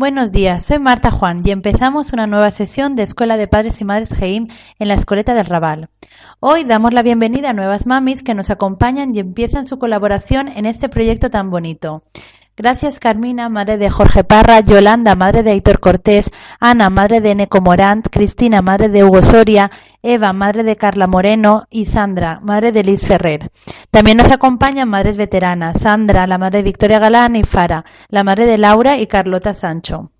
Buenos 0.00 0.30
días, 0.30 0.64
soy 0.64 0.78
Marta 0.78 1.10
Juan 1.10 1.42
y 1.44 1.50
empezamos 1.50 2.12
una 2.12 2.28
nueva 2.28 2.52
sesión 2.52 2.94
de 2.94 3.02
Escuela 3.02 3.36
de 3.36 3.48
Padres 3.48 3.80
y 3.80 3.84
Madres 3.84 4.10
GEIM 4.10 4.46
en 4.78 4.86
la 4.86 4.94
Escoleta 4.94 5.34
del 5.34 5.44
Raval. 5.44 5.90
Hoy 6.38 6.62
damos 6.62 6.94
la 6.94 7.02
bienvenida 7.02 7.50
a 7.50 7.52
nuevas 7.52 7.84
mamis 7.84 8.22
que 8.22 8.32
nos 8.32 8.48
acompañan 8.48 9.12
y 9.12 9.18
empiezan 9.18 9.66
su 9.66 9.80
colaboración 9.80 10.46
en 10.46 10.66
este 10.66 10.88
proyecto 10.88 11.30
tan 11.30 11.50
bonito. 11.50 12.04
Gracias 12.58 12.98
Carmina, 12.98 13.48
madre 13.48 13.78
de 13.78 13.88
Jorge 13.88 14.24
Parra, 14.24 14.58
Yolanda, 14.58 15.14
madre 15.14 15.44
de 15.44 15.52
Héctor 15.52 15.78
Cortés, 15.78 16.28
Ana, 16.58 16.90
madre 16.90 17.20
de 17.20 17.36
Neco 17.36 17.60
Morant, 17.60 18.08
Cristina, 18.10 18.62
madre 18.62 18.88
de 18.88 19.04
Hugo 19.04 19.22
Soria, 19.22 19.70
Eva, 20.02 20.32
madre 20.32 20.64
de 20.64 20.74
Carla 20.74 21.06
Moreno 21.06 21.68
y 21.70 21.84
Sandra, 21.84 22.40
madre 22.42 22.72
de 22.72 22.82
Liz 22.82 23.06
Ferrer. 23.06 23.52
También 23.92 24.16
nos 24.16 24.32
acompañan 24.32 24.88
madres 24.88 25.16
veteranas, 25.16 25.80
Sandra, 25.80 26.26
la 26.26 26.36
madre 26.36 26.58
de 26.58 26.64
Victoria 26.64 26.98
Galán 26.98 27.36
y 27.36 27.44
Fara, 27.44 27.84
la 28.08 28.24
madre 28.24 28.44
de 28.44 28.58
Laura 28.58 28.98
y 28.98 29.06
Carlota 29.06 29.54
Sancho. 29.54 30.10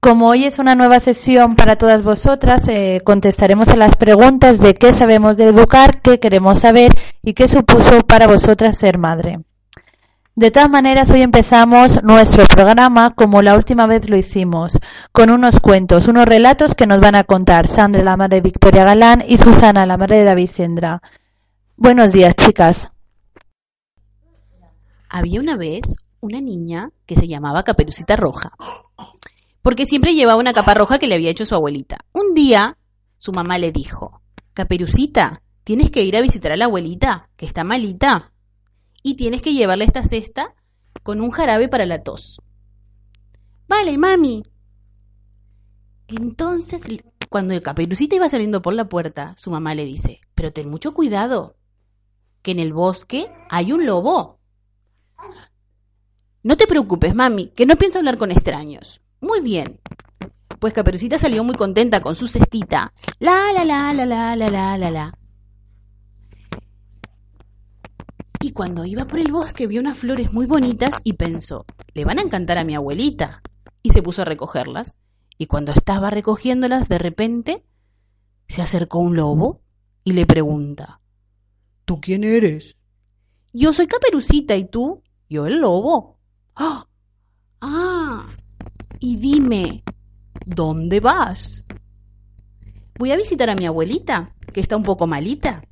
Como 0.00 0.26
hoy 0.26 0.44
es 0.44 0.58
una 0.58 0.74
nueva 0.74 0.98
sesión 0.98 1.54
para 1.54 1.76
todas 1.76 2.02
vosotras, 2.02 2.66
eh, 2.66 3.00
contestaremos 3.04 3.68
a 3.68 3.76
las 3.76 3.94
preguntas 3.94 4.58
de 4.58 4.74
qué 4.74 4.92
sabemos 4.92 5.36
de 5.36 5.44
educar, 5.44 6.02
qué 6.02 6.18
queremos 6.18 6.58
saber 6.58 6.96
y 7.22 7.34
qué 7.34 7.46
supuso 7.46 8.00
para 8.00 8.26
vosotras 8.26 8.76
ser 8.76 8.98
madre. 8.98 9.38
De 10.38 10.52
todas 10.52 10.70
maneras, 10.70 11.10
hoy 11.10 11.22
empezamos 11.22 12.00
nuestro 12.04 12.44
programa 12.44 13.12
como 13.12 13.42
la 13.42 13.56
última 13.56 13.88
vez 13.88 14.08
lo 14.08 14.16
hicimos, 14.16 14.78
con 15.10 15.30
unos 15.30 15.58
cuentos, 15.58 16.06
unos 16.06 16.26
relatos 16.26 16.76
que 16.76 16.86
nos 16.86 17.00
van 17.00 17.16
a 17.16 17.24
contar 17.24 17.66
Sandra, 17.66 18.04
la 18.04 18.16
madre 18.16 18.36
de 18.36 18.42
Victoria 18.42 18.84
Galán, 18.84 19.24
y 19.26 19.36
Susana, 19.36 19.84
la 19.84 19.96
madre 19.96 20.18
de 20.18 20.24
David 20.26 20.48
Sendra. 20.48 21.02
Buenos 21.76 22.12
días, 22.12 22.36
chicas. 22.36 22.88
Había 25.08 25.40
una 25.40 25.56
vez 25.56 25.96
una 26.20 26.40
niña 26.40 26.90
que 27.04 27.16
se 27.16 27.26
llamaba 27.26 27.64
Caperucita 27.64 28.14
Roja, 28.14 28.52
porque 29.60 29.86
siempre 29.86 30.14
llevaba 30.14 30.38
una 30.38 30.52
capa 30.52 30.74
roja 30.74 31.00
que 31.00 31.08
le 31.08 31.16
había 31.16 31.32
hecho 31.32 31.46
su 31.46 31.56
abuelita. 31.56 32.04
Un 32.12 32.34
día, 32.34 32.78
su 33.18 33.32
mamá 33.32 33.58
le 33.58 33.72
dijo, 33.72 34.22
Caperucita, 34.54 35.42
tienes 35.64 35.90
que 35.90 36.04
ir 36.04 36.16
a 36.16 36.20
visitar 36.20 36.52
a 36.52 36.56
la 36.56 36.66
abuelita, 36.66 37.28
que 37.36 37.44
está 37.44 37.64
malita 37.64 38.30
y 39.02 39.16
tienes 39.16 39.42
que 39.42 39.54
llevarle 39.54 39.84
esta 39.84 40.02
cesta 40.02 40.54
con 41.02 41.20
un 41.20 41.30
jarabe 41.30 41.68
para 41.68 41.86
la 41.86 42.02
tos. 42.02 42.40
Vale, 43.68 43.96
mami. 43.98 44.42
Entonces, 46.08 46.84
cuando 47.28 47.54
el 47.54 47.62
caperucita 47.62 48.16
iba 48.16 48.28
saliendo 48.28 48.62
por 48.62 48.74
la 48.74 48.88
puerta, 48.88 49.34
su 49.36 49.50
mamá 49.50 49.74
le 49.74 49.84
dice, 49.84 50.20
pero 50.34 50.52
ten 50.52 50.70
mucho 50.70 50.94
cuidado, 50.94 51.56
que 52.42 52.52
en 52.52 52.58
el 52.58 52.72
bosque 52.72 53.30
hay 53.50 53.72
un 53.72 53.84
lobo. 53.84 54.38
No 56.42 56.56
te 56.56 56.66
preocupes, 56.66 57.14
mami, 57.14 57.48
que 57.48 57.66
no 57.66 57.76
pienso 57.76 57.98
hablar 57.98 58.16
con 58.16 58.30
extraños. 58.30 59.02
Muy 59.20 59.40
bien. 59.40 59.80
Pues 60.58 60.72
Caperucita 60.72 61.18
salió 61.18 61.44
muy 61.44 61.54
contenta 61.54 62.00
con 62.00 62.14
su 62.14 62.26
cestita. 62.26 62.92
La 63.18 63.52
la 63.52 63.64
la 63.64 63.92
la 63.92 64.06
la 64.06 64.36
la 64.36 64.48
la 64.48 64.78
la 64.78 64.90
la. 64.90 65.18
Y 68.40 68.52
cuando 68.52 68.84
iba 68.84 69.06
por 69.06 69.18
el 69.18 69.32
bosque 69.32 69.66
vio 69.66 69.80
unas 69.80 69.98
flores 69.98 70.32
muy 70.32 70.46
bonitas 70.46 71.00
y 71.04 71.14
pensó, 71.14 71.66
le 71.94 72.04
van 72.04 72.18
a 72.18 72.22
encantar 72.22 72.58
a 72.58 72.64
mi 72.64 72.74
abuelita. 72.74 73.42
Y 73.82 73.90
se 73.90 74.02
puso 74.02 74.22
a 74.22 74.24
recogerlas. 74.24 74.96
Y 75.38 75.46
cuando 75.46 75.72
estaba 75.72 76.10
recogiéndolas, 76.10 76.88
de 76.88 76.98
repente 76.98 77.64
se 78.48 78.62
acercó 78.62 78.98
un 78.98 79.16
lobo 79.16 79.60
y 80.04 80.12
le 80.12 80.26
pregunta, 80.26 81.00
¿Tú 81.88 82.02
quién 82.02 82.22
eres? 82.22 82.76
Yo 83.54 83.72
soy 83.72 83.86
Caperucita 83.86 84.54
y 84.56 84.68
tú, 84.68 85.02
yo 85.30 85.46
el 85.46 85.58
lobo. 85.60 86.18
¡Ah! 86.54 86.86
¡Ah! 87.62 88.28
Y 89.00 89.16
dime, 89.16 89.84
¿dónde 90.44 91.00
vas? 91.00 91.64
Voy 92.98 93.10
a 93.10 93.16
visitar 93.16 93.48
a 93.48 93.54
mi 93.54 93.64
abuelita, 93.64 94.34
que 94.52 94.60
está 94.60 94.76
un 94.76 94.82
poco 94.82 95.06
malita. 95.06 95.62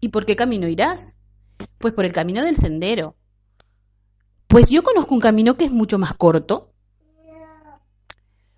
¿Y 0.00 0.08
por 0.08 0.24
qué 0.24 0.36
camino 0.36 0.68
irás? 0.68 1.16
Pues 1.78 1.92
por 1.94 2.04
el 2.04 2.12
camino 2.12 2.42
del 2.42 2.56
sendero. 2.56 3.16
Pues 4.46 4.70
yo 4.70 4.82
conozco 4.82 5.14
un 5.14 5.20
camino 5.20 5.56
que 5.56 5.64
es 5.64 5.72
mucho 5.72 5.98
más 5.98 6.14
corto. 6.14 6.72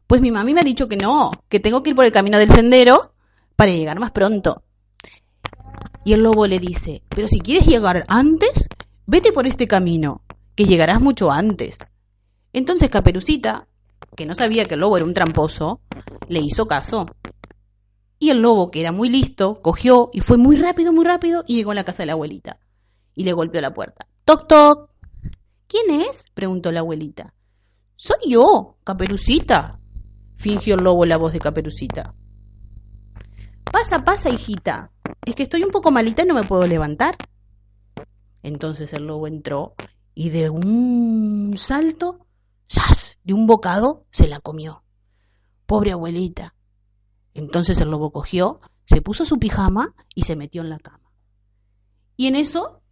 Pues 0.06 0.20
mi 0.20 0.30
mami 0.30 0.54
me 0.54 0.60
ha 0.60 0.64
dicho 0.64 0.88
que 0.88 0.96
no, 0.96 1.30
que 1.48 1.60
tengo 1.60 1.82
que 1.82 1.90
ir 1.90 1.96
por 1.96 2.04
el 2.04 2.12
camino 2.12 2.38
del 2.38 2.50
sendero 2.50 3.14
para 3.56 3.72
llegar 3.72 3.98
más 4.00 4.10
pronto. 4.10 4.64
Y 6.04 6.14
el 6.14 6.22
lobo 6.22 6.46
le 6.46 6.58
dice, 6.58 7.02
pero 7.08 7.28
si 7.28 7.38
quieres 7.40 7.66
llegar 7.66 8.04
antes, 8.08 8.68
vete 9.06 9.32
por 9.32 9.46
este 9.46 9.68
camino, 9.68 10.22
que 10.54 10.64
llegarás 10.64 11.00
mucho 11.00 11.30
antes. 11.30 11.78
Entonces 12.52 12.90
Caperucita, 12.90 13.68
que 14.16 14.26
no 14.26 14.34
sabía 14.34 14.64
que 14.64 14.74
el 14.74 14.80
lobo 14.80 14.96
era 14.96 15.06
un 15.06 15.14
tramposo, 15.14 15.80
le 16.28 16.40
hizo 16.40 16.66
caso. 16.66 17.06
Y 18.22 18.28
el 18.28 18.42
lobo, 18.42 18.70
que 18.70 18.80
era 18.80 18.92
muy 18.92 19.08
listo, 19.08 19.62
cogió 19.62 20.10
y 20.12 20.20
fue 20.20 20.36
muy 20.36 20.56
rápido, 20.56 20.92
muy 20.92 21.06
rápido 21.06 21.42
y 21.46 21.56
llegó 21.56 21.70
a 21.70 21.74
la 21.74 21.84
casa 21.84 22.02
de 22.02 22.08
la 22.08 22.12
abuelita. 22.12 22.60
Y 23.14 23.24
le 23.24 23.32
golpeó 23.32 23.62
la 23.62 23.72
puerta. 23.72 24.06
¡Toc, 24.26 24.46
toc! 24.46 24.90
¿Quién 25.66 26.02
es? 26.02 26.26
preguntó 26.34 26.70
la 26.70 26.80
abuelita. 26.80 27.32
Soy 27.96 28.18
yo, 28.28 28.76
Caperucita, 28.84 29.80
fingió 30.36 30.74
el 30.74 30.84
lobo 30.84 31.06
la 31.06 31.16
voz 31.16 31.32
de 31.32 31.38
Caperucita. 31.38 32.14
Pasa, 33.64 34.04
pasa, 34.04 34.28
hijita. 34.28 34.90
Es 35.24 35.34
que 35.34 35.44
estoy 35.44 35.62
un 35.62 35.70
poco 35.70 35.90
malita 35.90 36.22
y 36.22 36.26
no 36.26 36.34
me 36.34 36.44
puedo 36.44 36.66
levantar. 36.66 37.16
Entonces 38.42 38.92
el 38.92 39.06
lobo 39.06 39.28
entró 39.28 39.74
y 40.14 40.28
de 40.28 40.50
un 40.50 41.54
salto, 41.56 42.26
¡zas! 42.70 43.18
de 43.24 43.32
un 43.32 43.46
bocado, 43.46 44.04
se 44.10 44.28
la 44.28 44.40
comió. 44.40 44.82
Pobre 45.64 45.92
abuelita, 45.92 46.54
entonces 47.34 47.80
el 47.80 47.90
lobo 47.90 48.12
cogió, 48.12 48.60
se 48.84 49.02
puso 49.02 49.24
su 49.24 49.38
pijama 49.38 49.94
y 50.14 50.22
se 50.22 50.36
metió 50.36 50.62
en 50.62 50.70
la 50.70 50.78
cama. 50.78 51.10
Y 52.16 52.26
en 52.26 52.36
eso, 52.36 52.82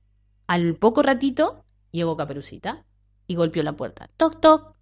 al 0.46 0.76
poco 0.76 1.02
ratito, 1.02 1.64
llegó 1.90 2.16
Caperucita 2.16 2.84
y 3.26 3.34
golpeó 3.34 3.62
la 3.62 3.76
puerta. 3.76 4.08
Toc, 4.16 4.40
toc. 4.40 4.74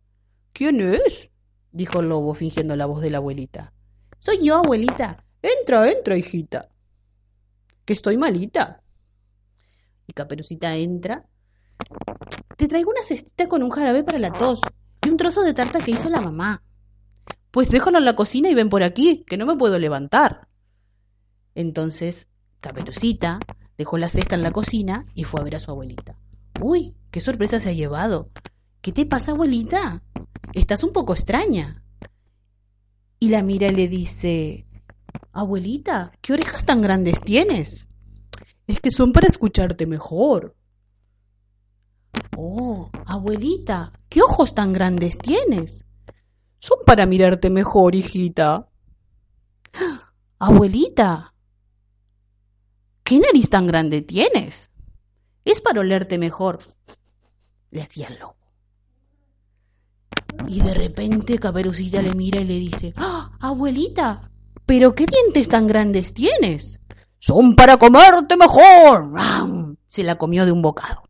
¿Quién 0.53 0.81
es? 0.81 1.31
dijo 1.72 2.00
el 2.00 2.09
lobo 2.09 2.34
fingiendo 2.34 2.77
la 2.77 2.87
voz 2.87 3.03
de 3.03 3.11
la 3.11 3.19
abuelita. 3.19 3.72
Soy 4.19 4.39
yo, 4.43 4.56
abuelita. 4.56 5.25
Entra, 5.43 5.91
entra, 5.91 6.17
hijita. 6.17 6.69
Que 7.84 7.93
estoy 7.93 8.17
malita. 8.17 8.83
Y 10.06 10.12
Caperucita 10.12 10.75
entra. 10.75 11.27
Te 12.56 12.69
traigo 12.69 12.91
una 12.91 13.03
cestita 13.03 13.49
con 13.49 13.62
un 13.62 13.71
jarabe 13.71 14.03
para 14.03 14.19
la 14.19 14.33
tos 14.33 14.61
y 15.05 15.09
un 15.09 15.17
trozo 15.17 15.43
de 15.43 15.55
tarta 15.55 15.81
que 15.81 15.91
hizo 15.91 16.09
la 16.09 16.21
mamá. 16.21 16.62
Pues 17.56 17.71
déjalo 17.71 17.97
en 17.97 18.05
la 18.05 18.17
cocina 18.17 18.50
y 18.50 18.55
ven 18.55 18.69
por 18.69 18.83
aquí, 18.83 19.25
que 19.27 19.39
no 19.39 19.47
me 19.47 19.56
puedo 19.56 19.78
levantar. 19.78 20.47
Entonces, 21.55 22.28
Caperucita 22.61 23.39
dejó 23.78 23.97
la 23.97 24.11
cesta 24.11 24.34
en 24.34 24.43
la 24.43 24.50
cocina 24.50 25.06
y 25.15 25.25
fue 25.25 25.41
a 25.41 25.44
ver 25.44 25.56
a 25.56 25.61
su 25.61 25.71
abuelita. 25.71 26.19
Uy, 26.61 26.94
qué 27.11 27.22
sorpresa 27.22 27.59
se 27.59 27.71
ha 27.71 27.72
llevado. 27.72 28.28
¿Qué 28.83 28.93
te 28.93 29.06
pasa, 29.06 29.33
abuelita? 29.33 30.03
Estás 30.53 30.85
un 30.85 30.93
poco 30.93 31.14
extraña. 31.14 31.82
Y 33.20 33.31
la 33.31 33.43
mira 33.43 33.69
y 33.69 33.75
le 33.75 33.88
dice, 33.88 34.67
Abuelita, 35.32 36.12
¿qué 36.20 36.35
orejas 36.35 36.67
tan 36.67 36.82
grandes 36.82 37.23
tienes? 37.23 37.88
Es 38.67 38.82
que 38.82 38.91
son 38.91 39.14
para 39.14 39.29
escucharte 39.29 39.87
mejor. 39.87 40.55
Oh, 42.37 42.91
abuelita, 43.06 43.94
¿qué 44.11 44.20
ojos 44.20 44.55
tan 44.55 44.75
grandes 44.75 45.17
tienes? 45.17 45.86
Son 46.66 46.78
para 46.84 47.06
mirarte 47.06 47.48
mejor, 47.48 47.94
hijita. 47.94 48.68
Abuelita, 50.40 51.32
¿qué 53.04 53.20
nariz 53.20 53.48
tan 53.48 53.68
grande 53.68 54.02
tienes? 54.02 54.72
Es 55.44 55.60
para 55.60 55.78
olerte 55.78 56.18
mejor, 56.18 56.58
le 57.70 57.82
hacía 57.82 58.08
el 58.08 58.18
lobo. 58.18 58.34
Y 60.48 60.60
de 60.60 60.74
repente 60.74 61.38
Caperucita 61.38 62.02
le 62.02 62.16
mira 62.16 62.40
y 62.40 62.46
le 62.46 62.58
dice, 62.58 62.92
¡Ah, 62.96 63.30
abuelita, 63.38 64.32
¿pero 64.66 64.92
qué 64.96 65.06
dientes 65.06 65.48
tan 65.48 65.68
grandes 65.68 66.14
tienes? 66.14 66.80
Son 67.20 67.54
para 67.54 67.76
comerte 67.76 68.36
mejor. 68.36 69.12
Se 69.88 70.02
la 70.02 70.18
comió 70.18 70.44
de 70.44 70.50
un 70.50 70.62
bocado. 70.62 71.04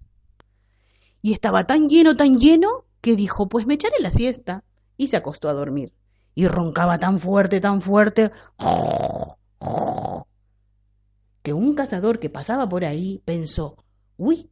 Y 1.23 1.33
estaba 1.33 1.67
tan 1.67 1.89
lleno, 1.89 2.15
tan 2.15 2.37
lleno, 2.37 2.85
que 3.01 3.17
dijo, 3.17 3.49
pues 3.49 3.67
me 3.67 3.75
echaré 3.75 3.97
la 4.01 4.11
siesta, 4.11 4.66
y 4.97 5.09
se 5.09 5.17
acostó 5.17 5.49
a 5.49 5.53
dormir. 5.53 5.93
Y 6.35 6.49
roncaba 6.49 6.99
tan 6.99 7.19
fuerte, 7.19 7.61
tan 7.61 7.81
fuerte, 7.81 8.31
que 11.43 11.53
un 11.53 11.75
cazador 11.75 12.19
que 12.19 12.29
pasaba 12.29 12.69
por 12.69 12.85
ahí 12.85 13.23
pensó, 13.25 13.77
uy, 14.17 14.51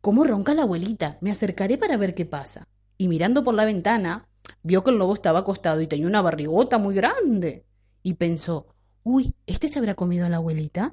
¿cómo 0.00 0.24
ronca 0.24 0.54
la 0.54 0.62
abuelita? 0.62 1.18
Me 1.20 1.30
acercaré 1.30 1.78
para 1.78 1.96
ver 1.96 2.14
qué 2.14 2.24
pasa. 2.24 2.66
Y 2.98 3.08
mirando 3.08 3.44
por 3.44 3.54
la 3.54 3.64
ventana, 3.64 4.26
vio 4.62 4.82
que 4.82 4.90
el 4.90 4.98
lobo 4.98 5.14
estaba 5.14 5.40
acostado 5.40 5.80
y 5.80 5.86
tenía 5.86 6.06
una 6.06 6.22
barrigota 6.22 6.78
muy 6.78 6.94
grande. 6.94 7.66
Y 8.02 8.14
pensó, 8.14 8.68
uy, 9.02 9.34
¿este 9.46 9.68
se 9.68 9.78
habrá 9.78 9.94
comido 9.94 10.26
a 10.26 10.28
la 10.28 10.36
abuelita? 10.36 10.92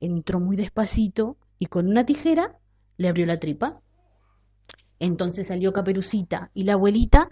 Entró 0.00 0.38
muy 0.38 0.56
despacito 0.56 1.36
y 1.58 1.66
con 1.66 1.88
una 1.88 2.06
tijera 2.06 2.58
le 2.96 3.08
abrió 3.08 3.26
la 3.26 3.40
tripa. 3.40 3.80
Entonces 4.98 5.48
salió 5.48 5.72
Caperucita 5.72 6.50
y 6.54 6.64
la 6.64 6.74
abuelita, 6.74 7.30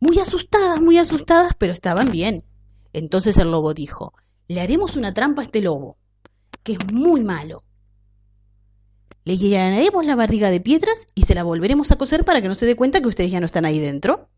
muy 0.00 0.18
asustadas, 0.18 0.80
muy 0.80 0.98
asustadas, 0.98 1.52
pero 1.58 1.72
estaban 1.72 2.10
bien. 2.10 2.44
Entonces 2.92 3.36
el 3.38 3.50
lobo 3.50 3.74
dijo, 3.74 4.14
le 4.48 4.60
haremos 4.60 4.96
una 4.96 5.12
trampa 5.12 5.42
a 5.42 5.44
este 5.44 5.60
lobo, 5.60 5.96
que 6.62 6.72
es 6.72 6.78
muy 6.92 7.22
malo. 7.22 7.64
Le 9.24 9.36
llenaremos 9.36 10.06
la 10.06 10.14
barriga 10.14 10.50
de 10.50 10.60
piedras 10.60 11.06
y 11.14 11.22
se 11.22 11.34
la 11.34 11.42
volveremos 11.42 11.90
a 11.90 11.96
coser 11.96 12.24
para 12.24 12.40
que 12.40 12.48
no 12.48 12.54
se 12.54 12.66
dé 12.66 12.76
cuenta 12.76 13.00
que 13.00 13.08
ustedes 13.08 13.30
ya 13.30 13.40
no 13.40 13.46
están 13.46 13.64
ahí 13.64 13.78
dentro. 13.78 14.28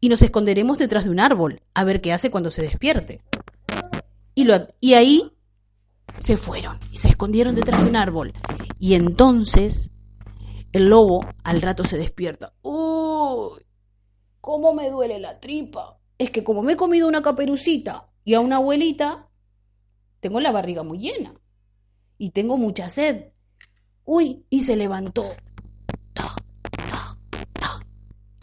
Y 0.00 0.08
nos 0.08 0.22
esconderemos 0.22 0.78
detrás 0.78 1.04
de 1.04 1.10
un 1.10 1.20
árbol, 1.20 1.62
a 1.74 1.84
ver 1.84 2.00
qué 2.00 2.12
hace 2.12 2.30
cuando 2.30 2.50
se 2.50 2.62
despierte. 2.62 3.22
Y, 4.34 4.44
lo, 4.44 4.66
y 4.80 4.94
ahí 4.94 5.32
se 6.18 6.36
fueron 6.36 6.78
y 6.90 6.98
se 6.98 7.08
escondieron 7.08 7.54
detrás 7.54 7.82
de 7.82 7.90
un 7.90 7.96
árbol. 7.96 8.32
Y 8.78 8.94
entonces 8.94 9.90
el 10.72 10.88
lobo 10.88 11.26
al 11.44 11.62
rato 11.62 11.84
se 11.84 11.98
despierta. 11.98 12.52
¡Uy! 12.62 13.65
¿Cómo 14.46 14.72
me 14.72 14.90
duele 14.90 15.18
la 15.18 15.40
tripa? 15.40 15.98
Es 16.18 16.30
que 16.30 16.44
como 16.44 16.62
me 16.62 16.74
he 16.74 16.76
comido 16.76 17.08
una 17.08 17.20
caperucita 17.20 18.12
y 18.22 18.34
a 18.34 18.38
una 18.38 18.58
abuelita, 18.58 19.28
tengo 20.20 20.38
la 20.38 20.52
barriga 20.52 20.84
muy 20.84 20.98
llena 20.98 21.34
y 22.16 22.30
tengo 22.30 22.56
mucha 22.56 22.88
sed. 22.88 23.32
Uy, 24.04 24.46
y 24.48 24.60
se 24.60 24.76
levantó. 24.76 25.30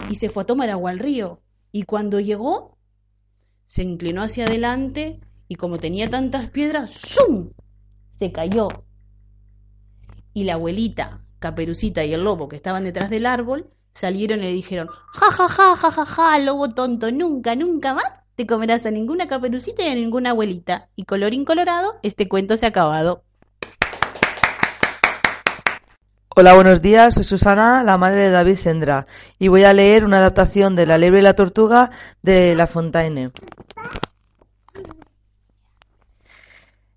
Y 0.10 0.16
se 0.16 0.28
fue 0.28 0.44
a 0.44 0.46
tomar 0.46 0.70
agua 0.72 0.92
al 0.92 1.00
río. 1.00 1.42
Y 1.72 1.84
cuando 1.84 2.20
llegó, 2.20 2.78
se 3.66 3.84
inclinó 3.84 4.24
hacia 4.24 4.44
adelante 4.44 5.22
y 5.48 5.56
como 5.56 5.80
tenía 5.80 6.10
tantas 6.10 6.50
piedras, 6.50 6.92
¡zum! 6.92 7.52
se 8.12 8.34
cayó. 8.34 8.68
Y 10.34 10.44
la 10.44 10.56
abuelita, 10.56 11.24
Caperucita 11.40 12.04
y 12.04 12.14
el 12.14 12.26
lobo 12.26 12.50
que 12.50 12.58
estaban 12.58 12.84
detrás 12.84 13.10
del 13.10 13.26
árbol 13.26 13.73
salieron 13.94 14.40
y 14.40 14.44
le 14.44 14.54
dijeron, 14.54 14.90
ja, 15.14 15.32
ja, 15.32 15.48
ja, 15.48 15.76
ja, 15.76 15.92
ja, 15.92 16.06
ja, 16.06 16.40
lobo 16.40 16.74
tonto, 16.74 17.12
nunca, 17.12 17.56
nunca 17.56 17.94
más 17.94 18.06
te 18.36 18.48
comerás 18.48 18.86
a 18.86 18.92
ninguna 18.92 19.28
caperucita 19.28 19.84
y 19.84 19.90
a 19.90 19.96
ninguna 19.96 20.32
abuelita. 20.32 20.90
Y 20.96 21.06
colorín 21.06 21.46
colorado, 21.46 22.00
este 22.04 22.28
cuento 22.28 22.58
se 22.58 22.66
ha 22.66 22.70
acabado. 22.70 23.24
Hola, 26.36 26.56
buenos 26.56 26.82
días. 26.82 27.14
Soy 27.14 27.24
Susana, 27.26 27.84
la 27.84 28.00
madre 28.00 28.22
de 28.22 28.30
David 28.32 28.56
Sendra, 28.56 29.06
y 29.38 29.50
voy 29.50 29.66
a 29.66 29.74
leer 29.74 30.04
una 30.04 30.18
adaptación 30.18 30.76
de 30.76 30.88
La 30.88 30.98
liebre 30.98 31.20
y 31.20 31.24
la 31.24 31.36
tortuga 31.36 31.92
de 32.24 32.56
La 32.56 32.66
Fontaine. 32.66 33.32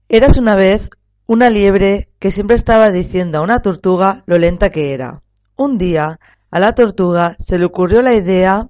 Eras 0.09 0.39
una 0.39 0.55
vez 0.55 0.89
una 1.27 1.51
liebre 1.51 2.09
que 2.19 2.31
siempre 2.31 2.57
estaba 2.57 2.91
diciendo 2.91 3.39
a 3.39 3.43
una 3.43 3.61
tortuga 3.61 4.23
lo 4.25 4.39
lenta 4.39 4.71
que 4.71 4.95
era. 4.95 5.23
Un 5.57 5.77
día, 5.77 6.19
a 6.51 6.59
la 6.59 6.75
tortuga 6.75 7.37
se 7.41 7.59
le 7.59 7.65
ocurrió 7.65 8.03
la 8.03 8.15
idea 8.15 8.69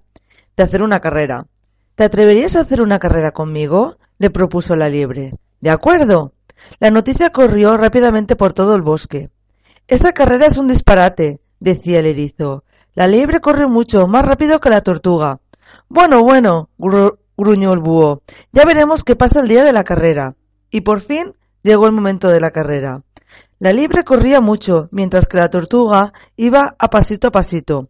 de 0.56 0.62
hacer 0.62 0.82
una 0.82 1.00
carrera. 1.00 1.46
¿Te 1.94 2.05
atreverías 2.05 2.56
a 2.56 2.61
hacer 2.61 2.81
una 2.81 2.99
carrera 2.99 3.32
conmigo? 3.32 3.96
le 4.19 4.31
propuso 4.31 4.75
la 4.75 4.88
liebre. 4.88 5.34
De 5.61 5.70
acuerdo. 5.70 6.32
La 6.81 6.90
noticia 6.90 7.31
corrió 7.31 7.76
rápidamente 7.76 8.34
por 8.34 8.55
todo 8.55 8.75
el 8.75 8.82
bosque. 8.82 9.31
Esa 9.88 10.12
carrera 10.12 10.46
es 10.46 10.56
un 10.56 10.69
disparate, 10.69 11.40
decía 11.61 12.00
el 12.00 12.06
erizo. 12.06 12.64
La 12.94 13.06
liebre 13.06 13.40
corre 13.40 13.67
mucho, 13.67 14.06
más 14.06 14.25
rápido 14.25 14.58
que 14.58 14.70
la 14.70 14.81
tortuga. 14.81 15.40
Bueno, 15.88 16.23
bueno, 16.23 16.70
gruñó 17.37 17.73
el 17.73 17.81
búho. 17.81 18.23
Ya 18.52 18.64
veremos 18.64 19.05
qué 19.05 19.17
pasa 19.17 19.40
el 19.40 19.49
día 19.49 19.64
de 19.64 19.73
la 19.73 19.84
carrera. 19.84 20.34
Y 20.70 20.81
por 20.81 21.02
fin 21.02 21.34
llegó 21.62 21.87
el 21.87 21.93
momento 21.93 22.28
de 22.28 22.40
la 22.40 22.50
carrera. 22.50 23.02
La 23.58 23.72
liebre 23.72 24.04
corría 24.04 24.40
mucho, 24.40 24.88
mientras 24.92 25.26
que 25.26 25.38
la 25.38 25.48
tortuga 25.48 26.12
iba 26.36 26.76
a 26.78 26.90
pasito 26.90 27.28
a 27.28 27.32
pasito. 27.32 27.88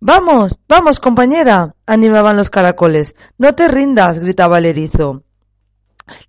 Vamos, 0.00 0.58
vamos, 0.66 0.98
compañera, 0.98 1.74
animaban 1.86 2.36
los 2.36 2.48
caracoles. 2.48 3.14
No 3.36 3.54
te 3.54 3.68
rindas, 3.68 4.18
gritaba 4.18 4.58
el 4.58 4.66
erizo. 4.66 5.22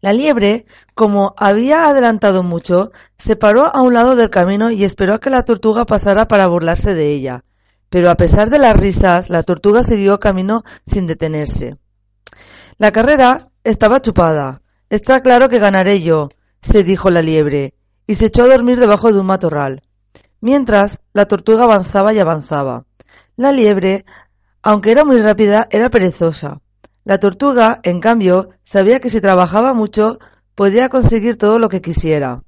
La 0.01 0.13
liebre, 0.13 0.65
como 0.93 1.33
había 1.37 1.87
adelantado 1.87 2.43
mucho, 2.43 2.91
se 3.17 3.35
paró 3.35 3.65
a 3.65 3.81
un 3.81 3.93
lado 3.93 4.15
del 4.15 4.29
camino 4.29 4.71
y 4.71 4.83
esperó 4.83 5.15
a 5.15 5.19
que 5.19 5.29
la 5.29 5.43
tortuga 5.43 5.85
pasara 5.85 6.27
para 6.27 6.47
burlarse 6.47 6.93
de 6.93 7.11
ella. 7.11 7.43
Pero 7.89 8.09
a 8.09 8.15
pesar 8.15 8.49
de 8.49 8.59
las 8.59 8.75
risas, 8.75 9.29
la 9.29 9.43
tortuga 9.43 9.83
siguió 9.83 10.19
camino 10.19 10.63
sin 10.85 11.07
detenerse. 11.07 11.77
La 12.77 12.91
carrera 12.91 13.49
estaba 13.63 14.01
chupada. 14.01 14.61
Está 14.89 15.21
claro 15.21 15.49
que 15.49 15.59
ganaré 15.59 16.01
yo, 16.01 16.29
se 16.61 16.83
dijo 16.83 17.09
la 17.09 17.21
liebre, 17.21 17.73
y 18.07 18.15
se 18.15 18.27
echó 18.27 18.43
a 18.43 18.47
dormir 18.47 18.79
debajo 18.79 19.11
de 19.11 19.19
un 19.19 19.25
matorral. 19.25 19.81
Mientras, 20.41 20.99
la 21.13 21.25
tortuga 21.25 21.63
avanzaba 21.63 22.13
y 22.13 22.19
avanzaba. 22.19 22.85
La 23.35 23.51
liebre, 23.51 24.05
aunque 24.61 24.91
era 24.91 25.05
muy 25.05 25.21
rápida, 25.21 25.67
era 25.71 25.89
perezosa. 25.89 26.61
La 27.03 27.19
tortuga, 27.19 27.79
en 27.83 27.99
cambio, 27.99 28.49
sabía 28.63 28.99
que 28.99 29.09
si 29.09 29.21
trabajaba 29.21 29.73
mucho, 29.73 30.19
podía 30.55 30.89
conseguir 30.89 31.37
todo 31.37 31.59
lo 31.59 31.69
que 31.69 31.81
quisiera. 31.81 32.41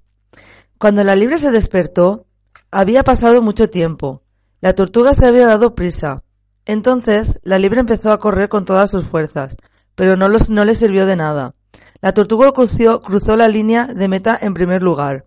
Cuando 0.79 1.03
la 1.03 1.15
liebre 1.15 1.37
se 1.37 1.51
despertó, 1.51 2.25
había 2.71 3.03
pasado 3.03 3.41
mucho 3.41 3.69
tiempo. 3.69 4.23
La 4.61 4.73
tortuga 4.73 5.13
se 5.13 5.27
había 5.27 5.47
dado 5.47 5.75
prisa. 5.75 6.23
Entonces, 6.65 7.39
la 7.43 7.59
liebre 7.59 7.79
empezó 7.79 8.11
a 8.11 8.19
correr 8.19 8.49
con 8.49 8.65
todas 8.65 8.89
sus 8.89 9.05
fuerzas, 9.05 9.55
pero 9.95 10.17
no, 10.17 10.27
no 10.27 10.65
le 10.65 10.75
sirvió 10.75 11.05
de 11.05 11.15
nada. 11.15 11.55
La 12.01 12.13
tortuga 12.13 12.51
cruzó, 12.51 13.35
la 13.35 13.47
línea 13.47 13.85
de 13.85 14.07
meta 14.07 14.37
en 14.41 14.53
primer 14.53 14.81
lugar. 14.81 15.26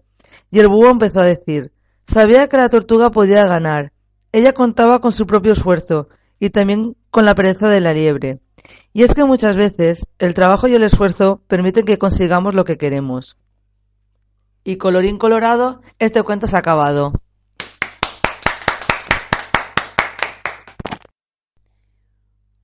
Y 0.50 0.58
el 0.58 0.68
búho 0.68 0.88
empezó 0.88 1.20
a 1.20 1.26
decir, 1.26 1.72
sabía 2.06 2.48
que 2.48 2.56
la 2.56 2.68
tortuga 2.68 3.10
podía 3.10 3.46
ganar. 3.46 3.92
Ella 4.32 4.52
contaba 4.52 5.00
con 5.00 5.12
su 5.12 5.26
propio 5.26 5.52
esfuerzo 5.52 6.08
y 6.40 6.50
también 6.50 6.96
con 7.10 7.24
la 7.24 7.34
pereza 7.34 7.68
de 7.68 7.80
la 7.80 7.92
liebre. 7.92 8.40
Y 8.92 9.04
es 9.04 9.14
que 9.14 9.24
muchas 9.24 9.56
veces 9.56 10.06
el 10.18 10.34
trabajo 10.34 10.66
y 10.66 10.74
el 10.74 10.82
esfuerzo 10.82 11.42
permiten 11.46 11.84
que 11.84 11.98
consigamos 11.98 12.54
lo 12.54 12.64
que 12.64 12.78
queremos. 12.78 13.38
Y 14.64 14.76
colorín 14.76 15.18
colorado, 15.18 15.82
este 15.98 16.22
cuento 16.22 16.46
se 16.46 16.56
ha 16.56 16.58
acabado. 16.58 17.12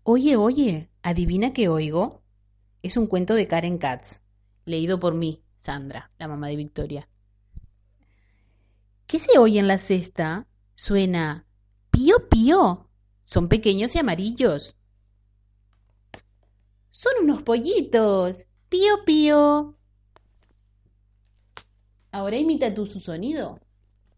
Oye, 0.02 0.37
oye, 0.37 0.88
¿adivina 1.02 1.52
qué 1.52 1.69
oigo? 1.69 2.23
Es 2.83 2.97
un 2.97 3.07
cuento 3.07 3.35
de 3.35 3.47
Karen 3.49 3.78
Katz, 3.78 4.21
leído 4.64 5.00
por 5.00 5.14
mí, 5.14 5.43
Sandra, 5.59 6.11
la 6.19 6.28
mamá 6.28 6.49
de 6.49 6.57
Victoria. 6.57 7.09
¿Qué 9.07 9.21
se 9.21 9.39
oye 9.39 9.61
en 9.61 9.69
la 9.69 9.79
cesta? 9.79 10.47
Suena 10.75 11.47
pío 11.91 12.29
pío. 12.29 12.89
Son 13.25 13.49
pequeños 13.49 13.95
y 13.95 13.99
amarillos. 13.99 14.77
Son 16.91 17.13
unos 17.23 17.43
pollitos. 17.43 18.47
Pío 18.69 19.05
pío. 19.05 19.77
Ahora 22.11 22.37
imita 22.37 22.75
tú 22.75 22.87
su 22.87 22.99
sonido. 22.99 23.61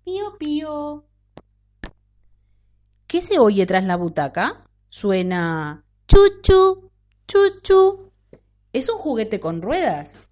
Pío 0.05 0.39
pío. 0.39 1.05
¿Qué 3.07 3.21
se 3.21 3.39
oye 3.39 3.67
tras 3.67 3.85
la 3.85 3.97
butaca? 3.97 4.67
Suena 4.89 5.85
chuchu, 6.07 6.91
chuchu. 7.27 8.11
Es 8.73 8.89
un 8.89 8.99
juguete 8.99 9.39
con 9.39 9.61
ruedas. 9.61 10.29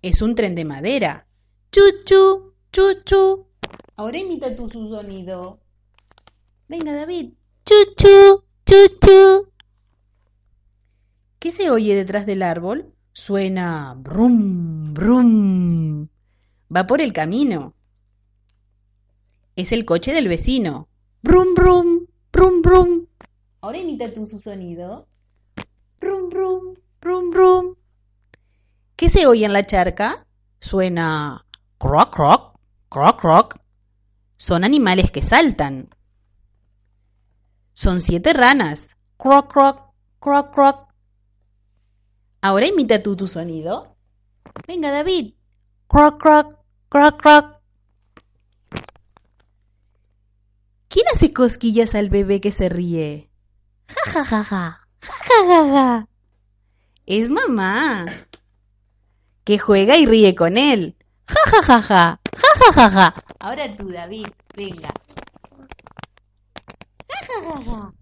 Es 0.00 0.22
un 0.22 0.34
tren 0.34 0.54
de 0.54 0.64
madera. 0.64 1.26
Chuchu, 1.70 2.53
chuchu. 2.74 3.46
Ahora 3.96 4.18
imita 4.18 4.54
tú 4.56 4.68
su 4.68 4.88
sonido. 4.88 5.60
Venga, 6.68 6.92
David. 6.92 7.34
Chuchu, 7.64 8.42
chuchu. 8.66 9.48
¿Qué 11.38 11.52
se 11.52 11.70
oye 11.70 11.94
detrás 11.94 12.26
del 12.26 12.42
árbol? 12.42 12.92
Suena 13.12 13.94
brum, 13.96 14.92
brum. 14.92 16.08
Va 16.74 16.86
por 16.86 17.00
el 17.00 17.12
camino. 17.12 17.74
Es 19.54 19.70
el 19.70 19.84
coche 19.84 20.12
del 20.12 20.26
vecino. 20.26 20.88
Brum, 21.22 21.54
brum, 21.54 22.06
brum, 22.32 22.60
brum. 22.60 23.06
Ahora 23.60 23.78
imita 23.78 24.12
tú 24.12 24.26
su 24.26 24.40
sonido. 24.40 25.06
Brum, 26.00 26.28
brum, 26.28 26.74
brum, 27.00 27.30
brum. 27.30 27.76
¿Qué 28.96 29.08
se 29.08 29.26
oye 29.28 29.46
en 29.46 29.52
la 29.52 29.64
charca? 29.64 30.26
Suena 30.58 31.46
croc, 31.78 32.12
croc, 32.12 32.53
croc, 32.94 33.20
croc. 33.20 33.56
Son 34.36 34.62
animales 34.62 35.10
que 35.10 35.20
saltan. 35.20 35.88
Son 37.72 38.00
siete 38.00 38.32
ranas. 38.32 38.96
Croc, 39.16 39.52
croc, 39.52 39.90
croc, 40.20 40.54
croc. 40.54 40.88
Ahora 42.40 42.68
imita 42.68 43.02
tú 43.02 43.16
tu 43.16 43.26
sonido. 43.26 43.96
Venga, 44.68 44.92
David. 44.92 45.34
Croc, 45.88 46.22
croc, 46.22 46.56
croc, 46.88 47.20
croc. 47.20 47.60
¿Quién 50.88 51.06
hace 51.12 51.32
cosquillas 51.32 51.96
al 51.96 52.10
bebé 52.10 52.40
que 52.40 52.52
se 52.52 52.68
ríe? 52.68 53.28
Ja, 53.88 54.12
ja, 54.12 54.24
ja, 54.24 54.44
ja. 54.44 54.88
Ja, 55.00 55.46
ja, 55.48 55.66
ja. 55.66 56.08
Es 57.06 57.28
mamá. 57.28 58.06
Que 59.42 59.58
juega 59.58 59.96
y 59.96 60.06
ríe 60.06 60.36
con 60.36 60.56
él. 60.56 60.96
Ja, 61.26 61.50
ja, 61.50 61.62
ja, 61.64 61.82
ja. 61.82 62.20
Ja, 62.36 62.50
ja, 62.60 62.72
ja, 62.76 62.90
ja. 62.90 63.14
Ahora 63.40 63.76
tú, 63.76 63.88
David. 63.90 64.26
Venga. 64.56 64.92
Ja, 67.08 67.18
ja, 67.28 67.36
ja, 67.44 67.60
ja. 67.70 67.92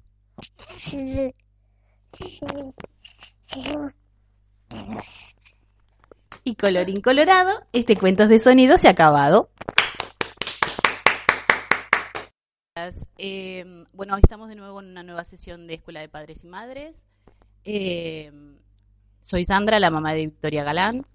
Y 6.45 6.57
colorín 6.57 7.01
colorado, 7.01 7.63
este 7.73 7.97
cuentos 7.97 8.29
de 8.29 8.39
sonido 8.41 8.77
se 8.79 8.89
ha 8.89 8.93
acabado. 8.93 9.51
Eh, 13.19 13.65
bueno, 13.93 14.17
estamos 14.17 14.49
de 14.49 14.57
nuevo 14.57 14.81
en 14.81 14.89
una 14.89 15.03
nueva 15.03 15.25
sesión 15.25 15.67
de 15.67 15.75
Escuela 15.75 16.01
de 16.01 16.09
Padres 16.09 16.43
y 16.43 16.49
Madres. 16.49 17.05
Eh, 17.65 18.33
soy 19.23 19.45
Sandra, 19.45 19.79
la 19.79 19.91
mamá 19.91 20.15
de 20.15 20.27
Victoria 20.27 20.65
Galán. 20.65 21.07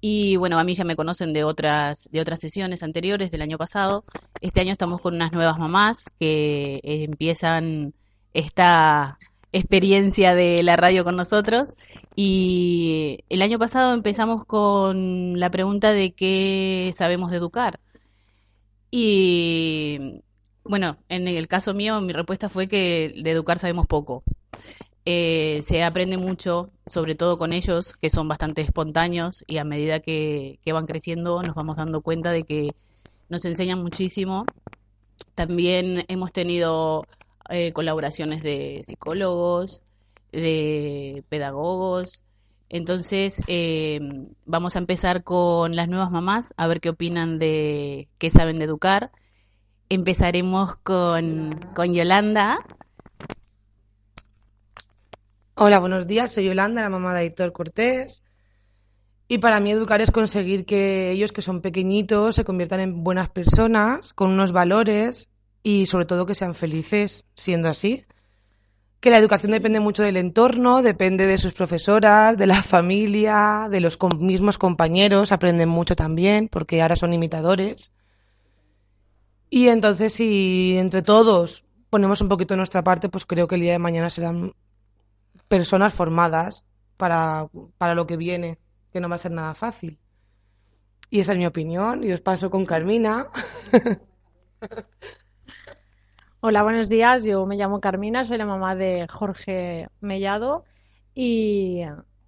Y 0.00 0.36
bueno, 0.36 0.58
a 0.58 0.64
mí 0.64 0.74
ya 0.74 0.84
me 0.84 0.96
conocen 0.96 1.32
de 1.32 1.44
otras, 1.44 2.08
de 2.12 2.20
otras 2.20 2.40
sesiones 2.40 2.82
anteriores 2.82 3.30
del 3.30 3.42
año 3.42 3.58
pasado. 3.58 4.04
Este 4.40 4.60
año 4.60 4.72
estamos 4.72 5.00
con 5.00 5.14
unas 5.14 5.32
nuevas 5.32 5.58
mamás 5.58 6.04
que 6.20 6.80
empiezan 6.82 7.94
esta 8.34 9.18
experiencia 9.52 10.34
de 10.34 10.62
la 10.62 10.76
radio 10.76 11.04
con 11.04 11.16
nosotros. 11.16 11.74
Y 12.14 13.24
el 13.28 13.42
año 13.42 13.58
pasado 13.58 13.94
empezamos 13.94 14.44
con 14.44 15.38
la 15.40 15.50
pregunta 15.50 15.92
de 15.92 16.12
qué 16.12 16.90
sabemos 16.94 17.30
de 17.30 17.38
educar. 17.38 17.80
Y 18.90 20.22
bueno, 20.64 20.98
en 21.08 21.28
el 21.28 21.48
caso 21.48 21.74
mío, 21.74 22.00
mi 22.00 22.12
respuesta 22.12 22.48
fue 22.48 22.68
que 22.68 23.14
de 23.22 23.30
educar 23.30 23.58
sabemos 23.58 23.86
poco. 23.86 24.22
Eh, 25.08 25.60
se 25.62 25.84
aprende 25.84 26.18
mucho, 26.18 26.70
sobre 26.84 27.14
todo 27.14 27.38
con 27.38 27.52
ellos, 27.52 27.94
que 28.00 28.10
son 28.10 28.26
bastante 28.26 28.62
espontáneos 28.62 29.44
y 29.46 29.58
a 29.58 29.64
medida 29.64 30.00
que, 30.00 30.58
van 30.66 30.86
creciendo 30.86 31.40
nos 31.44 31.54
vamos 31.54 31.76
dando 31.76 32.00
cuenta 32.00 32.32
de 32.32 32.42
que 32.42 32.70
nos 33.28 33.44
enseñan 33.44 33.80
muchísimo. 33.80 34.46
También 35.36 36.04
hemos 36.08 36.32
tenido 36.32 37.06
eh, 37.50 37.70
colaboraciones 37.72 38.42
de 38.42 38.80
psicólogos, 38.82 39.84
de 40.32 41.22
pedagogos. 41.28 42.24
Entonces, 42.68 43.40
eh, 43.46 44.00
vamos 44.44 44.74
a 44.74 44.80
empezar 44.80 45.22
con 45.22 45.76
las 45.76 45.88
nuevas 45.88 46.10
mamás, 46.10 46.52
a 46.56 46.66
ver 46.66 46.80
qué 46.80 46.90
opinan 46.90 47.38
de 47.38 48.08
qué 48.18 48.30
saben 48.30 48.58
de 48.58 48.64
educar. 48.64 49.12
Empezaremos 49.88 50.74
con, 50.76 51.60
con 51.76 51.94
Yolanda. 51.94 52.58
Hola, 55.58 55.78
buenos 55.78 56.06
días. 56.06 56.32
Soy 56.32 56.44
Yolanda, 56.44 56.82
la 56.82 56.90
mamá 56.90 57.14
de 57.14 57.24
Héctor 57.24 57.50
Cortés. 57.50 58.22
Y 59.26 59.38
para 59.38 59.58
mí 59.58 59.72
educar 59.72 60.02
es 60.02 60.10
conseguir 60.10 60.66
que 60.66 61.12
ellos, 61.12 61.32
que 61.32 61.40
son 61.40 61.62
pequeñitos, 61.62 62.34
se 62.34 62.44
conviertan 62.44 62.80
en 62.80 63.02
buenas 63.02 63.30
personas, 63.30 64.12
con 64.12 64.30
unos 64.30 64.52
valores 64.52 65.30
y 65.62 65.86
sobre 65.86 66.04
todo 66.04 66.26
que 66.26 66.34
sean 66.34 66.54
felices 66.54 67.24
siendo 67.34 67.70
así. 67.70 68.04
Que 69.00 69.08
la 69.08 69.16
educación 69.16 69.52
depende 69.52 69.80
mucho 69.80 70.02
del 70.02 70.18
entorno, 70.18 70.82
depende 70.82 71.24
de 71.24 71.38
sus 71.38 71.54
profesoras, 71.54 72.36
de 72.36 72.46
la 72.46 72.60
familia, 72.60 73.68
de 73.70 73.80
los 73.80 73.98
mismos 74.18 74.58
compañeros, 74.58 75.32
aprenden 75.32 75.70
mucho 75.70 75.96
también, 75.96 76.48
porque 76.48 76.82
ahora 76.82 76.96
son 76.96 77.14
imitadores. 77.14 77.92
Y 79.48 79.68
entonces, 79.68 80.12
si 80.12 80.76
entre 80.76 81.00
todos 81.00 81.64
ponemos 81.88 82.20
un 82.20 82.28
poquito 82.28 82.56
nuestra 82.56 82.84
parte, 82.84 83.08
pues 83.08 83.24
creo 83.24 83.48
que 83.48 83.54
el 83.54 83.62
día 83.62 83.72
de 83.72 83.78
mañana 83.78 84.10
serán 84.10 84.52
personas 85.48 85.94
formadas 85.94 86.64
para, 86.96 87.48
para 87.78 87.94
lo 87.94 88.06
que 88.06 88.16
viene, 88.16 88.58
que 88.92 89.00
no 89.00 89.08
va 89.08 89.16
a 89.16 89.18
ser 89.18 89.32
nada 89.32 89.54
fácil. 89.54 89.98
Y 91.10 91.20
esa 91.20 91.32
es 91.32 91.38
mi 91.38 91.46
opinión, 91.46 92.02
y 92.04 92.12
os 92.12 92.20
paso 92.20 92.50
con 92.50 92.64
Carmina. 92.64 93.28
Hola, 96.40 96.62
buenos 96.62 96.88
días. 96.88 97.24
Yo 97.24 97.44
me 97.46 97.56
llamo 97.56 97.80
Carmina, 97.80 98.24
soy 98.24 98.38
la 98.38 98.46
mamá 98.46 98.74
de 98.74 99.06
Jorge 99.08 99.88
Mellado 100.00 100.64
y, 101.14 101.82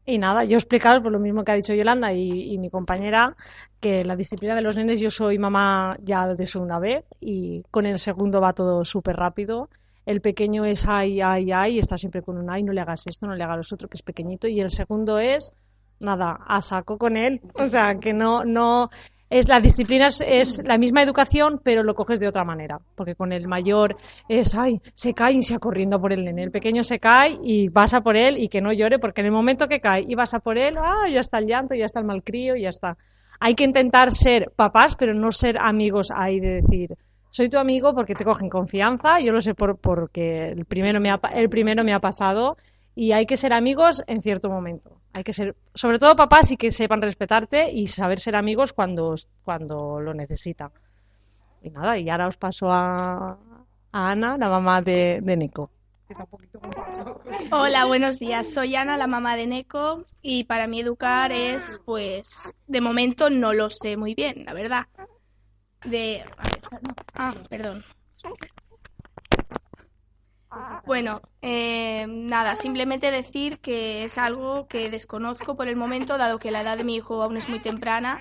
y 0.07 0.19
nada, 0.19 0.45
yo 0.45 0.57
explicaros 0.57 1.03
por 1.03 1.13
lo 1.13 1.19
mismo 1.19 1.45
que 1.45 1.53
ha 1.53 1.55
dicho 1.55 1.75
Yolanda 1.75 2.13
y, 2.13 2.53
y 2.53 2.59
mi 2.59 2.71
compañera 2.71 3.37
que 3.81 4.05
la 4.05 4.17
disciplina 4.17 4.55
de 4.55 4.63
los 4.63 4.77
nenes, 4.77 5.01
yo 5.01 5.11
soy 5.11 5.39
mamá 5.39 5.97
ya 6.03 6.35
de 6.35 6.47
segunda 6.47 6.79
vez 6.79 7.05
y 7.21 7.63
con 7.71 7.87
el 7.87 7.99
segundo 7.99 8.41
va 8.41 8.53
todo 8.55 8.85
súper 8.85 9.17
rápido. 9.17 9.69
El 10.09 10.23
pequeño 10.23 10.65
es 10.65 10.89
ay, 10.89 11.21
ay, 11.21 11.53
ay, 11.53 11.79
está 11.79 11.99
siempre 11.99 12.23
con 12.23 12.39
un 12.39 12.49
ay, 12.49 12.63
no 12.63 12.73
le 12.73 12.81
hagas 12.81 13.07
esto, 13.07 13.27
no 13.27 13.35
le 13.35 13.45
hagas 13.45 13.71
lo 13.71 13.75
otro, 13.75 13.89
que 13.89 13.99
es 13.99 14.03
pequeñito. 14.03 14.49
Y 14.49 14.59
el 14.59 14.71
segundo 14.71 15.19
es, 15.19 15.53
nada, 16.01 16.39
a 16.47 16.63
saco 16.63 16.97
con 16.97 17.19
él. 17.19 17.43
O 17.53 17.67
sea, 17.67 17.97
que 18.01 18.15
no, 18.15 18.43
no, 18.43 18.89
es 19.29 19.49
la 19.49 19.61
disciplina 19.61 20.07
es, 20.07 20.23
es 20.27 20.65
la 20.65 20.79
misma 20.79 21.03
educación, 21.03 21.61
pero 21.63 21.83
lo 21.83 21.95
coges 21.95 22.21
de 22.21 22.29
otra 22.29 22.43
manera. 22.43 22.79
Porque 22.95 23.17
con 23.17 23.33
el 23.33 23.49
mayor 23.49 23.99
es, 24.31 24.55
ay, 24.55 24.81
se 24.95 25.13
cae 25.13 25.35
y 25.35 25.43
se 25.43 25.57
va 25.57 25.61
corriendo 25.61 26.01
por 26.01 26.15
el 26.15 26.25
nene. 26.25 26.45
El 26.45 26.53
pequeño 26.53 26.85
se 26.85 26.99
cae 26.99 27.37
y 27.43 27.69
vas 27.69 27.93
a 27.93 28.01
por 28.01 28.17
él 28.17 28.39
y 28.39 28.49
que 28.49 28.63
no 28.63 28.73
llore, 28.73 28.99
porque 28.99 29.21
en 29.21 29.27
el 29.27 29.33
momento 29.33 29.69
que 29.69 29.79
cae 29.79 30.07
y 30.09 30.15
vas 30.15 30.33
a 30.33 30.41
por 30.41 30.57
él, 30.57 30.77
ah, 30.79 31.07
ya 31.13 31.21
está 31.21 31.37
el 31.37 31.47
llanto, 31.49 31.75
ya 31.75 31.85
está 31.85 32.01
el 32.01 32.07
malcrío, 32.07 32.57
ya 32.57 32.71
está. 32.71 32.97
Hay 33.41 33.55
que 33.55 33.65
intentar 33.65 34.13
ser 34.13 34.53
papás, 34.57 34.97
pero 34.97 35.13
no 35.13 35.33
ser 35.33 35.59
amigos 35.59 36.11
ahí 36.17 36.41
de 36.41 36.63
decir, 36.63 36.97
soy 37.31 37.49
tu 37.49 37.59
amigo 37.59 37.95
porque 37.95 38.15
te 38.15 38.25
cogen 38.25 38.49
confianza, 38.49 39.21
yo 39.21 39.33
lo 39.33 39.41
sé 39.41 39.55
por, 39.55 39.77
porque 39.77 40.49
el 40.49 40.65
primero, 40.65 41.01
me 41.01 41.11
ha, 41.11 41.21
el 41.35 41.49
primero 41.49 41.85
me 41.85 41.93
ha 41.93 42.01
pasado 42.01 42.57
y 42.95 43.13
hay 43.13 43.27
que 43.27 43.37
ser 43.37 43.53
amigos 43.53 44.03
en 44.07 44.21
cierto 44.21 44.49
momento. 44.49 45.01
Hay 45.13 45.25
que 45.25 45.33
ser, 45.33 45.57
sobre 45.75 45.99
todo 45.99 46.17
papás 46.17 46.51
y 46.51 46.57
que 46.57 46.71
sepan 46.71 47.03
respetarte 47.03 47.71
y 47.71 47.87
saber 47.87 48.19
ser 48.19 48.37
amigos 48.37 48.73
cuando, 48.73 49.15
cuando 49.45 50.01
lo 50.01 50.15
necesitan. 50.15 50.71
Y 51.63 51.71
nada, 51.71 51.99
y 51.99 52.09
ahora 52.09 52.29
os 52.29 52.37
paso 52.37 52.71
a, 52.71 53.39
a 53.93 54.11
Ana, 54.11 54.37
la 54.37 54.49
mamá 54.49 54.83
de, 54.83 55.21
de 55.23 55.37
Nico. 55.37 55.71
Hola, 57.53 57.85
buenos 57.85 58.19
días. 58.19 58.53
Soy 58.53 58.75
Ana, 58.77 58.97
la 58.97 59.07
mamá 59.07 59.37
de 59.37 59.47
Neko, 59.47 60.05
y 60.23 60.45
para 60.45 60.67
mí 60.67 60.81
educar 60.81 61.33
es, 61.33 61.81
pues, 61.85 62.55
de 62.67 62.81
momento 62.81 63.29
no 63.29 63.53
lo 63.53 63.69
sé 63.69 63.97
muy 63.97 64.15
bien, 64.15 64.45
la 64.47 64.55
verdad. 64.55 64.87
De... 65.85 66.25
a 66.37 66.43
ver, 66.43 66.83
no. 66.83 66.95
Ah, 67.15 67.35
perdón. 67.49 67.85
Bueno, 70.87 71.21
eh, 71.43 72.07
nada, 72.09 72.57
simplemente 72.57 73.11
decir 73.11 73.59
que 73.59 74.05
es 74.05 74.17
algo 74.17 74.67
que 74.67 74.89
desconozco 74.91 75.57
por 75.57 75.69
el 75.69 75.77
momento, 75.77 76.17
dado 76.17 76.39
que 76.39 76.51
la 76.51 76.63
edad 76.63 76.79
de 76.79 76.85
mi 76.85 76.97
hijo 76.97 77.23
aún 77.23 77.37
es 77.37 77.49
muy 77.49 77.59
temprana, 77.59 78.19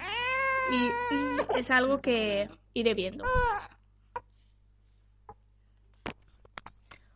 y, 0.71 1.57
es 1.57 1.71
algo 1.71 2.01
que 2.01 2.49
iré 2.73 2.93
viendo. 2.93 3.23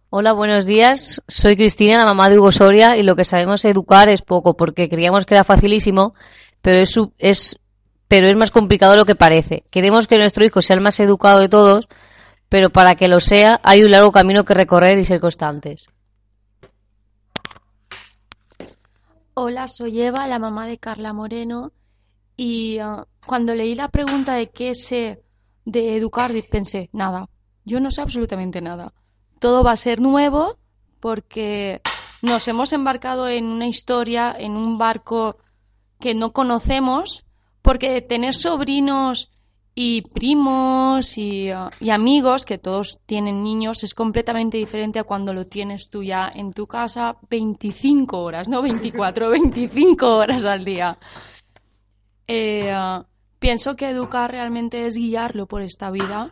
Hola, 0.10 0.34
buenos 0.34 0.66
días. 0.66 1.22
Soy 1.28 1.56
Cristina, 1.56 1.98
la 1.98 2.06
mamá 2.06 2.30
de 2.30 2.40
Hugo 2.40 2.52
Soria, 2.52 2.96
y 2.96 3.04
lo 3.04 3.16
que 3.16 3.26
sabemos 3.26 3.66
educar 3.66 4.08
es 4.08 4.22
poco, 4.22 4.56
porque 4.56 4.88
creíamos 4.88 5.26
que 5.26 5.36
era 5.36 5.44
facilísimo, 5.44 6.14
pero 6.62 6.82
es, 6.82 6.96
es, 7.18 7.60
pero 8.12 8.28
es 8.28 8.36
más 8.36 8.52
complicado 8.52 8.98
lo 8.98 9.06
que 9.06 9.16
parece. 9.16 9.64
Queremos 9.72 10.06
que 10.06 10.18
nuestro 10.18 10.44
hijo 10.44 10.62
sea 10.62 10.76
el 10.76 10.82
más 10.82 11.00
educado 11.00 11.40
de 11.40 11.48
todos, 11.48 11.88
pero 12.50 12.70
para 12.70 12.96
que 12.96 13.08
lo 13.08 13.22
sea 13.22 13.62
hay 13.64 13.84
un 13.84 13.92
largo 13.92 14.12
camino 14.12 14.44
que 14.44 14.54
recorrer 14.54 14.98
y 14.98 15.06
ser 15.06 15.22
constantes. 15.22 15.88
Hola, 19.34 19.70
soy 19.70 20.02
Eva, 20.02 20.28
la 20.28 20.40
mamá 20.40 20.68
de 20.68 20.78
Carla 20.78 21.14
Moreno, 21.14 21.72
y 22.36 22.80
ah, 22.80 23.08
cuando 23.26 23.56
leí 23.56 23.76
la 23.76 23.88
pregunta 23.88 24.34
de 24.34 24.50
qué 24.50 24.76
sé 24.76 25.24
de 25.64 25.96
educar, 25.96 26.34
pensé, 26.52 26.90
nada, 26.92 27.30
yo 27.64 27.80
no 27.80 27.92
sé 27.92 28.02
absolutamente 28.02 28.60
nada. 28.60 28.92
Todo 29.40 29.64
va 29.64 29.72
a 29.72 29.78
ser 29.78 30.02
nuevo 30.02 30.58
porque 31.00 31.80
nos 32.22 32.46
hemos 32.50 32.74
embarcado 32.74 33.30
en 33.30 33.46
una 33.46 33.68
historia, 33.68 34.36
en 34.38 34.58
un 34.58 34.78
barco 34.78 35.38
que 35.98 36.14
no 36.14 36.34
conocemos, 36.34 37.24
porque 37.62 38.02
tener 38.02 38.34
sobrinos 38.34 39.32
y 39.74 40.02
primos 40.02 41.18
y, 41.18 41.50
amigos, 41.50 42.46
que 42.46 42.58
todos 42.58 43.00
tienen 43.06 43.44
niños, 43.44 43.84
es 43.84 43.94
completamente 43.94 44.58
diferente 44.58 45.00
a 45.00 45.04
cuando 45.04 45.34
lo 45.34 45.48
tienes 45.48 45.90
tú 45.90 46.04
ya 46.04 46.32
en 46.34 46.54
tu 46.54 46.68
casa 46.68 47.18
25 47.30 48.20
horas, 48.20 48.48
no 48.48 48.62
24, 48.62 49.30
25 49.30 50.08
horas 50.18 50.46
al 50.46 50.66
día. 50.66 50.98
Eh, 52.28 52.74
pienso 53.40 53.76
que 53.76 53.90
educar 53.90 54.32
realmente 54.32 54.88
es 54.88 54.96
guiarlo 54.96 55.48
por 55.48 55.62
esta 55.62 55.90
vida, 55.90 56.32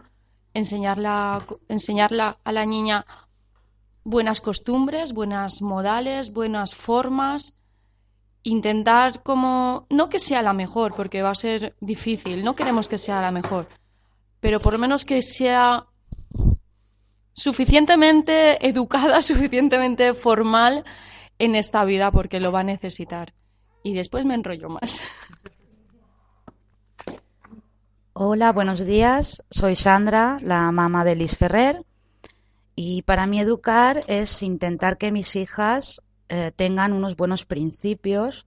enseñarla, 0.53 1.45
enseñarla 1.69 2.39
a 2.43 2.51
la 2.51 2.65
niña 2.65 3.05
buenas 4.03 4.41
costumbres, 4.41 5.13
buenas 5.13 5.61
modales, 5.61 6.33
buenas 6.33 6.75
formas. 6.75 7.58
Intentar 8.49 9.21
como, 9.21 9.85
no 9.91 10.09
que 10.09 10.17
sea 10.17 10.41
la 10.41 10.53
mejor, 10.53 10.95
porque 10.95 11.21
va 11.21 11.29
a 11.29 11.35
ser 11.35 11.75
difícil, 11.81 12.43
no 12.43 12.55
queremos 12.55 12.87
que 12.87 12.97
sea 12.97 13.21
la 13.21 13.29
mejor, 13.29 13.67
pero 14.39 14.59
por 14.59 14.73
lo 14.73 14.79
menos 14.79 15.05
que 15.05 15.21
sea 15.21 15.85
suficientemente 17.33 18.67
educada, 18.67 19.21
suficientemente 19.31 20.15
formal 20.15 20.83
en 21.37 21.53
esta 21.53 21.85
vida, 21.85 22.11
porque 22.11 22.39
lo 22.39 22.51
va 22.51 22.61
a 22.61 22.63
necesitar. 22.63 23.35
Y 23.83 23.93
después 23.93 24.25
me 24.25 24.33
enrollo 24.33 24.67
más. 24.69 25.03
Hola, 28.13 28.51
buenos 28.51 28.83
días. 28.83 29.43
Soy 29.51 29.75
Sandra, 29.75 30.39
la 30.41 30.71
mamá 30.71 31.05
de 31.05 31.15
Liz 31.15 31.37
Ferrer. 31.37 31.85
Y 32.75 33.03
para 33.03 33.27
mí 33.27 33.39
educar 33.39 34.01
es 34.07 34.41
intentar 34.41 34.97
que 34.97 35.11
mis 35.11 35.35
hijas 35.35 36.01
eh, 36.29 36.51
tengan 36.55 36.93
unos 36.93 37.15
buenos 37.15 37.45
principios, 37.45 38.45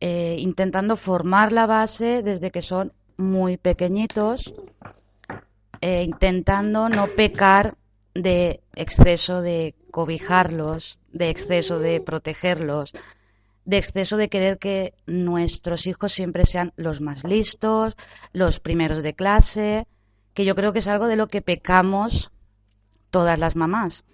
eh, 0.00 0.36
intentando 0.38 0.96
formar 0.96 1.52
la 1.52 1.66
base 1.66 2.22
desde 2.22 2.50
que 2.50 2.62
son 2.62 2.92
muy 3.16 3.56
pequeñitos, 3.56 4.54
eh, 5.80 6.02
intentando 6.02 6.88
no 6.88 7.08
pecar 7.08 7.76
de 8.14 8.60
exceso 8.74 9.42
de 9.42 9.74
cobijarlos, 9.90 10.98
de 11.12 11.30
exceso 11.30 11.78
de 11.78 12.00
protegerlos, 12.00 12.92
de 13.64 13.78
exceso 13.78 14.16
de 14.16 14.28
querer 14.28 14.58
que 14.58 14.94
nuestros 15.06 15.86
hijos 15.86 16.12
siempre 16.12 16.46
sean 16.46 16.72
los 16.76 17.00
más 17.00 17.24
listos, 17.24 17.96
los 18.32 18.60
primeros 18.60 19.02
de 19.02 19.14
clase, 19.14 19.86
que 20.32 20.44
yo 20.44 20.54
creo 20.54 20.72
que 20.72 20.80
es 20.80 20.88
algo 20.88 21.06
de 21.06 21.16
lo 21.16 21.28
que 21.28 21.42
pecamos 21.42 22.30
todas 23.10 23.38
las 23.38 23.56
mamás. 23.56 24.04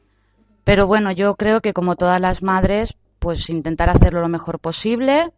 Pero 0.64 0.86
bueno, 0.86 1.12
yo 1.12 1.34
creo 1.36 1.60
que 1.60 1.72
como 1.72 1.96
todas 1.96 2.20
las 2.20 2.42
madres, 2.42 2.96
pues 3.18 3.48
intentar 3.50 3.90
hacerlo 3.90 4.20
lo 4.20 4.28
mejor 4.28 4.58
posible 4.60 5.32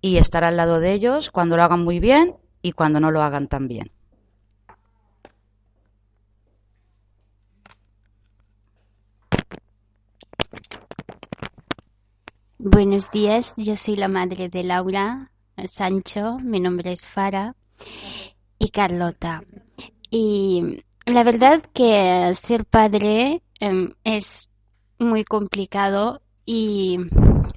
y 0.00 0.18
estar 0.18 0.44
al 0.44 0.56
lado 0.56 0.80
de 0.80 0.92
ellos 0.92 1.30
cuando 1.30 1.56
lo 1.56 1.62
hagan 1.62 1.84
muy 1.84 2.00
bien 2.00 2.36
y 2.62 2.72
cuando 2.72 3.00
no 3.00 3.10
lo 3.10 3.22
hagan 3.22 3.48
tan 3.48 3.68
bien. 3.68 3.90
Buenos 12.58 13.10
días, 13.10 13.54
yo 13.56 13.76
soy 13.76 13.96
la 13.96 14.08
madre 14.08 14.48
de 14.48 14.64
Laura 14.64 15.30
Sancho, 15.68 16.38
mi 16.38 16.58
nombre 16.58 16.92
es 16.92 17.06
Fara 17.06 17.54
y 18.58 18.68
Carlota. 18.70 19.42
Y 20.10 20.82
la 21.04 21.22
verdad 21.22 21.62
que 21.72 22.32
ser 22.34 22.64
padre 22.64 23.42
em, 23.60 23.94
es 24.04 24.50
muy 24.98 25.24
complicado 25.24 26.22
y 26.44 26.98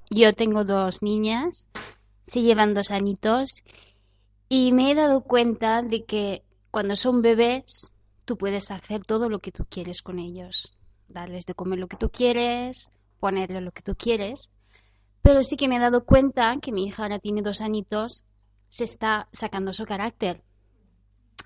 yo 0.09 0.33
tengo 0.33 0.63
dos 0.63 1.01
niñas, 1.01 1.67
se 2.25 2.41
llevan 2.41 2.73
dos 2.73 2.91
añitos 2.91 3.63
y 4.47 4.71
me 4.71 4.91
he 4.91 4.95
dado 4.95 5.21
cuenta 5.21 5.81
de 5.81 6.05
que 6.05 6.43
cuando 6.71 6.95
son 6.95 7.21
bebés 7.21 7.91
tú 8.25 8.37
puedes 8.37 8.71
hacer 8.71 9.05
todo 9.05 9.29
lo 9.29 9.39
que 9.39 9.51
tú 9.51 9.65
quieres 9.69 10.01
con 10.01 10.19
ellos, 10.19 10.77
darles 11.07 11.45
de 11.45 11.53
comer 11.53 11.79
lo 11.79 11.87
que 11.87 11.97
tú 11.97 12.09
quieres, 12.09 12.91
ponerle 13.19 13.61
lo 13.61 13.71
que 13.71 13.81
tú 13.81 13.95
quieres 13.95 14.49
pero 15.21 15.43
sí 15.43 15.57
que 15.57 15.67
me 15.67 15.75
he 15.75 15.79
dado 15.79 16.05
cuenta 16.05 16.57
que 16.61 16.71
mi 16.71 16.85
hija 16.85 17.03
ahora 17.03 17.19
tiene 17.19 17.41
dos 17.41 17.61
añitos, 17.61 18.23
se 18.69 18.83
está 18.83 19.27
sacando 19.31 19.73
su 19.73 19.85
carácter. 19.85 20.43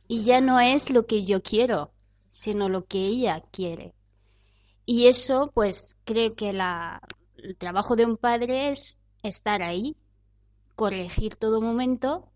Y 0.08 0.24
ya 0.24 0.42
no 0.42 0.60
es 0.60 0.90
lo 0.90 1.06
que 1.06 1.26
yo 1.26 1.42
quiero, 1.42 1.92
sino 2.32 2.70
lo 2.70 2.86
que 2.86 3.00
ella 3.00 3.44
quiere. 3.52 3.94
Y 4.86 5.08
eso, 5.08 5.52
pues 5.54 5.98
creo 6.04 6.36
que 6.36 6.54
la, 6.54 7.02
el 7.38 7.58
trabajo 7.58 7.96
de 7.96 8.06
un 8.06 8.18
padre 8.18 8.70
es 8.70 9.02
estar 9.24 9.64
ahí, 9.64 9.96
corregir 10.76 11.36
todo 11.36 11.62
momento, 11.62 12.30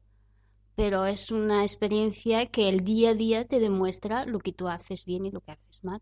pero 0.75 1.05
es 1.05 1.31
una 1.31 1.63
experiencia 1.63 2.45
que 2.47 2.69
el 2.69 2.83
día 2.83 3.09
a 3.11 3.13
día 3.15 3.45
te 3.45 3.59
demuestra 3.59 4.25
lo 4.25 4.39
que 4.39 4.53
tú 4.53 4.67
haces 4.67 5.05
bien 5.05 5.25
y 5.25 5.31
lo 5.31 5.41
que 5.41 5.51
haces 5.51 5.83
mal. 5.83 6.01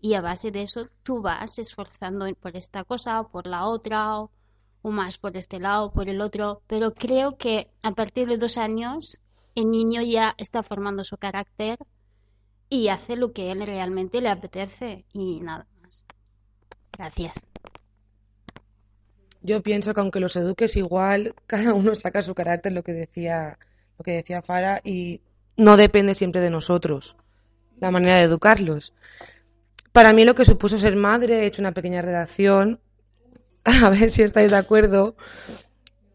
Y 0.00 0.14
a 0.14 0.20
base 0.20 0.50
de 0.50 0.62
eso 0.62 0.88
tú 1.02 1.22
vas 1.22 1.58
esforzando 1.58 2.26
por 2.34 2.56
esta 2.56 2.84
cosa 2.84 3.20
o 3.20 3.28
por 3.28 3.46
la 3.46 3.66
otra 3.66 4.20
o 4.20 4.30
o 4.86 4.90
más 4.92 5.18
por 5.18 5.36
este 5.36 5.58
lado, 5.58 5.86
o 5.86 5.92
por 5.92 6.08
el 6.08 6.20
otro, 6.20 6.62
pero 6.68 6.94
creo 6.94 7.36
que 7.36 7.72
a 7.82 7.90
partir 7.90 8.28
de 8.28 8.36
dos 8.36 8.56
años 8.56 9.20
el 9.56 9.68
niño 9.68 10.00
ya 10.00 10.36
está 10.38 10.62
formando 10.62 11.02
su 11.02 11.16
carácter 11.16 11.76
y 12.68 12.86
hace 12.86 13.16
lo 13.16 13.32
que 13.32 13.50
él 13.50 13.66
realmente 13.66 14.20
le 14.20 14.28
apetece 14.28 15.04
y 15.12 15.40
nada. 15.40 15.66
Gracias. 16.96 17.34
Yo 19.42 19.62
pienso 19.62 19.94
que 19.94 20.00
aunque 20.00 20.20
los 20.20 20.34
eduques 20.36 20.76
igual, 20.76 21.34
cada 21.46 21.74
uno 21.74 21.94
saca 21.94 22.22
su 22.22 22.34
carácter, 22.34 22.72
lo 22.72 22.82
que 22.82 22.92
decía, 22.92 23.58
lo 23.98 24.04
que 24.04 24.12
decía 24.12 24.42
Fara, 24.42 24.80
y 24.82 25.20
no 25.56 25.76
depende 25.76 26.14
siempre 26.14 26.40
de 26.40 26.50
nosotros 26.50 27.16
la 27.80 27.90
manera 27.90 28.16
de 28.16 28.24
educarlos. 28.24 28.92
Para 29.92 30.12
mí 30.12 30.24
lo 30.24 30.34
que 30.34 30.44
supuso 30.44 30.78
ser 30.78 30.96
madre, 30.96 31.40
he 31.40 31.46
hecho 31.46 31.62
una 31.62 31.72
pequeña 31.72 32.02
redacción, 32.02 32.80
a 33.64 33.90
ver 33.90 34.10
si 34.10 34.22
estáis 34.22 34.50
de 34.50 34.56
acuerdo. 34.56 35.16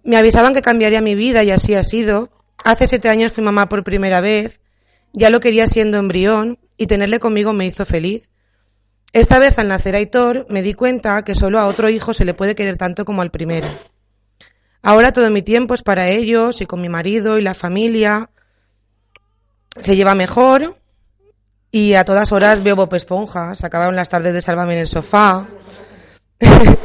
Me 0.03 0.17
avisaban 0.17 0.53
que 0.53 0.61
cambiaría 0.61 1.01
mi 1.01 1.15
vida 1.15 1.43
y 1.43 1.51
así 1.51 1.75
ha 1.75 1.83
sido. 1.83 2.29
Hace 2.63 2.87
siete 2.87 3.09
años 3.09 3.31
fui 3.31 3.43
mamá 3.43 3.69
por 3.69 3.83
primera 3.83 4.21
vez. 4.21 4.61
Ya 5.13 5.29
lo 5.29 5.39
quería 5.39 5.67
siendo 5.67 5.97
embrión 5.97 6.59
y 6.77 6.87
tenerle 6.87 7.19
conmigo 7.19 7.53
me 7.53 7.65
hizo 7.65 7.85
feliz. 7.85 8.29
Esta 9.13 9.39
vez 9.39 9.59
al 9.59 9.67
nacer 9.67 9.95
Aitor 9.95 10.45
me 10.49 10.61
di 10.61 10.73
cuenta 10.73 11.23
que 11.23 11.35
solo 11.35 11.59
a 11.59 11.67
otro 11.67 11.89
hijo 11.89 12.13
se 12.13 12.23
le 12.23 12.33
puede 12.33 12.55
querer 12.55 12.77
tanto 12.77 13.03
como 13.03 13.21
al 13.21 13.29
primero. 13.29 13.67
Ahora 14.81 15.11
todo 15.11 15.29
mi 15.29 15.41
tiempo 15.41 15.73
es 15.73 15.83
para 15.83 16.07
ellos 16.07 16.61
y 16.61 16.65
con 16.65 16.79
mi 16.79 16.87
marido 16.87 17.37
y 17.37 17.41
la 17.41 17.53
familia. 17.53 18.29
Se 19.81 19.97
lleva 19.97 20.15
mejor 20.15 20.77
y 21.71 21.93
a 21.95 22.05
todas 22.05 22.31
horas 22.31 22.63
veo 22.63 22.77
Bob 22.77 22.93
Esponja. 22.95 23.53
Se 23.53 23.65
acabaron 23.65 23.97
las 23.97 24.07
tardes 24.07 24.33
de 24.33 24.41
Sálvame 24.41 24.75
en 24.75 24.79
el 24.79 24.87
sofá. 24.87 25.47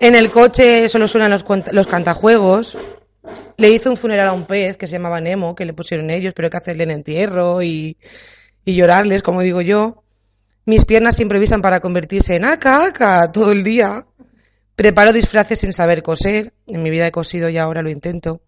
En 0.00 0.14
el 0.14 0.30
coche 0.30 0.90
solo 0.90 1.08
suenan 1.08 1.30
los, 1.30 1.44
los 1.72 1.86
cantajuegos. 1.86 2.76
Le 3.56 3.70
hizo 3.70 3.88
un 3.88 3.96
funeral 3.96 4.28
a 4.28 4.32
un 4.34 4.44
pez 4.44 4.76
que 4.76 4.86
se 4.86 4.94
llamaba 4.94 5.18
Nemo, 5.18 5.54
que 5.54 5.64
le 5.64 5.72
pusieron 5.72 6.10
ellos, 6.10 6.34
pero 6.34 6.46
hay 6.46 6.50
que 6.50 6.56
hacerle 6.58 6.84
el 6.84 6.90
entierro 6.90 7.62
y 7.62 7.96
llorarles, 8.66 9.22
como 9.22 9.40
digo 9.40 9.62
yo. 9.62 10.03
Mis 10.66 10.84
piernas 10.84 11.16
se 11.16 11.22
improvisan 11.22 11.60
para 11.60 11.80
convertirse 11.80 12.36
en 12.36 12.44
aca, 12.44 12.86
aca, 12.86 13.30
todo 13.30 13.52
el 13.52 13.62
día. 13.62 14.06
Preparo 14.74 15.12
disfraces 15.12 15.58
sin 15.60 15.72
saber 15.72 16.02
coser. 16.02 16.54
En 16.66 16.82
mi 16.82 16.90
vida 16.90 17.06
he 17.06 17.12
cosido 17.12 17.50
y 17.50 17.58
ahora 17.58 17.82
lo 17.82 17.90
intento. 17.90 18.40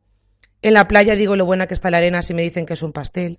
En 0.62 0.74
la 0.74 0.88
playa 0.88 1.14
digo 1.14 1.36
lo 1.36 1.44
buena 1.44 1.66
que 1.66 1.74
está 1.74 1.90
la 1.90 1.98
arena 1.98 2.22
si 2.22 2.32
me 2.32 2.42
dicen 2.42 2.64
que 2.64 2.72
es 2.74 2.82
un 2.82 2.92
pastel. 2.92 3.38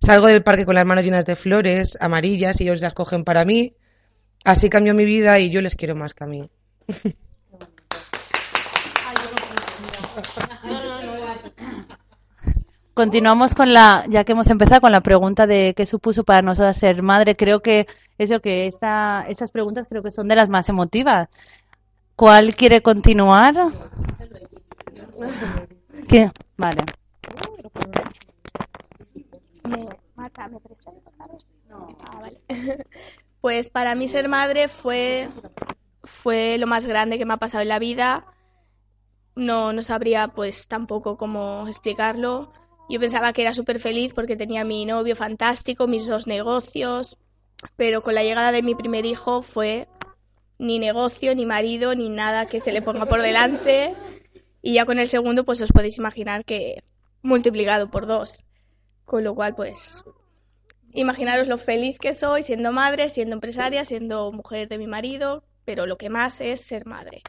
Salgo 0.00 0.28
del 0.28 0.42
parque 0.42 0.64
con 0.64 0.76
las 0.76 0.86
manos 0.86 1.04
llenas 1.04 1.26
de 1.26 1.36
flores 1.36 1.98
amarillas 2.00 2.60
y 2.60 2.64
ellos 2.64 2.80
las 2.80 2.94
cogen 2.94 3.24
para 3.24 3.44
mí. 3.44 3.74
Así 4.44 4.70
cambió 4.70 4.94
mi 4.94 5.04
vida 5.04 5.38
y 5.38 5.50
yo 5.50 5.60
les 5.60 5.74
quiero 5.74 5.96
más 5.96 6.14
que 6.14 6.24
a 6.24 6.26
mí. 6.28 6.48
Continuamos 13.00 13.54
con 13.54 13.72
la, 13.72 14.04
ya 14.10 14.24
que 14.24 14.32
hemos 14.32 14.50
empezado 14.50 14.82
con 14.82 14.92
la 14.92 15.00
pregunta 15.00 15.46
de 15.46 15.72
qué 15.74 15.86
supuso 15.86 16.22
para 16.22 16.42
nosotros 16.42 16.76
ser 16.76 17.02
madre. 17.02 17.34
Creo 17.34 17.62
que 17.62 17.86
eso 18.18 18.40
que 18.40 18.66
esta, 18.66 19.24
estas 19.26 19.50
preguntas 19.50 19.86
creo 19.88 20.02
que 20.02 20.10
son 20.10 20.28
de 20.28 20.36
las 20.36 20.50
más 20.50 20.68
emotivas. 20.68 21.30
¿Cuál 22.14 22.54
quiere 22.54 22.82
continuar? 22.82 23.54
¿Qué? 26.08 26.30
Vale. 26.58 26.84
Pues 33.40 33.70
para 33.70 33.94
mí 33.94 34.08
ser 34.08 34.28
madre 34.28 34.68
fue 34.68 35.30
fue 36.04 36.58
lo 36.58 36.66
más 36.66 36.84
grande 36.84 37.16
que 37.16 37.24
me 37.24 37.32
ha 37.32 37.38
pasado 37.38 37.62
en 37.62 37.68
la 37.68 37.78
vida. 37.78 38.26
No, 39.36 39.72
no 39.72 39.82
sabría 39.82 40.28
pues 40.28 40.68
tampoco 40.68 41.16
cómo 41.16 41.66
explicarlo. 41.66 42.52
Yo 42.90 42.98
pensaba 42.98 43.32
que 43.32 43.42
era 43.42 43.52
súper 43.52 43.78
feliz 43.78 44.12
porque 44.14 44.36
tenía 44.36 44.64
mi 44.64 44.84
novio 44.84 45.14
fantástico, 45.14 45.86
mis 45.86 46.08
dos 46.08 46.26
negocios, 46.26 47.18
pero 47.76 48.02
con 48.02 48.16
la 48.16 48.24
llegada 48.24 48.50
de 48.50 48.64
mi 48.64 48.74
primer 48.74 49.06
hijo 49.06 49.42
fue 49.42 49.86
ni 50.58 50.80
negocio, 50.80 51.36
ni 51.36 51.46
marido, 51.46 51.94
ni 51.94 52.08
nada 52.08 52.46
que 52.46 52.58
se 52.58 52.72
le 52.72 52.82
ponga 52.82 53.06
por 53.06 53.22
delante. 53.22 53.94
Y 54.60 54.74
ya 54.74 54.86
con 54.86 54.98
el 54.98 55.06
segundo, 55.06 55.44
pues 55.44 55.62
os 55.62 55.70
podéis 55.70 55.98
imaginar 55.98 56.44
que 56.44 56.82
multiplicado 57.22 57.92
por 57.92 58.08
dos. 58.08 58.44
Con 59.04 59.22
lo 59.22 59.36
cual, 59.36 59.54
pues, 59.54 60.02
imaginaros 60.92 61.46
lo 61.46 61.58
feliz 61.58 61.96
que 61.96 62.12
soy 62.12 62.42
siendo 62.42 62.72
madre, 62.72 63.08
siendo 63.08 63.34
empresaria, 63.34 63.84
siendo 63.84 64.32
mujer 64.32 64.68
de 64.68 64.78
mi 64.78 64.88
marido, 64.88 65.44
pero 65.64 65.86
lo 65.86 65.96
que 65.96 66.10
más 66.10 66.40
es 66.40 66.62
ser 66.62 66.86
madre. 66.86 67.22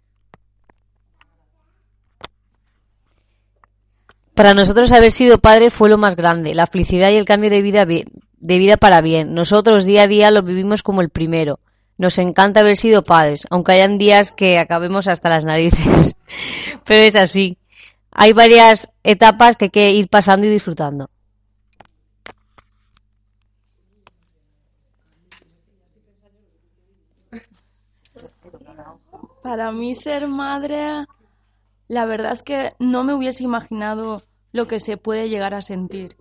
Para 4.41 4.55
nosotros 4.55 4.91
haber 4.91 5.11
sido 5.11 5.37
padre 5.37 5.69
fue 5.69 5.87
lo 5.87 5.99
más 5.99 6.15
grande, 6.15 6.55
la 6.55 6.65
felicidad 6.65 7.11
y 7.11 7.15
el 7.15 7.25
cambio 7.25 7.51
de 7.51 7.61
vida, 7.61 7.85
de 7.85 8.57
vida 8.57 8.75
para 8.75 8.99
bien. 8.99 9.35
Nosotros 9.35 9.85
día 9.85 10.01
a 10.01 10.07
día 10.07 10.31
lo 10.31 10.41
vivimos 10.41 10.81
como 10.81 11.01
el 11.01 11.09
primero. 11.09 11.59
Nos 11.99 12.17
encanta 12.17 12.61
haber 12.61 12.75
sido 12.75 13.03
padres, 13.03 13.45
aunque 13.51 13.73
hayan 13.73 13.99
días 13.99 14.31
que 14.31 14.57
acabemos 14.57 15.07
hasta 15.07 15.29
las 15.29 15.45
narices. 15.45 16.15
Pero 16.85 17.01
es 17.01 17.15
así. 17.15 17.59
Hay 18.09 18.33
varias 18.33 18.89
etapas 19.03 19.57
que 19.57 19.65
hay 19.65 19.69
que 19.69 19.91
ir 19.91 20.07
pasando 20.07 20.47
y 20.47 20.49
disfrutando. 20.49 21.11
Para 29.43 29.71
mí 29.71 29.93
ser 29.93 30.27
madre, 30.27 31.05
la 31.87 32.05
verdad 32.07 32.31
es 32.31 32.41
que 32.41 32.73
no 32.79 33.03
me 33.03 33.13
hubiese 33.13 33.43
imaginado 33.43 34.23
lo 34.51 34.67
que 34.67 34.79
se 34.79 34.97
puede 34.97 35.29
llegar 35.29 35.53
a 35.53 35.61
sentir. 35.61 36.17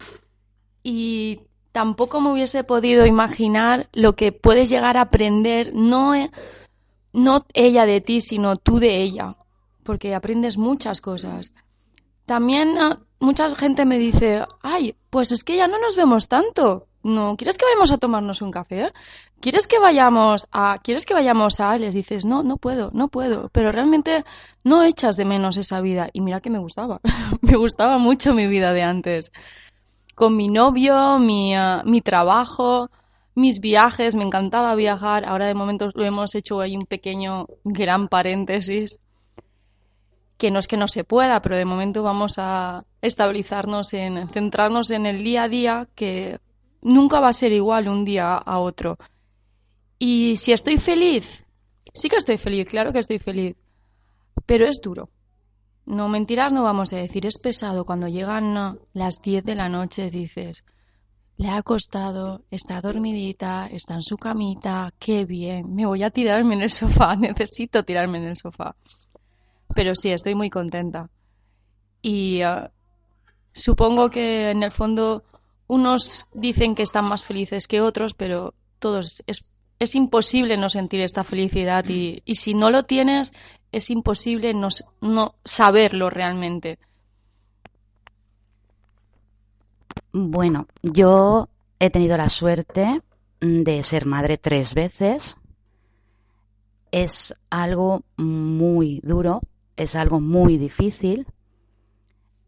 Y 0.82 1.40
tampoco 1.72 2.20
me 2.20 2.32
hubiese 2.32 2.64
podido 2.64 3.06
imaginar 3.06 3.88
lo 3.92 4.14
que 4.14 4.32
puedes 4.32 4.70
llegar 4.70 4.96
a 4.96 5.02
aprender, 5.02 5.72
no, 5.74 6.12
no 7.12 7.46
ella 7.52 7.86
de 7.86 8.00
ti, 8.00 8.20
sino 8.20 8.56
tú 8.56 8.78
de 8.78 9.02
ella, 9.02 9.36
porque 9.82 10.14
aprendes 10.14 10.58
muchas 10.58 11.00
cosas. 11.00 11.52
También 12.26 12.76
ah, 12.78 13.00
mucha 13.18 13.54
gente 13.54 13.84
me 13.84 13.98
dice, 13.98 14.44
ay, 14.62 14.94
pues 15.10 15.32
es 15.32 15.44
que 15.44 15.56
ya 15.56 15.68
no 15.68 15.78
nos 15.80 15.96
vemos 15.96 16.28
tanto. 16.28 16.86
No, 17.02 17.36
¿quieres 17.36 17.56
que 17.56 17.64
vayamos 17.64 17.90
a 17.92 17.98
tomarnos 17.98 18.42
un 18.42 18.50
café? 18.50 18.92
¿Quieres 19.40 19.66
que 19.66 19.78
vayamos 19.78 20.46
a, 20.52 20.78
quieres 20.82 21.06
que 21.06 21.14
vayamos 21.14 21.58
a, 21.58 21.78
les 21.78 21.94
dices, 21.94 22.26
no, 22.26 22.42
no 22.42 22.58
puedo, 22.58 22.90
no 22.92 23.08
puedo, 23.08 23.48
pero 23.52 23.72
realmente 23.72 24.24
no 24.64 24.84
echas 24.84 25.16
de 25.16 25.24
menos 25.24 25.56
esa 25.56 25.80
vida. 25.80 26.10
Y 26.12 26.20
mira 26.20 26.40
que 26.40 26.50
me 26.50 26.58
gustaba, 26.58 27.00
me 27.40 27.56
gustaba 27.56 27.96
mucho 27.96 28.34
mi 28.34 28.46
vida 28.46 28.74
de 28.74 28.82
antes. 28.82 29.32
Con 30.14 30.36
mi 30.36 30.48
novio, 30.48 31.18
mi, 31.18 31.54
ah, 31.54 31.82
mi 31.86 32.02
trabajo, 32.02 32.90
mis 33.34 33.60
viajes, 33.60 34.14
me 34.14 34.24
encantaba 34.24 34.74
viajar. 34.74 35.24
Ahora 35.24 35.46
de 35.46 35.54
momento 35.54 35.88
lo 35.94 36.04
hemos 36.04 36.34
hecho 36.34 36.60
ahí 36.60 36.76
un 36.76 36.84
pequeño 36.84 37.46
gran 37.64 38.08
paréntesis 38.08 39.00
que 40.36 40.50
no 40.50 40.58
es 40.58 40.68
que 40.68 40.78
no 40.78 40.88
se 40.88 41.04
pueda, 41.04 41.40
pero 41.42 41.56
de 41.56 41.66
momento 41.66 42.02
vamos 42.02 42.38
a 42.38 42.84
estabilizarnos 43.02 43.92
en 43.92 44.26
centrarnos 44.28 44.90
en 44.90 45.04
el 45.04 45.22
día 45.22 45.44
a 45.44 45.48
día, 45.48 45.88
que 45.94 46.38
nunca 46.82 47.20
va 47.20 47.28
a 47.28 47.32
ser 47.32 47.52
igual 47.52 47.88
un 47.88 48.04
día 48.04 48.34
a 48.34 48.58
otro. 48.58 48.98
Y 49.98 50.36
si 50.36 50.52
estoy 50.52 50.78
feliz, 50.78 51.44
sí 51.92 52.08
que 52.08 52.16
estoy 52.16 52.38
feliz, 52.38 52.68
claro 52.68 52.92
que 52.92 53.00
estoy 53.00 53.18
feliz, 53.18 53.56
pero 54.46 54.66
es 54.66 54.80
duro. 54.82 55.10
No 55.86 56.08
mentiras, 56.08 56.52
no 56.52 56.62
vamos 56.62 56.92
a 56.92 56.96
decir, 56.96 57.26
es 57.26 57.38
pesado 57.38 57.84
cuando 57.84 58.08
llegan 58.08 58.78
las 58.92 59.20
10 59.22 59.44
de 59.44 59.54
la 59.54 59.68
noche, 59.68 60.10
dices, 60.10 60.64
le 61.36 61.48
ha 61.48 61.56
acostado, 61.56 62.44
está 62.50 62.80
dormidita, 62.80 63.66
está 63.66 63.94
en 63.94 64.02
su 64.02 64.16
camita, 64.16 64.92
qué 64.98 65.24
bien, 65.24 65.74
me 65.74 65.86
voy 65.86 66.02
a 66.02 66.10
tirarme 66.10 66.54
en 66.54 66.62
el 66.62 66.70
sofá, 66.70 67.16
necesito 67.16 67.82
tirarme 67.82 68.18
en 68.18 68.24
el 68.24 68.36
sofá. 68.36 68.76
Pero 69.74 69.94
sí, 69.94 70.10
estoy 70.10 70.34
muy 70.34 70.50
contenta. 70.50 71.08
Y 72.02 72.42
uh, 72.44 72.68
supongo 73.52 74.10
que 74.10 74.50
en 74.50 74.62
el 74.62 74.70
fondo 74.70 75.24
unos 75.70 76.26
dicen 76.34 76.74
que 76.74 76.82
están 76.82 77.04
más 77.04 77.22
felices 77.22 77.68
que 77.68 77.80
otros, 77.80 78.14
pero 78.14 78.54
todos 78.80 79.22
es, 79.28 79.44
es 79.78 79.94
imposible 79.94 80.56
no 80.56 80.68
sentir 80.68 81.00
esta 81.00 81.22
felicidad 81.22 81.88
y, 81.88 82.22
y 82.24 82.34
si 82.34 82.54
no 82.54 82.70
lo 82.70 82.82
tienes 82.82 83.32
es 83.70 83.88
imposible 83.88 84.52
no, 84.52 84.66
no 85.00 85.36
saberlo 85.44 86.10
realmente. 86.10 86.80
Bueno, 90.12 90.66
yo 90.82 91.48
he 91.78 91.88
tenido 91.88 92.16
la 92.16 92.28
suerte 92.28 93.00
de 93.38 93.82
ser 93.84 94.06
madre 94.06 94.38
tres 94.38 94.74
veces. 94.74 95.36
Es 96.90 97.32
algo 97.48 98.02
muy 98.16 99.00
duro, 99.04 99.40
es 99.76 99.94
algo 99.94 100.18
muy 100.18 100.58
difícil. 100.58 101.28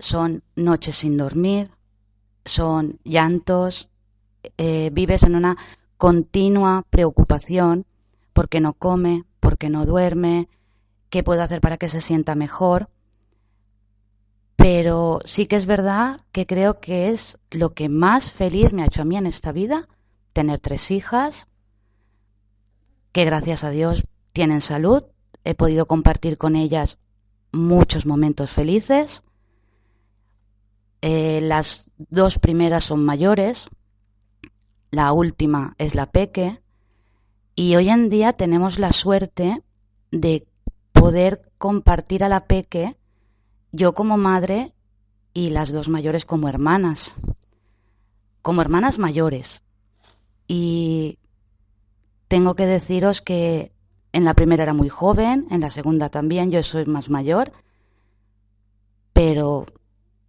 Son 0.00 0.42
noches 0.56 0.96
sin 0.96 1.16
dormir, 1.16 1.70
son 2.44 2.98
llantos, 3.04 3.88
eh, 4.58 4.90
vives 4.92 5.22
en 5.22 5.36
una 5.36 5.56
continua 5.96 6.84
preocupación 6.90 7.86
porque 8.32 8.60
no 8.60 8.72
come, 8.72 9.24
porque 9.40 9.68
no 9.68 9.86
duerme, 9.86 10.48
qué 11.10 11.22
puedo 11.22 11.42
hacer 11.42 11.60
para 11.60 11.76
que 11.76 11.88
se 11.88 12.00
sienta 12.00 12.34
mejor. 12.34 12.88
Pero 14.56 15.20
sí 15.24 15.46
que 15.46 15.56
es 15.56 15.66
verdad 15.66 16.20
que 16.32 16.46
creo 16.46 16.80
que 16.80 17.10
es 17.10 17.38
lo 17.50 17.74
que 17.74 17.88
más 17.88 18.30
feliz 18.30 18.72
me 18.72 18.82
ha 18.82 18.86
hecho 18.86 19.02
a 19.02 19.04
mí 19.04 19.16
en 19.16 19.26
esta 19.26 19.52
vida, 19.52 19.88
tener 20.32 20.60
tres 20.60 20.90
hijas, 20.90 21.48
que 23.12 23.24
gracias 23.24 23.64
a 23.64 23.70
Dios 23.70 24.04
tienen 24.32 24.60
salud, 24.60 25.04
he 25.44 25.54
podido 25.54 25.86
compartir 25.86 26.38
con 26.38 26.56
ellas 26.56 26.98
muchos 27.52 28.06
momentos 28.06 28.50
felices. 28.50 29.22
Eh, 31.02 31.40
las 31.40 31.90
dos 31.98 32.38
primeras 32.38 32.84
son 32.84 33.04
mayores, 33.04 33.66
la 34.92 35.12
última 35.12 35.74
es 35.78 35.96
la 35.96 36.06
peque, 36.06 36.62
y 37.56 37.74
hoy 37.74 37.88
en 37.88 38.08
día 38.08 38.32
tenemos 38.32 38.78
la 38.78 38.92
suerte 38.92 39.62
de 40.12 40.46
poder 40.92 41.50
compartir 41.58 42.22
a 42.22 42.28
la 42.28 42.46
peque 42.46 42.96
yo 43.72 43.94
como 43.94 44.16
madre 44.16 44.74
y 45.34 45.50
las 45.50 45.72
dos 45.72 45.88
mayores 45.88 46.24
como 46.24 46.48
hermanas, 46.48 47.16
como 48.40 48.60
hermanas 48.60 48.98
mayores. 48.98 49.62
Y 50.46 51.18
tengo 52.28 52.54
que 52.54 52.66
deciros 52.66 53.22
que 53.22 53.72
en 54.12 54.24
la 54.24 54.34
primera 54.34 54.62
era 54.62 54.74
muy 54.74 54.88
joven, 54.88 55.48
en 55.50 55.60
la 55.60 55.70
segunda 55.70 56.10
también, 56.10 56.50
yo 56.50 56.62
soy 56.62 56.84
más 56.84 57.08
mayor, 57.10 57.52
pero 59.12 59.66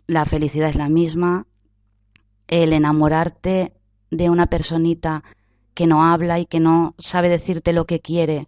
la 0.08 0.26
felicidad 0.26 0.70
es 0.70 0.76
la 0.76 0.90
misma, 0.90 1.46
el 2.48 2.74
enamorarte 2.74 3.74
de 4.12 4.30
una 4.30 4.48
personita 4.48 5.24
que 5.74 5.88
no 5.88 6.04
habla 6.04 6.40
y 6.40 6.46
que 6.46 6.60
no 6.60 6.94
sabe 7.00 7.30
decirte 7.30 7.74
lo 7.74 7.86
que 7.86 8.00
quiere 8.00 8.48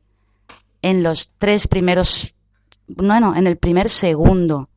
en 0.81 1.01
los 1.01 1.31
tres 1.37 1.67
primeros, 1.67 2.35
bueno, 2.87 3.35
en 3.35 3.47
el 3.47 3.57
primer 3.57 3.89
segundo 3.89 4.69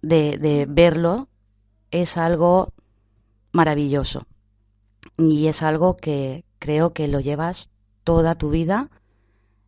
de, 0.00 0.38
de 0.38 0.66
verlo 0.66 1.28
es 1.90 2.16
algo 2.16 2.72
maravilloso 3.52 4.26
y 5.18 5.46
es 5.48 5.62
algo 5.62 5.96
que 5.96 6.44
creo 6.58 6.92
que 6.94 7.08
lo 7.08 7.20
llevas 7.20 7.68
toda 8.04 8.34
tu 8.34 8.50
vida, 8.50 8.90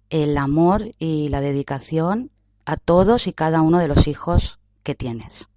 el 0.09 0.39
amor 0.39 0.91
y 0.99 1.29
la 1.29 1.41
dedicación 1.41 2.31
a 2.65 2.77
todos 2.77 3.27
y 3.27 3.33
cada 3.33 3.61
uno 3.61 3.79
de 3.79 3.89
los 3.89 4.09
hijos 4.09 4.59
que 4.83 4.95
tienes. 4.95 5.49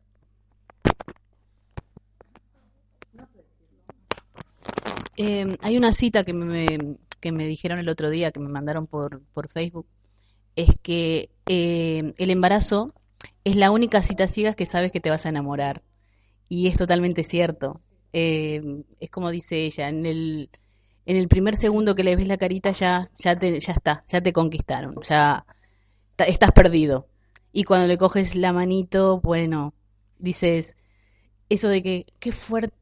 Eh, 5.22 5.58
hay 5.60 5.78
una 5.78 5.92
cita 5.92 6.24
que 6.24 6.32
me, 6.32 6.98
que 7.20 7.34
me 7.34 7.46
dijeron 7.46 7.78
el 7.78 7.90
otro 7.90 8.10
día, 8.10 8.32
que 8.32 8.40
me 8.40 8.48
mandaron 8.48 8.88
por, 8.88 9.22
por 9.34 9.50
Facebook, 9.50 9.86
es 10.56 10.70
que 10.82 11.30
eh, 11.46 12.14
el 12.18 12.30
embarazo 12.30 12.94
es 13.44 13.58
la 13.58 13.72
única 13.72 14.02
cita 14.02 14.30
ciegas 14.30 14.56
que 14.56 14.66
sabes 14.66 14.94
que 14.94 15.02
te 15.02 15.10
vas 15.10 15.26
a 15.26 15.30
enamorar. 15.30 15.84
Y 16.48 16.68
es 16.68 16.78
totalmente 16.78 17.26
cierto. 17.26 17.82
Eh, 18.14 18.62
es 19.02 19.10
como 19.10 19.30
dice 19.30 19.66
ella, 19.66 19.90
en 19.90 20.06
el, 20.06 20.50
en 21.06 21.18
el 21.18 21.28
primer 21.28 21.58
segundo 21.58 21.96
que 21.96 22.06
le 22.06 22.16
ves 22.16 22.26
la 22.26 22.38
carita 22.38 22.72
ya, 22.72 23.12
ya, 23.18 23.38
te, 23.38 23.60
ya 23.60 23.74
está, 23.74 24.06
ya 24.08 24.22
te 24.22 24.32
conquistaron, 24.32 24.96
ya 25.04 25.46
estás 26.18 26.54
perdido. 26.54 27.10
Y 27.52 27.66
cuando 27.66 27.90
le 27.90 27.98
coges 27.98 28.36
la 28.36 28.54
manito, 28.54 29.20
bueno, 29.20 29.74
dices, 30.18 30.78
eso 31.50 31.68
de 31.68 31.84
que, 31.84 32.06
qué 32.20 32.32
fuerte, 32.32 32.74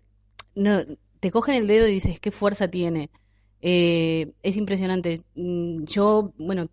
no, 0.53 0.83
te 1.19 1.31
cogen 1.31 1.55
el 1.55 1.67
dedo 1.67 1.87
y 1.87 1.93
dices, 1.93 2.19
qué 2.19 2.31
fuerza 2.31 2.67
tiene. 2.67 3.09
Eh, 3.61 4.31
es 4.43 4.57
impresionante. 4.57 5.21
Mm, 5.35 5.83
Yo, 5.85 6.31
bueno, 6.37 6.69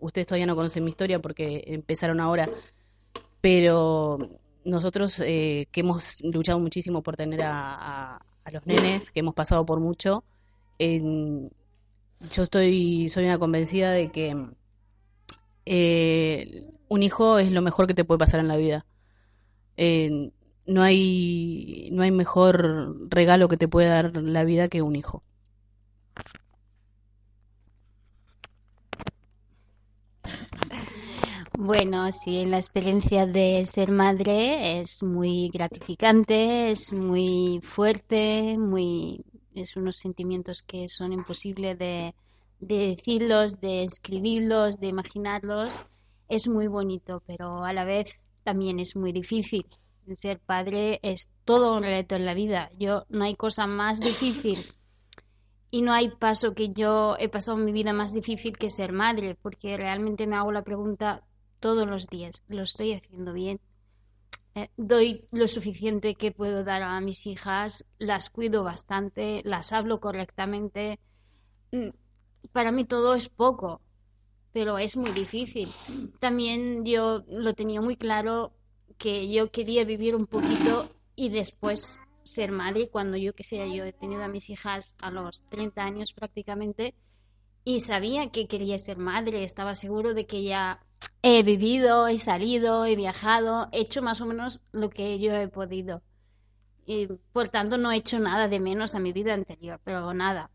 ustedes 0.00 0.26
todavía 0.26 0.46
no 0.46 0.56
conocen 0.56 0.84
mi 0.84 0.90
historia 0.90 1.20
porque 1.20 1.64
empezaron 1.66 2.20
ahora, 2.20 2.48
pero 3.40 4.18
nosotros 4.64 5.20
eh, 5.20 5.68
que 5.70 5.80
hemos 5.80 6.20
luchado 6.22 6.58
muchísimo 6.58 7.02
por 7.02 7.16
tener 7.16 7.40
a, 7.44 8.20
los 8.52 8.66
nenes, 8.66 9.10
que 9.10 9.20
hemos 9.20 9.34
pasado 9.34 9.64
por 9.64 9.80
mucho, 9.80 10.24
yo 10.78 12.42
estoy, 12.42 13.08
soy 13.08 13.24
una 13.24 13.38
convencida 13.38 13.92
de 13.92 14.10
que 14.10 14.36
eh, 15.66 16.70
un 16.88 17.02
hijo 17.02 17.38
es 17.38 17.52
lo 17.52 17.62
mejor 17.62 17.86
que 17.86 17.94
te 17.94 18.04
puede 18.04 18.18
pasar 18.18 18.40
en 18.40 18.48
la 18.48 18.56
vida. 18.56 18.84
No 20.66 20.82
hay, 20.82 21.88
no 21.92 22.02
hay 22.02 22.10
mejor 22.10 23.08
regalo 23.10 23.48
que 23.48 23.56
te 23.56 23.68
puede 23.68 23.88
dar 23.88 24.16
la 24.16 24.44
vida 24.44 24.68
que 24.68 24.82
un 24.82 24.96
hijo. 24.96 25.22
Bueno, 31.56 32.10
sí, 32.12 32.44
la 32.46 32.56
experiencia 32.58 33.26
de 33.26 33.64
ser 33.66 33.90
madre 33.92 34.80
es 34.80 35.02
muy 35.02 35.48
gratificante, 35.52 36.70
es 36.70 36.92
muy 36.92 37.60
fuerte, 37.62 38.56
muy, 38.58 39.24
es 39.54 39.76
unos 39.76 39.96
sentimientos 39.96 40.62
que 40.62 40.88
son 40.88 41.12
imposibles 41.12 41.78
de, 41.78 42.14
de 42.60 42.96
decirlos, 42.96 43.60
de 43.60 43.84
escribirlos, 43.84 44.78
de 44.80 44.88
imaginarlos, 44.88 45.74
es 46.28 46.48
muy 46.48 46.66
bonito, 46.66 47.22
pero 47.26 47.64
a 47.64 47.72
la 47.72 47.84
vez 47.84 48.22
también 48.42 48.80
es 48.80 48.96
muy 48.96 49.12
difícil. 49.12 49.64
Ser 50.12 50.38
padre 50.38 51.00
es 51.02 51.30
todo 51.44 51.76
un 51.76 51.82
reto 51.82 52.14
en 52.14 52.26
la 52.26 52.34
vida. 52.34 52.70
Yo 52.78 53.04
no 53.08 53.24
hay 53.24 53.34
cosa 53.34 53.66
más 53.66 54.00
difícil 54.00 54.58
y 55.70 55.82
no 55.82 55.92
hay 55.92 56.10
paso 56.10 56.54
que 56.54 56.72
yo 56.72 57.16
he 57.18 57.28
pasado 57.28 57.58
en 57.58 57.64
mi 57.64 57.72
vida 57.72 57.92
más 57.92 58.12
difícil 58.12 58.56
que 58.56 58.70
ser 58.70 58.92
madre, 58.92 59.36
porque 59.40 59.76
realmente 59.76 60.26
me 60.26 60.36
hago 60.36 60.52
la 60.52 60.62
pregunta 60.62 61.24
todos 61.58 61.88
los 61.88 62.06
días, 62.06 62.42
¿lo 62.46 62.62
estoy 62.62 62.92
haciendo 62.92 63.32
bien? 63.32 63.58
Eh, 64.54 64.68
doy 64.76 65.26
lo 65.32 65.48
suficiente 65.48 66.14
que 66.14 66.30
puedo 66.30 66.62
dar 66.62 66.82
a 66.82 67.00
mis 67.00 67.26
hijas, 67.26 67.84
las 67.98 68.30
cuido 68.30 68.62
bastante, 68.62 69.42
las 69.44 69.72
hablo 69.72 69.98
correctamente. 69.98 71.00
Mm, 71.72 71.88
para 72.52 72.70
mí 72.70 72.84
todo 72.84 73.14
es 73.14 73.28
poco, 73.28 73.80
pero 74.52 74.78
es 74.78 74.96
muy 74.96 75.10
difícil. 75.12 75.66
También 76.20 76.84
yo 76.84 77.24
lo 77.26 77.54
tenía 77.54 77.80
muy 77.80 77.96
claro 77.96 78.52
que 78.98 79.28
yo 79.30 79.50
quería 79.50 79.84
vivir 79.84 80.14
un 80.14 80.26
poquito 80.26 80.90
y 81.16 81.28
después 81.28 81.98
ser 82.22 82.52
madre 82.52 82.88
cuando 82.88 83.16
yo 83.16 83.34
que 83.34 83.44
sé, 83.44 83.74
yo 83.74 83.84
he 83.84 83.92
tenido 83.92 84.24
a 84.24 84.28
mis 84.28 84.48
hijas 84.50 84.96
a 85.00 85.10
los 85.10 85.42
30 85.50 85.84
años 85.84 86.12
prácticamente 86.12 86.94
y 87.64 87.80
sabía 87.80 88.30
que 88.30 88.46
quería 88.46 88.78
ser 88.78 88.98
madre, 88.98 89.44
estaba 89.44 89.74
seguro 89.74 90.14
de 90.14 90.26
que 90.26 90.42
ya 90.42 90.80
he 91.22 91.42
vivido, 91.42 92.08
he 92.08 92.18
salido, 92.18 92.84
he 92.84 92.96
viajado, 92.96 93.68
he 93.72 93.80
hecho 93.80 94.02
más 94.02 94.20
o 94.20 94.26
menos 94.26 94.62
lo 94.72 94.90
que 94.90 95.18
yo 95.18 95.34
he 95.34 95.48
podido. 95.48 96.02
Y 96.86 97.06
por 97.32 97.48
tanto 97.48 97.78
no 97.78 97.90
he 97.90 97.96
hecho 97.96 98.18
nada 98.20 98.48
de 98.48 98.60
menos 98.60 98.94
a 98.94 99.00
mi 99.00 99.12
vida 99.12 99.32
anterior, 99.32 99.80
pero 99.82 100.12
nada. 100.12 100.50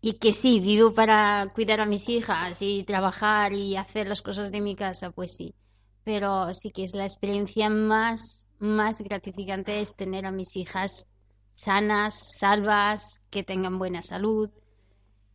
Y 0.00 0.14
que 0.14 0.32
sí, 0.32 0.60
vivo 0.60 0.94
para 0.94 1.52
cuidar 1.54 1.80
a 1.80 1.86
mis 1.86 2.08
hijas 2.08 2.62
y 2.62 2.82
trabajar 2.84 3.52
y 3.52 3.76
hacer 3.76 4.08
las 4.08 4.22
cosas 4.22 4.50
de 4.50 4.60
mi 4.60 4.74
casa, 4.74 5.10
pues 5.10 5.34
sí. 5.36 5.54
Pero 6.04 6.52
sí 6.54 6.70
que 6.70 6.84
es 6.84 6.94
la 6.94 7.04
experiencia 7.04 7.70
más, 7.70 8.48
más 8.58 9.00
gratificante 9.00 9.80
es 9.80 9.94
tener 9.94 10.26
a 10.26 10.32
mis 10.32 10.56
hijas 10.56 11.06
sanas, 11.54 12.14
salvas, 12.38 13.20
que 13.30 13.42
tengan 13.42 13.78
buena 13.78 14.02
salud, 14.02 14.50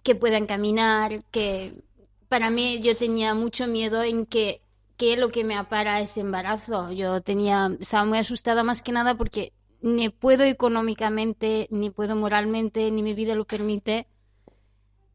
que 0.03 0.15
puedan 0.15 0.45
caminar, 0.45 1.23
que 1.31 1.83
para 2.27 2.49
mí 2.49 2.81
yo 2.81 2.95
tenía 2.97 3.33
mucho 3.33 3.67
miedo 3.67 4.03
en 4.03 4.25
que 4.25 4.61
qué 4.97 5.13
es 5.13 5.19
lo 5.19 5.29
que 5.29 5.43
me 5.43 5.55
apara 5.55 6.01
ese 6.01 6.21
embarazo. 6.21 6.91
Yo 6.91 7.21
tenía, 7.21 7.75
estaba 7.79 8.05
muy 8.05 8.17
asustada 8.17 8.63
más 8.63 8.81
que 8.81 8.91
nada 8.91 9.15
porque 9.15 9.53
ni 9.81 10.09
puedo 10.09 10.43
económicamente, 10.43 11.67
ni 11.71 11.89
puedo 11.91 12.15
moralmente, 12.15 12.89
ni 12.91 13.03
mi 13.03 13.13
vida 13.13 13.35
lo 13.35 13.45
permite 13.45 14.07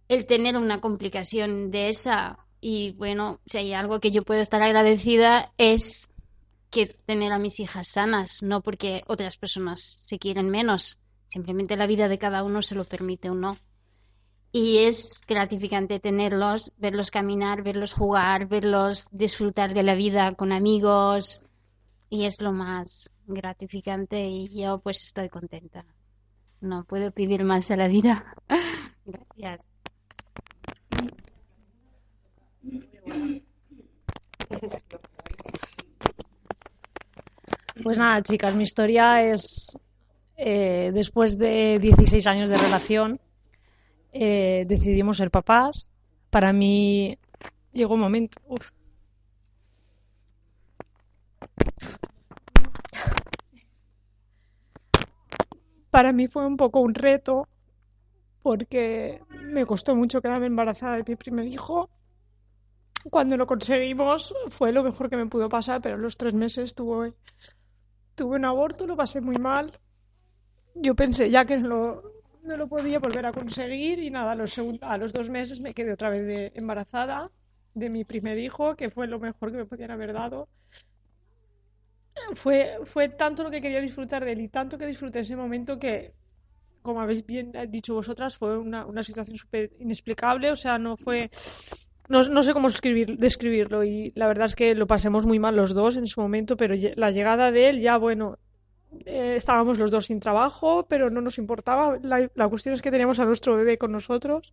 el 0.09 0.27
tener 0.27 0.57
una 0.57 0.81
complicación 0.81 1.71
de 1.71 1.89
esa. 1.89 2.39
Y 2.63 2.93
bueno, 2.93 3.41
si 3.45 3.59
hay 3.59 3.75
algo 3.75 4.01
que 4.01 4.11
yo 4.11 4.23
puedo 4.23 4.41
estar 4.41 4.63
agradecida 4.63 5.53
es 5.59 6.11
que 6.71 6.87
tener 6.87 7.33
a 7.33 7.39
mis 7.39 7.61
hijas 7.61 7.89
sanas, 7.89 8.43
no 8.43 8.63
porque 8.63 9.03
otras 9.07 9.37
personas 9.37 9.83
se 9.83 10.19
quieren 10.19 10.49
menos, 10.49 11.03
simplemente 11.29 11.77
la 11.77 11.87
vida 11.87 12.09
de 12.09 12.17
cada 12.17 12.43
uno 12.43 12.63
se 12.63 12.75
lo 12.75 12.85
permite 12.85 13.29
o 13.29 13.35
no 13.35 13.59
y 14.53 14.79
es 14.79 15.23
gratificante 15.27 15.99
tenerlos, 15.99 16.73
verlos 16.77 17.11
caminar, 17.11 17.63
verlos 17.63 17.95
jugar, 17.95 18.47
verlos 18.47 19.09
disfrutar 19.11 19.73
de 19.73 19.83
la 19.83 19.95
vida 19.95 20.35
con 20.35 20.53
amigos 20.53 21.43
y 22.11 22.27
es 22.27 22.43
lo 22.43 22.53
más 22.53 23.11
gratificante 23.27 24.29
y 24.29 24.49
yo 24.49 24.79
pues 24.79 25.03
estoy 25.03 25.31
contenta. 25.31 25.87
No 26.61 26.85
puedo 26.85 27.11
pedir 27.11 27.45
más 27.45 27.71
a 27.71 27.77
la 27.77 27.89
vida. 27.89 28.37
Gracias. 29.07 29.72
Pues 37.83 37.99
nada, 37.99 38.23
chicas, 38.23 38.55
mi 38.55 38.63
historia 38.63 39.23
es 39.25 39.77
eh, 40.37 40.91
después 40.95 41.39
de 41.39 41.79
16 41.81 42.27
años 42.27 42.51
de 42.51 42.59
relación 42.59 43.21
eh, 44.13 44.65
decidimos 44.67 45.17
ser 45.17 45.31
papás. 45.31 45.91
Para 46.31 46.53
mí 46.53 47.19
llegó 47.73 47.95
un 47.95 48.01
momento. 48.01 48.39
Para 55.91 56.13
mí 56.13 56.27
fue 56.27 56.47
un 56.47 56.57
poco 56.57 56.81
un 56.81 56.95
reto 56.95 57.49
porque 58.43 59.21
me 59.31 59.67
costó 59.67 59.95
mucho 59.95 60.21
quedarme 60.21 60.47
embarazada 60.47 60.97
de 60.97 61.05
mi 61.07 61.17
primer 61.17 61.47
hijo. 61.47 61.91
Cuando 63.11 63.37
lo 63.37 63.47
conseguimos 63.47 64.35
fue 64.51 64.73
lo 64.73 64.83
mejor 64.83 65.11
que 65.11 65.17
me 65.17 65.27
pudo 65.27 65.49
pasar, 65.49 65.81
pero 65.81 65.97
los 65.97 66.17
tres 66.17 66.35
meses 66.35 66.75
tuve, 66.75 67.15
tuve 68.15 68.37
un 68.37 68.45
aborto, 68.45 68.87
lo 68.87 68.97
pasé 68.97 69.21
muy 69.21 69.37
mal. 69.37 69.73
Yo 70.75 70.95
pensé 70.95 71.31
ya 71.31 71.45
que 71.45 71.59
lo, 71.59 72.03
no 72.43 72.57
lo 72.57 72.69
podía 72.69 72.99
volver 72.99 73.27
a 73.27 73.33
conseguir 73.33 73.99
y 73.99 74.11
nada, 74.11 74.33
a 74.33 74.35
los, 74.35 74.59
a 74.81 74.99
los 74.99 75.13
dos 75.13 75.31
meses 75.31 75.61
me 75.61 75.75
quedé 75.75 75.93
otra 75.93 76.11
vez 76.11 76.27
de 76.27 76.53
embarazada 76.55 77.31
de 77.75 77.89
mi 77.89 78.05
primer 78.05 78.39
hijo, 78.39 78.77
que 78.77 78.91
fue 78.91 79.07
lo 79.07 79.19
mejor 79.19 79.51
que 79.51 79.59
me 79.59 79.67
podían 79.67 79.91
haber 79.91 80.13
dado. 80.13 80.49
Fue, 82.35 82.79
fue 82.85 83.09
tanto 83.09 83.43
lo 83.43 83.51
que 83.51 83.61
quería 83.61 83.81
disfrutar 83.81 84.25
de 84.25 84.33
él 84.33 84.41
y 84.41 84.49
tanto 84.49 84.79
que 84.79 84.87
disfruté 84.87 85.21
ese 85.21 85.37
momento 85.37 85.79
que, 85.79 86.15
como 86.83 87.01
habéis 87.01 87.25
bien 87.25 87.53
dicho 87.69 87.95
vosotras, 87.95 88.37
fue 88.37 88.59
una, 88.59 88.87
una 88.87 89.03
situación 89.03 89.37
súper 89.37 89.73
inexplicable, 89.79 90.51
o 90.51 90.57
sea, 90.57 90.79
no 90.79 90.97
fue... 90.97 91.31
No, 92.09 92.23
no 92.23 92.43
sé 92.43 92.53
cómo 92.53 92.69
escribir, 92.69 93.17
describirlo 93.17 93.85
y 93.85 94.13
la 94.17 94.27
verdad 94.27 94.47
es 94.47 94.55
que 94.55 94.75
lo 94.75 94.87
pasemos 94.87 95.25
muy 95.25 95.39
mal 95.39 95.57
los 95.57 95.73
dos 95.73 95.97
en 95.97 96.05
ese 96.05 96.21
momento, 96.21 96.57
pero 96.57 96.75
la 96.97 97.11
llegada 97.11 97.51
de 97.51 97.69
él 97.69 97.81
ya, 97.81 97.97
bueno, 97.97 98.39
eh, 99.07 99.37
estábamos 99.37 99.79
los 99.79 99.91
dos 99.91 100.07
sin 100.07 100.21
trabajo, 100.21 100.87
pero 100.89 101.11
no 101.11 101.21
nos 101.21 101.39
importaba. 101.39 101.99
La, 102.03 102.29
la, 102.35 102.49
cuestión 102.49 102.75
es 102.75 102.83
que 102.83 102.91
teníamos 102.91 103.21
a 103.21 103.25
nuestro 103.25 103.57
bebé 103.57 103.79
con 103.79 103.93
nosotros. 103.93 104.53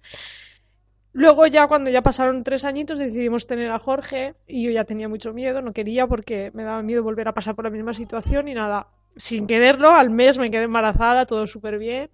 Luego 1.11 1.47
ya 1.47 1.67
cuando 1.67 1.89
ya 1.89 2.01
pasaron 2.01 2.43
tres 2.43 2.65
añitos 2.65 2.99
decidimos 2.99 3.47
tener 3.47 3.71
a 3.71 3.79
Jorge 3.79 4.35
y 4.47 4.63
yo 4.63 4.71
ya 4.71 4.85
tenía 4.85 5.09
mucho 5.09 5.33
miedo, 5.33 5.61
no 5.61 5.73
quería 5.73 6.05
porque 6.07 6.51
me 6.53 6.63
daba 6.63 6.83
miedo 6.83 7.03
volver 7.03 7.27
a 7.27 7.33
pasar 7.33 7.55
por 7.55 7.65
la 7.65 7.71
misma 7.71 7.93
situación 7.93 8.47
y 8.47 8.53
nada, 8.53 8.87
sin 9.15 9.47
quererlo, 9.47 9.89
al 9.89 10.11
mes 10.11 10.37
me 10.37 10.51
quedé 10.51 10.63
embarazada, 10.63 11.25
todo 11.25 11.47
súper 11.47 11.79
bien. 11.79 12.09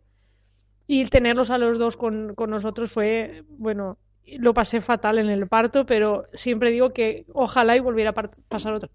Y 0.88 1.06
tenerlos 1.06 1.52
a 1.52 1.58
los 1.58 1.78
dos 1.78 1.98
con, 1.98 2.36
con 2.36 2.52
nosotros 2.52 2.92
fue, 2.92 3.44
bueno, 3.50 3.98
lo 4.26 4.54
pasé 4.54 4.82
fatal 4.82 5.20
en 5.20 5.30
el 5.30 5.48
parto, 5.48 5.86
pero 5.86 6.26
siempre 6.34 6.72
digo 6.72 6.90
que 6.90 7.26
ojalá 7.34 7.76
y 7.76 7.80
volviera 7.80 8.12
a 8.12 8.14
pasar 8.14 8.74
otra, 8.74 8.90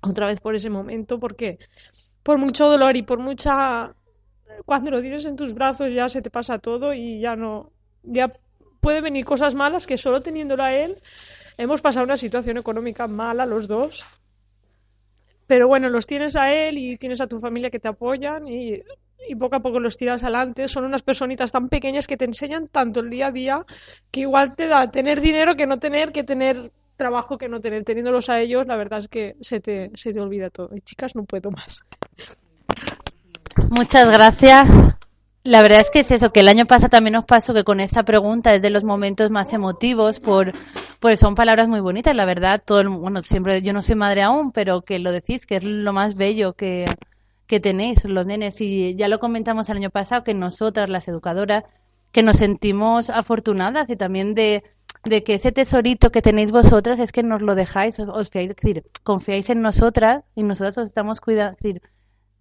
otra 0.00 0.26
vez 0.26 0.40
por 0.40 0.54
ese 0.54 0.70
momento 0.70 1.18
porque 1.18 1.58
por 2.22 2.38
mucho 2.38 2.66
dolor 2.66 2.96
y 2.96 3.02
por 3.02 3.18
mucha 3.18 3.94
cuando 4.64 4.90
lo 4.90 5.00
tienes 5.00 5.26
en 5.26 5.36
tus 5.36 5.54
brazos 5.54 5.92
ya 5.92 6.08
se 6.08 6.22
te 6.22 6.30
pasa 6.30 6.58
todo 6.58 6.92
y 6.92 7.20
ya 7.20 7.36
no 7.36 7.70
ya 8.02 8.32
puede 8.80 9.00
venir 9.00 9.24
cosas 9.24 9.54
malas 9.54 9.86
que 9.86 9.96
solo 9.96 10.22
teniéndolo 10.22 10.62
a 10.62 10.72
él 10.72 10.96
hemos 11.58 11.82
pasado 11.82 12.04
una 12.04 12.16
situación 12.16 12.56
económica 12.56 13.06
mala 13.06 13.44
los 13.46 13.68
dos. 13.68 14.06
Pero 15.46 15.68
bueno 15.68 15.88
los 15.88 16.06
tienes 16.06 16.36
a 16.36 16.52
él 16.52 16.78
y 16.78 16.96
tienes 16.96 17.20
a 17.20 17.26
tu 17.26 17.38
familia 17.40 17.70
que 17.70 17.80
te 17.80 17.88
apoyan 17.88 18.48
y, 18.48 18.82
y 19.28 19.34
poco 19.34 19.56
a 19.56 19.60
poco 19.60 19.80
los 19.80 19.96
tiras 19.96 20.22
adelante 20.22 20.68
son 20.68 20.84
unas 20.84 21.02
personitas 21.02 21.52
tan 21.52 21.68
pequeñas 21.68 22.06
que 22.06 22.16
te 22.16 22.24
enseñan 22.24 22.68
tanto 22.68 23.00
el 23.00 23.10
día 23.10 23.26
a 23.26 23.32
día 23.32 23.64
que 24.10 24.20
igual 24.20 24.56
te 24.56 24.66
da 24.68 24.90
tener 24.90 25.20
dinero 25.20 25.54
que 25.56 25.66
no 25.66 25.78
tener 25.78 26.12
que 26.12 26.24
tener 26.24 26.70
trabajo 27.00 27.38
que 27.38 27.48
no 27.48 27.60
tener. 27.60 27.82
Teniéndolos 27.82 28.28
a 28.28 28.40
ellos, 28.40 28.66
la 28.66 28.76
verdad 28.76 28.98
es 28.98 29.08
que 29.08 29.34
se 29.40 29.58
te, 29.58 29.90
se 29.94 30.12
te 30.12 30.20
olvida 30.20 30.50
todo. 30.50 30.68
Y 30.76 30.82
chicas, 30.82 31.16
no 31.16 31.24
puedo 31.24 31.50
más. 31.50 31.80
Muchas 33.70 34.10
gracias. 34.10 34.68
La 35.42 35.62
verdad 35.62 35.80
es 35.80 35.88
que 35.90 36.00
es 36.00 36.10
eso, 36.10 36.30
que 36.30 36.40
el 36.40 36.48
año 36.48 36.66
pasado 36.66 36.90
también 36.90 37.14
nos 37.14 37.24
pasó 37.24 37.54
que 37.54 37.64
con 37.64 37.80
esta 37.80 38.02
pregunta 38.02 38.52
es 38.52 38.60
de 38.60 38.68
los 38.68 38.84
momentos 38.84 39.30
más 39.30 39.54
emotivos, 39.54 40.20
por, 40.20 40.52
pues 41.00 41.18
son 41.18 41.34
palabras 41.34 41.66
muy 41.66 41.80
bonitas, 41.80 42.14
la 42.14 42.26
verdad, 42.26 42.62
todo 42.62 42.80
el, 42.80 42.90
bueno, 42.90 43.22
siempre, 43.22 43.62
yo 43.62 43.72
no 43.72 43.80
soy 43.80 43.94
madre 43.94 44.20
aún, 44.20 44.52
pero 44.52 44.82
que 44.82 44.98
lo 44.98 45.12
decís, 45.12 45.46
que 45.46 45.56
es 45.56 45.64
lo 45.64 45.94
más 45.94 46.14
bello 46.14 46.52
que, 46.52 46.84
que 47.50 47.58
tenéis 47.58 48.04
los 48.04 48.28
nenes, 48.28 48.60
y 48.60 48.94
ya 48.94 49.08
lo 49.08 49.18
comentamos 49.18 49.68
el 49.68 49.78
año 49.78 49.90
pasado, 49.90 50.22
que 50.22 50.34
nosotras, 50.34 50.88
las 50.88 51.08
educadoras, 51.08 51.64
que 52.12 52.22
nos 52.22 52.36
sentimos 52.36 53.10
afortunadas 53.10 53.90
y 53.90 53.96
también 53.96 54.36
de, 54.36 54.62
de 55.02 55.24
que 55.24 55.34
ese 55.34 55.50
tesorito 55.50 56.12
que 56.12 56.22
tenéis 56.22 56.52
vosotras 56.52 57.00
es 57.00 57.10
que 57.10 57.24
nos 57.24 57.42
lo 57.42 57.56
dejáis, 57.56 57.98
os, 57.98 58.30
fiáis, 58.30 58.54
decir, 58.54 58.84
confiáis 59.02 59.50
en 59.50 59.62
nosotras 59.62 60.22
y 60.36 60.44
nosotras 60.44 60.78
os 60.78 60.86
estamos 60.86 61.20
cuidando, 61.20 61.56
decir, 61.60 61.82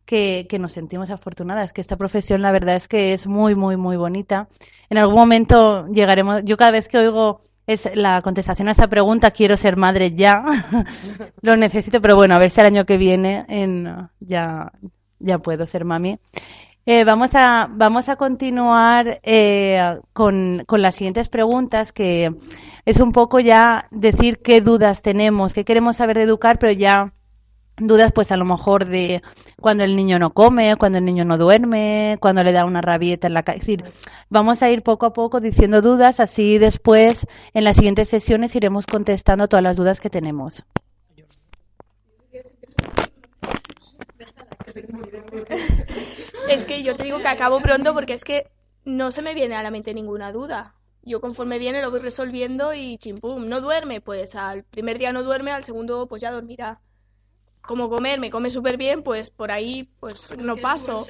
que, 0.05 0.45
que, 0.47 0.59
nos 0.59 0.73
sentimos 0.73 1.09
afortunadas, 1.09 1.73
que 1.73 1.81
esta 1.81 1.97
profesión 1.97 2.43
la 2.43 2.51
verdad 2.51 2.75
es 2.75 2.87
que 2.87 3.11
es 3.13 3.25
muy, 3.25 3.55
muy, 3.55 3.77
muy 3.77 3.97
bonita. 3.97 4.47
En 4.91 4.99
algún 4.99 5.15
momento 5.15 5.87
llegaremos, 5.87 6.43
yo 6.45 6.55
cada 6.55 6.69
vez 6.69 6.87
que 6.87 6.99
oigo 6.99 7.41
es 7.69 7.87
la 7.93 8.23
contestación 8.23 8.67
a 8.67 8.71
esa 8.71 8.87
pregunta, 8.87 9.29
quiero 9.29 9.55
ser 9.55 9.77
madre 9.77 10.15
ya, 10.15 10.43
lo 11.41 11.55
necesito, 11.55 12.01
pero 12.01 12.15
bueno, 12.15 12.33
a 12.33 12.39
ver 12.39 12.49
si 12.49 12.59
el 12.59 12.65
año 12.65 12.85
que 12.85 12.97
viene 12.97 13.45
en, 13.47 14.09
ya, 14.19 14.71
ya 15.19 15.39
puedo 15.39 15.65
ser 15.65 15.85
mami. 15.85 16.19
Eh, 16.85 17.03
vamos, 17.03 17.29
a, 17.33 17.67
vamos 17.69 18.09
a 18.09 18.15
continuar 18.15 19.19
eh, 19.23 19.99
con, 20.13 20.63
con 20.65 20.81
las 20.81 20.95
siguientes 20.95 21.29
preguntas, 21.29 21.91
que 21.91 22.31
es 22.85 22.99
un 22.99 23.11
poco 23.11 23.39
ya 23.39 23.85
decir 23.91 24.39
qué 24.39 24.61
dudas 24.61 25.03
tenemos, 25.03 25.53
qué 25.53 25.65
queremos 25.65 25.97
saber 25.97 26.17
de 26.17 26.23
educar, 26.23 26.57
pero 26.57 26.71
ya 26.71 27.13
dudas 27.77 28.11
pues 28.11 28.31
a 28.31 28.37
lo 28.37 28.45
mejor 28.45 28.85
de 28.85 29.21
cuando 29.59 29.83
el 29.83 29.95
niño 29.95 30.19
no 30.19 30.31
come, 30.31 30.75
cuando 30.77 30.97
el 30.97 31.05
niño 31.05 31.25
no 31.25 31.37
duerme, 31.37 32.17
cuando 32.19 32.43
le 32.43 32.51
da 32.51 32.65
una 32.65 32.81
rabieta 32.81 33.27
en 33.27 33.33
la 33.33 33.43
casa. 33.43 33.57
Es 33.57 33.67
decir, 33.67 33.83
vamos 34.29 34.63
a 34.63 34.69
ir 34.69 34.83
poco 34.83 35.05
a 35.05 35.13
poco 35.13 35.39
diciendo 35.39 35.81
dudas, 35.81 36.19
así 36.19 36.57
después 36.57 37.27
en 37.53 37.63
las 37.63 37.75
siguientes 37.75 38.09
sesiones 38.09 38.55
iremos 38.55 38.85
contestando 38.85 39.47
todas 39.47 39.63
las 39.63 39.77
dudas 39.77 39.99
que 39.99 40.09
tenemos. 40.09 40.63
Es 46.49 46.65
que 46.65 46.83
yo 46.83 46.95
te 46.95 47.03
digo 47.03 47.19
que 47.19 47.27
acabo 47.27 47.59
pronto 47.61 47.93
porque 47.93 48.13
es 48.13 48.23
que 48.23 48.49
no 48.85 49.11
se 49.11 49.21
me 49.21 49.33
viene 49.33 49.55
a 49.55 49.63
la 49.63 49.71
mente 49.71 49.93
ninguna 49.93 50.31
duda. 50.31 50.75
Yo 51.03 51.21
conforme 51.21 51.59
viene 51.59 51.81
lo 51.81 51.91
voy 51.91 51.99
resolviendo 51.99 52.73
y 52.73 52.97
chimpum, 52.97 53.47
no 53.47 53.61
duerme, 53.61 54.01
pues 54.01 54.35
al 54.35 54.63
primer 54.63 54.97
día 54.97 55.11
no 55.11 55.23
duerme, 55.23 55.51
al 55.51 55.63
segundo 55.63 56.07
pues 56.07 56.21
ya 56.21 56.31
dormirá. 56.31 56.81
Como 57.61 57.89
comer, 57.89 58.19
me 58.19 58.31
come 58.31 58.49
súper 58.49 58.77
bien, 58.77 59.03
pues 59.03 59.29
por 59.29 59.51
ahí 59.51 59.89
pues 59.99 60.35
no 60.37 60.57
paso. 60.57 61.05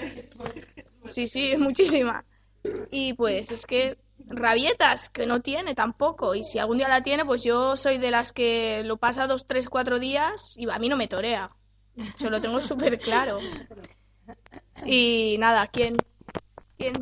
Sí, 1.04 1.28
sí, 1.28 1.56
muchísima. 1.58 2.26
Y 2.92 3.14
pues 3.14 3.52
es 3.52 3.66
que 3.66 3.98
rabietas 4.28 5.10
que 5.10 5.26
no 5.26 5.42
tiene 5.42 5.76
tampoco. 5.76 6.36
Y 6.36 6.44
si 6.44 6.60
algún 6.60 6.78
día 6.78 6.90
la 6.90 7.02
tiene, 7.02 7.26
pues 7.26 7.44
yo 7.44 7.78
soy 7.78 7.98
de 7.98 8.12
las 8.12 8.34
que 8.34 8.84
lo 8.86 8.98
pasa 8.98 9.28
dos, 9.28 9.48
tres, 9.48 9.70
cuatro 9.70 10.00
días 10.00 10.56
y 10.58 10.70
a 10.70 10.80
mí 10.80 10.90
no 10.90 10.98
me 10.98 11.08
torea. 11.08 11.52
Yo 12.18 12.30
lo 12.30 12.40
tengo 12.40 12.62
súper 12.62 13.00
claro. 13.00 13.40
Y 14.86 15.38
nada, 15.40 15.68
¿quién? 15.68 15.96
¿Quién? 16.78 16.94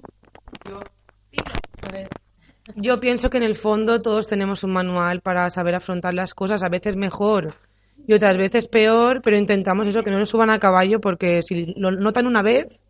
Yo 2.75 2.99
pienso 2.99 3.29
que 3.29 3.37
en 3.37 3.43
el 3.43 3.55
fondo 3.55 4.01
todos 4.01 4.27
tenemos 4.27 4.63
un 4.63 4.71
manual 4.71 5.21
para 5.21 5.49
saber 5.49 5.75
afrontar 5.75 6.13
las 6.13 6.33
cosas, 6.33 6.63
a 6.63 6.69
veces 6.69 6.95
mejor 6.95 7.55
y 8.07 8.13
otras 8.13 8.37
veces 8.37 8.67
peor, 8.67 9.21
pero 9.21 9.37
intentamos 9.37 9.87
eso, 9.87 10.03
que 10.03 10.11
no 10.11 10.19
nos 10.19 10.29
suban 10.29 10.49
a 10.49 10.59
caballo 10.59 10.99
porque 11.01 11.41
si 11.41 11.73
lo 11.75 11.91
notan 11.91 12.25
una 12.25 12.41
vez, 12.41 12.81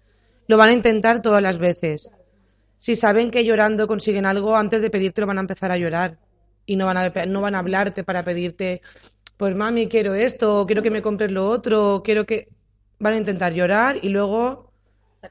lo 0.48 0.58
van 0.58 0.70
a 0.70 0.74
intentar 0.74 1.22
todas 1.22 1.41
las 1.41 1.58
veces. 1.58 2.12
Si 2.80 2.96
saben 2.96 3.32
que 3.32 3.43
llorando 3.43 3.88
consiguen 3.88 4.26
algo, 4.26 4.56
antes 4.56 4.82
de 4.82 4.89
pedirte 4.89 5.22
lo 5.22 5.28
van 5.28 5.39
a 5.39 5.41
empezar 5.41 5.72
a 5.72 5.78
llorar 5.78 6.20
y 6.65 6.76
no 6.76 6.86
van 6.86 6.98
a, 6.98 7.10
no 7.26 7.41
van 7.41 7.56
a 7.56 7.60
hablarte 7.60 8.04
para 8.04 8.24
pedirte, 8.24 8.82
pues 9.38 9.56
mami, 9.56 9.88
quiero 9.88 10.13
esto, 10.13 10.65
quiero 10.65 10.82
que 10.82 10.91
me 10.91 11.02
compres 11.02 11.32
lo 11.32 11.45
otro, 11.45 12.02
quiero 12.04 12.26
que... 12.26 12.47
Van 13.00 13.13
a 13.13 13.17
intentar 13.17 13.54
llorar 13.54 13.97
y 14.02 14.10
luego, 14.10 14.71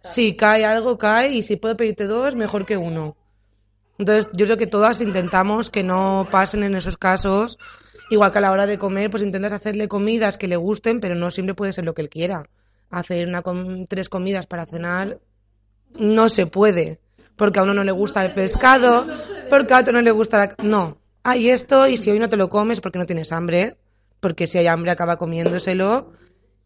si 0.04 0.36
cae 0.36 0.64
algo, 0.64 0.96
cae 0.98 1.32
y 1.32 1.42
si 1.42 1.56
puedo 1.56 1.76
pedirte 1.76 2.04
dos, 2.06 2.36
mejor 2.36 2.64
que 2.64 2.76
uno. 2.76 3.16
Entonces, 3.98 4.28
yo 4.34 4.46
creo 4.46 4.56
que 4.56 4.68
todas 4.68 5.00
intentamos 5.00 5.68
que 5.68 5.82
no 5.82 6.28
pasen 6.30 6.62
en 6.62 6.76
esos 6.76 6.96
casos. 6.96 7.58
Igual 8.08 8.30
que 8.30 8.38
a 8.38 8.42
la 8.42 8.52
hora 8.52 8.66
de 8.66 8.78
comer, 8.78 9.10
pues 9.10 9.24
intentas 9.24 9.50
hacerle 9.50 9.88
comidas 9.88 10.38
que 10.38 10.46
le 10.46 10.54
gusten, 10.54 11.00
pero 11.00 11.16
no 11.16 11.28
siempre 11.32 11.56
puede 11.56 11.72
ser 11.72 11.84
lo 11.84 11.92
que 11.94 12.02
él 12.02 12.08
quiera. 12.08 12.48
Hacer 12.88 13.26
una 13.26 13.42
com- 13.42 13.86
tres 13.86 14.08
comidas 14.08 14.46
para 14.46 14.64
cenar 14.64 15.18
no 15.98 16.28
se 16.28 16.46
puede. 16.46 17.00
Porque 17.34 17.58
a 17.58 17.64
uno 17.64 17.74
no 17.74 17.82
le 17.82 17.90
gusta 17.90 18.24
el 18.24 18.32
pescado, 18.32 19.08
porque 19.50 19.74
a 19.74 19.80
otro 19.80 19.92
no 19.92 20.02
le 20.02 20.12
gusta 20.12 20.38
la... 20.38 20.54
No, 20.62 20.98
hay 21.24 21.50
esto 21.50 21.88
y 21.88 21.96
si 21.96 22.10
hoy 22.12 22.20
no 22.20 22.28
te 22.28 22.36
lo 22.36 22.48
comes 22.48 22.80
porque 22.80 23.00
no 23.00 23.06
tienes 23.06 23.32
hambre, 23.32 23.76
porque 24.20 24.46
si 24.46 24.58
hay 24.58 24.66
hambre 24.66 24.90
acaba 24.90 25.16
comiéndoselo 25.16 26.12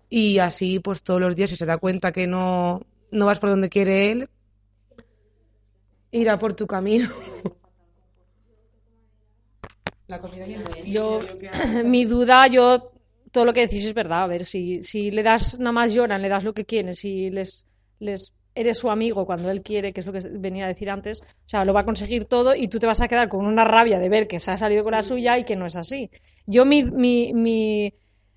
y 0.09 0.39
así 0.39 0.81
pues 0.81 1.03
todos 1.03 1.21
los 1.21 1.37
días 1.37 1.51
si 1.51 1.57
se 1.57 1.67
da 1.67 1.79
cuenta 1.79 2.13
que 2.13 2.27
no, 2.27 2.81
no 3.11 3.27
vas 3.27 3.39
por 3.39 3.51
donde 3.51 3.69
quiere 3.69 4.11
él, 4.11 4.29
irá 6.13 6.39
por 6.39 6.55
tu 6.55 6.67
camino. 6.67 7.09
La 10.07 10.21
comida 10.21 10.45
bien 10.45 10.65
Yo, 10.87 11.21
mi 11.85 12.05
duda, 12.05 12.49
yo, 12.49 12.91
todo 13.31 13.45
lo 13.45 13.53
que 13.53 13.61
decís 13.61 13.85
es 13.85 13.95
verdad. 13.95 14.25
A 14.25 14.27
ver, 14.27 14.45
si, 14.45 14.83
si 14.83 15.13
le 15.13 15.23
das, 15.23 15.57
nada 15.61 15.71
más 15.71 15.95
lloran, 15.95 16.21
le 16.21 16.29
das 16.29 16.43
lo 16.43 16.53
que 16.53 16.65
quieren, 16.65 16.95
si 16.95 17.31
les, 17.31 17.69
les 18.01 18.35
eres 18.55 18.79
su 18.79 18.91
amigo 18.91 19.27
cuando 19.27 19.51
él 19.51 19.63
quiere, 19.63 19.93
que 19.93 20.01
es 20.01 20.07
lo 20.07 20.13
que 20.13 20.21
venía 20.33 20.65
a 20.65 20.69
decir 20.69 20.91
antes, 20.91 21.23
o 21.23 21.49
sea, 21.49 21.65
lo 21.65 21.73
va 21.73 21.81
a 21.81 21.85
conseguir 21.85 22.27
todo 22.27 22.55
y 22.55 22.69
tú 22.69 22.79
te 22.79 22.87
vas 22.87 23.01
a 23.01 23.09
quedar 23.09 23.29
con 23.29 23.47
una 23.47 23.65
rabia 23.65 23.99
de 23.99 24.09
ver 24.09 24.27
que 24.27 24.41
se 24.41 24.51
ha 24.51 24.57
salido 24.57 24.83
con 24.83 24.93
la 24.93 25.03
suya 25.03 25.39
y 25.39 25.45
que 25.45 25.57
no 25.57 25.67
es 25.67 25.77
así. 25.77 26.11
Yo, 26.47 26.65
mi, 26.65 26.85
mi, 26.85 27.33
mi, 27.33 27.95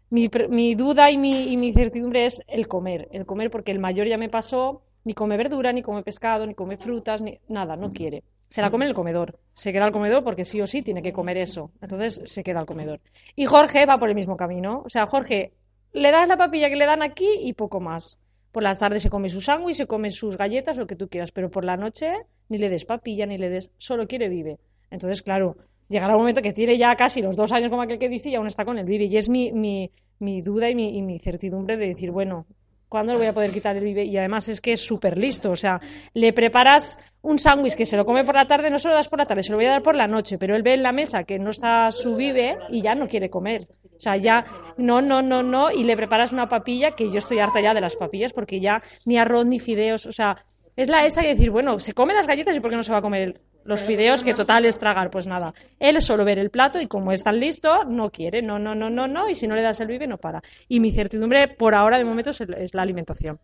mi, 0.09 0.29
mi 0.49 0.75
duda 0.75 1.09
y 1.11 1.17
mi, 1.17 1.51
y 1.51 1.57
mi 1.57 1.67
incertidumbre 1.67 2.25
es 2.25 2.41
el 2.47 2.67
comer. 2.67 3.07
El 3.11 3.25
comer, 3.25 3.49
porque 3.49 3.71
el 3.71 3.79
mayor 3.79 4.07
ya 4.07 4.17
me 4.17 4.29
pasó, 4.29 4.83
ni 5.03 5.13
come 5.13 5.37
verdura, 5.37 5.71
ni 5.73 5.81
come 5.81 6.03
pescado, 6.03 6.45
ni 6.45 6.53
come 6.53 6.77
frutas, 6.77 7.21
ni 7.21 7.39
nada, 7.47 7.75
no 7.75 7.91
quiere. 7.91 8.23
Se 8.47 8.61
la 8.61 8.69
come 8.69 8.85
en 8.85 8.89
el 8.89 8.95
comedor. 8.95 9.39
Se 9.53 9.73
queda 9.73 9.85
al 9.85 9.91
comedor 9.91 10.23
porque 10.23 10.45
sí 10.45 10.61
o 10.61 10.67
sí 10.67 10.83
tiene 10.83 11.01
que 11.01 11.11
comer 11.11 11.37
eso. 11.37 11.71
Entonces 11.81 12.21
se 12.25 12.43
queda 12.43 12.59
al 12.59 12.67
comedor. 12.67 13.01
Y 13.35 13.47
Jorge 13.47 13.85
va 13.87 13.97
por 13.97 14.09
el 14.09 14.15
mismo 14.15 14.37
camino. 14.37 14.83
O 14.85 14.89
sea, 14.89 15.07
Jorge, 15.07 15.53
le 15.91 16.11
das 16.11 16.27
la 16.27 16.37
papilla 16.37 16.69
que 16.69 16.75
le 16.75 16.85
dan 16.85 17.01
aquí 17.01 17.27
y 17.41 17.53
poco 17.53 17.79
más. 17.79 18.19
Por 18.53 18.61
las 18.61 18.77
tardes 18.77 19.01
se 19.01 19.09
come 19.09 19.29
su 19.29 19.41
sándwich, 19.41 19.77
se 19.77 19.87
come 19.87 20.11
sus 20.11 20.37
galletas, 20.37 20.77
lo 20.77 20.85
que 20.85 20.95
tú 20.95 21.09
quieras, 21.09 21.31
pero 21.31 21.49
por 21.49 21.65
la 21.65 21.75
noche 21.75 22.13
ni 22.49 22.59
le 22.59 22.69
des 22.69 22.85
papilla, 22.85 23.25
ni 23.25 23.39
le 23.39 23.49
des, 23.49 23.71
solo 23.77 24.07
quiere 24.07 24.29
vive. 24.29 24.59
Entonces, 24.91 25.23
claro, 25.23 25.57
llegará 25.89 26.13
un 26.13 26.21
momento 26.21 26.43
que 26.43 26.53
tiene 26.53 26.77
ya 26.77 26.95
casi 26.95 27.23
los 27.23 27.35
dos 27.35 27.51
años 27.51 27.71
como 27.71 27.81
aquel 27.81 27.97
que 27.97 28.09
dice 28.09 28.29
y 28.29 28.35
aún 28.35 28.45
está 28.45 28.63
con 28.63 28.77
el 28.77 28.85
vive. 28.85 29.05
Y 29.05 29.17
es 29.17 29.27
mi, 29.27 29.51
mi, 29.51 29.89
mi 30.19 30.43
duda 30.43 30.69
y 30.69 30.75
mi, 30.75 30.95
y 30.95 31.01
mi 31.01 31.17
certidumbre 31.17 31.77
de 31.77 31.87
decir, 31.87 32.11
bueno, 32.11 32.45
¿cuándo 32.93 33.11
le 33.13 33.17
voy 33.17 33.27
a 33.27 33.33
poder 33.33 33.51
quitar 33.51 33.75
el 33.75 33.83
vive? 33.83 34.03
Y 34.05 34.15
además 34.17 34.47
es 34.49 34.61
que 34.61 34.73
es 34.73 34.81
súper 34.85 35.17
listo. 35.17 35.49
O 35.49 35.55
sea, 35.55 35.79
le 36.13 36.31
preparas 36.31 36.99
un 37.23 37.39
sándwich 37.39 37.73
que 37.73 37.87
se 37.87 37.97
lo 37.97 38.05
come 38.05 38.23
por 38.23 38.35
la 38.35 38.45
tarde, 38.45 38.69
no 38.69 38.77
se 38.77 38.87
lo 38.87 38.93
das 38.93 39.09
por 39.09 39.17
la 39.17 39.25
tarde, 39.25 39.41
se 39.41 39.51
lo 39.51 39.57
voy 39.57 39.65
a 39.65 39.71
dar 39.71 39.81
por 39.81 39.95
la 39.95 40.05
noche, 40.05 40.37
pero 40.37 40.55
él 40.55 40.61
ve 40.61 40.75
en 40.75 40.83
la 40.83 40.91
mesa 40.91 41.23
que 41.23 41.39
no 41.39 41.49
está 41.49 41.89
su 41.89 42.15
vive 42.15 42.55
y 42.69 42.83
ya 42.83 42.93
no 42.93 43.07
quiere 43.07 43.31
comer. 43.31 43.67
O 43.95 43.99
sea, 43.99 44.15
ya 44.17 44.45
no, 44.77 45.01
no, 45.01 45.23
no, 45.23 45.41
no, 45.41 45.71
y 45.71 45.83
le 45.85 45.97
preparas 45.97 46.33
una 46.33 46.47
papilla, 46.47 46.91
que 46.91 47.09
yo 47.09 47.17
estoy 47.17 47.39
harta 47.39 47.61
ya 47.61 47.73
de 47.73 47.81
las 47.81 47.95
papillas, 47.95 48.31
porque 48.31 48.59
ya 48.59 48.79
ni 49.05 49.17
arroz 49.17 49.47
ni 49.47 49.57
fideos, 49.59 50.05
o 50.05 50.11
sea, 50.11 50.35
es 50.75 50.87
la 50.87 51.03
esa 51.05 51.23
y 51.23 51.27
decir, 51.29 51.49
bueno, 51.49 51.79
se 51.79 51.93
come 51.93 52.13
las 52.13 52.27
galletas 52.27 52.55
y 52.55 52.59
¿por 52.59 52.69
qué 52.69 52.75
no 52.75 52.83
se 52.83 52.91
va 52.91 52.99
a 52.99 53.01
comer 53.01 53.21
el- 53.23 53.41
los 53.65 53.81
fideos? 53.81 54.23
Que 54.23 54.33
total 54.33 54.65
es 54.65 54.77
tragar, 54.77 55.09
pues 55.09 55.27
nada. 55.27 55.53
Él 55.79 55.97
es 55.97 56.05
solo 56.05 56.25
ver 56.25 56.39
el 56.39 56.49
plato 56.49 56.79
y 56.79 56.87
como 56.87 57.11
es 57.11 57.23
tan 57.23 57.39
listo, 57.39 57.83
no 57.85 58.09
quiere, 58.09 58.41
no, 58.41 58.59
no, 58.59 58.75
no, 58.75 58.89
no, 58.89 59.07
no, 59.07 59.29
y 59.29 59.35
si 59.35 59.47
no 59.47 59.55
le 59.55 59.61
das 59.61 59.79
el 59.79 59.87
vive, 59.87 60.07
no 60.07 60.17
para. 60.17 60.41
Y 60.67 60.79
mi 60.79 60.91
certidumbre 60.91 61.47
por 61.47 61.75
ahora, 61.75 61.97
de 61.97 62.05
momento, 62.05 62.31
es, 62.31 62.73
la 62.73 62.81
alimentación. 62.81 63.39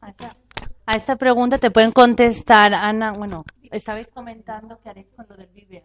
A 0.00 0.96
esta 0.96 1.16
pregunta 1.16 1.58
te 1.58 1.70
pueden 1.70 1.92
contestar, 1.92 2.74
Ana. 2.74 3.12
Bueno, 3.12 3.44
estabais 3.70 4.08
comentando 4.08 4.80
qué 4.82 4.90
haréis 4.90 5.08
con 5.14 5.26
lo 5.28 5.36
del 5.36 5.48
Vive. 5.48 5.84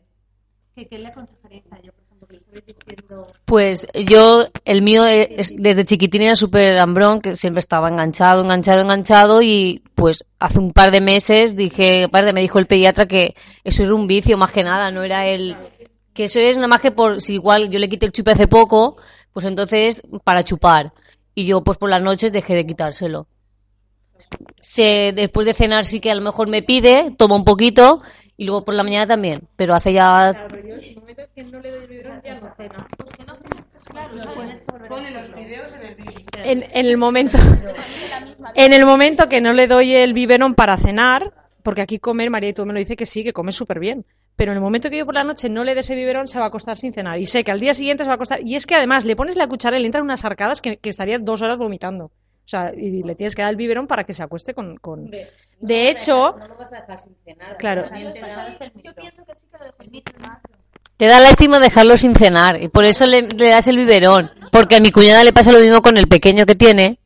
¿Qué, 0.76 0.88
qué 0.88 0.98
le 0.98 1.08
aconsejaréis 1.08 1.64
a 1.72 1.80
ella, 1.80 1.92
Pues 3.46 3.88
yo, 3.94 4.46
el 4.66 4.82
mío 4.82 5.06
es, 5.06 5.54
desde 5.56 5.86
chiquitín 5.86 6.24
era 6.24 6.36
súper 6.36 6.78
hambrón, 6.80 7.22
que 7.22 7.36
siempre 7.36 7.60
estaba 7.60 7.90
enganchado, 7.90 8.42
enganchado, 8.42 8.82
enganchado 8.82 9.42
y 9.42 9.84
pues 9.96 10.26
hace 10.40 10.60
un 10.60 10.74
par 10.74 10.92
de 10.92 11.02
meses 11.02 11.56
dije, 11.56 12.08
me 12.12 12.42
dijo 12.42 12.60
el 12.60 12.68
pediatra 12.68 13.06
que 13.06 13.36
eso 13.64 13.84
era 13.84 13.96
un 13.96 14.08
vicio 14.08 14.38
más 14.38 14.52
que 14.52 14.64
nada, 14.64 14.92
no 14.92 15.04
era 15.04 15.28
el... 15.28 15.56
Que 16.14 16.26
eso 16.26 16.40
es 16.40 16.58
nada 16.58 16.68
más 16.68 16.82
que 16.82 16.92
por, 16.92 17.22
si 17.22 17.36
igual 17.36 17.70
yo 17.70 17.78
le 17.80 17.90
quité 17.90 18.08
el 18.08 18.12
chupe 18.12 18.32
hace 18.32 18.48
poco, 18.48 18.98
pues 19.34 19.46
entonces 19.46 20.02
para 20.24 20.44
chupar. 20.44 20.92
Y 21.36 21.46
yo 21.46 21.64
pues 21.64 21.78
por 21.78 21.90
las 21.90 22.02
noches 22.02 22.34
dejé 22.34 22.56
de 22.56 22.66
quitárselo. 22.66 23.28
Se, 24.58 25.14
después 25.14 25.46
de 25.46 25.54
cenar 25.54 25.86
sí 25.86 26.00
que 26.00 26.10
a 26.10 26.16
lo 26.16 26.22
mejor 26.22 26.50
me 26.50 26.64
pide, 26.64 27.14
tomo 27.18 27.36
un 27.36 27.46
poquito 27.46 28.02
y 28.38 28.46
luego 28.46 28.64
por 28.64 28.76
la 28.76 28.84
mañana 28.84 29.08
también, 29.08 29.48
pero 29.56 29.74
hace 29.74 29.94
ya 29.94 30.48
Pone 34.90 35.12
los 35.12 35.36
videos 35.36 35.74
en 35.74 35.88
el 35.88 35.96
vídeo. 35.96 36.26
en, 36.36 36.64
en 36.64 36.86
el 36.86 36.98
momento. 36.98 37.38
En 38.56 38.72
el 38.72 38.86
momento 38.86 39.28
que 39.28 39.42
no 39.42 39.52
le 39.54 39.68
doy 39.68 39.94
el 39.94 40.14
biberón 40.14 40.56
para 40.56 40.78
cenar 40.78 41.34
porque 41.64 41.82
aquí 41.82 42.00
comer 42.00 42.30
María 42.30 42.50
y 42.50 42.54
todo 42.54 42.66
me 42.66 42.74
lo 42.74 42.80
dice 42.80 42.96
que 42.96 43.06
sí 43.06 43.24
que 43.24 43.34
come 43.34 43.52
súper 43.52 43.80
bien 43.80 44.06
pero 44.38 44.52
en 44.52 44.58
el 44.58 44.64
momento 44.64 44.90
que 44.90 44.98
yo 44.98 45.06
por 45.06 45.16
la 45.16 45.24
noche 45.24 45.50
no 45.50 45.64
le 45.64 45.74
dé 45.74 45.82
ese 45.82 45.96
biberón 45.96 46.28
se 46.28 46.38
va 46.38 46.46
a 46.46 46.48
acostar 46.48 46.78
sin 46.78 46.94
cenar 46.94 47.20
y 47.20 47.26
sé 47.26 47.44
que 47.44 47.52
al 47.52 47.60
día 47.60 47.74
siguiente 47.74 48.04
se 48.04 48.08
va 48.08 48.14
a 48.14 48.16
acostar 48.16 48.40
y 48.42 48.56
es 48.56 48.66
que 48.66 48.76
además 48.76 49.04
le 49.04 49.16
pones 49.16 49.36
la 49.36 49.48
cuchara 49.48 49.78
y 49.78 49.82
le 49.82 49.88
entran 49.88 50.04
unas 50.04 50.24
arcadas 50.24 50.62
que, 50.62 50.78
que 50.78 50.90
estaría 50.90 51.20
dos 51.20 51.42
horas 51.42 51.58
vomitando 51.58 52.12
o 52.48 52.50
sea 52.50 52.72
y 52.74 53.04
le 53.04 53.14
tienes 53.16 53.36
que 53.36 53.42
dar 53.42 53.52
el 53.52 53.58
biberón 53.58 53.88
para 53.88 54.06
que 54.06 54.14
se 54.14 54.24
acueste 54.24 54.54
con, 54.54 54.78
con... 54.78 55.12
de 55.12 55.90
hecho 55.90 56.34
claro 57.60 57.84
Yo 57.84 58.96
pienso 58.96 59.26
que 59.26 59.36
sí 59.36 59.48
que 59.52 59.58
lo 59.58 59.66
dejo 59.66 59.84
sin 59.84 60.02
cenar. 60.02 60.40
Te 60.96 61.08
da 61.08 61.20
lástima 61.20 61.60
dejarlo 61.60 61.98
sin 61.98 62.16
cenar 62.16 62.64
y 62.64 62.70
por 62.70 62.86
eso 62.86 63.06
le, 63.06 63.24
le 63.24 63.50
das 63.50 63.68
el 63.68 63.76
biberón. 63.78 64.32
Porque 64.52 64.78
a 64.78 64.80
mi 64.80 64.92
cuñada 64.92 65.26
le 65.26 65.34
pasa 65.34 65.52
lo 65.52 65.60
mismo 65.60 65.82
con 65.82 65.98
el 65.98 66.08
pequeño 66.08 66.46
que 66.46 66.56
tiene, 66.56 67.00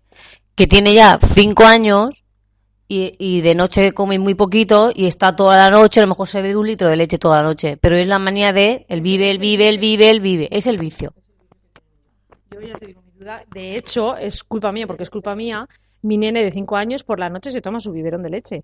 que 0.56 0.68
tiene 0.68 0.94
ya 0.94 1.18
cinco 1.20 1.66
años 1.66 2.24
y, 2.88 3.16
y 3.18 3.42
de 3.42 3.56
noche 3.56 3.94
come 3.94 4.20
muy 4.20 4.36
poquito 4.36 4.92
y 4.94 5.08
está 5.08 5.36
toda 5.36 5.58
la 5.58 5.70
noche, 5.72 6.02
a 6.02 6.04
lo 6.04 6.10
mejor 6.10 6.28
se 6.28 6.42
bebe 6.42 6.56
un 6.56 6.68
litro 6.68 6.88
de 6.88 6.98
leche 6.98 7.18
toda 7.18 7.38
la 7.42 7.48
noche. 7.48 7.78
Pero 7.78 7.98
es 7.98 8.06
la 8.06 8.20
manía 8.20 8.54
de 8.54 8.86
el 8.90 9.02
vive, 9.02 9.32
el 9.32 9.40
vive, 9.40 9.68
el 9.70 9.80
vive, 9.80 10.10
el 10.10 10.20
vive. 10.22 10.48
Es 10.52 10.68
el 10.68 10.78
vicio. 10.78 11.14
Yo 12.52 12.62
ya 12.62 12.78
te 12.78 12.86
digo. 12.86 13.01
De 13.54 13.78
hecho, 13.78 14.18
es 14.18 14.44
culpa 14.44 14.72
mía, 14.72 14.88
porque 14.88 15.04
es 15.04 15.10
culpa 15.10 15.36
mía. 15.36 15.68
mi 16.02 16.18
nene 16.18 16.44
de 16.44 16.52
5 16.52 16.76
años 16.76 17.04
por 17.04 17.20
la 17.20 17.30
noche 17.30 17.52
se 17.52 17.62
toma 17.62 17.80
su 17.80 17.92
biberón 17.92 18.24
de 18.24 18.30
leche. 18.30 18.64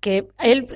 Que 0.00 0.26
él, 0.38 0.66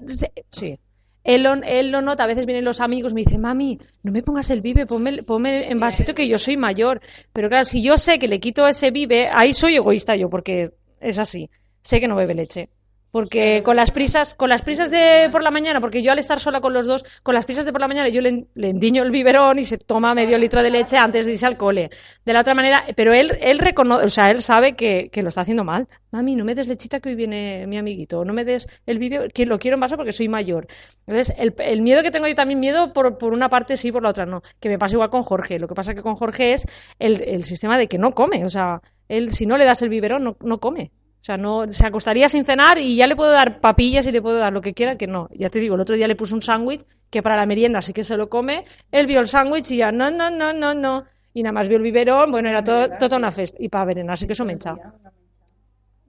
sí, 0.51 0.79
él 1.25 1.47
él 1.65 1.91
lo 1.91 2.03
nota, 2.03 2.23
a 2.23 2.27
veces 2.29 2.47
vienen 2.47 2.65
los 2.65 2.81
amigos 2.81 3.11
y 3.11 3.15
me 3.17 3.21
dicen, 3.23 3.41
mami, 3.41 3.81
no 4.05 4.13
me 4.13 4.23
pongas 4.23 4.49
el 4.51 4.61
bibe, 4.61 4.87
ponme, 4.87 5.25
ponme 5.25 5.69
en 5.69 5.81
vasito 5.81 6.15
que 6.15 6.29
yo 6.29 6.39
soy 6.39 6.57
mayor. 6.57 7.01
Pero 7.33 7.49
claro, 7.49 7.65
si 7.65 7.83
yo 7.83 7.97
sé 7.97 8.21
que 8.21 8.29
le 8.29 8.39
quito 8.39 8.69
ese 8.69 8.93
bibe, 8.93 9.29
ahí 9.33 9.53
soy 9.53 9.75
egoísta 9.75 10.15
yo, 10.15 10.31
porque 10.31 10.71
es 11.01 11.19
así. 11.19 11.51
Sé 11.81 11.99
que 11.99 12.07
no 12.07 12.15
bebe 12.15 12.35
leche. 12.35 12.69
Porque 13.11 13.63
con 13.65 13.77
las 13.77 13.91
prisas, 13.91 14.35
con 14.35 14.49
las 14.49 14.63
prisas 14.63 14.91
de 14.91 15.29
por 15.33 15.43
la 15.43 15.51
mañana, 15.51 15.81
porque 15.81 16.03
yo 16.03 16.13
al 16.13 16.19
estar 16.19 16.39
sola 16.39 16.61
con 16.61 16.73
los 16.73 16.87
dos, 16.87 17.05
con 17.23 17.35
las 17.35 17.47
prisas 17.47 17.65
de 17.65 17.73
por 17.73 17.81
la 17.81 17.89
mañana 17.89 18.09
yo 18.09 18.21
le, 18.21 18.47
le 18.55 18.69
endiño 18.69 19.03
el 19.03 19.11
biberón 19.11 19.59
y 19.59 19.65
se 19.65 19.79
toma 19.79 20.15
medio 20.15 20.37
litro 20.37 20.63
de 20.63 20.71
leche 20.71 20.99
antes 20.99 21.25
de 21.25 21.33
irse 21.33 21.47
al 21.47 21.57
cole. 21.57 21.91
De 22.25 22.33
la 22.33 22.41
otra 22.41 22.55
manera, 22.55 22.85
pero 22.95 23.15
él, 23.15 23.39
él 23.41 23.59
reconoce, 23.59 24.05
o 24.05 24.09
sea, 24.09 24.31
él 24.31 24.43
sabe 24.43 24.75
que, 24.77 25.09
que 25.11 25.23
lo 25.23 25.29
está 25.29 25.43
haciendo 25.43 25.65
mal. 25.65 25.89
Mami, 26.11 26.37
no 26.37 26.45
me 26.45 26.55
des 26.55 26.69
lechita 26.69 27.01
que 27.01 27.11
hoy 27.11 27.15
viene 27.15 27.67
mi 27.67 27.79
amiguito, 27.79 28.25
no 28.25 28.33
me 28.33 28.45
des 28.45 28.67
el 28.87 28.99
biberón, 28.99 29.29
que 29.31 29.47
lo 29.47 29.59
quiero 29.59 29.77
en 29.77 29.81
vaso 29.81 29.97
porque 29.97 30.13
soy 30.13 30.29
mayor. 30.29 30.67
Entonces, 31.07 31.35
el, 31.39 31.55
el 31.59 31.83
miedo 31.83 32.03
que 32.03 32.11
tengo 32.11 32.27
yo 32.29 32.35
también, 32.35 32.61
miedo 32.61 32.93
por, 32.93 33.19
por 33.19 33.33
una 33.33 33.49
parte 33.49 33.77
sí, 33.77 33.93
por 33.93 34.03
la 34.03 34.11
otra 34.11 34.27
no. 34.27 34.43
Que 34.61 34.69
me 34.69 34.79
pasa 34.79 34.97
igual 34.97 35.11
con 35.11 35.23
Jorge. 35.23 35.59
Lo 35.59 35.69
que 35.69 35.75
pasa 35.75 35.95
que 35.95 36.03
con 36.03 36.17
Jorge 36.17 36.53
es 36.53 36.67
el, 36.99 37.23
el 37.23 37.45
sistema 37.45 37.79
de 37.79 37.89
que 37.89 37.99
no 37.99 38.13
come. 38.15 38.45
O 38.45 38.49
sea, 38.49 38.81
él 39.09 39.33
si 39.33 39.47
no 39.47 39.57
le 39.57 39.65
das 39.65 39.83
el 39.83 39.89
biberón, 39.89 40.25
no, 40.25 40.37
no 40.41 40.59
come. 40.61 40.91
O 41.27 41.31
sea, 41.35 41.37
no, 41.37 41.67
se 41.67 41.85
acostaría 41.85 42.29
sin 42.29 42.45
cenar 42.45 42.79
y 42.79 42.95
ya 42.95 43.09
le 43.09 43.17
puedo 43.17 43.33
dar 43.33 43.61
papillas 43.61 44.07
y 44.07 44.13
le 44.13 44.23
puedo 44.23 44.39
dar 44.39 44.53
lo 44.53 44.61
que 44.61 44.75
quiera, 44.75 44.97
que 44.97 45.09
no. 45.09 45.29
Ya 45.37 45.51
te 45.51 45.59
digo, 45.59 45.75
el 45.75 45.81
otro 45.81 45.97
día 45.97 46.07
le 46.07 46.15
puse 46.15 46.37
un 46.37 46.41
sándwich 46.41 46.85
que 47.11 47.21
para 47.21 47.35
la 47.35 47.47
merienda 47.47 47.83
sí 47.83 47.93
que 47.93 48.05
se 48.05 48.17
lo 48.17 48.29
come. 48.29 48.65
Él 48.93 49.09
vio 49.09 49.19
el 49.19 49.27
sándwich 49.27 49.73
y 49.73 49.79
ya, 49.79 49.91
no, 49.91 50.09
no, 50.09 50.31
no, 50.31 50.53
no, 50.53 50.73
no. 50.73 51.05
Y 51.35 51.43
nada 51.43 51.53
más 51.53 51.69
vio 51.69 51.79
el 51.79 51.83
biberón, 51.83 52.31
bueno, 52.31 52.49
era 52.49 52.63
todo, 52.63 52.91
toda 52.97 53.17
una 53.17 53.33
festa. 53.33 53.59
Y 53.61 53.69
para 53.69 53.87
verenar, 53.87 54.13
así 54.13 54.29
que 54.29 54.35
eso 54.35 54.45
me 54.45 54.53
echa. 54.53 54.77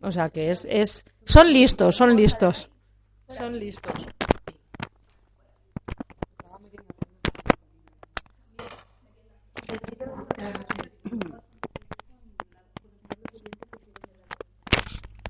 O 0.04 0.12
sea, 0.12 0.30
que 0.30 0.52
es, 0.52 0.68
es, 0.70 1.04
son 1.26 1.52
listos, 1.52 1.96
son 1.96 2.16
listos. 2.16 2.70
Son 3.28 3.58
listos. 3.58 3.94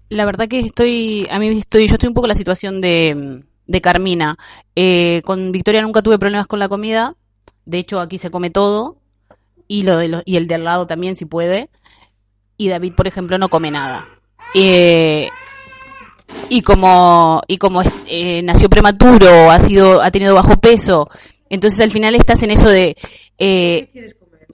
La 0.10 0.26
verdad 0.26 0.48
que 0.48 0.60
estoy, 0.60 1.28
a 1.30 1.38
mí 1.40 1.50
estoy, 1.58 1.88
yo 1.88 1.94
estoy 1.96 2.08
un 2.08 2.14
poco 2.14 2.28
en 2.28 2.30
la 2.30 2.36
situación 2.36 2.80
de, 2.82 3.44
de 3.66 3.82
Carmina. 3.82 4.36
Eh, 4.76 5.22
con 5.26 5.52
Victoria 5.52 5.82
nunca 5.82 6.02
tuve 6.02 6.18
problemas 6.20 6.48
con 6.48 6.60
la 6.60 6.70
comida. 6.70 7.16
De 7.66 7.80
hecho, 7.80 8.00
aquí 8.00 8.18
se 8.18 8.32
come 8.32 8.50
todo. 8.50 8.98
Y, 9.68 9.84
lo 9.84 9.98
de 9.98 10.08
los- 10.08 10.24
y 10.26 10.38
el 10.38 10.48
de 10.48 10.56
al 10.56 10.64
lado 10.64 10.88
también, 10.88 11.16
si 11.18 11.26
puede. 11.26 11.70
Y 12.58 12.70
David, 12.70 12.94
por 12.96 13.08
ejemplo, 13.08 13.38
no 13.38 13.50
come 13.50 13.70
nada. 13.70 14.06
Eh, 14.56 15.30
y 16.50 16.62
como, 16.62 17.42
y 17.48 17.58
como 17.58 17.82
eh, 18.06 18.42
nació 18.44 18.70
prematuro, 18.70 19.52
ha 19.52 19.60
sido, 19.60 20.02
ha 20.02 20.12
tenido 20.12 20.34
bajo 20.34 20.56
peso, 20.58 21.10
entonces 21.50 21.80
al 21.82 21.92
final 21.92 22.16
estás 22.16 22.44
en 22.44 22.52
eso 22.52 22.70
de, 22.70 22.96
eh, 23.38 23.90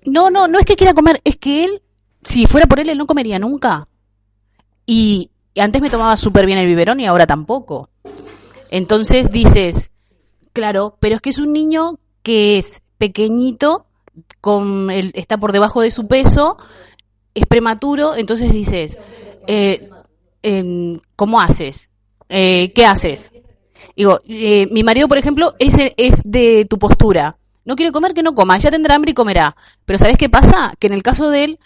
no, 0.05 0.29
no, 0.29 0.47
no 0.47 0.59
es 0.59 0.65
que 0.65 0.75
quiera 0.75 0.93
comer, 0.93 1.21
es 1.23 1.37
que 1.37 1.65
él, 1.65 1.81
si 2.23 2.45
fuera 2.47 2.67
por 2.67 2.79
él, 2.79 2.89
él 2.89 2.97
no 2.97 3.05
comería 3.05 3.37
nunca. 3.39 3.87
Y, 4.85 5.29
y 5.53 5.59
antes 5.59 5.81
me 5.81 5.89
tomaba 5.89 6.17
súper 6.17 6.45
bien 6.45 6.57
el 6.57 6.67
biberón 6.67 6.99
y 6.99 7.05
ahora 7.05 7.27
tampoco. 7.27 7.89
Entonces 8.69 9.29
dices, 9.29 9.91
claro, 10.51 10.97
pero 10.99 11.15
es 11.15 11.21
que 11.21 11.29
es 11.29 11.39
un 11.39 11.53
niño 11.53 11.99
que 12.23 12.57
es 12.57 12.81
pequeñito, 12.97 13.85
con 14.41 14.89
el, 14.91 15.11
está 15.15 15.37
por 15.37 15.51
debajo 15.51 15.81
de 15.81 15.91
su 15.91 16.07
peso, 16.07 16.57
es 17.33 17.45
prematuro, 17.45 18.15
entonces 18.15 18.51
dices, 18.51 18.97
eh, 19.47 19.89
em, 20.41 20.99
¿cómo 21.15 21.41
haces? 21.41 21.89
Eh, 22.29 22.71
¿Qué 22.73 22.85
haces? 22.85 23.31
Digo, 23.95 24.21
eh, 24.27 24.67
mi 24.71 24.83
marido, 24.83 25.07
por 25.07 25.17
ejemplo, 25.17 25.55
es, 25.59 25.75
es 25.97 26.21
de 26.23 26.65
tu 26.69 26.77
postura. 26.79 27.37
No 27.65 27.75
quiere 27.75 27.91
comer, 27.91 28.13
que 28.13 28.23
no 28.23 28.33
coma, 28.33 28.57
ya 28.57 28.71
tendrá 28.71 28.95
hambre 28.95 29.11
y 29.11 29.13
comerá. 29.13 29.55
Pero 29.85 29.99
¿sabes 29.99 30.17
qué 30.17 30.29
pasa? 30.29 30.73
Que 30.79 30.87
en 30.87 30.93
el 30.93 31.03
caso 31.03 31.29
de 31.29 31.43
él, 31.43 31.59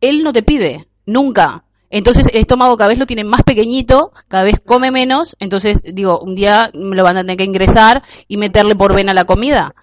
él 0.00 0.22
no 0.22 0.32
te 0.32 0.42
pide, 0.42 0.88
nunca. 1.06 1.64
Entonces 1.90 2.28
el 2.32 2.40
estómago 2.40 2.76
cada 2.76 2.88
vez 2.88 2.98
lo 2.98 3.06
tiene 3.06 3.24
más 3.24 3.42
pequeñito, 3.42 4.12
cada 4.28 4.44
vez 4.44 4.60
come 4.64 4.92
menos, 4.92 5.36
entonces 5.40 5.82
digo, 5.82 6.20
un 6.20 6.36
día 6.36 6.70
me 6.72 6.94
lo 6.94 7.02
van 7.02 7.16
a 7.16 7.22
tener 7.22 7.36
que 7.36 7.44
ingresar 7.44 8.02
y 8.28 8.36
meterle 8.36 8.76
por 8.76 8.94
vena 8.94 9.12
la 9.12 9.24
comida. 9.24 9.74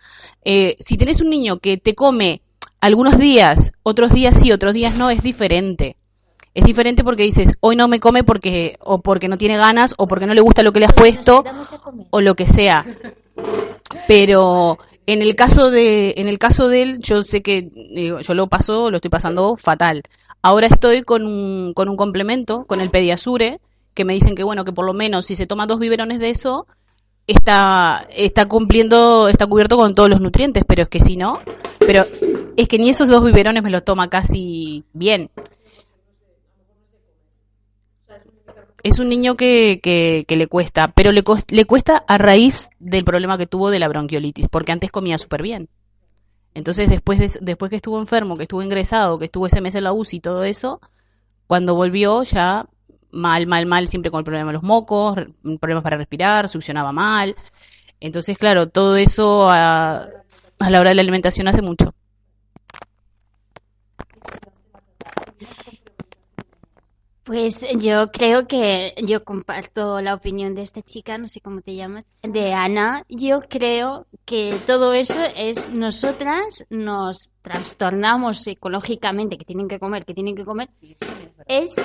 Eh, 0.44 0.76
si 0.80 0.98
tenés 0.98 1.20
un 1.20 1.30
niño 1.30 1.60
que 1.60 1.78
te 1.78 1.94
come 1.94 2.42
algunos 2.80 3.18
días, 3.18 3.74
otros 3.84 4.14
días 4.14 4.40
sí, 4.40 4.54
otros 4.54 4.74
días 4.74 4.98
no, 4.98 5.10
es 5.10 5.22
diferente. 5.22 5.98
Es 6.54 6.64
diferente 6.64 7.04
porque 7.04 7.24
dices, 7.24 7.56
hoy 7.60 7.76
no 7.76 7.88
me 7.88 8.00
come 8.00 8.24
porque 8.24 8.78
o 8.80 9.00
porque 9.00 9.28
no 9.28 9.38
tiene 9.38 9.58
ganas 9.58 9.94
o 9.98 10.08
porque 10.08 10.26
no 10.26 10.34
le 10.34 10.42
gusta 10.42 10.64
lo 10.64 10.72
que 10.72 10.80
le 10.80 10.88
has 10.88 10.94
puesto 10.94 11.44
o 12.10 12.22
lo 12.22 12.36
que 12.36 12.48
sea. 12.48 12.86
Pero 14.08 14.80
en 15.06 15.22
el 15.22 15.36
caso 15.36 15.70
de 15.70 16.16
en 16.18 16.28
el 16.28 16.40
caso 16.40 16.68
de 16.68 16.82
él, 16.82 17.00
yo 17.00 17.22
sé 17.22 17.42
que 17.42 17.70
yo 18.22 18.34
lo 18.34 18.48
paso, 18.48 18.90
lo 18.90 18.98
estoy 18.98 19.12
pasando 19.12 19.56
fatal. 19.56 20.02
Ahora 20.48 20.68
estoy 20.68 21.02
con 21.02 21.26
un, 21.26 21.74
con 21.74 21.90
un 21.90 21.98
complemento, 21.98 22.64
con 22.64 22.80
el 22.80 22.90
Pediasure, 22.90 23.60
que 23.94 24.06
me 24.06 24.14
dicen 24.14 24.34
que 24.34 24.46
bueno, 24.46 24.64
que 24.64 24.72
por 24.72 24.86
lo 24.86 24.94
menos 24.94 25.26
si 25.26 25.36
se 25.36 25.46
toma 25.46 25.66
dos 25.66 25.78
biberones 25.78 26.20
de 26.20 26.30
eso, 26.30 26.68
está, 27.28 28.08
está 28.16 28.46
cumpliendo, 28.46 29.28
está 29.28 29.46
cubierto 29.46 29.76
con 29.76 29.94
todos 29.94 30.10
los 30.10 30.22
nutrientes, 30.22 30.64
pero 30.66 30.84
es 30.84 30.88
que 30.88 31.02
si 31.02 31.18
no, 31.18 31.42
pero 31.80 32.06
es 32.56 32.70
que 32.70 32.80
ni 32.80 32.90
esos 32.90 33.10
dos 33.10 33.26
biberones 33.26 33.62
me 33.62 33.70
los 33.70 33.84
toma 33.84 34.10
casi 34.10 34.86
bien. 34.94 35.30
Es 38.84 39.00
un 39.00 39.10
niño 39.10 39.36
que, 39.36 39.82
que, 39.84 40.38
le 40.38 40.48
cuesta, 40.48 40.94
pero 40.96 41.12
le, 41.12 41.26
le 41.50 41.66
cuesta 41.66 42.06
a 42.08 42.18
raíz 42.18 42.70
del 42.80 43.04
problema 43.04 43.38
que 43.38 43.48
tuvo 43.48 43.70
de 43.70 43.80
la 43.80 43.90
bronquiolitis, 43.90 44.48
porque 44.48 44.72
antes 44.72 44.94
comía 44.94 45.18
súper 45.18 45.42
bien. 45.42 45.68
Entonces, 46.58 46.90
después, 46.90 47.20
de, 47.20 47.32
después 47.40 47.70
que 47.70 47.76
estuvo 47.76 48.00
enfermo, 48.00 48.36
que 48.36 48.44
estuvo 48.46 48.64
ingresado, 48.64 49.20
que 49.20 49.26
estuvo 49.26 49.46
ese 49.46 49.62
mes 49.62 49.76
en 49.76 49.84
la 49.84 49.94
UCI 49.94 50.18
y 50.18 50.20
todo 50.22 50.44
eso, 50.44 50.82
cuando 51.46 51.76
volvió 51.76 52.24
ya 52.24 52.66
mal, 53.12 53.46
mal, 53.46 53.68
mal, 53.68 53.88
siempre 53.88 54.10
con 54.10 54.20
el 54.20 54.26
problema 54.26 54.48
de 54.50 54.54
los 54.54 54.64
mocos, 54.64 55.20
problemas 55.62 55.84
para 55.84 55.98
respirar, 55.98 56.50
succionaba 56.50 56.92
mal. 56.92 57.36
Entonces, 58.00 58.40
claro, 58.40 58.70
todo 58.70 58.96
eso 58.96 59.48
a, 59.52 60.08
a 60.58 60.70
la 60.72 60.80
hora 60.80 60.90
de 60.90 60.96
la 60.96 61.02
alimentación 61.02 61.48
hace 61.48 61.62
mucho. 61.62 61.94
Pues 67.28 67.60
yo 67.78 68.08
creo 68.08 68.48
que 68.48 68.96
yo 69.06 69.26
comparto 69.26 70.00
la 70.00 70.14
opinión 70.14 70.56
de 70.56 70.62
esta 70.62 70.82
chica, 70.82 71.18
no 71.18 71.28
sé 71.28 71.42
cómo 71.42 71.60
te 71.60 71.76
llamas, 71.76 72.14
de 72.24 72.54
Ana. 72.54 73.04
Yo 73.10 73.42
creo 73.42 74.08
que 74.24 74.62
todo 74.66 74.94
eso 74.94 75.20
es 75.36 75.68
nosotras 75.68 76.66
nos 76.70 77.34
trastornamos 77.42 78.44
psicológicamente, 78.44 79.38
que 79.38 79.44
tienen 79.44 79.68
que 79.68 79.78
comer, 79.78 80.06
que 80.06 80.14
tienen 80.14 80.38
que 80.38 80.46
comer. 80.46 80.70
Es 81.48 81.76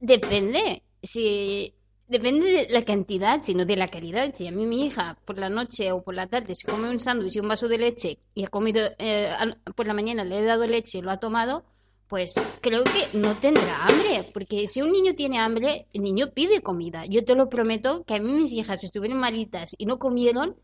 depende, 0.00 0.82
si 1.02 1.74
depende 2.06 2.50
de 2.50 2.68
la 2.70 2.82
cantidad, 2.82 3.42
sino 3.42 3.66
de 3.66 3.76
la 3.76 3.88
calidad. 3.88 4.32
Si 4.32 4.46
a 4.46 4.52
mí 4.52 4.64
mi 4.64 4.86
hija 4.86 5.18
por 5.26 5.36
la 5.36 5.50
noche 5.50 5.92
o 5.92 6.02
por 6.02 6.14
la 6.14 6.28
tarde 6.28 6.54
se 6.54 6.66
come 6.66 6.88
un 6.88 6.98
sándwich 6.98 7.36
y 7.36 7.40
un 7.40 7.48
vaso 7.48 7.68
de 7.68 7.76
leche 7.76 8.18
y 8.34 8.44
ha 8.44 8.48
comido 8.48 8.88
eh, 8.96 9.34
por 9.76 9.86
la 9.86 9.92
mañana 9.92 10.24
le 10.24 10.38
he 10.38 10.44
dado 10.44 10.66
leche 10.66 10.96
y 10.96 11.02
lo 11.02 11.10
ha 11.10 11.18
tomado, 11.18 11.66
pues 12.08 12.34
creo 12.62 12.84
que 12.84 13.16
no 13.16 13.38
tendrá 13.38 13.84
hambre, 13.84 14.24
porque 14.32 14.66
si 14.66 14.80
un 14.80 14.92
niño 14.92 15.14
tiene 15.14 15.38
hambre, 15.38 15.86
el 15.92 16.02
niño 16.02 16.30
pide 16.32 16.62
comida. 16.62 17.04
Yo 17.04 17.24
te 17.24 17.34
lo 17.34 17.50
prometo 17.50 18.04
que 18.04 18.14
a 18.14 18.20
mí 18.20 18.32
mis 18.32 18.52
hijas 18.52 18.82
estuvieron 18.82 19.18
malitas 19.18 19.74
y 19.76 19.84
no 19.84 19.98
comieron, 19.98 20.56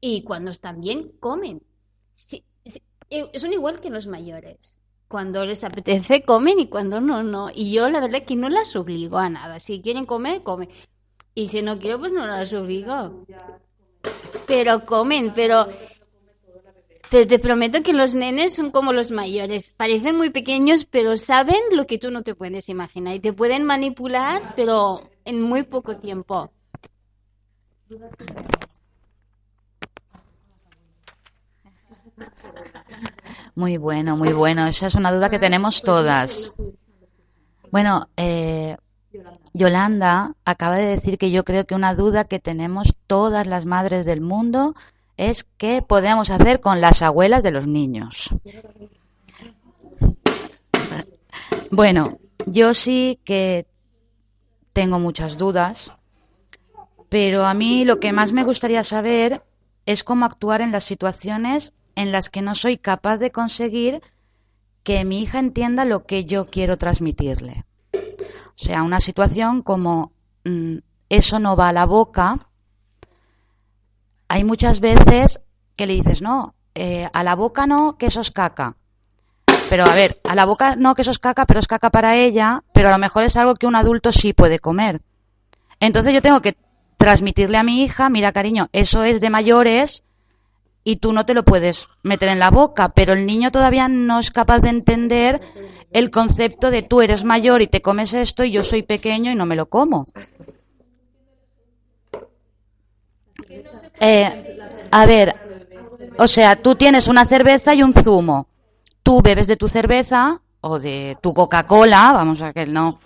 y 0.00 0.22
cuando 0.22 0.50
están 0.50 0.80
bien, 0.80 1.12
comen. 1.20 1.62
Eh, 3.10 3.30
son 3.38 3.52
igual 3.52 3.80
que 3.80 3.90
los 3.90 4.06
mayores. 4.06 4.78
Cuando 5.06 5.46
les 5.46 5.64
apetece, 5.64 6.22
comen 6.24 6.58
y 6.58 6.66
cuando 6.68 7.00
no, 7.00 7.22
no. 7.22 7.48
Y 7.54 7.72
yo 7.72 7.88
la 7.88 8.00
verdad 8.00 8.24
que 8.24 8.36
no 8.36 8.48
las 8.48 8.76
obligo 8.76 9.18
a 9.18 9.30
nada. 9.30 9.60
Si 9.60 9.80
quieren 9.80 10.04
comer, 10.04 10.42
comen. 10.42 10.68
Y 11.34 11.48
si 11.48 11.62
no 11.62 11.78
quiero, 11.78 12.00
pues 12.00 12.12
no 12.12 12.26
las 12.26 12.52
obligo. 12.52 13.24
Pero 14.46 14.84
comen, 14.84 15.32
pero 15.34 15.68
te 17.10 17.38
prometo 17.38 17.82
que 17.82 17.92
los 17.92 18.14
nenes 18.14 18.54
son 18.54 18.70
como 18.70 18.92
los 18.92 19.10
mayores. 19.10 19.72
Parecen 19.76 20.16
muy 20.16 20.30
pequeños, 20.30 20.84
pero 20.84 21.16
saben 21.16 21.60
lo 21.72 21.86
que 21.86 21.98
tú 21.98 22.10
no 22.10 22.22
te 22.22 22.34
puedes 22.34 22.68
imaginar. 22.68 23.14
Y 23.14 23.20
te 23.20 23.32
pueden 23.32 23.64
manipular, 23.64 24.54
pero 24.56 25.08
en 25.24 25.40
muy 25.40 25.62
poco 25.62 25.96
tiempo. 25.96 26.50
Muy 33.54 33.76
bueno, 33.76 34.16
muy 34.16 34.32
bueno. 34.32 34.66
Esa 34.66 34.86
es 34.86 34.94
una 34.94 35.12
duda 35.12 35.30
que 35.30 35.38
tenemos 35.38 35.82
todas. 35.82 36.54
Bueno, 37.70 38.08
eh, 38.16 38.76
Yolanda 39.52 40.34
acaba 40.44 40.76
de 40.76 40.86
decir 40.86 41.18
que 41.18 41.30
yo 41.30 41.44
creo 41.44 41.66
que 41.66 41.74
una 41.74 41.94
duda 41.94 42.24
que 42.24 42.38
tenemos 42.38 42.94
todas 43.06 43.46
las 43.46 43.66
madres 43.66 44.04
del 44.06 44.20
mundo 44.20 44.74
es 45.18 45.44
qué 45.58 45.82
podemos 45.82 46.30
hacer 46.30 46.60
con 46.60 46.80
las 46.80 47.02
abuelas 47.02 47.42
de 47.42 47.50
los 47.50 47.66
niños. 47.66 48.30
Bueno, 51.70 52.18
yo 52.46 52.72
sí 52.72 53.20
que 53.24 53.66
tengo 54.72 54.98
muchas 54.98 55.36
dudas, 55.36 55.92
pero 57.10 57.44
a 57.44 57.52
mí 57.52 57.84
lo 57.84 58.00
que 58.00 58.12
más 58.12 58.32
me 58.32 58.44
gustaría 58.44 58.82
saber 58.84 59.42
es 59.84 60.04
cómo 60.04 60.24
actuar 60.24 60.62
en 60.62 60.72
las 60.72 60.84
situaciones 60.84 61.72
en 61.94 62.12
las 62.12 62.30
que 62.30 62.42
no 62.42 62.54
soy 62.54 62.78
capaz 62.78 63.18
de 63.18 63.32
conseguir 63.32 64.00
que 64.82 65.04
mi 65.04 65.20
hija 65.20 65.38
entienda 65.38 65.84
lo 65.84 66.06
que 66.06 66.24
yo 66.24 66.46
quiero 66.46 66.78
transmitirle. 66.78 67.64
O 67.92 68.64
sea, 68.64 68.82
una 68.82 69.00
situación 69.00 69.62
como 69.62 70.12
mm, 70.44 70.78
eso 71.08 71.38
no 71.38 71.56
va 71.56 71.68
a 71.68 71.72
la 71.72 71.86
boca. 71.86 72.47
Hay 74.28 74.44
muchas 74.44 74.80
veces 74.80 75.40
que 75.76 75.86
le 75.86 75.94
dices, 75.94 76.22
no, 76.22 76.54
eh, 76.74 77.08
a 77.12 77.22
la 77.24 77.34
boca 77.34 77.66
no, 77.66 77.96
que 77.96 78.06
eso 78.06 78.20
es 78.20 78.30
caca. 78.30 78.76
Pero 79.68 79.84
a 79.84 79.94
ver, 79.94 80.20
a 80.24 80.34
la 80.34 80.46
boca 80.46 80.76
no, 80.76 80.94
que 80.94 81.02
eso 81.02 81.10
es 81.10 81.18
caca, 81.18 81.46
pero 81.46 81.60
es 81.60 81.66
caca 81.66 81.90
para 81.90 82.16
ella, 82.16 82.62
pero 82.72 82.88
a 82.88 82.92
lo 82.92 82.98
mejor 82.98 83.22
es 83.24 83.36
algo 83.36 83.54
que 83.54 83.66
un 83.66 83.76
adulto 83.76 84.12
sí 84.12 84.32
puede 84.32 84.58
comer. 84.58 85.02
Entonces 85.80 86.12
yo 86.12 86.22
tengo 86.22 86.40
que 86.40 86.56
transmitirle 86.96 87.58
a 87.58 87.62
mi 87.62 87.82
hija, 87.82 88.08
mira 88.08 88.32
cariño, 88.32 88.68
eso 88.72 89.04
es 89.04 89.20
de 89.20 89.30
mayores 89.30 90.04
y 90.84 90.96
tú 90.96 91.12
no 91.12 91.26
te 91.26 91.34
lo 91.34 91.44
puedes 91.44 91.88
meter 92.02 92.28
en 92.28 92.38
la 92.38 92.50
boca, 92.50 92.90
pero 92.90 93.12
el 93.12 93.26
niño 93.26 93.50
todavía 93.50 93.88
no 93.88 94.18
es 94.18 94.30
capaz 94.30 94.60
de 94.60 94.70
entender 94.70 95.40
el 95.92 96.10
concepto 96.10 96.70
de 96.70 96.82
tú 96.82 97.02
eres 97.02 97.24
mayor 97.24 97.62
y 97.62 97.66
te 97.66 97.82
comes 97.82 98.14
esto 98.14 98.44
y 98.44 98.50
yo 98.50 98.62
soy 98.62 98.82
pequeño 98.82 99.30
y 99.30 99.34
no 99.34 99.46
me 99.46 99.56
lo 99.56 99.66
como. 99.66 100.06
Eh, 104.00 104.58
a 104.90 105.06
ver, 105.06 105.34
o 106.18 106.26
sea, 106.26 106.56
tú 106.56 106.74
tienes 106.74 107.08
una 107.08 107.24
cerveza 107.24 107.74
y 107.74 107.82
un 107.82 107.92
zumo. 107.92 108.48
Tú 109.02 109.22
bebes 109.22 109.46
de 109.46 109.56
tu 109.56 109.68
cerveza 109.68 110.40
o 110.60 110.78
de 110.78 111.16
tu 111.22 111.32
Coca-Cola, 111.32 112.12
vamos 112.12 112.42
a 112.42 112.52
que 112.52 112.66
no, 112.66 112.98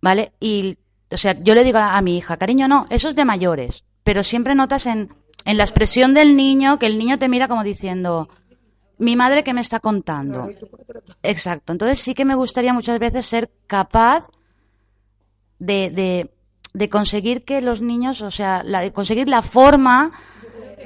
¿vale? 0.00 0.32
Y, 0.38 0.76
o 1.10 1.16
sea, 1.16 1.36
yo 1.40 1.54
le 1.54 1.64
digo 1.64 1.78
a, 1.78 2.00
mi 2.02 2.18
hija, 2.18 2.36
cariño, 2.36 2.68
no, 2.68 2.86
eso 2.90 3.08
es 3.08 3.16
de 3.16 3.24
mayores. 3.24 3.84
Pero 4.04 4.22
siempre 4.22 4.54
notas 4.54 4.86
en, 4.86 5.12
en 5.44 5.56
la 5.56 5.64
expresión 5.64 6.14
del 6.14 6.36
niño 6.36 6.78
que 6.78 6.86
el 6.86 6.98
niño 6.98 7.18
te 7.18 7.28
mira 7.28 7.48
como 7.48 7.64
diciendo, 7.64 8.28
mi 8.98 9.16
madre 9.16 9.42
que 9.42 9.54
me 9.54 9.62
está 9.62 9.80
contando. 9.80 10.50
Exacto. 11.22 11.72
Entonces 11.72 11.98
sí 12.00 12.14
que 12.14 12.24
me 12.24 12.34
gustaría 12.34 12.72
muchas 12.72 12.98
veces 12.98 13.26
ser 13.26 13.50
capaz 13.66 14.26
de, 15.58 15.90
de, 15.90 16.30
de 16.72 16.88
conseguir 16.88 17.44
que 17.44 17.60
los 17.60 17.80
niños, 17.80 18.20
o 18.20 18.30
sea, 18.30 18.62
la, 18.64 18.90
conseguir 18.92 19.28
la 19.28 19.42
forma 19.42 20.12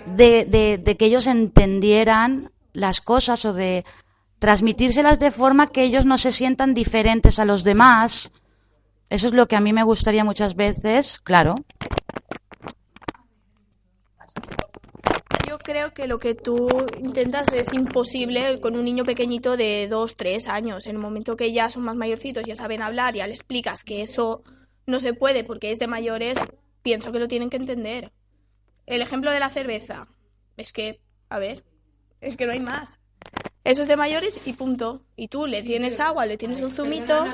de, 0.07 0.45
de, 0.83 0.97
que 0.97 1.07
ellos 1.07 1.27
entendieran 1.27 2.51
las 2.73 3.01
cosas 3.01 3.45
o 3.45 3.53
de 3.53 3.85
transmitírselas 4.39 5.19
de 5.19 5.31
forma 5.31 5.67
que 5.67 5.83
ellos 5.83 6.05
no 6.05 6.19
se 6.19 6.33
sientan 6.33 6.75
diferentes 6.75 7.39
a 7.39 7.45
los 7.45 7.65
demás. 7.65 8.31
Eso 9.09 9.29
es 9.29 9.35
lo 9.35 9.47
que 9.47 9.57
a 9.57 9.61
mí 9.61 9.73
me 9.73 9.85
gustaría 9.85 10.25
muchas 10.25 10.55
veces, 10.57 11.19
claro. 11.21 11.55
Yo 15.49 15.59
creo 15.59 15.95
que 15.95 16.07
lo 16.07 16.19
que 16.19 16.35
tú 16.35 16.69
intentas 16.99 17.53
es 17.53 17.73
imposible 17.73 18.61
con 18.61 18.77
un 18.77 18.85
niño 18.85 19.05
pequeñito 19.05 19.57
de 19.57 19.87
dos, 19.89 20.17
tres 20.17 20.49
años. 20.49 20.87
En 20.87 20.97
el 20.97 21.03
momento 21.03 21.37
que 21.37 21.53
ya 21.53 21.71
son 21.71 21.85
más 21.85 21.97
mayorcitos, 21.97 22.45
ya 22.45 22.57
saben 22.57 22.83
hablar, 22.83 23.15
ya 23.15 23.27
le 23.27 23.35
explicas 23.35 23.85
que 23.85 24.03
eso 24.03 24.43
no 24.87 25.01
se 25.01 25.15
puede 25.15 25.45
porque 25.45 25.71
es 25.71 25.79
de 25.79 25.87
mayores, 25.87 26.39
pienso 26.83 27.13
que 27.13 27.19
lo 27.19 27.29
tienen 27.29 27.51
que 27.51 27.57
entender. 27.57 28.13
El 28.87 29.03
ejemplo 29.03 29.31
de 29.33 29.41
la 29.41 29.51
cerveza. 29.51 30.09
Es 30.57 30.73
que, 30.73 31.01
a 31.31 31.39
ver, 31.39 31.65
es 32.21 32.37
que 32.37 32.47
no 32.47 32.53
hay 32.53 32.61
más. 32.61 32.99
Eso 33.65 33.83
es 33.83 33.89
de 33.89 33.97
mayores 33.97 34.41
y 34.45 34.53
punto. 34.53 35.03
Y 35.17 35.29
tú 35.29 35.47
le 35.47 35.63
tienes 35.63 35.99
agua, 35.99 36.27
le 36.27 36.37
tienes 36.37 36.61
un 36.61 36.71
zumito. 36.71 37.25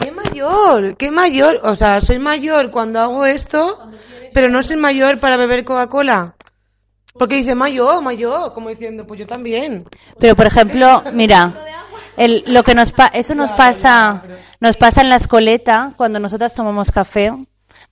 ¿Qué 0.00 0.10
mayor? 0.10 0.96
¿Qué 0.96 1.10
mayor? 1.10 1.60
O 1.62 1.76
sea, 1.76 2.00
soy 2.00 2.18
mayor 2.18 2.70
cuando 2.70 2.98
hago 3.00 3.26
esto, 3.26 3.90
pero 4.32 4.48
no 4.48 4.62
soy 4.62 4.76
mayor 4.76 5.20
para 5.20 5.36
beber 5.36 5.64
Coca-Cola. 5.64 6.34
Porque 7.12 7.36
dice 7.36 7.54
mayor, 7.54 8.02
mayor, 8.02 8.54
como 8.54 8.70
diciendo, 8.70 9.06
pues 9.06 9.20
yo 9.20 9.26
también. 9.26 9.86
Pero 10.18 10.34
por 10.34 10.46
ejemplo, 10.46 11.02
mira, 11.12 11.54
el, 12.16 12.44
lo 12.46 12.62
que 12.62 12.74
nos 12.74 12.92
eso 13.12 13.34
nos 13.34 13.52
pasa, 13.52 14.24
nos 14.60 14.76
pasa 14.76 15.00
en 15.00 15.08
la 15.08 15.16
escoleta 15.16 15.92
cuando 15.96 16.18
nosotras 16.18 16.54
tomamos 16.54 16.90
café 16.90 17.32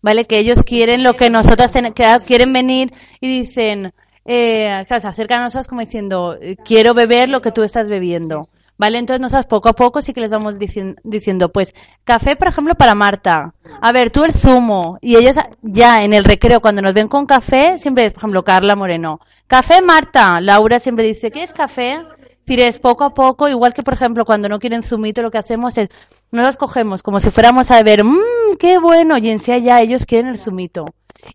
¿vale? 0.03 0.25
Que 0.25 0.39
ellos 0.39 0.63
quieren 0.63 1.03
lo 1.03 1.15
que 1.15 1.31
nosotras 1.31 1.73
que 1.73 2.07
quieren 2.27 2.53
venir 2.53 2.93
y 3.21 3.29
dicen, 3.29 3.93
eh, 4.25 4.85
se 4.87 4.95
acercan 4.95 5.41
a 5.41 5.45
nosotros 5.45 5.69
como 5.69 5.81
diciendo, 5.81 6.39
quiero 6.65 6.95
beber 6.95 7.29
lo 7.29 7.41
que 7.43 7.53
tú 7.53 7.63
estás 7.63 7.89
bebiendo. 7.89 8.49
¿Vale? 8.79 8.97
Entonces 8.97 9.21
nosotros 9.21 9.45
poco 9.45 9.69
a 9.69 9.75
poco 9.75 10.01
sí 10.01 10.15
que 10.15 10.23
les 10.23 10.33
vamos 10.33 10.59
diciendo, 10.59 11.53
pues, 11.53 11.75
café, 12.03 12.35
por 12.35 12.49
ejemplo, 12.49 12.75
para 12.75 12.95
Marta. 12.95 13.53
A 13.79 13.93
ver, 13.93 14.09
tú 14.09 14.25
el 14.25 14.33
zumo. 14.33 14.97
Y 15.03 15.17
ellos 15.17 15.37
ya 15.61 16.03
en 16.03 16.15
el 16.15 16.25
recreo, 16.25 16.63
cuando 16.63 16.81
nos 16.81 16.95
ven 16.95 17.07
con 17.07 17.27
café, 17.27 17.79
siempre, 17.79 18.11
por 18.11 18.21
ejemplo, 18.21 18.43
Carla 18.43 18.77
Moreno. 18.77 19.21
Café, 19.47 19.83
Marta. 19.83 20.41
Laura 20.41 20.79
siempre 20.81 21.05
dice, 21.05 21.31
¿qué 21.31 21.43
es 21.43 21.53
café? 21.53 22.01
Es 22.47 22.79
poco 22.79 23.05
a 23.05 23.15
poco, 23.15 23.49
igual 23.49 23.75
que 23.75 23.83
por 23.83 23.95
ejemplo 23.95 24.25
cuando 24.25 24.49
no 24.49 24.59
quieren 24.59 24.83
zumito, 24.83 25.23
lo 25.23 25.31
que 25.31 25.39
hacemos 25.39 25.79
es, 25.79 25.89
no 26.33 26.43
los 26.43 26.57
cogemos 26.57 27.03
como 27.03 27.21
si 27.21 27.31
fuéramos 27.31 27.71
a 27.71 27.83
ver, 27.83 28.05
mmm, 28.05 28.57
qué 28.59 28.79
bueno, 28.79 29.19
y 29.19 29.31
en 29.31 29.39
sí 29.39 29.63
ya 29.63 29.81
ellos 29.81 30.05
quieren 30.07 30.29
el 30.29 30.39
zumito. 30.39 30.87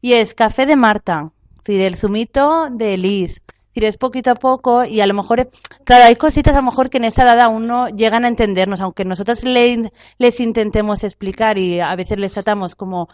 Y 0.01 0.13
es 0.13 0.33
café 0.33 0.65
de 0.65 0.75
Marta, 0.75 1.31
es 1.61 1.69
el 1.69 1.95
zumito 1.95 2.67
de 2.69 2.97
Liz. 2.97 3.41
Es 3.73 3.97
poquito 3.97 4.31
a 4.31 4.35
poco 4.35 4.85
y 4.85 5.01
a 5.01 5.05
lo 5.05 5.13
mejor, 5.13 5.49
claro, 5.83 6.05
hay 6.05 6.15
cositas 6.15 6.53
a 6.53 6.59
lo 6.59 6.63
mejor 6.63 6.89
que 6.89 6.97
en 6.97 7.03
esa 7.03 7.23
edad 7.23 7.41
aún 7.41 7.67
no 7.67 7.89
llegan 7.89 8.23
a 8.23 8.29
entendernos, 8.29 8.79
aunque 8.79 9.03
nosotros 9.03 9.43
les 9.43 10.39
intentemos 10.39 11.03
explicar 11.03 11.57
y 11.57 11.81
a 11.81 11.93
veces 11.97 12.17
les 12.17 12.33
tratamos 12.33 12.75
como 12.75 13.09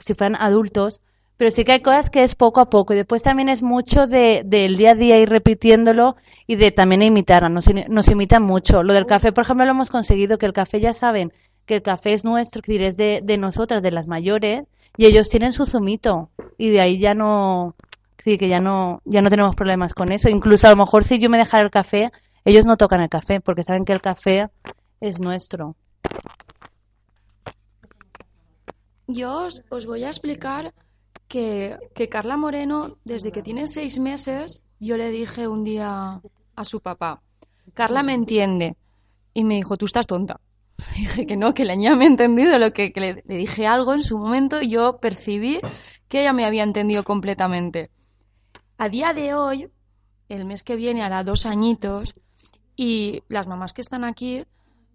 si 0.00 0.14
fueran 0.14 0.34
adultos, 0.34 1.00
pero 1.36 1.50
sí 1.50 1.64
que 1.64 1.72
hay 1.72 1.80
cosas 1.80 2.10
que 2.10 2.22
es 2.22 2.34
poco 2.34 2.60
a 2.60 2.70
poco 2.70 2.92
y 2.92 2.96
después 2.96 3.22
también 3.22 3.48
es 3.48 3.62
mucho 3.62 4.06
de, 4.06 4.42
del 4.44 4.76
día 4.76 4.92
a 4.92 4.94
día 4.94 5.18
ir 5.18 5.28
repitiéndolo 5.28 6.16
y 6.46 6.56
de 6.56 6.70
también 6.70 7.02
imitar, 7.02 7.50
nos, 7.50 7.66
nos 7.88 8.08
imitan 8.08 8.42
mucho. 8.42 8.82
Lo 8.82 8.92
del 8.92 9.06
café, 9.06 9.32
por 9.32 9.44
ejemplo, 9.44 9.64
lo 9.64 9.72
hemos 9.72 9.90
conseguido, 9.90 10.38
que 10.38 10.46
el 10.46 10.52
café 10.52 10.80
ya 10.80 10.92
saben 10.92 11.32
que 11.66 11.76
el 11.76 11.82
café 11.82 12.12
es 12.12 12.24
nuestro, 12.24 12.62
que 12.62 12.86
es 12.86 12.96
de, 12.96 13.20
de 13.22 13.38
nosotras, 13.38 13.82
de 13.82 13.92
las 13.92 14.06
mayores, 14.06 14.64
y 14.96 15.06
ellos 15.06 15.28
tienen 15.28 15.52
su 15.52 15.66
zumito 15.66 16.30
y 16.58 16.70
de 16.70 16.80
ahí 16.80 16.98
ya 16.98 17.14
no, 17.14 17.74
sí, 18.22 18.36
que 18.36 18.48
ya 18.48 18.60
no, 18.60 19.00
ya 19.04 19.22
no 19.22 19.30
tenemos 19.30 19.54
problemas 19.54 19.94
con 19.94 20.12
eso. 20.12 20.28
Incluso 20.28 20.66
a 20.66 20.70
lo 20.70 20.76
mejor 20.76 21.04
si 21.04 21.18
yo 21.18 21.30
me 21.30 21.38
dejara 21.38 21.64
el 21.64 21.70
café, 21.70 22.10
ellos 22.44 22.66
no 22.66 22.76
tocan 22.76 23.00
el 23.00 23.08
café 23.08 23.40
porque 23.40 23.64
saben 23.64 23.84
que 23.84 23.92
el 23.92 24.00
café 24.00 24.48
es 25.00 25.20
nuestro. 25.20 25.76
Yo 29.06 29.48
os 29.70 29.86
voy 29.86 30.04
a 30.04 30.08
explicar 30.08 30.72
que, 31.32 32.08
Carla 32.10 32.36
Moreno, 32.36 32.98
desde 33.04 33.32
que 33.32 33.42
tiene 33.42 33.66
seis 33.66 33.98
meses, 33.98 34.62
yo 34.78 34.98
le 34.98 35.10
dije 35.10 35.48
un 35.48 35.64
día 35.64 36.20
a 36.54 36.64
su 36.64 36.80
papá, 36.80 37.22
Carla 37.72 38.02
me 38.02 38.12
entiende. 38.12 38.76
Y 39.32 39.44
me 39.44 39.54
dijo, 39.54 39.78
tú 39.78 39.86
estás 39.86 40.06
tonta. 40.06 40.40
dije 40.94 41.26
que 41.26 41.38
no, 41.38 41.54
que 41.54 41.64
la 41.64 41.74
niña 41.74 41.96
me 41.96 42.04
ha 42.04 42.08
entendido, 42.08 42.58
lo 42.58 42.74
que, 42.74 42.92
le, 42.94 43.22
dije 43.34 43.66
algo 43.66 43.94
en 43.94 44.02
su 44.02 44.18
momento 44.18 44.60
y 44.60 44.68
yo 44.68 44.98
percibí 44.98 45.60
que 46.08 46.20
ella 46.20 46.34
me 46.34 46.44
había 46.44 46.64
entendido 46.64 47.02
completamente. 47.02 47.90
A 48.76 48.90
día 48.90 49.14
de 49.14 49.32
hoy, 49.32 49.70
el 50.28 50.44
mes 50.44 50.62
que 50.62 50.76
viene 50.76 51.02
hará 51.02 51.24
dos 51.24 51.46
añitos 51.46 52.14
y 52.76 53.22
las 53.28 53.46
mamás 53.46 53.72
que 53.72 53.80
están 53.80 54.04
aquí 54.04 54.44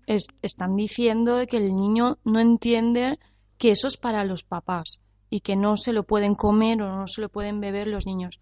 están 0.06 0.76
diciendo 0.76 1.42
que 1.50 1.58
el 1.58 1.76
niño 1.76 2.20
no 2.24 2.40
entiende 2.40 3.18
que 3.58 3.72
eso 3.72 3.88
es 3.88 3.98
para 3.98 4.24
los 4.24 4.44
papás 4.44 5.02
y 5.30 5.42
que 5.42 5.56
no 5.56 5.78
se 5.78 5.94
lo 5.94 6.04
pueden 6.04 6.36
comer 6.36 6.82
o 6.82 6.96
no 6.96 7.08
se 7.08 7.22
lo 7.22 7.30
pueden 7.30 7.60
beber 7.60 7.88
los 7.88 8.06
niños. 8.06 8.40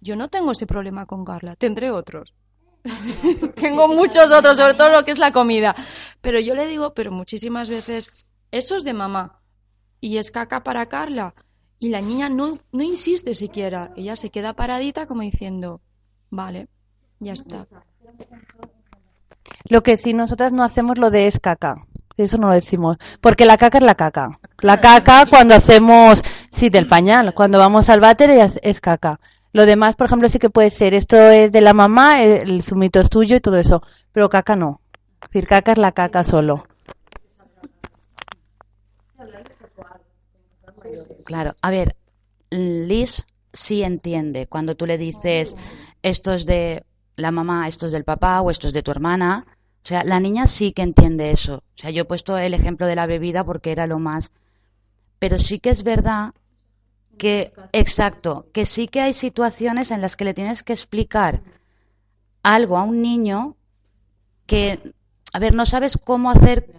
Yo 0.00 0.16
no 0.16 0.28
tengo 0.28 0.52
ese 0.52 0.66
problema 0.66 1.06
con 1.06 1.24
Carla, 1.24 1.56
tendré 1.56 1.90
otros. 1.90 2.34
tengo 3.54 3.88
muchos 3.88 4.30
otros, 4.30 4.58
sobre 4.58 4.74
todo 4.74 4.90
lo 4.90 5.04
que 5.04 5.12
es 5.12 5.18
la 5.18 5.32
comida. 5.32 5.74
Pero 6.20 6.40
yo 6.40 6.54
le 6.54 6.66
digo, 6.66 6.94
pero 6.94 7.12
muchísimas 7.12 7.68
veces, 7.68 8.10
eso 8.50 8.76
es 8.76 8.84
de 8.84 8.92
mamá 8.92 9.40
y 10.00 10.18
es 10.18 10.30
caca 10.30 10.62
para 10.62 10.86
Carla. 10.86 11.34
Y 11.78 11.88
la 11.88 12.00
niña 12.00 12.28
no, 12.28 12.58
no 12.72 12.82
insiste 12.82 13.34
siquiera, 13.34 13.92
ella 13.96 14.16
se 14.16 14.30
queda 14.30 14.54
paradita 14.54 15.06
como 15.06 15.22
diciendo, 15.22 15.80
vale, 16.30 16.68
ya 17.18 17.32
está. 17.32 17.66
Lo 19.68 19.82
que 19.82 19.96
sí, 19.96 20.12
nosotras 20.12 20.52
no 20.52 20.62
hacemos 20.62 20.98
lo 20.98 21.10
de 21.10 21.26
es 21.26 21.40
caca. 21.40 21.86
Eso 22.24 22.38
no 22.38 22.48
lo 22.48 22.54
decimos. 22.54 22.96
Porque 23.20 23.44
la 23.44 23.56
caca 23.56 23.78
es 23.78 23.84
la 23.84 23.94
caca. 23.94 24.38
La 24.60 24.80
caca 24.80 25.26
cuando 25.28 25.54
hacemos, 25.54 26.22
sí, 26.50 26.68
del 26.68 26.86
pañal. 26.86 27.34
Cuando 27.34 27.58
vamos 27.58 27.88
al 27.88 28.00
váter 28.00 28.30
es, 28.62 28.80
caca. 28.80 29.20
Lo 29.52 29.66
demás, 29.66 29.96
por 29.96 30.06
ejemplo, 30.06 30.28
sí 30.28 30.38
que 30.38 30.50
puede 30.50 30.70
ser, 30.70 30.94
esto 30.94 31.16
es 31.16 31.52
de 31.52 31.60
la 31.60 31.74
mamá, 31.74 32.22
el 32.22 32.62
zumito 32.62 33.00
es 33.00 33.10
tuyo 33.10 33.36
y 33.36 33.40
todo 33.40 33.58
eso. 33.58 33.82
Pero 34.12 34.30
caca 34.30 34.56
no. 34.56 34.80
Es 35.22 35.30
decir, 35.30 35.46
caca 35.46 35.72
es 35.72 35.78
la 35.78 35.92
caca 35.92 36.24
solo. 36.24 36.64
Claro, 41.24 41.54
a 41.62 41.70
ver, 41.70 41.96
Liz 42.50 43.26
sí 43.52 43.82
entiende 43.82 44.46
cuando 44.46 44.74
tú 44.74 44.86
le 44.86 44.98
dices 44.98 45.56
esto 46.02 46.32
es 46.32 46.46
de 46.46 46.84
la 47.16 47.30
mamá, 47.30 47.68
esto 47.68 47.86
es 47.86 47.92
del 47.92 48.04
papá 48.04 48.40
o 48.40 48.50
esto 48.50 48.66
es 48.66 48.72
de 48.72 48.82
tu 48.82 48.90
hermana, 48.90 49.46
O 49.84 49.86
sea, 49.86 50.04
la 50.04 50.20
niña 50.20 50.46
sí 50.46 50.72
que 50.72 50.82
entiende 50.82 51.32
eso. 51.32 51.56
O 51.56 51.78
sea, 51.78 51.90
yo 51.90 52.02
he 52.02 52.06
puesto 52.06 52.38
el 52.38 52.54
ejemplo 52.54 52.86
de 52.86 52.94
la 52.94 53.06
bebida 53.06 53.44
porque 53.44 53.72
era 53.72 53.86
lo 53.86 53.98
más. 53.98 54.30
Pero 55.18 55.38
sí 55.38 55.58
que 55.58 55.70
es 55.70 55.82
verdad 55.82 56.34
que, 57.18 57.52
exacto, 57.72 58.46
que 58.52 58.64
sí 58.64 58.88
que 58.88 59.00
hay 59.00 59.12
situaciones 59.12 59.90
en 59.90 60.00
las 60.00 60.16
que 60.16 60.24
le 60.24 60.34
tienes 60.34 60.62
que 60.62 60.72
explicar 60.72 61.42
algo 62.42 62.76
a 62.76 62.82
un 62.82 63.02
niño 63.02 63.56
que, 64.46 64.80
a 65.32 65.38
ver, 65.38 65.54
no 65.54 65.66
sabes 65.66 65.96
cómo 65.96 66.30
hacer 66.30 66.72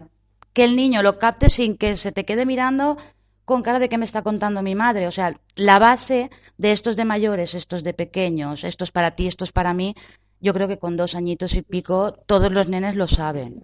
que 0.54 0.64
el 0.64 0.76
niño 0.76 1.02
lo 1.02 1.18
capte 1.18 1.50
sin 1.50 1.78
que 1.78 1.98
se 1.98 2.12
te 2.12 2.26
quede 2.26 2.46
mirando 2.46 2.98
con 3.46 3.62
cara 3.62 3.80
de 3.80 3.90
que 3.90 3.98
me 3.98 4.06
está 4.06 4.22
contando 4.22 4.62
mi 4.62 4.76
madre. 4.76 5.08
O 5.08 5.12
sea, 5.12 5.34
la 5.56 5.80
base 5.80 6.30
de 6.58 6.72
estos 6.72 6.96
de 6.96 7.06
mayores, 7.06 7.54
estos 7.54 7.84
de 7.84 7.94
pequeños, 7.94 8.64
estos 8.64 8.92
para 8.92 9.12
ti, 9.12 9.28
estos 9.28 9.52
para 9.52 9.74
mí, 9.74 9.96
yo 10.44 10.54
creo 10.54 10.68
que 10.68 10.78
con 10.78 10.98
dos 10.98 11.16
añitos 11.16 11.56
y 11.56 11.62
pico 11.62 12.12
todos 12.12 12.52
los 12.52 12.68
nenes 12.68 12.96
lo 12.96 13.08
saben. 13.08 13.64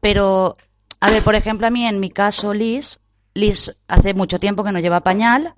Pero, 0.00 0.56
a 0.98 1.10
ver, 1.10 1.22
por 1.22 1.34
ejemplo, 1.34 1.66
a 1.66 1.70
mí 1.70 1.84
en 1.84 2.00
mi 2.00 2.08
caso, 2.08 2.54
Liz, 2.54 3.00
Liz 3.34 3.76
hace 3.86 4.14
mucho 4.14 4.38
tiempo 4.38 4.64
que 4.64 4.72
no 4.72 4.80
lleva 4.80 5.02
pañal, 5.02 5.54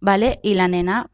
¿vale? 0.00 0.40
Y 0.42 0.54
la 0.54 0.66
nena, 0.66 1.08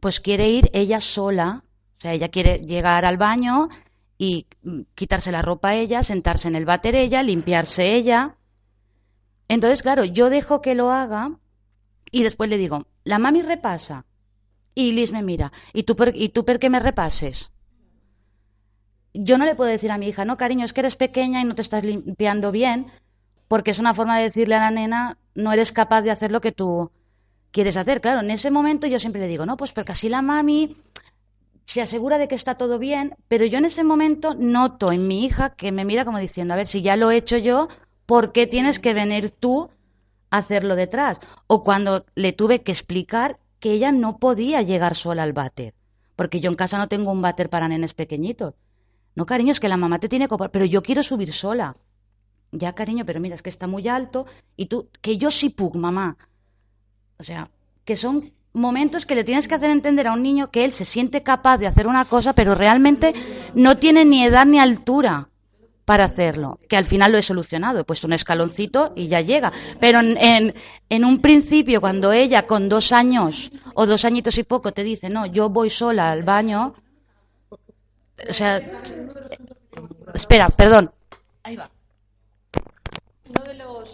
pues 0.00 0.20
quiere 0.20 0.50
ir 0.50 0.70
ella 0.74 1.00
sola. 1.00 1.64
O 1.96 2.00
sea, 2.02 2.12
ella 2.12 2.28
quiere 2.28 2.58
llegar 2.58 3.06
al 3.06 3.16
baño 3.16 3.70
y 4.18 4.46
mm, 4.62 4.82
quitarse 4.94 5.32
la 5.32 5.40
ropa 5.40 5.74
ella, 5.74 6.02
sentarse 6.02 6.46
en 6.46 6.56
el 6.56 6.66
váter 6.66 6.94
ella, 6.94 7.22
limpiarse 7.22 7.94
ella. 7.94 8.36
Entonces, 9.48 9.80
claro, 9.80 10.04
yo 10.04 10.28
dejo 10.28 10.60
que 10.60 10.74
lo 10.74 10.90
haga 10.90 11.38
y 12.10 12.22
después 12.22 12.50
le 12.50 12.58
digo, 12.58 12.86
la 13.02 13.18
mami 13.18 13.40
repasa. 13.40 14.04
Y 14.80 14.92
Liz 14.92 15.12
me 15.12 15.22
mira, 15.22 15.52
¿y 15.74 15.82
tú, 15.82 15.94
por, 15.94 16.16
¿y 16.16 16.30
tú 16.30 16.46
por 16.46 16.58
qué 16.58 16.70
me 16.70 16.80
repases? 16.80 17.50
Yo 19.12 19.36
no 19.36 19.44
le 19.44 19.54
puedo 19.54 19.70
decir 19.70 19.90
a 19.90 19.98
mi 19.98 20.08
hija, 20.08 20.24
no, 20.24 20.38
cariño, 20.38 20.64
es 20.64 20.72
que 20.72 20.80
eres 20.80 20.96
pequeña 20.96 21.42
y 21.42 21.44
no 21.44 21.54
te 21.54 21.60
estás 21.60 21.84
limpiando 21.84 22.50
bien, 22.50 22.90
porque 23.46 23.72
es 23.72 23.78
una 23.78 23.92
forma 23.92 24.16
de 24.16 24.24
decirle 24.24 24.54
a 24.54 24.60
la 24.60 24.70
nena, 24.70 25.18
no 25.34 25.52
eres 25.52 25.72
capaz 25.72 26.00
de 26.00 26.10
hacer 26.10 26.30
lo 26.30 26.40
que 26.40 26.52
tú 26.52 26.90
quieres 27.50 27.76
hacer. 27.76 28.00
Claro, 28.00 28.20
en 28.20 28.30
ese 28.30 28.50
momento 28.50 28.86
yo 28.86 28.98
siempre 28.98 29.20
le 29.20 29.28
digo, 29.28 29.44
no, 29.44 29.58
pues 29.58 29.72
porque 29.72 29.92
así 29.92 30.08
la 30.08 30.22
mami 30.22 30.78
se 31.66 31.82
asegura 31.82 32.16
de 32.16 32.26
que 32.26 32.34
está 32.34 32.54
todo 32.54 32.78
bien, 32.78 33.16
pero 33.28 33.44
yo 33.44 33.58
en 33.58 33.66
ese 33.66 33.84
momento 33.84 34.34
noto 34.34 34.92
en 34.92 35.06
mi 35.06 35.26
hija 35.26 35.50
que 35.50 35.72
me 35.72 35.84
mira 35.84 36.06
como 36.06 36.18
diciendo, 36.18 36.54
a 36.54 36.56
ver, 36.56 36.66
si 36.66 36.80
ya 36.80 36.96
lo 36.96 37.10
he 37.10 37.16
hecho 37.18 37.36
yo, 37.36 37.68
¿por 38.06 38.32
qué 38.32 38.46
tienes 38.46 38.78
que 38.78 38.94
venir 38.94 39.28
tú 39.28 39.68
a 40.30 40.38
hacerlo 40.38 40.74
detrás? 40.74 41.18
O 41.48 41.62
cuando 41.62 42.06
le 42.14 42.32
tuve 42.32 42.62
que 42.62 42.72
explicar 42.72 43.38
que 43.60 43.72
ella 43.72 43.92
no 43.92 44.18
podía 44.18 44.62
llegar 44.62 44.96
sola 44.96 45.22
al 45.22 45.32
váter, 45.32 45.74
porque 46.16 46.40
yo 46.40 46.50
en 46.50 46.56
casa 46.56 46.78
no 46.78 46.88
tengo 46.88 47.12
un 47.12 47.22
váter 47.22 47.48
para 47.50 47.68
nenes 47.68 47.94
pequeñitos. 47.94 48.54
No, 49.14 49.26
cariño, 49.26 49.52
es 49.52 49.60
que 49.60 49.68
la 49.68 49.76
mamá 49.76 49.98
te 49.98 50.08
tiene 50.08 50.28
que... 50.28 50.36
Pero 50.50 50.64
yo 50.64 50.82
quiero 50.82 51.02
subir 51.02 51.32
sola. 51.32 51.76
Ya, 52.52 52.72
cariño, 52.74 53.04
pero 53.04 53.20
mira, 53.20 53.34
es 53.34 53.42
que 53.42 53.50
está 53.50 53.66
muy 53.66 53.86
alto 53.88 54.26
y 54.56 54.66
tú... 54.66 54.88
Que 55.00 55.18
yo 55.18 55.30
sí 55.30 55.50
pug, 55.50 55.76
mamá. 55.76 56.16
O 57.18 57.22
sea, 57.22 57.50
que 57.84 57.96
son 57.96 58.32
momentos 58.52 59.06
que 59.06 59.14
le 59.14 59.24
tienes 59.24 59.46
que 59.46 59.54
hacer 59.54 59.70
entender 59.70 60.06
a 60.06 60.12
un 60.12 60.22
niño 60.22 60.50
que 60.50 60.64
él 60.64 60.72
se 60.72 60.84
siente 60.84 61.22
capaz 61.22 61.58
de 61.58 61.66
hacer 61.66 61.86
una 61.86 62.04
cosa, 62.04 62.32
pero 62.32 62.54
realmente 62.54 63.14
no 63.54 63.76
tiene 63.78 64.04
ni 64.04 64.24
edad 64.24 64.46
ni 64.46 64.58
altura 64.58 65.29
para 65.90 66.04
hacerlo, 66.04 66.60
que 66.68 66.76
al 66.76 66.84
final 66.84 67.10
lo 67.10 67.18
he 67.18 67.22
solucionado, 67.24 67.80
he 67.80 67.84
puesto 67.84 68.06
un 68.06 68.12
escaloncito 68.12 68.92
y 68.94 69.08
ya 69.08 69.22
llega. 69.22 69.52
Pero 69.80 69.98
en, 69.98 71.04
un 71.04 71.20
principio, 71.20 71.80
cuando 71.80 72.12
ella 72.12 72.46
con 72.46 72.68
dos 72.68 72.92
años 72.92 73.50
o 73.74 73.86
dos 73.86 74.04
añitos 74.04 74.38
y 74.38 74.44
poco 74.44 74.70
te 74.70 74.84
dice, 74.84 75.10
no, 75.10 75.26
yo 75.26 75.48
voy 75.48 75.68
sola 75.68 76.12
al 76.12 76.22
baño, 76.22 76.74
o 78.28 78.32
sea, 78.32 78.62
espera, 80.14 80.48
perdón. 80.50 80.92
Ahí 81.42 81.56
va. 81.56 81.68
Uno 83.28 83.44
de 83.44 83.54
los, 83.54 83.90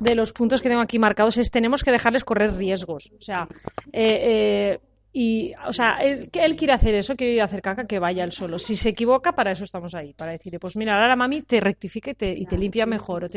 de, 0.00 0.14
los 0.14 0.32
puntos 0.32 0.62
que 0.62 0.68
tengo 0.68 0.82
aquí 0.82 1.00
marcados 1.00 1.36
es 1.36 1.50
tenemos 1.50 1.82
que 1.82 1.90
dejarles 1.90 2.22
correr 2.22 2.54
riesgos. 2.54 3.10
O 3.18 3.20
sea, 3.20 3.48
eh, 3.92 4.20
eh, 4.22 4.80
y, 5.20 5.52
o 5.66 5.72
sea, 5.72 5.96
él, 6.00 6.30
él, 6.32 6.54
quiere 6.54 6.74
hacer 6.74 6.94
eso, 6.94 7.16
quiere 7.16 7.32
ir 7.32 7.40
a 7.40 7.46
hacer 7.46 7.60
caca, 7.60 7.88
que 7.88 7.98
vaya 7.98 8.22
él 8.22 8.30
solo. 8.30 8.56
Si 8.56 8.76
se 8.76 8.90
equivoca, 8.90 9.32
para 9.32 9.50
eso 9.50 9.64
estamos 9.64 9.92
ahí, 9.96 10.14
para 10.14 10.30
decirle, 10.30 10.60
pues 10.60 10.76
mira, 10.76 10.94
ahora 10.94 11.08
la 11.08 11.16
mami 11.16 11.42
te 11.42 11.58
rectifique 11.58 12.12
y 12.20 12.46
te, 12.46 12.56
limpia 12.56 12.86
mejor. 12.86 13.28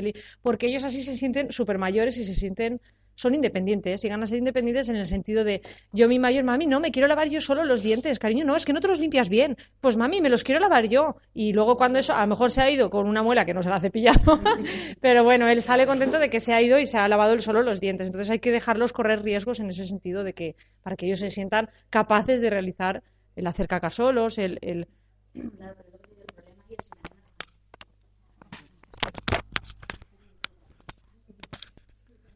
porque 0.43 0.67
ellos 0.67 0.84
así 0.84 1.01
se 1.03 1.17
sienten 1.17 1.51
súper 1.51 1.79
mayores 1.79 2.17
y 2.17 2.23
se 2.23 2.36
sienten 2.36 2.79
son 3.16 3.36
independientes, 3.36 4.01
llegan 4.01 4.24
a 4.24 4.28
ser 4.28 4.38
independientes 4.38 4.89
en 4.89 4.95
el 4.95 5.05
sentido 5.05 5.43
de 5.43 5.62
yo 5.91 6.07
mi 6.07 6.20
mayor 6.20 6.43
mami, 6.43 6.68
no, 6.68 6.80
me 6.80 6.91
quiero 6.91 7.07
lavar 7.07 7.30
yo 7.30 7.41
solo 7.41 7.64
los 7.64 7.82
dientes, 7.82 8.20
cariño, 8.20 8.45
no, 8.45 8.55
es 8.55 8.66
que 8.66 8.74
no 8.74 8.80
te 8.80 8.88
los 8.88 8.99
limpias 8.99 9.30
bien, 9.30 9.57
pues 9.80 9.97
mami, 9.97 10.22
me 10.22 10.30
los 10.30 10.43
quiero 10.43 10.59
lavar 10.59 10.88
yo. 10.88 11.16
Y 11.34 11.53
luego 11.53 11.78
cuando 11.78 11.99
eso, 11.99 12.14
a 12.14 12.22
lo 12.22 12.28
mejor 12.28 12.51
se 12.51 12.62
ha 12.62 12.70
ido 12.70 12.89
con 12.89 13.07
una 13.07 13.24
muela 13.24 13.45
que 13.45 13.53
no 13.53 13.64
se 13.64 13.70
la 13.70 13.76
ha 13.76 13.82
cepillado, 13.82 14.39
pero 15.01 15.24
bueno, 15.24 15.47
él 15.47 15.62
sale 15.62 15.86
contento 15.86 16.20
de 16.20 16.30
que 16.30 16.39
se 16.39 16.53
ha 16.53 16.62
ido 16.62 16.80
y 16.80 16.86
se 16.86 16.97
ha 16.97 17.07
lavado 17.07 17.34
él 17.34 17.41
solo 17.41 17.62
los 17.62 17.80
dientes. 17.80 18.07
Entonces 18.07 18.30
hay 18.30 18.39
que 18.39 18.51
dejarlos 18.51 18.93
correr 18.93 19.24
riesgos 19.24 19.59
en 19.59 19.70
ese 19.70 19.86
sentido 19.86 20.24
de 20.24 20.34
que, 20.34 20.55
para 20.82 20.95
que 20.95 21.05
ellos 21.05 21.20
se 21.20 21.30
sientan 21.30 21.70
capaces 21.89 22.41
de 22.41 22.49
realizar 22.49 23.03
el 23.36 23.47
hacer 23.47 23.68
caca 23.68 23.89
solos, 23.89 24.38
el... 24.38 24.59
el... 24.62 24.88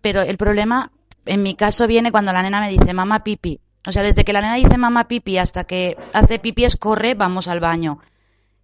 Pero 0.05 0.21
el 0.21 0.37
problema, 0.37 0.91
en 1.25 1.41
mi 1.41 1.55
caso, 1.55 1.87
viene 1.87 2.11
cuando 2.11 2.31
la 2.31 2.43
nena 2.43 2.61
me 2.61 2.69
dice 2.69 2.93
mamá 2.93 3.23
pipi. 3.23 3.59
O 3.87 3.91
sea, 3.91 4.03
desde 4.03 4.23
que 4.23 4.33
la 4.33 4.41
nena 4.41 4.53
dice 4.53 4.77
mamá 4.77 5.07
pipi 5.07 5.39
hasta 5.39 5.63
que 5.63 5.97
hace 6.13 6.37
pipi 6.37 6.63
es 6.63 6.75
corre, 6.75 7.15
vamos 7.15 7.47
al 7.47 7.59
baño. 7.59 7.97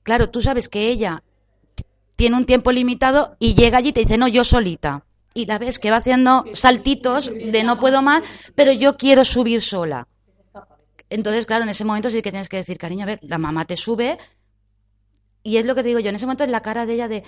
Claro, 0.03 0.29
tú 0.29 0.39
sabes 0.43 0.69
que 0.69 0.89
ella 0.89 1.23
tiene 2.15 2.37
un 2.37 2.45
tiempo 2.45 2.71
limitado 2.71 3.37
y 3.39 3.55
llega 3.55 3.79
allí 3.79 3.89
y 3.89 3.91
te 3.91 4.01
dice, 4.01 4.19
no, 4.19 4.27
yo 4.27 4.43
solita. 4.43 5.03
Y 5.33 5.47
la 5.47 5.57
ves 5.57 5.79
que 5.79 5.89
va 5.89 5.97
haciendo 5.97 6.45
saltitos 6.53 7.31
de 7.33 7.63
no 7.63 7.79
puedo 7.79 8.03
más, 8.03 8.21
pero 8.53 8.71
yo 8.71 8.95
quiero 8.95 9.25
subir 9.25 9.63
sola. 9.63 10.07
Entonces, 11.09 11.47
claro, 11.47 11.63
en 11.63 11.69
ese 11.69 11.85
momento 11.85 12.11
sí 12.11 12.21
que 12.21 12.29
tienes 12.29 12.49
que 12.49 12.57
decir, 12.57 12.77
cariño, 12.77 13.01
a 13.01 13.07
ver, 13.07 13.19
la 13.23 13.39
mamá 13.39 13.65
te 13.65 13.77
sube. 13.77 14.19
Y 15.41 15.57
es 15.57 15.65
lo 15.65 15.73
que 15.73 15.81
te 15.81 15.87
digo 15.87 16.01
yo, 16.01 16.09
en 16.09 16.17
ese 16.17 16.27
momento 16.27 16.43
es 16.43 16.51
la 16.51 16.61
cara 16.61 16.85
de 16.85 16.93
ella 16.93 17.07
de, 17.07 17.23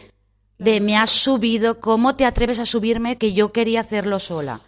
de 0.63 0.79
me 0.79 0.95
has 0.97 1.11
subido, 1.11 1.79
¿cómo 1.79 2.15
te 2.15 2.25
atreves 2.25 2.59
a 2.59 2.65
subirme 2.65 3.17
que 3.17 3.33
yo 3.33 3.51
quería 3.51 3.81
hacerlo 3.81 4.19
sola? 4.19 4.61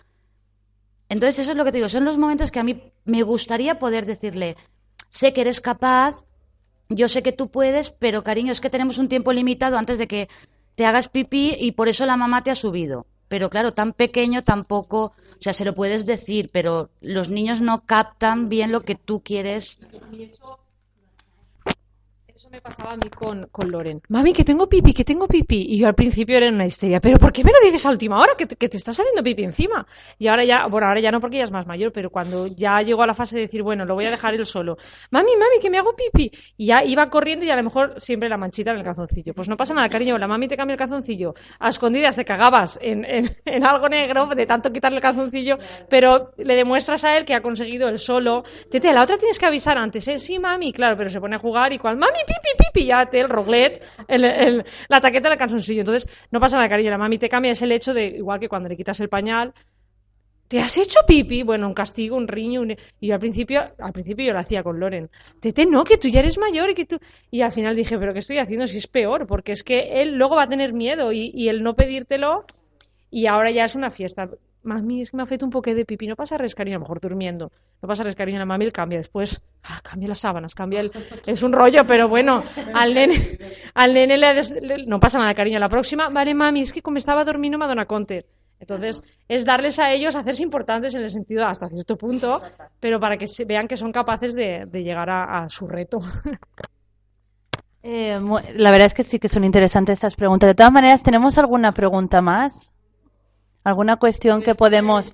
Entonces 1.09 1.39
eso 1.39 1.51
es 1.51 1.57
lo 1.57 1.63
que 1.63 1.71
te 1.71 1.77
digo, 1.77 1.89
son 1.89 2.05
los 2.05 2.17
momentos 2.17 2.51
que 2.51 2.59
a 2.59 2.63
mí 2.63 2.81
me 3.05 3.23
gustaría 3.23 3.79
poder 3.79 4.05
decirle, 4.05 4.57
sé 5.09 5.33
que 5.33 5.41
eres 5.41 5.61
capaz, 5.61 6.15
yo 6.89 7.07
sé 7.07 7.23
que 7.23 7.31
tú 7.31 7.49
puedes, 7.49 7.91
pero 7.91 8.23
cariño, 8.23 8.51
es 8.51 8.61
que 8.61 8.69
tenemos 8.69 8.97
un 8.97 9.07
tiempo 9.07 9.31
limitado 9.31 9.77
antes 9.77 9.97
de 9.97 10.07
que 10.07 10.27
te 10.75 10.85
hagas 10.85 11.07
pipí 11.07 11.55
y 11.59 11.71
por 11.71 11.87
eso 11.87 12.05
la 12.05 12.17
mamá 12.17 12.43
te 12.43 12.51
ha 12.51 12.55
subido. 12.55 13.05
Pero 13.27 13.49
claro, 13.49 13.73
tan 13.73 13.93
pequeño 13.93 14.43
tampoco, 14.43 15.05
o 15.05 15.41
sea, 15.41 15.53
se 15.53 15.65
lo 15.65 15.73
puedes 15.73 16.05
decir, 16.05 16.49
pero 16.51 16.89
los 17.01 17.31
niños 17.31 17.59
no 17.61 17.79
captan 17.79 18.49
bien 18.49 18.71
lo 18.71 18.81
que 18.81 18.95
tú 18.95 19.21
quieres 19.21 19.79
me 22.51 22.61
pasaba 22.61 22.91
a 22.93 22.95
mí 22.95 23.09
con, 23.09 23.47
con, 23.51 23.71
Loren. 23.71 24.01
Mami, 24.09 24.33
que 24.33 24.43
tengo 24.43 24.67
pipi, 24.67 24.93
que 24.93 25.03
tengo 25.03 25.27
pipi. 25.27 25.65
Y 25.69 25.79
yo 25.79 25.87
al 25.87 25.95
principio 25.95 26.37
era 26.37 26.49
una 26.49 26.65
histeria. 26.65 26.99
¿Pero 26.99 27.17
por 27.17 27.31
qué 27.31 27.43
me 27.43 27.51
lo 27.51 27.59
dices 27.63 27.85
a 27.85 27.89
última 27.89 28.19
hora? 28.19 28.33
Que 28.37 28.45
te, 28.45 28.55
que 28.55 28.69
te 28.69 28.77
estás 28.77 28.99
haciendo 28.99 29.23
pipi 29.23 29.43
encima. 29.43 29.85
Y 30.19 30.27
ahora 30.27 30.43
ya, 30.43 30.67
bueno, 30.67 30.87
ahora 30.87 30.99
ya 30.99 31.11
no 31.11 31.19
porque 31.19 31.37
ella 31.37 31.45
es 31.45 31.51
más 31.51 31.65
mayor, 31.67 31.91
pero 31.91 32.09
cuando 32.09 32.47
ya 32.47 32.81
llegó 32.81 33.03
a 33.03 33.07
la 33.07 33.13
fase 33.13 33.35
de 33.35 33.43
decir, 33.43 33.63
bueno, 33.63 33.85
lo 33.85 33.95
voy 33.95 34.05
a 34.05 34.11
dejar 34.11 34.33
él 34.33 34.45
solo. 34.45 34.77
Mami, 35.11 35.31
mami, 35.33 35.59
que 35.61 35.69
me 35.69 35.77
hago 35.77 35.95
pipi. 35.95 36.31
Y 36.57 36.67
ya 36.67 36.83
iba 36.83 37.09
corriendo 37.09 37.45
y 37.45 37.49
a 37.49 37.55
lo 37.55 37.63
mejor 37.63 37.99
siempre 37.99 38.29
la 38.29 38.37
manchita 38.37 38.71
en 38.71 38.77
el 38.77 38.83
calzoncillo. 38.83 39.33
Pues 39.33 39.49
no 39.49 39.57
pasa 39.57 39.73
nada, 39.73 39.89
cariño. 39.89 40.17
La 40.17 40.27
mami 40.27 40.47
te 40.47 40.57
cambia 40.57 40.73
el 40.73 40.79
calzoncillo. 40.79 41.33
A 41.59 41.69
escondidas 41.69 42.15
te 42.15 42.25
cagabas 42.25 42.79
en, 42.81 43.05
en, 43.05 43.29
en 43.45 43.65
algo 43.65 43.89
negro 43.89 44.27
de 44.27 44.45
tanto 44.45 44.71
quitarle 44.71 44.97
el 44.97 45.01
calzoncillo, 45.01 45.57
pero 45.89 46.31
le 46.37 46.55
demuestras 46.55 47.03
a 47.05 47.17
él 47.17 47.25
que 47.25 47.33
ha 47.33 47.41
conseguido 47.41 47.89
él 47.89 47.99
solo. 47.99 48.43
Tete, 48.69 48.93
la 48.93 49.03
otra 49.03 49.17
tienes 49.17 49.39
que 49.39 49.45
avisar 49.45 49.77
antes, 49.77 50.07
¿eh? 50.07 50.19
Sí, 50.19 50.39
mami, 50.39 50.71
claro, 50.71 50.95
pero 50.97 51.09
se 51.09 51.19
pone 51.19 51.35
a 51.35 51.39
jugar 51.39 51.73
y 51.73 51.77
cuando, 51.77 52.05
mami, 52.05 52.19
pipi, 52.25 52.34
pipi, 52.57 52.85
ya 52.85 53.05
te 53.05 53.19
el 53.19 53.29
roglet, 53.29 53.83
el, 54.07 54.65
la 54.87 55.01
taqueta 55.01 55.29
del 55.29 55.37
calzoncillo. 55.37 55.81
Entonces, 55.81 56.09
no 56.31 56.39
pasa 56.39 56.57
nada, 56.57 56.69
cariño. 56.69 56.91
La 56.91 56.97
mami 56.97 57.17
te 57.17 57.29
cambia 57.29 57.51
es 57.51 57.61
el 57.61 57.71
hecho 57.71 57.93
de, 57.93 58.05
igual 58.05 58.39
que 58.39 58.49
cuando 58.49 58.69
le 58.69 58.77
quitas 58.77 58.99
el 58.99 59.09
pañal, 59.09 59.53
¿Te 60.47 60.59
has 60.59 60.77
hecho 60.77 60.99
pipi? 61.07 61.41
Bueno, 61.41 61.67
un 61.67 61.73
castigo, 61.73 62.15
un 62.15 62.27
riño. 62.27 62.63
Y 62.99 63.07
yo 63.07 63.15
al 63.15 63.19
principio, 63.19 63.61
al 63.79 63.91
principio 63.91 64.27
yo 64.27 64.33
lo 64.33 64.39
hacía 64.39 64.61
con 64.61 64.79
Loren. 64.79 65.09
Tete, 65.39 65.65
no, 65.65 65.83
que 65.83 65.97
tú 65.97 66.07
ya 66.07 66.19
eres 66.19 66.37
mayor 66.37 66.69
y 66.69 66.75
que 66.75 66.85
tú. 66.85 66.99
Y 67.31 67.41
al 67.41 67.51
final 67.51 67.75
dije, 67.75 67.97
¿pero 67.97 68.13
qué 68.13 68.19
estoy 68.19 68.37
haciendo? 68.37 68.67
Si 68.67 68.77
es 68.77 68.87
peor, 68.87 69.25
porque 69.25 69.53
es 69.53 69.63
que 69.63 70.01
él 70.01 70.15
luego 70.15 70.35
va 70.35 70.43
a 70.43 70.47
tener 70.47 70.73
miedo 70.73 71.11
y, 71.11 71.31
y 71.33 71.49
el 71.49 71.63
no 71.63 71.75
pedírtelo. 71.75 72.45
Y 73.09 73.25
ahora 73.25 73.49
ya 73.49 73.65
es 73.65 73.73
una 73.75 73.89
fiesta 73.89 74.29
mami, 74.65 75.01
es 75.01 75.11
que 75.11 75.17
me 75.17 75.23
ha 75.23 75.25
feito 75.25 75.45
un 75.45 75.51
poco 75.51 75.73
de 75.73 75.85
pipí, 75.85 76.07
no 76.07 76.15
pasa 76.15 76.37
res, 76.37 76.55
a 76.57 76.63
lo 76.63 76.79
mejor 76.79 76.99
durmiendo, 76.99 77.51
no 77.81 77.87
pasa 77.87 78.03
res, 78.03 78.15
cariño, 78.15 78.45
mami, 78.45 78.65
el 78.65 78.73
cambia 78.73 78.97
después, 78.97 79.41
ah, 79.63 79.79
cambia 79.83 80.09
las 80.09 80.19
sábanas, 80.19 80.53
cambia 80.53 80.81
el, 80.81 80.91
es 81.25 81.43
un 81.43 81.53
rollo, 81.53 81.85
pero 81.85 82.09
bueno, 82.09 82.43
al 82.73 82.93
nene, 82.93 83.37
al 83.73 83.93
nene 83.93 84.17
le, 84.17 84.85
no 84.85 84.99
pasa 84.99 85.19
nada, 85.19 85.33
cariño, 85.33 85.59
la 85.59 85.69
próxima, 85.69 86.09
vale, 86.09 86.33
mami, 86.33 86.61
es 86.61 86.73
que 86.73 86.81
como 86.81 86.97
estaba 86.97 87.23
dormido 87.23 87.57
Madonna 87.57 87.85
Conter, 87.85 88.25
entonces, 88.59 89.03
es 89.27 89.45
darles 89.45 89.79
a 89.79 89.91
ellos 89.91 90.15
hacerse 90.15 90.41
importantes 90.41 90.95
en 90.95 91.03
el 91.03 91.11
sentido 91.11 91.45
hasta 91.45 91.67
cierto 91.69 91.97
punto, 91.97 92.41
pero 92.79 92.99
para 92.99 93.17
que 93.17 93.27
se 93.27 93.45
vean 93.45 93.67
que 93.67 93.77
son 93.77 93.91
capaces 93.91 94.33
de, 94.33 94.65
de 94.65 94.83
llegar 94.83 95.09
a, 95.09 95.43
a 95.43 95.49
su 95.49 95.67
reto. 95.67 95.99
Eh, 97.87 98.19
la 98.55 98.71
verdad 98.71 98.87
es 98.87 98.95
que 98.95 99.03
sí 99.03 99.19
que 99.19 99.29
son 99.29 99.43
interesantes 99.43 99.93
estas 99.93 100.15
preguntas. 100.15 100.47
De 100.47 100.55
todas 100.55 100.71
maneras, 100.71 101.03
¿tenemos 101.03 101.37
alguna 101.37 101.71
pregunta 101.71 102.19
más? 102.19 102.73
¿Alguna 103.65 103.97
cuestión 103.97 104.43
que 104.43 104.53
podemos...? 104.53 105.11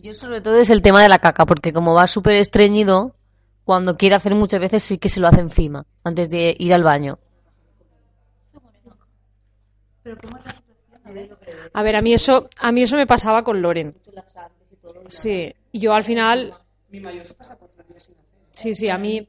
Yo 0.00 0.14
sobre 0.14 0.40
todo 0.40 0.56
es 0.56 0.70
el 0.70 0.82
tema 0.82 1.02
de 1.02 1.08
la 1.08 1.18
caca, 1.18 1.44
porque 1.44 1.72
como 1.72 1.94
va 1.94 2.06
súper 2.06 2.36
estreñido, 2.36 3.14
cuando 3.64 3.96
quiere 3.96 4.14
hacer 4.14 4.34
muchas 4.34 4.58
veces 4.58 4.82
sí 4.82 4.96
que 4.96 5.10
se 5.10 5.20
lo 5.20 5.28
hace 5.28 5.40
encima, 5.40 5.84
antes 6.02 6.30
de 6.30 6.56
ir 6.58 6.72
al 6.72 6.82
baño. 6.82 7.18
A 11.74 11.82
ver, 11.82 11.96
a 11.96 12.02
mí 12.02 12.14
eso, 12.14 12.48
a 12.58 12.72
mí 12.72 12.82
eso 12.82 12.96
me 12.96 13.06
pasaba 13.06 13.44
con 13.44 13.60
Loren. 13.60 13.94
Sí, 15.08 15.54
y 15.72 15.78
yo 15.78 15.92
al 15.92 16.04
final. 16.04 16.54
Sí, 18.52 18.74
sí, 18.74 18.88
a 18.88 18.96
mí, 18.96 19.28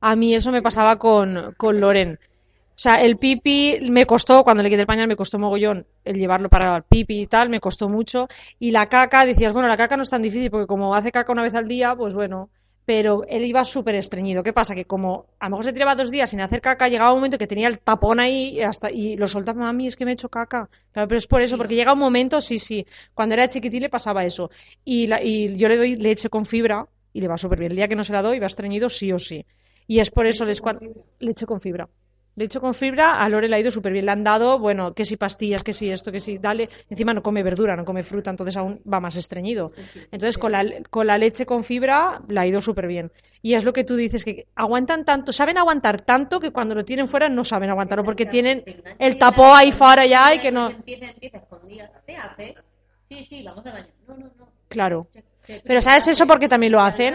a 0.00 0.16
mí 0.16 0.34
eso 0.34 0.50
me 0.50 0.62
pasaba 0.62 0.98
con, 0.98 1.54
con 1.56 1.80
Loren. 1.80 2.18
O 2.78 2.80
sea, 2.80 2.94
el 3.02 3.16
pipi 3.18 3.90
me 3.90 4.06
costó, 4.06 4.44
cuando 4.44 4.62
le 4.62 4.68
quité 4.70 4.82
el 4.82 4.86
pañal, 4.86 5.08
me 5.08 5.16
costó 5.16 5.36
mogollón 5.36 5.84
el 6.04 6.14
llevarlo 6.16 6.48
para 6.48 6.76
el 6.76 6.84
pipi 6.84 7.22
y 7.22 7.26
tal, 7.26 7.48
me 7.48 7.58
costó 7.58 7.88
mucho. 7.88 8.28
Y 8.60 8.70
la 8.70 8.88
caca, 8.88 9.26
decías, 9.26 9.52
bueno, 9.52 9.66
la 9.68 9.76
caca 9.76 9.96
no 9.96 10.04
es 10.04 10.10
tan 10.10 10.22
difícil 10.22 10.48
porque 10.48 10.68
como 10.68 10.94
hace 10.94 11.10
caca 11.10 11.32
una 11.32 11.42
vez 11.42 11.56
al 11.56 11.66
día, 11.66 11.96
pues 11.96 12.14
bueno. 12.14 12.50
Pero 12.84 13.22
él 13.28 13.44
iba 13.44 13.64
súper 13.64 13.96
estreñido. 13.96 14.44
¿Qué 14.44 14.52
pasa? 14.52 14.76
Que 14.76 14.84
como 14.84 15.26
a 15.40 15.46
lo 15.46 15.50
mejor 15.50 15.64
se 15.64 15.72
tiraba 15.72 15.96
dos 15.96 16.10
días 16.12 16.30
sin 16.30 16.40
hacer 16.40 16.60
caca, 16.60 16.88
llegaba 16.88 17.12
un 17.12 17.18
momento 17.18 17.36
que 17.36 17.48
tenía 17.48 17.66
el 17.68 17.80
tapón 17.80 18.20
ahí 18.20 18.56
y, 18.56 18.60
hasta, 18.62 18.90
y 18.92 19.16
lo 19.16 19.26
soltaba, 19.26 19.60
mami, 19.60 19.88
es 19.88 19.96
que 19.96 20.04
me 20.04 20.12
he 20.12 20.14
hecho 20.14 20.28
caca. 20.28 20.70
Claro, 20.92 21.08
pero 21.08 21.18
es 21.18 21.26
por 21.26 21.42
eso, 21.42 21.56
porque 21.58 21.74
llega 21.74 21.92
un 21.92 21.98
momento, 21.98 22.40
sí, 22.40 22.58
sí. 22.60 22.86
Cuando 23.12 23.34
era 23.34 23.48
chiquitín 23.48 23.82
le 23.82 23.90
pasaba 23.90 24.24
eso. 24.24 24.50
Y, 24.84 25.08
la- 25.08 25.22
y 25.22 25.56
yo 25.56 25.68
le 25.68 25.76
doy 25.76 25.96
leche 25.96 26.28
con 26.30 26.46
fibra 26.46 26.86
y 27.12 27.20
le 27.20 27.26
va 27.28 27.36
súper 27.36 27.58
bien. 27.58 27.72
El 27.72 27.76
día 27.76 27.88
que 27.88 27.96
no 27.96 28.04
se 28.04 28.12
la 28.12 28.22
doy 28.22 28.38
va 28.38 28.46
estreñido 28.46 28.88
sí 28.88 29.12
o 29.12 29.18
sí. 29.18 29.44
Y 29.88 29.98
es 29.98 30.10
por 30.12 30.26
eso 30.28 30.44
les 30.44 30.60
cuan- 30.62 30.78
leche 31.18 31.44
con 31.44 31.60
fibra. 31.60 31.88
Leche 32.38 32.60
con 32.60 32.72
fibra, 32.72 33.20
a 33.20 33.28
Lore 33.28 33.48
le 33.48 33.56
ha 33.56 33.58
ido 33.58 33.70
súper 33.70 33.92
bien. 33.92 34.06
Le 34.06 34.12
han 34.12 34.22
dado, 34.22 34.60
bueno, 34.60 34.94
que 34.94 35.04
si 35.04 35.16
pastillas, 35.16 35.64
que 35.64 35.72
si 35.72 35.90
esto, 35.90 36.12
que 36.12 36.20
si 36.20 36.38
dale. 36.38 36.68
Encima 36.88 37.12
no 37.12 37.20
come 37.20 37.42
verdura, 37.42 37.74
no 37.74 37.84
come 37.84 38.04
fruta, 38.04 38.30
entonces 38.30 38.56
aún 38.56 38.80
va 38.90 39.00
más 39.00 39.16
estreñido. 39.16 39.66
Entonces 40.12 40.38
con 40.38 40.52
la, 40.52 40.64
con 40.88 41.08
la 41.08 41.18
leche 41.18 41.44
con 41.44 41.64
fibra 41.64 42.22
le 42.28 42.38
ha 42.38 42.46
ido 42.46 42.60
súper 42.60 42.86
bien. 42.86 43.10
Y 43.42 43.54
es 43.54 43.64
lo 43.64 43.72
que 43.72 43.82
tú 43.82 43.96
dices, 43.96 44.24
que 44.24 44.46
aguantan 44.54 45.04
tanto, 45.04 45.32
saben 45.32 45.58
aguantar 45.58 46.02
tanto 46.02 46.38
que 46.38 46.52
cuando 46.52 46.76
lo 46.76 46.84
tienen 46.84 47.08
fuera 47.08 47.28
no 47.28 47.42
saben 47.42 47.70
aguantarlo 47.70 48.04
porque 48.04 48.26
tienen 48.26 48.62
el 48.98 49.18
tapó 49.18 49.52
ahí 49.52 49.72
fuera 49.72 50.06
ya 50.06 50.32
y 50.32 50.38
que 50.38 50.52
no. 50.52 50.70
Empieza, 50.70 51.06
empieza 51.06 51.38
escondidas. 51.38 51.90
¿Qué 52.06 52.16
hace? 52.16 52.54
Sí, 53.08 53.24
sí, 53.24 53.42
vamos 53.42 53.66
al 53.66 53.72
baño. 53.72 53.86
No, 54.06 54.16
no, 54.16 54.30
no. 54.38 54.48
Claro. 54.68 55.08
Pero 55.64 55.80
¿sabes 55.80 56.06
eso 56.08 56.26
porque 56.26 56.46
también 56.46 56.72
lo 56.72 56.80
hacen? 56.80 57.14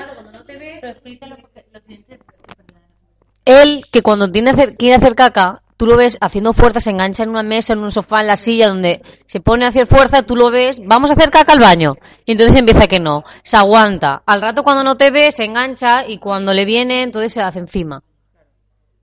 Él, 3.45 3.83
que 3.91 4.01
cuando 4.01 4.31
tiene 4.31 4.51
hacer- 4.51 4.75
quiere 4.77 4.95
hacer 4.95 5.15
caca, 5.15 5.61
tú 5.77 5.85
lo 5.85 5.97
ves 5.97 6.17
haciendo 6.21 6.53
fuerza, 6.53 6.79
se 6.79 6.91
engancha 6.91 7.23
en 7.23 7.29
una 7.29 7.43
mesa, 7.43 7.73
en 7.73 7.79
un 7.79 7.91
sofá, 7.91 8.21
en 8.21 8.27
la 8.27 8.37
silla, 8.37 8.69
donde 8.69 9.01
se 9.25 9.41
pone 9.41 9.65
a 9.65 9.69
hacer 9.69 9.85
fuerza, 9.87 10.21
tú 10.23 10.35
lo 10.35 10.49
ves, 10.49 10.81
vamos 10.85 11.09
a 11.09 11.13
hacer 11.13 11.29
caca 11.29 11.51
al 11.53 11.59
baño. 11.59 11.95
Y 12.25 12.33
entonces 12.33 12.55
empieza 12.55 12.87
que 12.87 12.99
no, 12.99 13.23
se 13.41 13.57
aguanta. 13.57 14.23
Al 14.25 14.41
rato 14.41 14.63
cuando 14.63 14.83
no 14.83 14.95
te 14.95 15.11
ve, 15.11 15.31
se 15.31 15.43
engancha 15.43 16.07
y 16.07 16.19
cuando 16.19 16.53
le 16.53 16.63
viene, 16.65 17.03
entonces 17.03 17.33
se 17.33 17.41
hace 17.41 17.59
encima. 17.59 18.01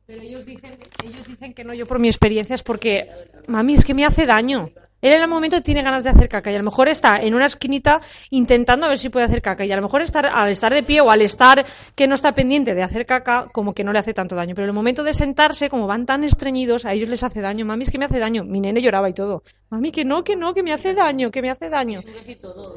Pero 0.07 0.23
ellos 0.23 0.45
dicen, 0.47 0.77
ellos 1.05 1.27
dicen 1.29 1.53
que 1.55 1.65
no, 1.65 1.75
yo 1.75 1.85
por 1.87 1.99
mi 1.99 2.09
experiencia 2.09 2.55
es 2.55 2.63
porque, 2.63 3.09
mami, 3.47 3.75
es 3.75 3.85
que 3.85 3.95
me 3.95 4.05
hace 4.07 4.27
daño. 4.27 4.71
Él 5.03 5.13
en 5.15 5.23
el 5.23 5.29
momento 5.29 5.63
tiene 5.63 5.83
ganas 5.83 6.05
de 6.05 6.11
hacer 6.11 6.29
caca 6.29 6.51
y 6.51 6.55
a 6.55 6.59
lo 6.59 6.65
mejor 6.65 6.89
está 6.89 7.21
en 7.21 7.35
una 7.35 7.47
esquinita 7.47 8.01
intentando 8.31 8.87
a 8.87 8.91
ver 8.91 8.99
si 8.99 9.09
puede 9.09 9.25
hacer 9.25 9.41
caca 9.41 9.65
y 9.65 9.73
a 9.73 9.77
lo 9.77 9.83
mejor 9.83 10.03
estar, 10.03 10.27
al 10.27 10.51
estar 10.51 10.73
de 10.75 10.83
pie 10.83 11.01
o 11.01 11.11
al 11.11 11.23
estar 11.23 11.65
que 11.95 12.07
no 12.07 12.15
está 12.15 12.33
pendiente 12.33 12.75
de 12.75 12.83
hacer 12.83 13.07
caca, 13.07 13.47
como 13.53 13.73
que 13.73 13.83
no 13.83 13.93
le 13.93 13.99
hace 13.99 14.13
tanto 14.13 14.37
daño. 14.37 14.55
Pero 14.55 14.67
en 14.67 14.71
el 14.71 14.75
momento 14.75 15.03
de 15.03 15.15
sentarse, 15.15 15.71
como 15.71 15.87
van 15.87 16.05
tan 16.07 16.25
estreñidos, 16.25 16.85
a 16.85 16.93
ellos 16.93 17.09
les 17.09 17.23
hace 17.23 17.41
daño. 17.41 17.65
Mami, 17.65 17.85
es 17.85 17.91
que 17.91 17.99
me 17.99 18.05
hace 18.05 18.19
daño. 18.19 18.45
Mi 18.45 18.61
nene 18.61 18.83
lloraba 18.83 19.09
y 19.09 19.15
todo. 19.15 19.43
Mami, 19.71 19.91
que 19.91 20.05
no, 20.05 20.23
que 20.23 20.37
no, 20.37 20.53
que 20.53 20.63
me 20.63 20.73
hace 20.73 20.95
daño, 20.95 21.31
que 21.31 21.43
me 21.43 21.51
hace 21.51 21.71
daño. 21.71 22.01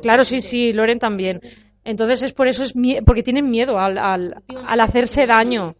Claro, 0.01 0.23
sí, 0.23 0.41
sí, 0.41 0.71
Loren 0.71 0.99
también. 0.99 1.41
Entonces 1.83 2.23
es 2.23 2.33
por 2.33 2.47
eso, 2.47 2.63
es 2.63 2.73
porque 3.05 3.23
tienen 3.23 3.49
miedo 3.49 3.77
al, 3.79 3.97
al, 3.97 4.41
al 4.65 4.79
hacerse 4.79 5.27
daño. 5.27 5.75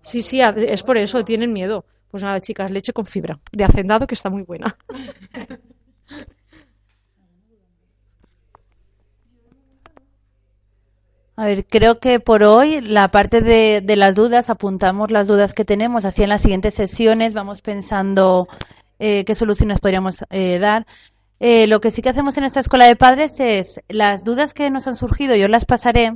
Sí, 0.00 0.20
sí, 0.20 0.40
es 0.40 0.82
por 0.82 0.98
eso, 0.98 1.24
tienen 1.24 1.52
miedo. 1.52 1.84
Pues 2.14 2.22
nada, 2.22 2.38
chicas, 2.38 2.70
leche 2.70 2.92
con 2.92 3.06
fibra, 3.06 3.40
de 3.50 3.64
hacendado 3.64 4.06
que 4.06 4.14
está 4.14 4.30
muy 4.30 4.42
buena. 4.42 4.76
A 11.34 11.46
ver, 11.46 11.66
creo 11.66 11.98
que 11.98 12.20
por 12.20 12.44
hoy 12.44 12.80
la 12.80 13.10
parte 13.10 13.40
de, 13.40 13.82
las 13.96 14.14
dudas, 14.14 14.48
apuntamos 14.48 15.10
las 15.10 15.26
dudas 15.26 15.54
que 15.54 15.64
tenemos, 15.64 16.04
así 16.04 16.22
en 16.22 16.28
las 16.28 16.42
siguientes 16.42 16.74
sesiones 16.74 17.34
vamos 17.34 17.62
pensando 17.62 18.46
eh, 19.00 19.24
qué 19.24 19.34
soluciones 19.34 19.80
podríamos 19.80 20.24
eh, 20.30 20.60
dar. 20.60 20.86
Eh, 21.40 21.66
lo 21.66 21.80
que 21.80 21.90
sí 21.90 22.00
que 22.00 22.10
hacemos 22.10 22.38
en 22.38 22.44
esta 22.44 22.60
escuela 22.60 22.84
de 22.84 22.94
padres 22.94 23.40
es 23.40 23.80
las 23.88 24.24
dudas 24.24 24.54
que 24.54 24.70
nos 24.70 24.86
han 24.86 24.94
surgido, 24.94 25.34
yo 25.34 25.48
las 25.48 25.64
pasaré. 25.64 26.12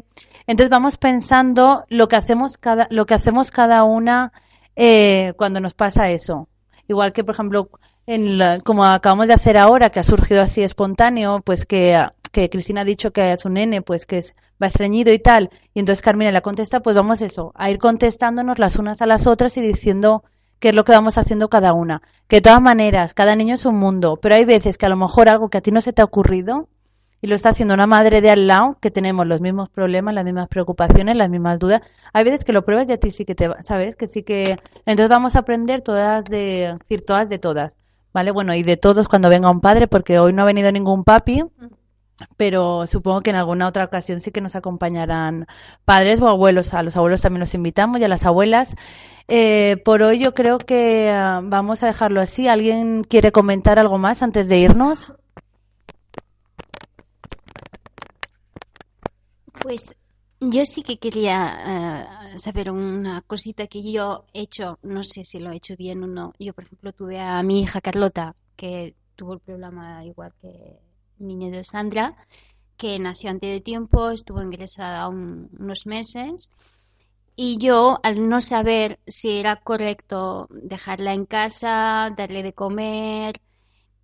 Entonces 0.46 0.70
vamos 0.70 0.96
pensando 0.96 1.82
lo 1.88 2.06
que 2.06 2.14
hacemos 2.14 2.56
cada, 2.56 2.86
lo 2.88 3.04
que 3.04 3.14
hacemos 3.14 3.50
cada 3.50 3.82
una 3.82 4.32
eh, 4.78 5.32
cuando 5.36 5.60
nos 5.60 5.74
pasa 5.74 6.10
eso. 6.10 6.48
Igual 6.88 7.12
que, 7.12 7.24
por 7.24 7.34
ejemplo, 7.34 7.68
en 8.06 8.38
la- 8.38 8.60
como 8.60 8.84
acabamos 8.84 9.26
de 9.28 9.34
hacer 9.34 9.56
ahora, 9.58 9.90
que 9.90 10.00
ha 10.00 10.04
surgido 10.04 10.40
así 10.42 10.62
espontáneo, 10.62 11.40
pues 11.44 11.66
que, 11.66 12.00
que 12.32 12.48
Cristina 12.48 12.82
ha 12.82 12.84
dicho 12.84 13.10
que 13.12 13.22
a 13.22 13.36
su 13.36 13.48
nene, 13.50 13.82
pues 13.82 14.06
que 14.06 14.18
es, 14.18 14.34
va 14.62 14.68
estreñido 14.68 15.12
y 15.12 15.18
tal, 15.18 15.50
y 15.74 15.80
entonces 15.80 16.02
Carmina 16.02 16.32
la 16.32 16.40
contesta, 16.40 16.80
pues 16.80 16.96
vamos 16.96 17.20
eso, 17.22 17.52
a 17.56 17.70
ir 17.70 17.78
contestándonos 17.78 18.58
las 18.58 18.76
unas 18.76 19.02
a 19.02 19.06
las 19.06 19.26
otras 19.26 19.56
y 19.56 19.60
diciendo 19.60 20.22
qué 20.60 20.70
es 20.70 20.74
lo 20.74 20.84
que 20.84 20.92
vamos 20.92 21.18
haciendo 21.18 21.48
cada 21.48 21.72
una. 21.74 22.02
Que 22.28 22.36
de 22.36 22.42
todas 22.42 22.60
maneras, 22.62 23.14
cada 23.14 23.36
niño 23.36 23.54
es 23.56 23.66
un 23.66 23.76
mundo, 23.78 24.18
pero 24.22 24.34
hay 24.36 24.44
veces 24.44 24.78
que 24.78 24.86
a 24.86 24.90
lo 24.90 24.96
mejor 24.96 25.28
algo 25.28 25.50
que 25.50 25.58
a 25.58 25.60
ti 25.60 25.70
no 25.72 25.80
se 25.82 25.92
te 25.92 26.02
ha 26.02 26.06
ocurrido 26.06 26.68
y 27.20 27.26
lo 27.26 27.34
está 27.34 27.50
haciendo 27.50 27.74
una 27.74 27.86
madre 27.86 28.20
de 28.20 28.30
al 28.30 28.46
lado, 28.46 28.76
que 28.80 28.90
tenemos 28.90 29.26
los 29.26 29.40
mismos 29.40 29.68
problemas, 29.70 30.14
las 30.14 30.24
mismas 30.24 30.48
preocupaciones, 30.48 31.16
las 31.16 31.30
mismas 31.30 31.58
dudas. 31.58 31.82
Hay 32.12 32.24
veces 32.24 32.44
que 32.44 32.52
lo 32.52 32.64
pruebas 32.64 32.88
y 32.88 32.92
a 32.92 32.98
ti 32.98 33.10
sí 33.10 33.24
que 33.24 33.34
te 33.34 33.48
va, 33.48 33.62
¿sabes? 33.62 33.96
Que 33.96 34.06
sí 34.06 34.22
que... 34.22 34.58
Entonces 34.86 35.08
vamos 35.08 35.34
a 35.36 35.40
aprender 35.40 35.82
todas 35.82 36.26
de... 36.26 36.76
decir 36.78 37.04
todas 37.04 37.28
de 37.28 37.38
todas, 37.38 37.72
¿vale? 38.12 38.30
Bueno, 38.30 38.54
y 38.54 38.62
de 38.62 38.76
todos 38.76 39.08
cuando 39.08 39.28
venga 39.28 39.50
un 39.50 39.60
padre, 39.60 39.88
porque 39.88 40.18
hoy 40.18 40.32
no 40.32 40.42
ha 40.42 40.46
venido 40.46 40.70
ningún 40.70 41.04
papi, 41.04 41.42
pero 42.36 42.86
supongo 42.86 43.20
que 43.20 43.30
en 43.30 43.36
alguna 43.36 43.66
otra 43.68 43.84
ocasión 43.84 44.20
sí 44.20 44.30
que 44.30 44.40
nos 44.40 44.56
acompañarán 44.56 45.46
padres 45.84 46.20
o 46.20 46.28
abuelos. 46.28 46.74
A 46.74 46.82
los 46.82 46.96
abuelos 46.96 47.22
también 47.22 47.40
los 47.40 47.54
invitamos 47.54 48.00
y 48.00 48.04
a 48.04 48.08
las 48.08 48.24
abuelas. 48.26 48.74
Eh, 49.28 49.76
por 49.84 50.02
hoy 50.02 50.18
yo 50.18 50.34
creo 50.34 50.58
que 50.58 51.10
ah, 51.10 51.40
vamos 51.42 51.82
a 51.82 51.86
dejarlo 51.86 52.20
así. 52.20 52.48
¿Alguien 52.48 53.02
quiere 53.04 53.30
comentar 53.32 53.78
algo 53.78 53.98
más 53.98 54.22
antes 54.22 54.48
de 54.48 54.58
irnos? 54.58 55.12
Pues 59.68 59.94
yo 60.40 60.64
sí 60.64 60.82
que 60.82 60.98
quería 60.98 62.32
eh, 62.32 62.38
saber 62.38 62.70
una 62.70 63.20
cosita 63.20 63.66
que 63.66 63.82
yo 63.92 64.24
he 64.32 64.40
hecho, 64.40 64.78
no 64.82 65.04
sé 65.04 65.24
si 65.24 65.40
lo 65.40 65.50
he 65.52 65.56
hecho 65.56 65.76
bien 65.76 66.02
o 66.02 66.06
no. 66.06 66.32
Yo, 66.38 66.54
por 66.54 66.64
ejemplo, 66.64 66.90
tuve 66.94 67.20
a 67.20 67.42
mi 67.42 67.60
hija 67.60 67.82
Carlota, 67.82 68.34
que 68.56 68.94
tuvo 69.14 69.34
el 69.34 69.40
problema 69.40 70.02
igual 70.06 70.32
que 70.40 70.78
niño 71.18 71.50
de 71.50 71.64
Sandra, 71.64 72.14
que 72.78 72.98
nació 72.98 73.30
antes 73.30 73.50
de 73.52 73.60
tiempo, 73.60 74.10
estuvo 74.10 74.42
ingresada 74.42 75.08
un- 75.08 75.50
unos 75.58 75.86
meses. 75.86 76.50
Y 77.36 77.58
yo, 77.58 77.98
al 78.02 78.28
no 78.28 78.40
saber 78.40 79.00
si 79.06 79.38
era 79.38 79.56
correcto 79.56 80.48
dejarla 80.50 81.12
en 81.14 81.26
casa, 81.26 82.12
darle 82.16 82.42
de 82.42 82.54
comer, 82.54 83.34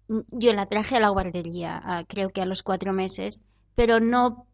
mm, 0.08 0.20
yo 0.32 0.52
la 0.52 0.66
traje 0.66 0.96
a 0.96 1.00
la 1.00 1.10
guardería, 1.10 2.04
creo 2.08 2.30
que 2.30 2.42
a 2.42 2.46
los 2.46 2.62
cuatro 2.62 2.92
meses, 2.92 3.42
pero 3.74 4.00
no 4.00 4.46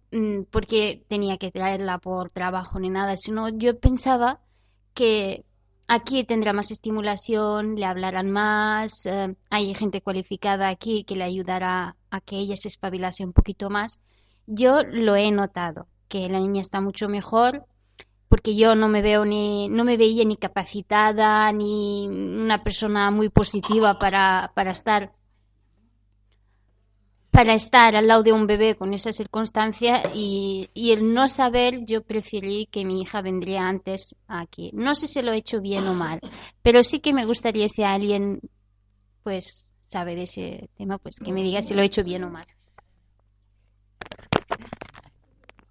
porque 0.51 1.05
tenía 1.09 1.39
que 1.39 1.51
traerla 1.51 1.99
por 1.99 2.31
trabajo 2.31 2.79
ni 2.81 2.91
nada, 2.91 3.17
sino 3.17 3.49
yo 3.49 3.79
pensaba 3.79 4.41
que 4.95 5.45
aquí 5.87 6.25
tendrá 6.25 6.53
más 6.53 6.71
estimulación, 6.71 7.77
le 7.77 7.85
hablarán 7.85 8.31
más, 8.31 9.07
eh, 9.07 9.35
hay 9.51 9.75
gente 9.75 10.03
cualificada 10.03 10.69
aquí 10.69 11.05
que 11.05 11.17
le 11.17 11.25
ayudará 11.25 11.97
a 12.11 12.21
que 12.21 12.37
ella 12.37 12.57
se 12.57 12.69
espabilase 12.69 13.25
un 13.25 13.33
poquito 13.33 13.71
más. 13.71 14.01
Yo 14.47 14.83
lo 14.83 15.17
he 15.17 15.31
notado, 15.31 15.87
que 16.09 16.29
la 16.29 16.41
niña 16.41 16.61
está 16.61 16.81
mucho 16.81 17.09
mejor, 17.09 17.67
porque 18.29 18.55
yo 18.55 18.75
no 18.77 18.89
me 18.89 19.03
veo 19.03 19.25
ni, 19.25 19.69
no 19.69 19.85
me 19.85 19.97
veía 19.97 20.25
ni 20.25 20.37
capacitada, 20.37 21.53
ni 21.53 22.07
una 22.09 22.63
persona 22.63 23.11
muy 23.11 23.29
positiva 23.29 23.99
para, 23.99 24.53
para 24.55 24.71
estar 24.71 25.13
para 27.31 27.55
estar 27.55 27.95
al 27.97 28.09
lado 28.09 28.23
de 28.23 28.33
un 28.33 28.47
bebé 28.47 28.75
con 28.75 28.93
esa 28.93 29.13
circunstancia 29.13 30.03
y, 30.15 30.69
y 30.75 30.93
el 30.93 31.15
no 31.15 31.29
saber, 31.29 31.85
yo 31.85 32.03
preferí 32.03 32.67
que 32.67 32.85
mi 32.85 33.03
hija 33.03 33.23
vendría 33.23 33.69
antes 33.69 34.17
aquí. 34.27 34.71
No 34.75 34.95
sé 34.95 35.07
si 35.07 35.23
lo 35.23 35.33
he 35.33 35.39
hecho 35.39 35.61
bien 35.61 35.87
o 35.87 35.95
mal, 35.95 36.21
pero 36.63 36.83
sí 36.83 37.01
que 37.01 37.15
me 37.15 37.27
gustaría 37.27 37.69
si 37.69 37.83
alguien 37.83 38.41
pues 39.23 39.73
sabe 39.87 40.15
de 40.15 40.23
ese 40.23 40.71
tema, 40.77 40.99
pues 40.99 41.17
que 41.19 41.33
me 41.33 41.43
diga 41.43 41.63
si 41.63 41.75
lo 41.75 41.83
he 41.83 41.87
hecho 41.87 42.05
bien 42.05 42.25
o 42.25 42.31
mal. 42.31 42.47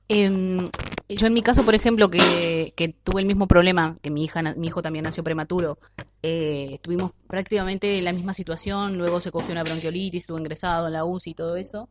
Em, 0.10 0.72
yo 1.08 1.28
en 1.28 1.34
mi 1.34 1.44
caso, 1.44 1.64
por 1.64 1.76
ejemplo, 1.76 2.10
que, 2.10 2.74
tuve 3.04 3.22
el 3.22 3.28
mismo 3.28 3.48
problema, 3.48 3.98
que 4.02 4.10
mi 4.10 4.24
hija, 4.24 4.42
mi 4.56 4.68
hijo 4.68 4.82
también 4.82 5.04
nació 5.06 5.24
prematuro, 5.24 5.78
eh, 6.24 6.80
tuvimos 6.82 7.12
prácticamente 7.30 8.02
la 8.02 8.12
misma 8.12 8.34
situación, 8.34 8.98
luego 8.98 9.22
se 9.22 9.32
cogió 9.32 9.52
una 9.54 9.64
bronquiolitis, 9.64 10.24
estuvo 10.24 10.40
ingresado 10.40 10.88
en 10.88 10.94
la 10.94 11.06
UCI 11.06 11.30
y 11.32 11.34
todo 11.36 11.56
eso. 11.56 11.90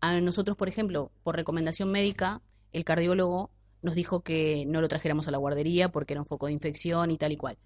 A 0.00 0.20
nosotros, 0.20 0.56
por 0.56 0.68
ejemplo, 0.68 1.10
por 1.24 1.34
recomendación 1.34 1.90
médica, 1.90 2.40
el 2.72 2.84
cardiólogo 2.84 3.50
nos 3.82 3.96
dijo 3.96 4.20
que 4.20 4.64
no 4.66 4.80
lo 4.80 4.88
trajéramos 4.88 5.26
a 5.26 5.32
la 5.32 5.38
guardería 5.38 5.90
porque 5.90 6.14
era 6.14 6.20
un 6.20 6.26
foco 6.26 6.46
de 6.46 6.52
infección 6.52 7.10
y 7.10 7.18
tal 7.18 7.32
y 7.32 7.36
cual. 7.36 7.58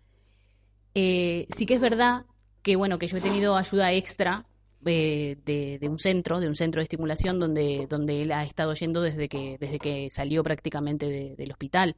Eh, 0.95 1.47
sí 1.51 1.66
que 1.66 1.74
es 1.74 1.80
verdad 1.80 2.24
que 2.62 2.76
bueno 2.76 2.99
que 2.99 3.09
yo 3.09 3.18
he 3.18 3.20
tenido 3.20 3.57
ayuda 3.57 3.93
extra 3.93 4.47
eh, 4.86 5.36
de, 5.44 5.78
de 5.80 5.88
un 5.88 5.98
centro, 5.98 6.40
de 6.40 6.48
un 6.48 6.54
centro 6.54 6.80
de 6.80 6.84
estimulación 6.84 7.38
donde, 7.38 7.86
donde 7.88 8.22
él 8.22 8.32
ha 8.32 8.42
estado 8.44 8.74
yendo 8.74 9.00
desde 9.02 9.28
que, 9.28 9.56
desde 9.60 9.78
que 9.78 10.08
salió 10.10 10.42
prácticamente 10.42 11.06
de- 11.08 11.36
del 11.36 11.50
hospital. 11.52 11.96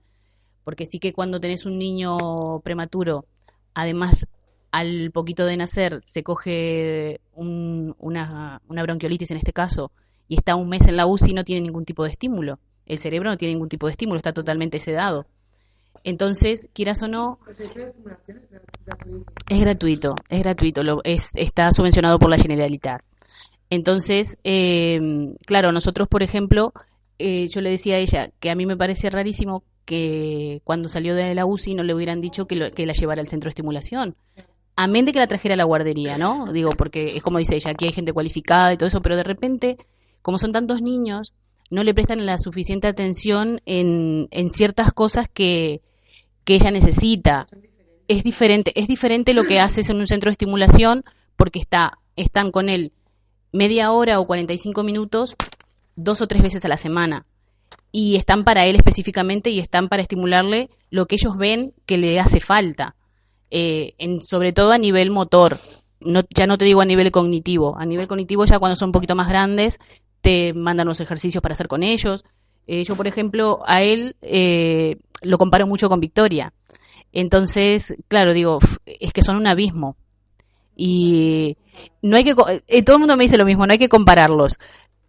Porque 0.65 0.87
sí 0.87 0.99
que 0.99 1.13
cuando 1.13 1.41
tenés 1.41 1.67
un 1.67 1.79
niño 1.79 2.61
prematuro, 2.63 3.27
además 3.75 4.27
al 4.71 5.11
poquito 5.13 5.47
de 5.47 5.57
nacer 5.57 6.01
se 6.05 6.23
coge 6.23 7.21
un- 7.33 7.95
una, 7.99 8.61
una 8.69 8.83
bronquiolitis 8.83 9.31
en 9.31 9.37
este 9.37 9.53
caso 9.53 9.93
y 10.27 10.37
está 10.37 10.57
un 10.57 10.69
mes 10.69 10.87
en 10.89 10.97
la 10.97 11.07
UCI 11.07 11.35
no 11.35 11.45
tiene 11.45 11.61
ningún 11.63 11.85
tipo 11.85 12.05
de 12.05 12.11
estímulo. 12.11 12.59
El 12.87 12.99
cerebro 12.99 13.31
no 13.31 13.37
tiene 13.37 13.55
ningún 13.55 13.69
tipo 13.69 13.87
de 13.87 13.93
estímulo, 13.93 14.17
está 14.19 14.33
totalmente 14.33 14.79
sedado. 14.79 15.27
Entonces, 16.05 16.69
quieras 16.75 17.03
o 17.03 17.09
no, 17.09 17.39
es 19.49 19.61
gratuito, 19.61 20.15
es 20.29 20.43
gratuito, 20.43 20.83
lo, 20.83 21.01
es, 21.05 21.31
está 21.35 21.73
subvencionado 21.73 22.19
por 22.19 22.31
la 22.31 22.39
Generalitat. 22.39 23.03
Entonces, 23.71 24.37
eh, 24.45 24.99
claro, 25.47 25.73
nosotros, 25.73 26.07
por 26.09 26.23
ejemplo, 26.23 26.73
eh, 27.19 27.49
yo 27.49 27.61
le 27.61 27.71
decía 27.71 27.97
a 27.97 27.99
ella 27.99 28.31
que 28.41 28.51
a 28.51 28.55
mí 28.55 28.67
me 28.67 28.77
parece 28.77 29.11
rarísimo 29.11 29.65
que 29.85 30.61
cuando 30.65 30.89
salió 30.89 31.15
de 31.15 31.35
la 31.35 31.47
UCI 31.47 31.75
no 31.75 31.83
le 31.83 31.95
hubieran 31.95 32.21
dicho 32.21 32.47
que, 32.47 32.57
lo- 32.57 32.71
que 32.73 32.87
la 32.87 32.93
llevara 32.93 33.21
al 33.21 33.29
centro 33.29 33.49
de 33.49 33.51
estimulación. 33.51 34.17
Amén 34.77 35.05
de 35.05 35.13
que 35.13 35.19
la 35.19 35.27
trajera 35.27 35.55
a 35.55 35.57
la 35.57 35.65
guardería, 35.65 36.19
¿no? 36.19 36.53
Digo, 36.53 36.71
porque 36.71 37.17
es 37.17 37.23
como 37.23 37.39
dice 37.39 37.55
ella, 37.57 37.71
aquí 37.71 37.85
hay 37.87 37.93
gente 37.93 38.13
cualificada 38.13 38.73
y 38.73 38.77
todo 38.77 38.89
eso, 38.89 39.01
pero 39.03 39.17
de 39.17 39.23
repente, 39.23 39.77
como 40.21 40.39
son 40.39 40.53
tantos 40.53 40.83
niños, 40.83 41.33
no 41.71 41.83
le 41.85 41.95
prestan 41.95 42.27
la 42.27 42.39
suficiente 42.39 42.89
atención 42.89 43.61
en, 43.67 44.27
en 44.31 44.51
ciertas 44.51 44.93
cosas 44.93 45.29
que, 45.33 45.81
que 46.45 46.55
ella 46.55 46.71
necesita. 46.71 47.49
Es 48.09 48.23
diferente, 48.23 48.73
es 48.79 48.87
diferente 48.87 49.35
lo 49.35 49.45
que 49.45 49.61
haces 49.61 49.89
en 49.91 49.99
un 49.99 50.07
centro 50.07 50.29
de 50.29 50.33
estimulación 50.33 51.05
porque 51.37 51.59
está, 51.59 51.99
están 52.17 52.51
con 52.51 52.69
él 52.69 52.93
media 53.53 53.93
hora 53.93 54.19
o 54.19 54.27
45 54.27 54.83
minutos 54.83 55.37
dos 55.97 56.21
o 56.21 56.27
tres 56.27 56.43
veces 56.43 56.65
a 56.65 56.69
la 56.69 56.77
semana. 56.77 57.27
Y 57.93 58.17
están 58.17 58.45
para 58.45 58.67
él 58.67 58.75
específicamente 58.77 59.51
y 59.51 59.61
están 59.61 59.89
para 59.89 60.03
estimularle 60.03 60.69
lo 60.91 61.07
que 61.07 61.15
ellos 61.15 61.37
ven 61.37 61.73
que 61.87 61.97
le 61.97 62.19
hace 62.19 62.41
falta. 62.41 62.97
Eh, 63.51 63.95
sobre 64.21 64.53
todo 64.53 64.73
a 64.73 64.79
nivel 64.79 65.11
motor. 65.11 65.59
Ya 66.31 66.47
no 66.47 66.59
te 66.59 66.65
digo 66.65 66.81
a 66.81 66.85
nivel 66.85 67.13
cognitivo. 67.13 67.79
A 67.79 67.87
nivel 67.87 68.09
cognitivo 68.09 68.45
ya 68.45 68.59
cuando 68.59 68.77
son 68.77 68.89
un 68.89 68.93
poquito 68.93 69.15
más 69.15 69.29
grandes 69.29 69.79
te 70.21 70.55
mandan 70.55 70.89
los 70.89 71.01
ejercicios 71.01 71.43
para 71.43 71.53
hacer 71.53 71.69
con 71.69 71.83
ellos. 71.83 72.25
Eh, 72.67 72.83
yo, 72.85 72.97
por 72.97 73.07
ejemplo, 73.07 73.63
a 73.67 73.83
él 73.83 74.17
eh, 74.23 74.97
lo 75.25 75.39
comparo 75.39 75.67
mucho 75.67 75.89
con 75.89 76.01
Victoria. 76.01 76.53
Entonces, 77.13 77.95
claro, 78.09 78.33
digo, 78.35 78.57
"Uf, 78.57 78.79
es 78.87 79.13
que 79.13 79.23
son 79.23 79.37
un 79.37 79.47
abismo. 79.47 79.97
Y 80.77 81.57
no 82.03 82.17
hay 82.17 82.25
que, 82.25 82.35
eh, 82.69 82.83
todo 82.83 82.97
el 82.97 83.01
mundo 83.01 83.17
me 83.17 83.25
dice 83.25 83.37
lo 83.39 83.45
mismo, 83.45 83.67
no 83.67 83.73
hay 83.73 83.79
que 83.79 83.89
compararlos. 83.89 84.59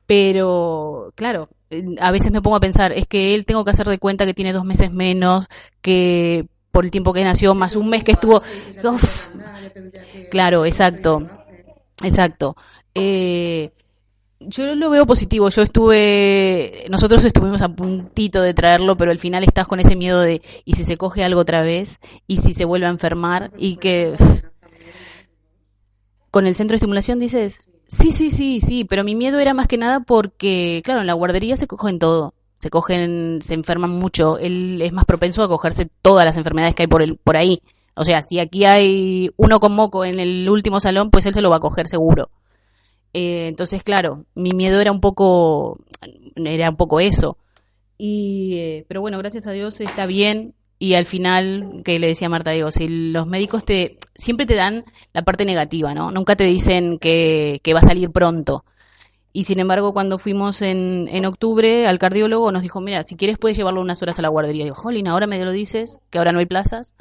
Pero, 0.06 1.12
claro, 1.16 1.50
eh, 1.72 1.84
a 2.00 2.12
veces 2.12 2.32
me 2.32 2.42
pongo 2.42 2.58
a 2.58 2.60
pensar, 2.60 2.92
es 2.92 3.08
que 3.08 3.34
él 3.34 3.46
tengo 3.46 3.66
que 3.66 3.72
hacer 3.72 3.88
de 3.88 3.98
cuenta 3.98 4.26
que 4.26 4.34
tiene 4.36 4.54
dos 4.54 4.66
meses 4.66 4.92
menos, 4.92 5.48
que 5.82 6.46
por 6.72 6.86
el 6.86 6.92
tiempo 6.92 7.14
que 7.14 7.24
nació, 7.24 7.56
más 7.56 7.76
un 7.76 7.90
mes 7.90 8.04
que 8.04 8.12
estuvo. 8.12 8.42
Uf. 8.84 9.30
Claro, 10.30 10.66
exacto. 10.66 11.22
Exacto. 12.04 12.56
Eh, 12.94 13.72
yo 14.48 14.76
lo 14.76 14.90
veo 14.90 15.06
positivo. 15.06 15.50
Yo 15.50 15.62
estuve, 15.62 16.86
nosotros 16.90 17.24
estuvimos 17.26 17.62
a 17.62 17.70
puntito 17.70 18.42
de 18.42 18.54
traerlo, 18.54 18.98
pero 18.98 19.12
al 19.12 19.20
final 19.20 19.44
estás 19.44 19.68
con 19.68 19.80
ese 19.80 19.96
miedo 19.96 20.22
de, 20.22 20.42
¿y 20.64 20.76
si 20.76 20.84
se 20.84 20.98
coge 20.98 21.24
algo 21.24 21.42
otra 21.42 21.62
vez? 21.62 22.00
¿Y 22.28 22.38
si 22.38 22.54
se 22.54 22.66
vuelve 22.66 22.88
a 22.88 22.90
enfermar? 22.90 23.52
Y 23.58 23.78
que... 23.78 24.14
¿Con 26.32 26.48
el 26.48 26.56
centro 26.56 26.74
de 26.74 26.78
estimulación 26.78 27.20
dices? 27.20 27.60
Sí, 27.88 28.12
sí, 28.12 28.32
sí, 28.32 28.60
sí, 28.60 28.84
pero 28.84 29.04
mi 29.04 29.16
miedo 29.16 29.40
era 29.40 29.54
más 29.54 29.68
que 29.68 29.78
nada 29.78 30.02
porque, 30.02 30.82
claro, 30.84 31.02
en 31.02 31.08
la 31.08 31.14
guardería 31.14 31.56
se 31.56 31.68
cogen 31.68 32.00
todo. 32.00 32.34
Se 32.58 32.70
cogen, 32.70 33.40
se 33.42 33.54
enferman 33.54 33.92
mucho. 33.92 34.38
Él 34.38 34.82
es 34.82 34.92
más 34.92 35.06
propenso 35.06 35.44
a 35.44 35.48
cogerse 35.48 35.90
todas 36.02 36.26
las 36.26 36.38
enfermedades 36.38 36.76
que 36.76 36.84
hay 36.84 36.88
por, 36.88 37.02
el, 37.02 37.18
por 37.18 37.38
ahí. 37.38 37.62
O 37.96 38.04
sea, 38.04 38.22
si 38.22 38.40
aquí 38.40 38.66
hay 38.66 39.30
uno 39.38 39.60
con 39.60 39.74
moco 39.74 40.04
en 40.04 40.20
el 40.20 40.50
último 40.50 40.80
salón, 40.80 41.12
pues 41.12 41.26
él 41.26 41.34
se 41.34 41.42
lo 41.42 41.50
va 41.50 41.58
a 41.58 41.62
coger 41.62 41.88
seguro. 41.88 42.30
Eh, 43.18 43.48
entonces, 43.48 43.82
claro, 43.82 44.26
mi 44.36 44.52
miedo 44.52 44.82
era 44.82 44.92
un 44.92 45.00
poco, 45.00 45.80
era 46.36 46.70
un 46.70 46.76
poco 46.76 47.00
eso. 47.00 47.38
Y, 47.98 48.58
eh, 48.58 48.86
pero 48.90 49.00
bueno, 49.00 49.18
gracias 49.18 49.48
a 49.48 49.54
Dios 49.54 49.80
está 49.80 50.06
bien. 50.06 50.54
Y 50.80 50.96
al 50.96 51.06
final, 51.06 51.82
que 51.86 51.98
le 51.98 52.08
decía 52.08 52.28
Marta, 52.28 52.52
digo, 52.52 52.72
si 52.72 52.90
los 52.90 53.26
médicos 53.26 53.64
te, 53.64 53.98
siempre 54.16 54.46
te 54.46 54.56
dan 54.56 54.84
la 55.14 55.22
parte 55.22 55.46
negativa, 55.46 55.94
¿no? 55.94 56.12
Nunca 56.12 56.36
te 56.36 56.44
dicen 56.44 57.00
que, 57.00 57.62
que 57.64 57.74
va 57.74 57.80
a 57.80 57.88
salir 57.88 58.12
pronto. 58.12 58.66
Y 59.36 59.44
sin 59.44 59.60
embargo, 59.60 59.92
cuando 59.92 60.18
fuimos 60.18 60.62
en, 60.62 61.10
en 61.12 61.26
octubre 61.26 61.88
al 61.88 62.00
cardiólogo, 62.00 62.54
nos 62.54 62.62
dijo, 62.62 62.80
mira, 62.80 63.04
si 63.04 63.18
quieres 63.18 63.38
puedes 63.38 63.58
llevarlo 63.58 63.82
unas 63.82 64.02
horas 64.02 64.18
a 64.18 64.22
la 64.22 64.30
guardería. 64.30 64.62
Y 64.62 64.68
digo, 64.68 64.76
jolín, 64.76 65.10
ahora 65.10 65.28
me 65.28 65.44
lo 65.44 65.52
dices, 65.52 66.00
que 66.10 66.20
ahora 66.20 66.32
no 66.32 66.40
hay 66.40 66.46
plazas. 66.46 66.96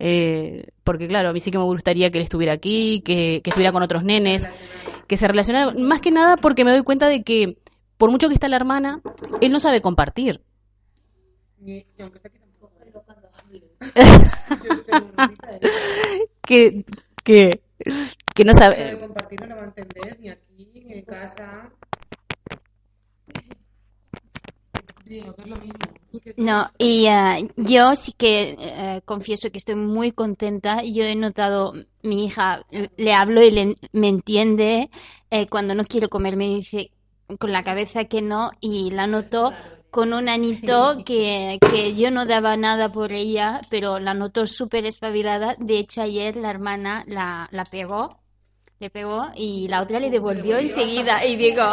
Eh, 0.00 0.70
porque 0.82 1.06
claro, 1.06 1.28
a 1.28 1.32
mí 1.32 1.38
sí 1.38 1.52
que 1.52 1.58
me 1.58 1.62
gustaría 1.62 2.10
que 2.10 2.18
él 2.18 2.24
estuviera 2.24 2.52
aquí, 2.52 3.00
que, 3.02 3.42
que 3.44 3.50
estuviera 3.50 3.70
con 3.70 3.84
otros 3.84 4.02
nenes, 4.02 4.48
que 5.06 5.16
se 5.16 5.28
relacionara, 5.28 5.70
más 5.70 6.00
que 6.00 6.10
nada 6.10 6.36
porque 6.36 6.64
me 6.64 6.72
doy 6.72 6.82
cuenta 6.82 7.06
de 7.06 7.22
que, 7.22 7.58
por 7.96 8.10
mucho 8.10 8.26
que 8.26 8.34
está 8.34 8.48
la 8.48 8.56
hermana, 8.56 9.00
él 9.40 9.52
no 9.52 9.60
sabe 9.60 9.80
compartir. 9.80 10.40
que, 16.42 16.84
que, 17.22 17.60
que 18.34 18.44
no 18.44 18.52
sabe. 18.52 18.98
compartir 18.98 19.40
no 19.42 19.46
lo 19.46 19.54
va 19.54 19.62
a 19.62 19.66
entender 19.66 20.18
ni 20.18 20.30
aquí 20.30 20.47
en 20.88 21.04
casa. 21.04 21.70
Digo 25.04 25.34
que 25.34 25.42
es 25.42 25.48
lo 25.48 25.56
mismo. 25.56 25.98
Es 26.12 26.20
que 26.20 26.34
No, 26.36 26.70
y 26.78 27.06
eh, 27.06 27.50
yo 27.56 27.94
sí 27.96 28.12
que 28.12 28.56
eh, 28.58 29.00
confieso 29.04 29.50
que 29.50 29.58
estoy 29.58 29.74
muy 29.74 30.12
contenta. 30.12 30.82
Yo 30.82 31.04
he 31.04 31.14
notado, 31.14 31.72
mi 32.02 32.26
hija, 32.26 32.62
l- 32.70 32.90
le 32.96 33.14
hablo 33.14 33.42
y 33.42 33.50
le- 33.50 33.74
me 33.92 34.08
entiende. 34.08 34.90
eh, 35.30 35.46
cuando 35.48 35.74
no 35.74 35.84
quiero 35.84 36.08
comer 36.08 36.36
me 36.36 36.48
dice 36.48 36.90
con 37.38 37.52
la 37.52 37.62
cabeza 37.64 38.04
que 38.06 38.22
no 38.22 38.50
y 38.60 38.90
la 38.90 39.06
noto 39.06 39.52
con 39.90 40.12
un 40.14 40.28
anito 40.28 41.02
que, 41.04 41.60
que 41.66 41.94
yo 41.94 42.10
no 42.10 42.24
daba 42.26 42.56
nada 42.56 42.90
por 42.92 43.12
ella, 43.12 43.60
pero 43.70 43.98
la 43.98 44.14
noto 44.14 44.46
súper 44.46 44.86
espabilada. 44.86 45.54
De 45.58 45.78
hecho, 45.78 46.00
ayer 46.02 46.36
la 46.36 46.50
hermana 46.50 47.04
la, 47.06 47.48
la 47.52 47.64
pegó, 47.66 48.20
le 48.80 48.90
pegó 48.90 49.26
y 49.34 49.66
la 49.68 49.82
otra 49.82 49.98
le 49.98 50.10
devolvió 50.10 50.58
enseguida. 50.58 51.24
Y 51.24 51.36
digo, 51.36 51.64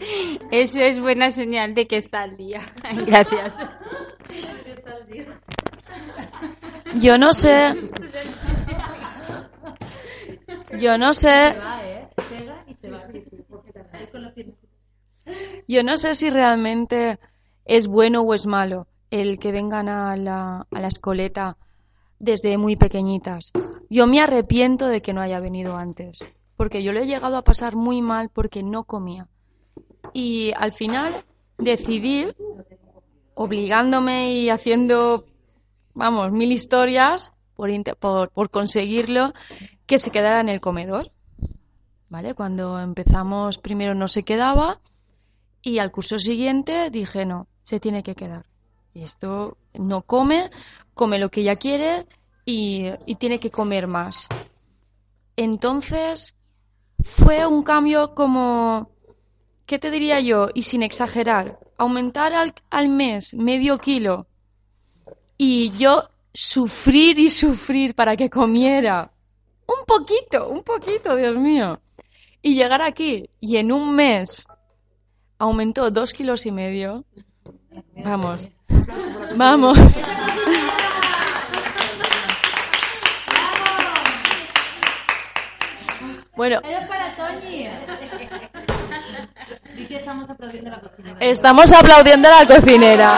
eso 0.50 0.80
es 0.80 1.00
buena 1.00 1.30
señal 1.30 1.74
de 1.74 1.86
que 1.86 1.96
está 1.96 2.22
al 2.22 2.36
día. 2.36 2.60
Gracias. 3.06 3.54
Yo 6.96 7.18
no 7.18 7.32
sé. 7.32 7.74
Yo 10.78 10.98
no 10.98 11.12
sé. 11.12 11.56
Yo 15.68 15.82
no 15.82 15.96
sé 15.96 16.14
si 16.14 16.30
realmente 16.30 17.18
es 17.64 17.86
bueno 17.86 18.20
o 18.22 18.34
es 18.34 18.46
malo 18.46 18.86
el 19.10 19.38
que 19.38 19.52
vengan 19.52 19.88
a 19.88 20.16
la, 20.16 20.66
a 20.70 20.80
la 20.80 20.88
escoleta 20.88 21.56
desde 22.18 22.56
muy 22.56 22.76
pequeñitas. 22.76 23.52
Yo 23.90 24.06
me 24.06 24.20
arrepiento 24.20 24.86
de 24.86 25.02
que 25.02 25.12
no 25.12 25.20
haya 25.20 25.40
venido 25.40 25.76
antes, 25.76 26.20
porque 26.62 26.84
yo 26.84 26.92
lo 26.92 27.00
he 27.00 27.08
llegado 27.08 27.36
a 27.36 27.42
pasar 27.42 27.74
muy 27.74 28.02
mal 28.02 28.28
porque 28.28 28.62
no 28.62 28.84
comía. 28.84 29.26
Y 30.12 30.52
al 30.56 30.70
final 30.70 31.24
decidí, 31.58 32.28
obligándome 33.34 34.30
y 34.30 34.48
haciendo, 34.48 35.26
vamos, 35.92 36.30
mil 36.30 36.52
historias 36.52 37.32
por, 37.56 37.68
por, 37.96 38.30
por 38.30 38.50
conseguirlo, 38.50 39.32
que 39.86 39.98
se 39.98 40.12
quedara 40.12 40.38
en 40.38 40.50
el 40.50 40.60
comedor. 40.60 41.10
¿Vale? 42.08 42.34
Cuando 42.34 42.78
empezamos 42.78 43.58
primero 43.58 43.96
no 43.96 44.06
se 44.06 44.22
quedaba 44.22 44.80
y 45.62 45.78
al 45.78 45.90
curso 45.90 46.20
siguiente 46.20 46.90
dije 46.90 47.26
no, 47.26 47.48
se 47.64 47.80
tiene 47.80 48.04
que 48.04 48.14
quedar. 48.14 48.46
Y 48.94 49.02
esto 49.02 49.56
no 49.74 50.02
come, 50.02 50.48
come 50.94 51.18
lo 51.18 51.28
que 51.28 51.40
ella 51.40 51.56
quiere 51.56 52.06
y, 52.44 52.86
y 53.04 53.16
tiene 53.16 53.40
que 53.40 53.50
comer 53.50 53.88
más. 53.88 54.28
Entonces 55.34 56.38
fue 57.04 57.46
un 57.46 57.62
cambio 57.62 58.14
como, 58.14 58.90
¿qué 59.66 59.78
te 59.78 59.90
diría 59.90 60.20
yo? 60.20 60.48
Y 60.54 60.62
sin 60.62 60.82
exagerar, 60.82 61.58
aumentar 61.76 62.32
al, 62.32 62.54
al 62.70 62.88
mes 62.88 63.34
medio 63.34 63.78
kilo 63.78 64.26
y 65.36 65.70
yo 65.70 66.08
sufrir 66.32 67.18
y 67.18 67.30
sufrir 67.30 67.94
para 67.94 68.16
que 68.16 68.30
comiera 68.30 69.12
un 69.66 69.84
poquito, 69.86 70.48
un 70.48 70.62
poquito, 70.62 71.16
Dios 71.16 71.36
mío. 71.36 71.80
Y 72.42 72.54
llegar 72.54 72.82
aquí 72.82 73.28
y 73.40 73.56
en 73.56 73.72
un 73.72 73.94
mes 73.94 74.46
aumentó 75.38 75.90
dos 75.90 76.12
kilos 76.12 76.46
y 76.46 76.52
medio. 76.52 77.04
Vamos, 78.04 78.48
vamos. 79.36 79.78
Bueno, 86.34 86.60
estamos 89.90 90.30
aplaudiendo 90.30 90.70
a 90.70 90.76
la 90.76 90.80
cocinera. 90.80 91.16
estamos 91.20 91.72
aplaudiendo 91.72 92.28
a 92.28 92.30
la 92.40 92.46
cocinera. 92.46 93.16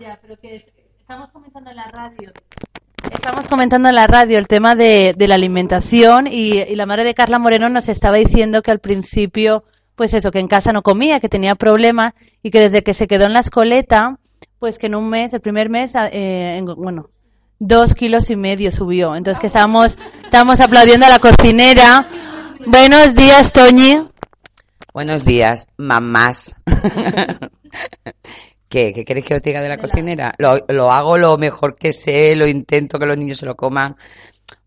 Ya, 0.00 0.18
pero 0.22 0.36
que 0.40 0.64
estamos 1.00 1.30
comentando 1.30 1.70
en 1.70 1.76
la 1.76 1.88
radio. 1.90 2.32
Estamos 3.12 3.48
comentando 3.48 3.88
en 3.88 3.94
la 3.96 4.06
radio 4.06 4.38
el 4.38 4.46
tema 4.46 4.74
de, 4.76 5.14
de 5.16 5.28
la 5.28 5.34
alimentación 5.34 6.28
y, 6.28 6.58
y 6.60 6.76
la 6.76 6.86
madre 6.86 7.04
de 7.04 7.14
Carla 7.14 7.38
Moreno 7.38 7.68
nos 7.68 7.88
estaba 7.88 8.16
diciendo 8.16 8.62
que 8.62 8.70
al 8.70 8.78
principio, 8.78 9.64
pues 9.96 10.14
eso, 10.14 10.30
que 10.30 10.38
en 10.38 10.46
casa 10.48 10.72
no 10.72 10.82
comía, 10.82 11.18
que 11.18 11.28
tenía 11.28 11.56
problemas 11.56 12.12
y 12.42 12.50
que 12.50 12.60
desde 12.60 12.82
que 12.82 12.94
se 12.94 13.08
quedó 13.08 13.26
en 13.26 13.32
la 13.32 13.40
escoleta, 13.40 14.18
pues 14.58 14.78
que 14.78 14.86
en 14.86 14.94
un 14.94 15.08
mes, 15.08 15.32
el 15.32 15.40
primer 15.40 15.68
mes, 15.70 15.94
eh, 15.94 16.56
en- 16.58 16.64
bueno, 16.66 17.10
dos 17.58 17.94
kilos 17.94 18.30
y 18.30 18.36
medio 18.36 18.70
subió. 18.72 19.14
Entonces 19.14 19.40
que 19.40 19.46
estábamos, 19.48 19.96
estábamos 20.24 20.60
aplaudiendo 20.60 21.06
a 21.06 21.10
la 21.10 21.18
cocinera. 21.18 22.08
Buenos 22.66 23.14
días, 23.14 23.52
Toñi. 23.52 24.08
Buenos 24.92 25.24
días, 25.24 25.66
mamás. 25.76 26.54
¿Qué, 28.68 28.92
¿Qué 28.92 29.04
queréis 29.04 29.24
que 29.26 29.34
os 29.34 29.42
diga 29.42 29.62
de 29.62 29.68
la 29.68 29.78
cocinera? 29.78 30.34
Lo, 30.38 30.58
lo 30.68 30.90
hago 30.90 31.16
lo 31.16 31.38
mejor 31.38 31.74
que 31.76 31.92
sé, 31.92 32.34
lo 32.36 32.46
intento 32.46 32.98
que 32.98 33.06
los 33.06 33.16
niños 33.16 33.38
se 33.38 33.46
lo 33.46 33.56
coman, 33.56 33.96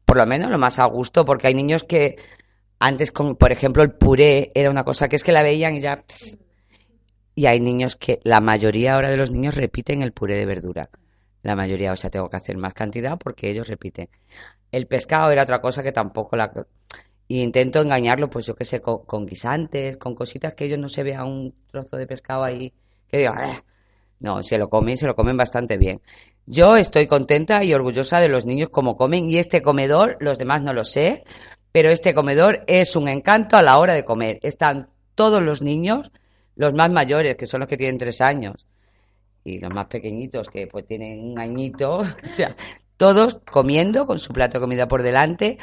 por 0.06 0.18
lo 0.18 0.26
menos 0.26 0.50
lo 0.50 0.58
más 0.58 0.80
a 0.80 0.86
gusto, 0.86 1.24
porque 1.24 1.48
hay 1.48 1.54
niños 1.54 1.84
que 1.84 2.16
antes, 2.80 3.12
con, 3.12 3.36
por 3.36 3.52
ejemplo, 3.52 3.84
el 3.84 3.92
puré 3.92 4.52
era 4.56 4.72
una 4.72 4.84
cosa 4.84 5.08
que 5.08 5.18
es 5.18 5.24
que 5.24 5.32
la 5.32 5.44
veían 5.44 5.76
y 5.76 5.82
ya... 5.82 5.98
pss. 5.98 6.40
Y 7.36 7.46
hay 7.46 7.60
niños 7.60 7.96
que, 7.96 8.20
la 8.24 8.40
mayoría 8.42 8.96
ahora 8.96 9.10
de 9.10 9.18
los 9.18 9.32
niños 9.32 9.56
repiten 9.56 10.02
el 10.02 10.12
puré 10.12 10.36
de 10.36 10.46
verdura. 10.46 10.90
La 11.44 11.56
mayoría, 11.56 11.92
o 11.92 11.96
sea, 11.96 12.10
tengo 12.10 12.28
que 12.28 12.38
hacer 12.38 12.58
más 12.58 12.74
cantidad 12.74 13.18
porque 13.18 13.50
ellos 13.50 13.68
repiten. 13.68 14.10
El 14.72 14.88
pescado 14.88 15.32
era 15.32 15.44
otra 15.44 15.62
cosa 15.62 15.84
que 15.84 15.92
tampoco 15.92 16.36
la... 16.36 16.52
Y 17.28 17.42
intento 17.42 17.80
engañarlo, 17.82 18.30
pues 18.30 18.46
yo 18.46 18.56
qué 18.56 18.66
sé, 18.66 18.82
con, 18.82 19.06
con 19.06 19.26
guisantes, 19.26 19.98
con 19.98 20.16
cositas 20.16 20.54
que 20.54 20.66
ellos 20.66 20.80
no 20.80 20.90
se 20.90 21.04
vean 21.04 21.28
un 21.28 21.56
trozo 21.68 21.96
de 21.96 22.06
pescado 22.06 22.44
ahí, 22.44 22.74
que 23.08 23.20
digan, 23.20 23.36
"Ah". 23.38 23.64
no, 24.20 24.44
se 24.44 24.58
lo 24.58 24.70
comen, 24.70 24.98
se 24.98 25.08
lo 25.08 25.16
comen 25.16 25.38
bastante 25.38 25.78
bien. 25.78 26.02
Yo 26.46 26.76
estoy 26.76 27.08
contenta 27.08 27.64
y 27.64 27.74
orgullosa 27.74 28.20
de 28.20 28.28
los 28.28 28.46
niños 28.46 28.70
como 28.70 28.98
comen 28.98 29.30
y 29.30 29.38
este 29.38 29.62
comedor, 29.62 30.18
los 30.20 30.38
demás 30.38 30.62
no 30.62 30.74
lo 30.74 30.84
sé, 30.84 31.24
pero 31.72 31.90
este 31.90 32.14
comedor 32.14 32.64
es 32.68 32.96
un 32.96 33.08
encanto 33.08 33.56
a 33.58 33.64
la 33.64 33.78
hora 33.78 33.94
de 33.94 34.04
comer. 34.04 34.40
Están 34.42 34.90
todos 35.16 35.42
los 35.42 35.62
niños, 35.62 36.12
los 36.56 36.74
más 36.76 36.92
mayores, 36.92 37.36
que 37.36 37.46
son 37.46 37.62
los 37.62 37.70
que 37.70 37.78
tienen 37.78 37.98
tres 37.98 38.22
años, 38.22 38.66
y 39.44 39.60
los 39.60 39.74
más 39.74 39.88
pequeñitos, 39.88 40.50
que 40.50 40.68
pues 40.68 40.86
tienen 40.86 41.32
un 41.32 41.40
añito, 41.40 42.00
o 42.26 42.30
sea, 42.30 42.56
todos 42.98 43.40
comiendo 43.50 44.06
con 44.06 44.20
su 44.20 44.32
plato 44.34 44.60
de 44.60 44.62
comida 44.62 44.88
por 44.88 45.02
delante 45.02 45.58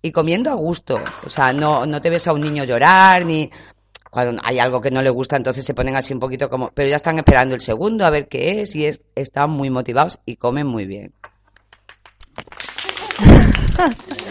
y 0.00 0.12
comiendo 0.12 0.50
a 0.50 0.54
gusto. 0.54 1.00
O 1.24 1.28
sea, 1.28 1.52
no, 1.52 1.84
no 1.86 2.00
te 2.00 2.10
ves 2.10 2.28
a 2.28 2.32
un 2.32 2.40
niño 2.40 2.64
llorar 2.64 3.26
ni 3.26 3.50
cuando 4.10 4.40
hay 4.44 4.58
algo 4.58 4.80
que 4.80 4.90
no 4.90 5.02
le 5.02 5.10
gusta, 5.10 5.36
entonces 5.36 5.64
se 5.64 5.74
ponen 5.74 5.96
así 5.96 6.14
un 6.14 6.20
poquito 6.20 6.48
como, 6.48 6.70
pero 6.72 6.88
ya 6.88 6.96
están 6.96 7.18
esperando 7.18 7.54
el 7.54 7.60
segundo 7.60 8.06
a 8.06 8.10
ver 8.10 8.28
qué 8.28 8.62
es 8.62 8.74
y 8.74 8.86
es, 8.86 9.02
están 9.14 9.50
muy 9.50 9.70
motivados 9.70 10.18
y 10.24 10.36
comen 10.36 10.66
muy 10.66 10.86
bien. 10.86 11.12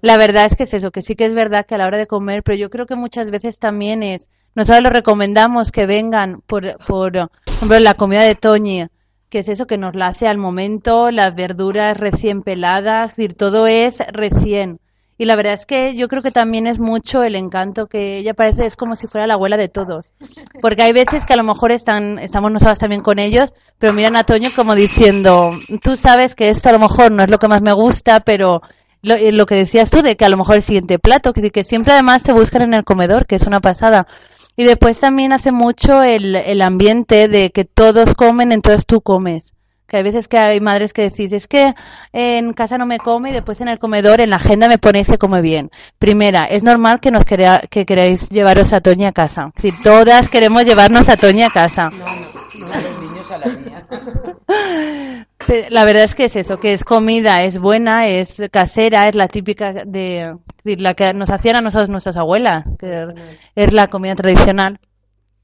La 0.00 0.16
verdad 0.16 0.46
es 0.46 0.56
que 0.56 0.64
es 0.64 0.74
eso, 0.74 0.90
que 0.90 1.02
sí 1.02 1.14
que 1.14 1.26
es 1.26 1.34
verdad 1.34 1.66
que 1.66 1.74
a 1.74 1.78
la 1.78 1.86
hora 1.86 1.98
de 1.98 2.06
comer, 2.06 2.42
pero 2.42 2.56
yo 2.56 2.70
creo 2.70 2.86
que 2.86 2.94
muchas 2.94 3.30
veces 3.30 3.58
también 3.58 4.02
es, 4.02 4.28
nosotros 4.54 4.82
les 4.84 4.92
recomendamos 4.92 5.72
que 5.72 5.86
vengan 5.86 6.40
por, 6.46 6.78
por, 6.86 7.30
ejemplo, 7.46 7.80
la 7.80 7.94
comida 7.94 8.22
de 8.22 8.34
Toñi, 8.34 8.86
que 9.28 9.40
es 9.40 9.48
eso 9.48 9.66
que 9.66 9.78
nos 9.78 9.96
la 9.96 10.08
hace 10.08 10.28
al 10.28 10.38
momento, 10.38 11.10
las 11.10 11.34
verduras 11.34 11.96
recién 11.96 12.42
peladas, 12.42 13.10
es 13.10 13.16
decir, 13.16 13.34
todo 13.34 13.66
es 13.66 13.98
recién. 14.12 14.78
Y 15.16 15.26
la 15.26 15.36
verdad 15.36 15.52
es 15.52 15.64
que 15.64 15.94
yo 15.94 16.08
creo 16.08 16.22
que 16.22 16.32
también 16.32 16.66
es 16.66 16.80
mucho 16.80 17.22
el 17.22 17.36
encanto 17.36 17.86
que 17.86 18.18
ella 18.18 18.34
parece, 18.34 18.66
es 18.66 18.74
como 18.74 18.96
si 18.96 19.06
fuera 19.06 19.28
la 19.28 19.34
abuela 19.34 19.56
de 19.56 19.68
todos. 19.68 20.12
Porque 20.60 20.82
hay 20.82 20.92
veces 20.92 21.24
que 21.24 21.34
a 21.34 21.36
lo 21.36 21.44
mejor 21.44 21.70
están, 21.70 22.18
estamos 22.18 22.50
nosotras 22.50 22.80
también 22.80 23.00
con 23.00 23.20
ellos, 23.20 23.54
pero 23.78 23.92
miran 23.92 24.16
a 24.16 24.24
Toño 24.24 24.50
como 24.54 24.74
diciendo, 24.74 25.52
tú 25.82 25.96
sabes 25.96 26.34
que 26.34 26.50
esto 26.50 26.68
a 26.68 26.72
lo 26.72 26.80
mejor 26.80 27.12
no 27.12 27.22
es 27.22 27.30
lo 27.30 27.38
que 27.38 27.48
más 27.48 27.62
me 27.62 27.72
gusta, 27.72 28.20
pero 28.20 28.60
lo, 29.04 29.14
eh, 29.14 29.32
lo 29.32 29.46
que 29.46 29.54
decías 29.54 29.90
tú 29.90 30.02
de 30.02 30.16
que 30.16 30.24
a 30.24 30.28
lo 30.28 30.36
mejor 30.36 30.56
el 30.56 30.62
siguiente 30.62 30.98
plato, 30.98 31.32
que, 31.32 31.50
que 31.50 31.62
siempre 31.62 31.92
además 31.92 32.22
te 32.22 32.32
buscan 32.32 32.62
en 32.62 32.74
el 32.74 32.84
comedor, 32.84 33.26
que 33.26 33.36
es 33.36 33.46
una 33.46 33.60
pasada. 33.60 34.06
Y 34.56 34.64
después 34.64 34.98
también 34.98 35.32
hace 35.32 35.52
mucho 35.52 36.02
el, 36.02 36.36
el 36.36 36.62
ambiente 36.62 37.28
de 37.28 37.50
que 37.50 37.64
todos 37.64 38.14
comen, 38.14 38.52
entonces 38.52 38.86
tú 38.86 39.00
comes. 39.00 39.52
Que 39.86 39.98
hay 39.98 40.02
veces 40.02 40.28
que 40.28 40.38
hay 40.38 40.60
madres 40.60 40.92
que 40.92 41.02
decís, 41.02 41.32
es 41.32 41.46
que 41.46 41.74
en 42.12 42.52
casa 42.54 42.78
no 42.78 42.86
me 42.86 42.98
come 42.98 43.30
y 43.30 43.32
después 43.32 43.60
en 43.60 43.68
el 43.68 43.78
comedor, 43.78 44.20
en 44.20 44.30
la 44.30 44.36
agenda 44.36 44.68
me 44.68 44.78
ponéis 44.78 45.08
que 45.08 45.18
come 45.18 45.42
bien. 45.42 45.70
Primera, 45.98 46.44
es 46.44 46.62
normal 46.62 47.00
que 47.00 47.10
nos 47.10 47.24
querea, 47.24 47.62
que 47.68 47.84
queráis 47.84 48.30
llevaros 48.30 48.72
a 48.72 48.80
Toña 48.80 49.08
a 49.08 49.12
casa. 49.12 49.52
Todas 49.82 50.30
queremos 50.30 50.64
llevarnos 50.64 51.08
a 51.10 51.16
Toña 51.16 51.48
a 51.48 51.50
casa. 51.50 51.90
los 51.90 52.98
niños 53.02 53.30
a 53.30 53.38
la 53.38 53.46
mía. 53.46 53.86
La 55.70 55.84
verdad 55.84 56.04
es 56.04 56.14
que 56.14 56.24
es 56.26 56.36
eso, 56.36 56.58
que 56.58 56.72
es 56.72 56.84
comida, 56.84 57.42
es 57.42 57.58
buena, 57.58 58.06
es 58.06 58.42
casera, 58.50 59.08
es 59.08 59.14
la 59.14 59.28
típica 59.28 59.72
de, 59.72 60.36
de 60.64 60.76
la 60.76 60.94
que 60.94 61.12
nos 61.12 61.30
hacían 61.30 61.56
a 61.56 61.60
nosotros 61.60 61.90
nuestras 61.90 62.16
abuelas, 62.16 62.64
que 62.78 63.08
es 63.54 63.72
la 63.72 63.88
comida 63.88 64.14
tradicional. 64.14 64.78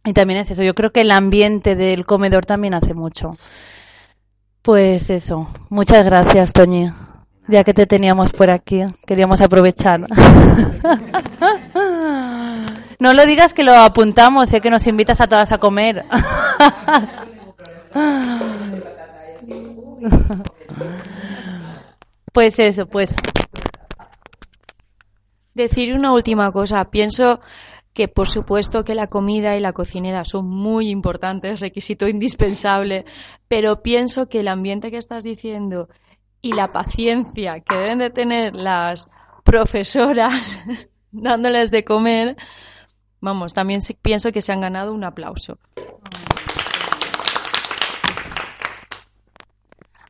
Y 0.05 0.13
también 0.13 0.41
es 0.41 0.51
eso, 0.51 0.63
yo 0.63 0.75
creo 0.75 0.93
que 0.93 1.03
el 1.03 1.11
ambiente 1.11 1.75
del 1.75 2.07
comedor 2.07 2.47
también 2.47 2.75
hace 2.75 2.95
mucho. 2.95 3.37
Pues 4.63 5.11
eso, 5.11 5.49
muchas 5.69 6.05
gracias, 6.05 6.53
Toñi. 6.53 6.91
Ya 7.49 7.65
que 7.65 7.75
te 7.75 7.87
teníamos 7.87 8.33
por 8.33 8.51
aquí, 8.51 8.83
queríamos 9.07 9.41
aprovechar. 9.41 10.07
No 13.01 13.15
lo 13.15 13.25
digas 13.25 13.55
que 13.55 13.63
lo 13.65 13.75
apuntamos, 13.75 14.51
sé 14.51 14.61
que 14.61 14.69
nos 14.69 14.87
invitas 14.87 15.23
a 15.23 15.27
todas 15.27 15.51
a 15.53 15.59
comer. 15.59 16.05
Pues 22.33 22.61
eso, 22.61 22.87
pues 22.87 23.13
Decir 25.55 25.95
una 25.95 26.13
última 26.13 26.53
cosa. 26.53 26.91
Pienso 26.91 27.41
que, 27.93 28.07
por 28.09 28.29
supuesto, 28.29 28.85
que 28.85 28.95
la 28.95 29.09
comida 29.09 29.57
y 29.57 29.61
la 29.61 29.73
cocinera 29.73 30.25
son 30.25 30.49
muy 30.49 30.89
importantes, 30.89 31.61
requisito 31.61 32.09
indispensable, 32.09 33.05
pero 33.49 33.83
pienso 33.83 34.29
que 34.29 34.41
el 34.41 34.49
ambiente 34.49 34.91
que 34.91 34.97
estás 34.97 35.25
diciendo 35.25 35.89
y 36.41 36.53
la 36.53 36.73
paciencia 36.73 37.61
que 37.61 37.77
deben 37.77 37.99
de 37.99 38.11
tener 38.11 38.55
las 38.55 39.11
profesoras 39.45 40.61
dándoles 41.11 41.71
de 41.71 41.85
comer, 41.85 42.37
vamos, 43.21 43.53
también 43.53 43.81
pienso 44.01 44.31
que 44.31 44.41
se 44.41 44.53
han 44.53 44.61
ganado 44.61 44.95
un 44.95 45.05
aplauso. 45.05 45.59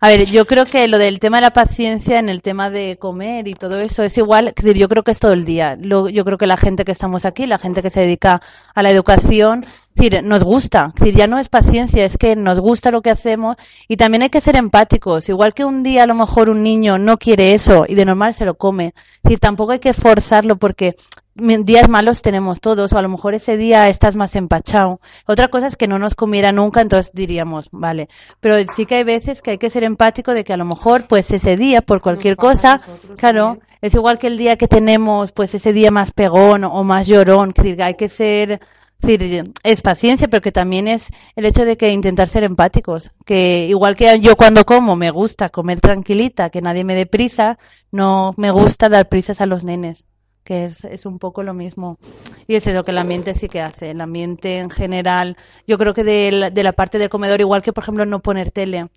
A 0.03 0.09
ver, 0.09 0.25
yo 0.31 0.47
creo 0.47 0.65
que 0.65 0.89
lo 0.89 0.97
del 0.97 1.21
tema 1.21 1.37
de 1.37 1.43
la 1.43 1.53
paciencia 1.53 2.19
en 2.19 2.31
el 2.31 2.41
tema 2.41 2.71
de 2.71 2.97
comer 2.99 3.47
y 3.49 3.53
todo 3.53 3.79
eso 3.81 4.03
es 4.03 4.17
igual, 4.17 4.55
yo 4.57 4.89
creo 4.89 5.03
que 5.05 5.11
es 5.11 5.21
todo 5.21 5.33
el 5.35 5.45
día. 5.45 5.77
Yo 5.79 6.25
creo 6.25 6.39
que 6.39 6.47
la 6.47 6.57
gente 6.57 6.87
que 6.87 6.93
estamos 6.93 7.27
aquí, 7.27 7.45
la 7.45 7.59
gente 7.59 7.83
que 7.83 7.91
se 7.91 8.01
dedica 8.01 8.41
a 8.75 8.83
la 8.83 8.91
educación, 8.91 9.67
es 9.91 9.97
decir, 9.97 10.25
nos 10.25 10.45
gusta. 10.45 10.93
Es 10.95 11.01
decir, 11.01 11.17
ya 11.17 11.27
no 11.27 11.39
es 11.39 11.49
paciencia, 11.49 12.05
es 12.05 12.17
que 12.17 12.37
nos 12.37 12.61
gusta 12.61 12.91
lo 12.91 13.03
que 13.03 13.11
hacemos 13.11 13.57
y 13.89 13.97
también 13.97 14.23
hay 14.23 14.31
que 14.31 14.41
ser 14.41 14.57
empáticos. 14.57 15.29
Igual 15.29 15.53
que 15.53 15.65
un 15.65 15.83
día 15.83 16.05
a 16.05 16.07
lo 16.07 16.15
mejor 16.15 16.49
un 16.49 16.63
niño 16.63 16.99
no 16.99 17.19
quiere 17.19 17.53
eso 17.53 17.85
y 17.87 17.95
de 17.95 18.05
normal 18.05 18.35
se 18.35 18.45
lo 18.45 18.55
come. 18.55 18.95
Es 18.97 19.23
decir, 19.25 19.41
tampoco 19.41 19.73
hay 19.73 19.81
que 19.81 19.93
forzarlo 19.93 20.57
porque 20.57 20.97
días 21.35 21.89
malos 21.89 22.23
tenemos 22.23 22.61
todos, 22.61 22.93
o 22.93 22.99
a 22.99 23.03
lo 23.03 23.09
mejor 23.09 23.35
ese 23.35 23.57
día 23.57 23.89
estás 23.89 24.17
más 24.17 24.37
empachado. 24.37 25.01
Otra 25.27 25.49
cosa 25.49 25.67
es 25.67 25.77
que 25.77 25.89
no 25.89 25.99
nos 25.99 26.15
comiera 26.15 26.53
nunca, 26.53 26.81
entonces 26.81 27.13
diríamos, 27.15 27.69
vale. 27.73 28.09
Pero 28.41 28.57
sí 28.75 28.87
que 28.87 28.97
hay 28.97 29.05
veces 29.05 29.43
que 29.43 29.53
hay 29.53 29.59
que 29.59 29.71
ser 29.71 29.85
empático 29.85 30.35
de 30.35 30.45
que 30.45 30.53
a 30.53 30.57
lo 30.57 30.65
mejor, 30.65 31.07
pues 31.09 31.31
ese 31.31 31.57
día, 31.57 31.83
por 31.83 32.01
cualquier 32.01 32.37
cosa, 32.37 32.81
claro, 33.17 33.59
es 33.81 33.95
igual 33.95 34.19
que 34.19 34.27
el 34.27 34.39
día 34.39 34.57
que 34.57 34.69
tenemos, 34.69 35.33
pues 35.33 35.55
ese 35.55 35.73
día 35.73 35.91
más 35.91 36.13
pegón 36.13 36.65
o 36.65 36.85
más 36.85 37.07
llorón, 37.07 37.51
es 37.51 37.63
decir, 37.63 37.83
hay 37.83 37.95
que 37.95 38.09
ser, 38.09 38.61
es 39.03 39.19
decir, 39.19 39.45
es 39.63 39.83
paciencia, 39.83 40.29
pero 40.29 40.43
que 40.43 40.53
también 40.53 40.89
es 40.89 41.09
el 41.37 41.47
hecho 41.47 41.65
de 41.65 41.77
que 41.77 41.91
intentar 41.91 42.29
ser 42.29 42.45
empáticos. 42.45 43.13
Que 43.25 43.67
igual 43.67 43.97
que 43.97 44.21
yo 44.21 44.37
cuando 44.37 44.65
como 44.65 44.97
me 44.97 45.11
gusta 45.11 45.49
comer 45.49 45.81
tranquilita, 45.81 46.51
que 46.51 46.63
nadie 46.63 46.85
me 46.85 46.95
dé 46.95 47.07
prisa, 47.07 47.59
no 47.91 48.33
me 48.37 48.51
gusta 48.51 48.89
dar 48.89 49.09
prisas 49.09 49.41
a 49.41 49.47
los 49.47 49.65
nenes. 49.65 50.01
Es 50.01 50.07
que 50.45 50.65
es, 50.65 50.85
es 50.85 51.07
un 51.07 51.19
poco 51.19 51.43
lo 51.43 51.55
mismo. 51.55 51.99
Y 52.47 52.57
es 52.57 52.67
eso 52.67 52.83
que 52.85 52.91
el 52.91 52.99
ambiente 52.99 53.35
sí 53.35 53.49
que 53.49 53.61
hace, 53.61 53.91
el 53.91 54.01
ambiente 54.01 54.59
en 54.59 54.71
general. 54.71 55.37
Yo 55.67 55.79
creo 55.79 55.95
que 55.95 56.05
de 56.05 56.33
la, 56.33 56.51
de 56.51 56.63
la 56.63 56.73
parte 56.73 56.99
del 56.99 57.09
comedor, 57.11 57.41
igual 57.41 57.63
que 57.63 57.73
por 57.73 57.85
ejemplo 57.85 58.07
no 58.07 58.21
poner 58.21 58.51
tele. 58.51 58.89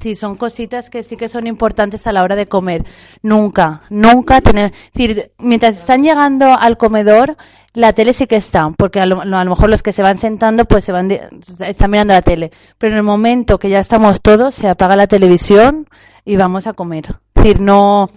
Sí, 0.00 0.14
son 0.14 0.36
cositas 0.36 0.88
que 0.90 1.02
sí 1.02 1.16
que 1.16 1.28
son 1.28 1.46
importantes 1.46 2.06
a 2.06 2.12
la 2.12 2.22
hora 2.22 2.36
de 2.36 2.46
comer. 2.46 2.84
Nunca, 3.22 3.82
nunca 3.90 4.40
tener. 4.40 4.72
Es 4.72 4.92
decir, 4.92 5.32
mientras 5.38 5.78
están 5.78 6.02
llegando 6.02 6.46
al 6.58 6.76
comedor, 6.78 7.36
la 7.74 7.92
tele 7.92 8.12
sí 8.14 8.26
que 8.26 8.36
está, 8.36 8.70
porque 8.76 9.00
a 9.00 9.06
lo, 9.06 9.20
a 9.20 9.24
lo 9.44 9.50
mejor 9.50 9.68
los 9.70 9.82
que 9.82 9.92
se 9.92 10.02
van 10.02 10.18
sentando, 10.18 10.64
pues 10.64 10.84
se 10.84 10.92
van, 10.92 11.08
de- 11.08 11.28
están 11.60 11.90
mirando 11.90 12.14
la 12.14 12.22
tele. 12.22 12.50
Pero 12.78 12.92
en 12.92 12.98
el 12.98 13.02
momento 13.04 13.58
que 13.58 13.68
ya 13.70 13.78
estamos 13.78 14.20
todos, 14.22 14.54
se 14.54 14.68
apaga 14.68 14.96
la 14.96 15.06
televisión 15.06 15.86
y 16.24 16.36
vamos 16.36 16.66
a 16.66 16.72
comer. 16.72 17.04
Es 17.34 17.42
decir, 17.44 17.60
no, 17.60 18.10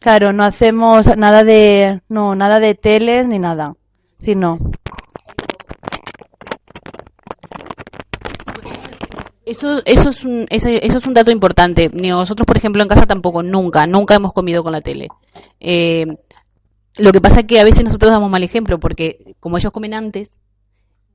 claro, 0.00 0.32
no 0.32 0.44
hacemos 0.44 1.16
nada 1.16 1.42
de, 1.42 2.00
no, 2.08 2.34
nada 2.36 2.60
de 2.60 2.74
teles 2.74 3.26
ni 3.26 3.38
nada. 3.38 3.74
Sí, 4.18 4.34
no. 4.34 4.58
Eso, 9.46 9.82
eso, 9.84 10.08
es 10.08 10.24
un, 10.24 10.46
eso 10.48 10.68
es 10.68 11.06
un 11.06 11.12
dato 11.14 11.30
importante. 11.30 11.90
Nosotros, 11.92 12.46
por 12.46 12.56
ejemplo, 12.56 12.82
en 12.82 12.88
casa 12.88 13.04
tampoco, 13.06 13.42
nunca, 13.42 13.86
nunca 13.86 14.14
hemos 14.14 14.32
comido 14.32 14.62
con 14.62 14.72
la 14.72 14.80
tele. 14.80 15.08
Eh, 15.60 16.06
lo 16.98 17.12
que 17.12 17.20
pasa 17.20 17.40
es 17.40 17.46
que 17.46 17.60
a 17.60 17.64
veces 17.64 17.84
nosotros 17.84 18.10
damos 18.10 18.30
mal 18.30 18.42
ejemplo, 18.42 18.78
porque 18.80 19.34
como 19.40 19.58
ellos 19.58 19.72
comen 19.72 19.92
antes, 19.94 20.40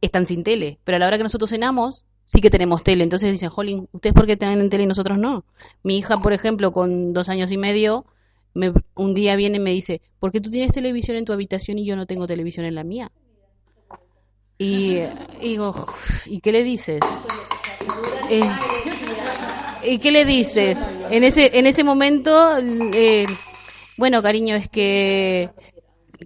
están 0.02 0.26
sin 0.28 0.44
tele. 0.44 0.78
Pero 0.84 0.98
a 0.98 1.00
la 1.00 1.08
hora 1.08 1.18
que 1.18 1.24
nosotros 1.24 1.50
cenamos, 1.50 2.06
sí 2.24 2.40
que 2.42 2.52
tenemos 2.52 2.84
tele. 2.84 3.04
Entonces 3.04 3.32
dicen, 3.32 3.50
Jolín, 3.50 3.88
¿ustedes 3.94 4.14
por 4.14 4.28
qué 4.28 4.38
tienen 4.38 4.70
tele 4.70 4.84
y 4.84 4.88
nosotros 4.88 5.18
no? 5.18 5.44
Mi 5.82 5.98
hija, 5.98 6.18
por 6.18 6.32
ejemplo, 6.34 6.72
con 6.72 7.14
dos 7.14 7.30
años 7.30 7.52
y 7.52 7.58
medio, 7.58 8.06
me- 8.54 8.74
un 8.96 9.14
día 9.16 9.36
viene 9.38 9.58
y 9.58 9.62
me 9.62 9.72
dice, 9.72 10.02
¿por 10.20 10.32
qué 10.32 10.40
tú 10.40 10.52
tienes 10.52 10.72
televisión 10.74 11.18
en 11.18 11.26
tu 11.26 11.34
habitación 11.34 11.80
y 11.80 11.86
yo 11.86 11.96
no 11.96 12.06
tengo 12.06 12.28
televisión 12.28 12.66
en 12.68 12.76
la 12.76 12.84
mía? 12.84 13.12
Y, 14.60 14.98
y 15.40 15.50
digo, 15.50 15.74
¿y 16.26 16.42
qué 16.42 16.52
le 16.52 16.64
dices? 16.64 17.00
Eh, 18.30 18.42
¿Y 19.84 20.00
qué 20.00 20.12
le 20.12 20.26
dices? 20.26 20.78
En 21.10 21.24
ese, 21.24 21.58
en 21.58 21.66
ese 21.66 21.84
momento, 21.84 22.58
eh, 22.94 23.26
bueno, 23.98 24.22
cariño, 24.22 24.56
es 24.56 24.68
que, 24.70 25.50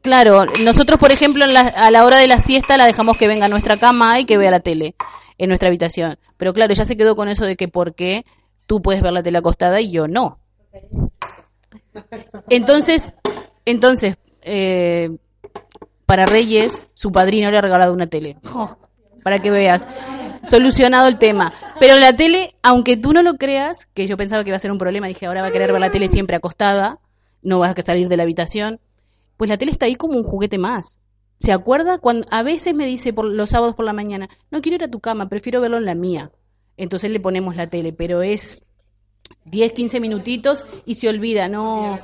claro, 0.01 0.45
nosotros, 0.63 0.99
por 0.99 1.11
ejemplo, 1.11 1.45
en 1.45 1.55
a 1.55 1.91
la 1.91 2.05
hora 2.05 2.17
de 2.17 2.27
la 2.27 2.39
siesta 2.39 2.77
la 2.77 2.85
dejamos 2.85 3.17
que 3.17 3.27
venga 3.27 3.45
a 3.45 3.49
nuestra 3.49 3.77
cama 3.77 4.19
y 4.19 4.25
que 4.25 4.37
vea 4.37 4.51
la 4.51 4.59
tele 4.59 4.95
en 5.37 5.49
nuestra 5.49 5.69
habitación. 5.69 6.17
Pero 6.37 6.53
claro, 6.53 6.73
ella 6.73 6.85
se 6.85 6.97
quedó 6.97 7.15
con 7.15 7.29
eso 7.29 7.45
de 7.45 7.55
que 7.55 7.67
por 7.67 7.95
qué 7.95 8.25
tú 8.65 8.81
puedes 8.81 9.01
ver 9.01 9.13
la 9.13 9.23
tele 9.23 9.37
acostada 9.37 9.79
y 9.81 9.91
yo 9.91 10.07
no. 10.07 10.39
Entonces, 12.49 13.13
entonces, 13.65 14.17
eh, 14.41 15.09
para 16.05 16.25
Reyes, 16.25 16.87
su 16.93 17.11
padrino 17.11 17.49
le 17.51 17.57
ha 17.57 17.61
regalado 17.61 17.93
una 17.93 18.07
tele. 18.07 18.37
Para 19.23 19.39
que 19.39 19.51
veas. 19.51 19.87
Solucionado 20.45 21.07
el 21.07 21.17
tema. 21.17 21.53
Pero 21.79 21.97
la 21.97 22.15
tele, 22.15 22.55
aunque 22.61 22.97
tú 22.97 23.13
no 23.13 23.23
lo 23.23 23.35
creas, 23.35 23.87
que 23.93 24.07
yo 24.07 24.17
pensaba 24.17 24.43
que 24.43 24.49
iba 24.49 24.57
a 24.57 24.59
ser 24.59 24.71
un 24.71 24.77
problema, 24.77 25.07
dije, 25.07 25.25
ahora 25.25 25.41
va 25.41 25.47
a 25.47 25.51
querer 25.51 25.71
ver 25.71 25.81
la 25.81 25.91
tele 25.91 26.07
siempre 26.07 26.35
acostada, 26.35 26.99
no 27.41 27.59
vas 27.59 27.77
a 27.77 27.81
salir 27.81 28.09
de 28.09 28.17
la 28.17 28.23
habitación. 28.23 28.79
Pues 29.37 29.49
la 29.49 29.57
tele 29.57 29.71
está 29.71 29.85
ahí 29.85 29.95
como 29.95 30.17
un 30.17 30.23
juguete 30.23 30.57
más. 30.57 30.99
¿Se 31.39 31.51
acuerda? 31.51 31.97
Cuando 31.97 32.27
a 32.31 32.43
veces 32.43 32.73
me 32.73 32.85
dice 32.85 33.11
por 33.11 33.25
los 33.25 33.49
sábados 33.49 33.75
por 33.75 33.85
la 33.85 33.93
mañana, 33.93 34.29
no 34.49 34.61
quiero 34.61 34.75
ir 34.75 34.83
a 34.83 34.91
tu 34.91 34.99
cama, 34.99 35.29
prefiero 35.29 35.59
verlo 35.59 35.77
en 35.77 35.85
la 35.85 35.95
mía. 35.95 36.31
Entonces 36.77 37.11
le 37.11 37.19
ponemos 37.19 37.55
la 37.55 37.67
tele, 37.67 37.93
pero 37.93 38.21
es 38.21 38.63
10, 39.45 39.73
15 39.73 39.99
minutitos 39.99 40.65
y 40.85 40.95
se 40.95 41.09
olvida, 41.09 41.47
no, 41.47 41.99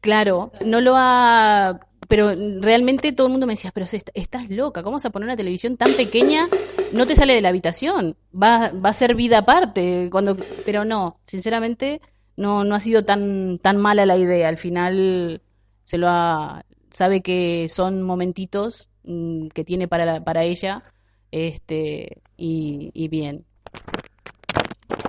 claro, 0.00 0.52
no 0.64 0.80
lo 0.80 0.94
ha, 0.96 1.80
pero 2.08 2.30
realmente 2.60 3.12
todo 3.12 3.26
el 3.26 3.32
mundo 3.32 3.46
me 3.46 3.52
decía, 3.54 3.70
pero 3.72 3.86
est- 3.86 4.10
estás 4.14 4.48
loca, 4.50 4.82
¿cómo 4.82 4.94
vas 4.96 5.04
a 5.06 5.10
poner 5.10 5.26
una 5.28 5.36
televisión 5.36 5.76
tan 5.76 5.94
pequeña? 5.94 6.50
No 6.90 7.06
te 7.06 7.14
sale 7.16 7.34
de 7.34 7.42
la 7.42 7.50
habitación, 7.50 8.16
va, 8.34 8.70
va 8.72 8.90
a 8.90 8.92
ser 8.94 9.14
vida 9.14 9.38
aparte, 9.38 10.08
cuando, 10.10 10.38
pero 10.64 10.84
no, 10.84 11.20
sinceramente 11.26 12.00
no, 12.36 12.64
no 12.64 12.74
ha 12.74 12.80
sido 12.80 13.04
tan, 13.04 13.58
tan 13.58 13.76
mala 13.76 14.06
la 14.06 14.16
idea, 14.16 14.48
al 14.48 14.58
final 14.58 15.42
se 15.84 15.98
lo 15.98 16.08
ha, 16.08 16.64
sabe 16.90 17.20
que 17.22 17.68
son 17.68 18.02
momentitos 18.02 18.88
mm, 19.04 19.48
que 19.48 19.64
tiene 19.64 19.86
para, 19.88 20.04
la- 20.06 20.24
para 20.24 20.44
ella, 20.44 20.82
este, 21.30 22.22
y, 22.36 22.90
bien. 23.08 23.44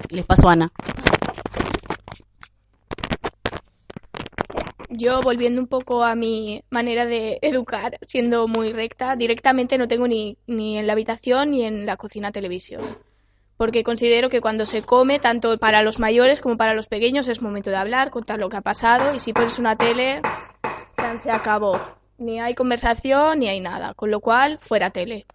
Les 0.10 0.26
paso 0.26 0.50
Ana. 0.50 0.72
Yo, 4.92 5.22
volviendo 5.22 5.62
un 5.62 5.68
poco 5.68 6.04
a 6.04 6.16
mi 6.16 6.64
manera 6.72 7.06
de 7.06 7.38
educar, 7.44 8.00
siendo 8.02 8.48
muy 8.48 8.74
recta, 8.74 9.16
directamente 9.16 9.78
no 9.78 9.88
tengo 9.88 10.08
ni, 10.08 10.36
ni 10.48 10.80
en 10.80 10.88
la 10.88 10.94
habitación 10.94 11.52
ni 11.52 11.64
en 11.64 11.86
la 11.86 11.96
cocina 11.96 12.32
televisión. 12.32 12.98
Porque 13.56 13.84
considero 13.84 14.30
que 14.30 14.42
cuando 14.42 14.66
se 14.66 14.82
come, 14.82 15.20
tanto 15.20 15.60
para 15.60 15.84
los 15.84 16.00
mayores 16.00 16.42
como 16.42 16.58
para 16.58 16.74
los 16.74 16.88
pequeños, 16.88 17.28
es 17.28 17.44
momento 17.44 17.70
de 17.70 17.76
hablar, 17.76 18.10
contar 18.10 18.40
lo 18.40 18.50
que 18.50 18.58
ha 18.58 18.62
pasado. 18.62 19.14
Y 19.14 19.20
si 19.20 19.32
pones 19.32 19.60
una 19.60 19.76
tele, 19.76 20.22
se, 21.22 21.30
acabó. 21.30 21.80
Ni 22.18 22.40
hay 22.40 22.56
conversación 22.56 23.40
ni 23.40 23.48
hay 23.48 23.60
nada. 23.60 23.94
Con 23.94 24.10
lo 24.10 24.22
cual, 24.22 24.58
fuera 24.58 24.90
tele. 24.90 25.28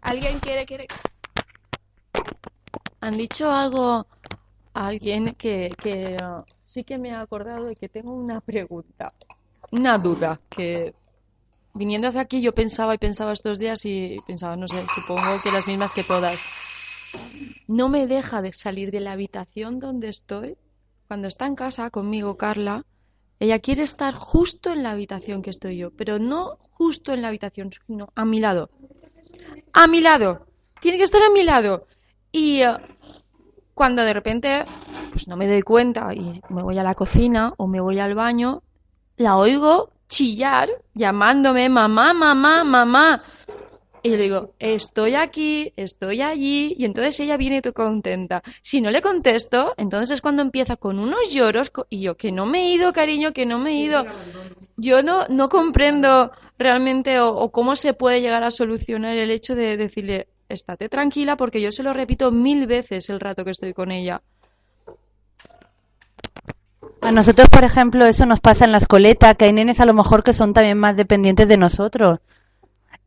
¿Alguien 0.00 0.38
quiere, 0.38 0.64
quiere? 0.64 0.86
Han 3.02 3.18
dicho 3.18 3.50
algo 3.50 4.06
alguien 4.76 5.34
que, 5.34 5.70
que 5.82 6.16
uh, 6.22 6.42
sí 6.62 6.84
que 6.84 6.98
me 6.98 7.12
ha 7.12 7.20
acordado 7.20 7.64
de 7.64 7.74
que 7.74 7.88
tengo 7.88 8.12
una 8.12 8.42
pregunta, 8.42 9.14
una 9.72 9.96
duda, 9.96 10.38
que 10.50 10.94
viniendo 11.72 12.08
hacia 12.08 12.20
aquí 12.20 12.42
yo 12.42 12.54
pensaba 12.54 12.94
y 12.94 12.98
pensaba 12.98 13.32
estos 13.32 13.58
días 13.58 13.84
y 13.86 14.18
pensaba, 14.26 14.54
no 14.54 14.68
sé, 14.68 14.84
supongo 14.94 15.40
que 15.42 15.50
las 15.50 15.66
mismas 15.66 15.94
que 15.94 16.04
todas. 16.04 16.38
No 17.66 17.88
me 17.88 18.06
deja 18.06 18.42
de 18.42 18.52
salir 18.52 18.90
de 18.90 19.00
la 19.00 19.12
habitación 19.12 19.78
donde 19.78 20.08
estoy. 20.08 20.56
Cuando 21.08 21.28
está 21.28 21.46
en 21.46 21.54
casa 21.54 21.88
conmigo, 21.90 22.36
Carla, 22.36 22.84
ella 23.40 23.58
quiere 23.60 23.82
estar 23.82 24.12
justo 24.14 24.72
en 24.72 24.82
la 24.82 24.90
habitación 24.90 25.40
que 25.40 25.50
estoy 25.50 25.78
yo, 25.78 25.90
pero 25.90 26.18
no 26.18 26.58
justo 26.72 27.14
en 27.14 27.22
la 27.22 27.28
habitación, 27.28 27.70
sino 27.86 28.08
a 28.14 28.24
mi 28.26 28.40
lado. 28.40 28.68
A 29.72 29.86
mi 29.86 30.00
lado. 30.00 30.46
Tiene 30.80 30.98
que 30.98 31.04
estar 31.04 31.22
a 31.22 31.30
mi 31.30 31.44
lado. 31.44 31.86
Y 32.30 32.60
eh, 32.60 32.76
cuando 33.76 34.02
de 34.04 34.14
repente, 34.14 34.64
pues 35.12 35.28
no 35.28 35.36
me 35.36 35.46
doy 35.46 35.60
cuenta 35.60 36.08
y 36.14 36.40
me 36.48 36.62
voy 36.62 36.78
a 36.78 36.82
la 36.82 36.94
cocina 36.94 37.52
o 37.58 37.66
me 37.66 37.78
voy 37.78 37.98
al 37.98 38.14
baño, 38.14 38.62
la 39.18 39.36
oigo 39.36 39.90
chillar, 40.08 40.70
llamándome 40.94 41.68
mamá, 41.68 42.14
mamá, 42.14 42.64
mamá. 42.64 43.22
Y 44.02 44.08
le 44.08 44.16
digo, 44.16 44.54
estoy 44.58 45.14
aquí, 45.14 45.74
estoy 45.76 46.22
allí, 46.22 46.74
y 46.78 46.86
entonces 46.86 47.20
ella 47.20 47.36
viene 47.36 47.60
todo 47.60 47.74
contenta. 47.74 48.42
Si 48.62 48.80
no 48.80 48.90
le 48.90 49.02
contesto, 49.02 49.74
entonces 49.76 50.10
es 50.14 50.22
cuando 50.22 50.40
empieza 50.40 50.76
con 50.76 50.98
unos 50.98 51.28
lloros, 51.30 51.70
y 51.90 52.00
yo, 52.00 52.16
que 52.16 52.32
no 52.32 52.46
me 52.46 52.62
he 52.62 52.72
ido, 52.72 52.94
cariño, 52.94 53.34
que 53.34 53.44
no 53.44 53.58
me 53.58 53.72
he 53.72 53.80
ido. 53.82 54.06
Yo 54.78 55.02
no, 55.02 55.26
no 55.28 55.50
comprendo 55.50 56.30
realmente 56.56 57.20
o 57.20 57.52
cómo 57.52 57.76
se 57.76 57.92
puede 57.92 58.22
llegar 58.22 58.42
a 58.42 58.50
solucionar 58.50 59.18
el 59.18 59.30
hecho 59.30 59.54
de 59.54 59.76
decirle, 59.76 60.28
estate 60.48 60.88
tranquila, 60.88 61.36
porque 61.36 61.60
yo 61.60 61.72
se 61.72 61.82
lo 61.82 61.92
repito 61.92 62.30
mil 62.30 62.66
veces 62.66 63.08
el 63.10 63.20
rato 63.20 63.44
que 63.44 63.50
estoy 63.50 63.72
con 63.72 63.90
ella. 63.90 64.22
A 67.00 67.12
nosotros, 67.12 67.48
por 67.48 67.64
ejemplo, 67.64 68.04
eso 68.04 68.26
nos 68.26 68.40
pasa 68.40 68.64
en 68.64 68.72
la 68.72 68.78
escoleta, 68.78 69.34
que 69.34 69.44
hay 69.44 69.52
nenes 69.52 69.80
a 69.80 69.86
lo 69.86 69.94
mejor 69.94 70.24
que 70.24 70.32
son 70.32 70.52
también 70.52 70.78
más 70.78 70.96
dependientes 70.96 71.48
de 71.48 71.56
nosotros. 71.56 72.20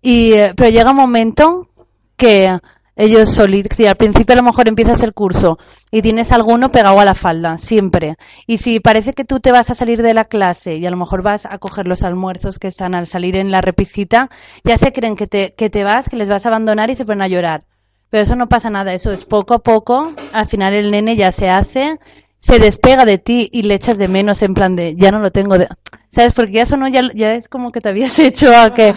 Y, 0.02 0.34
eh, 0.34 0.53
pero 0.56 0.70
llega 0.70 0.91
un 0.91 0.98
momento 0.98 1.70
que 2.16 2.60
ellos 2.99 3.30
solitos, 3.30 3.80
al 3.80 3.95
principio 3.95 4.34
a 4.34 4.35
lo 4.35 4.43
mejor 4.43 4.67
empiezas 4.67 5.01
el 5.03 5.13
curso 5.13 5.57
y 5.89 6.01
tienes 6.01 6.34
alguno 6.34 6.69
pegado 6.69 6.99
a 6.99 7.05
la 7.05 7.13
falda, 7.13 7.57
siempre. 7.57 8.17
Y 8.45 8.57
si 8.57 8.81
parece 8.81 9.13
que 9.13 9.23
tú 9.23 9.39
te 9.39 9.53
vas 9.53 9.69
a 9.69 9.76
salir 9.76 10.01
de 10.01 10.13
la 10.13 10.26
clase 10.26 10.76
y 10.76 10.85
a 10.85 10.91
lo 10.91 10.97
mejor 10.97 11.23
vas 11.23 11.45
a 11.45 11.59
coger 11.59 11.88
los 11.88 12.03
almuerzos 12.03 12.59
que 12.59 12.67
están 12.67 12.95
al 12.95 13.07
salir 13.07 13.38
en 13.38 13.51
la 13.51 13.61
repisita, 13.61 14.30
ya 14.65 14.77
se 14.77 14.91
creen 14.91 15.15
que 15.15 15.27
te, 15.27 15.53
que 15.55 15.69
te 15.69 15.85
vas, 15.85 16.09
que 16.09 16.17
les 16.17 16.30
vas 16.30 16.45
a 16.45 16.49
abandonar 16.49 16.89
y 16.89 16.97
se 16.97 17.05
ponen 17.05 17.21
a 17.21 17.30
llorar. 17.30 17.63
Pero 18.09 18.23
eso 18.23 18.35
no 18.35 18.49
pasa 18.49 18.69
nada, 18.69 18.91
eso 18.91 19.13
es 19.13 19.23
poco 19.23 19.53
a 19.53 19.59
poco, 19.59 20.11
al 20.34 20.47
final 20.47 20.73
el 20.73 20.91
nene 20.91 21.15
ya 21.15 21.31
se 21.31 21.49
hace, 21.49 21.99
se 22.40 22.60
despega 22.60 23.06
de 23.06 23.18
ti 23.18 23.49
y 23.52 23.64
le 23.64 23.76
echas 23.76 23.98
de 23.98 24.07
menos 24.07 24.41
en 24.41 24.53
plan 24.53 24.76
de, 24.76 24.95
ya 24.95 25.11
no 25.11 25.20
lo 25.20 25.32
tengo 25.32 25.57
de... 25.57 25.68
¿Sabes? 26.11 26.34
Porque 26.34 26.53
ya 26.53 26.64
eso 26.64 26.76
no, 26.78 26.88
ya, 26.88 27.02
ya 27.14 27.36
es 27.36 27.48
como 27.48 27.72
que 27.72 27.82
te 27.82 27.90
habías 27.90 28.18
hecho 28.20 28.56
a 28.56 28.74
que... 28.74 28.95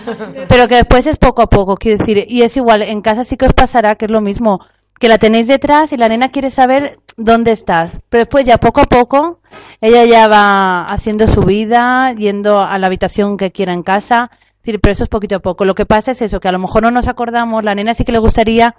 Pero 0.48 0.69
que 0.69 0.77
después 0.77 1.06
es 1.06 1.19
poco 1.19 1.43
a 1.43 1.48
poco, 1.48 1.77
quiero 1.77 1.98
decir, 1.98 2.24
y 2.28 2.43
es 2.43 2.56
igual, 2.56 2.82
en 2.82 3.02
casa 3.02 3.24
sí 3.24 3.36
que 3.36 3.47
os 3.47 3.52
pasará 3.52 3.97
que 3.97 4.06
es 4.06 4.10
lo 4.10 4.20
mismo, 4.20 4.60
que 4.98 5.09
la 5.09 5.19
tenéis 5.19 5.48
detrás 5.48 5.93
y 5.93 5.97
la 5.97 6.09
nena 6.09 6.28
quiere 6.28 6.51
saber 6.51 7.01
dónde 7.16 7.52
estás. 7.52 7.90
Pero 8.09 8.20
después 8.23 8.47
ya 8.47 8.59
poco 8.59 8.81
a 8.81 8.86
poco, 8.86 9.40
ella 9.81 10.05
ya 10.05 10.28
va 10.28 10.85
haciendo 10.85 11.27
su 11.27 11.43
vida, 11.43 12.14
yendo 12.16 12.60
a 12.60 12.78
la 12.78 12.86
habitación 12.86 13.36
que 13.36 13.51
quiera 13.51 13.73
en 13.73 13.82
casa, 13.82 14.31
pero 14.62 14.78
eso 14.85 15.02
es 15.02 15.09
poquito 15.09 15.36
a 15.36 15.40
poco. 15.40 15.64
Lo 15.64 15.74
que 15.74 15.86
pasa 15.86 16.12
es 16.12 16.23
eso, 16.23 16.39
que 16.39 16.48
a 16.48 16.52
lo 16.52 16.59
mejor 16.59 16.82
no 16.85 16.90
nos 16.90 17.09
acordamos, 17.09 17.64
la 17.64 17.74
nena 17.74 17.94
sí 17.94 18.05
que 18.05 18.12
le 18.12 18.19
gustaría 18.19 18.77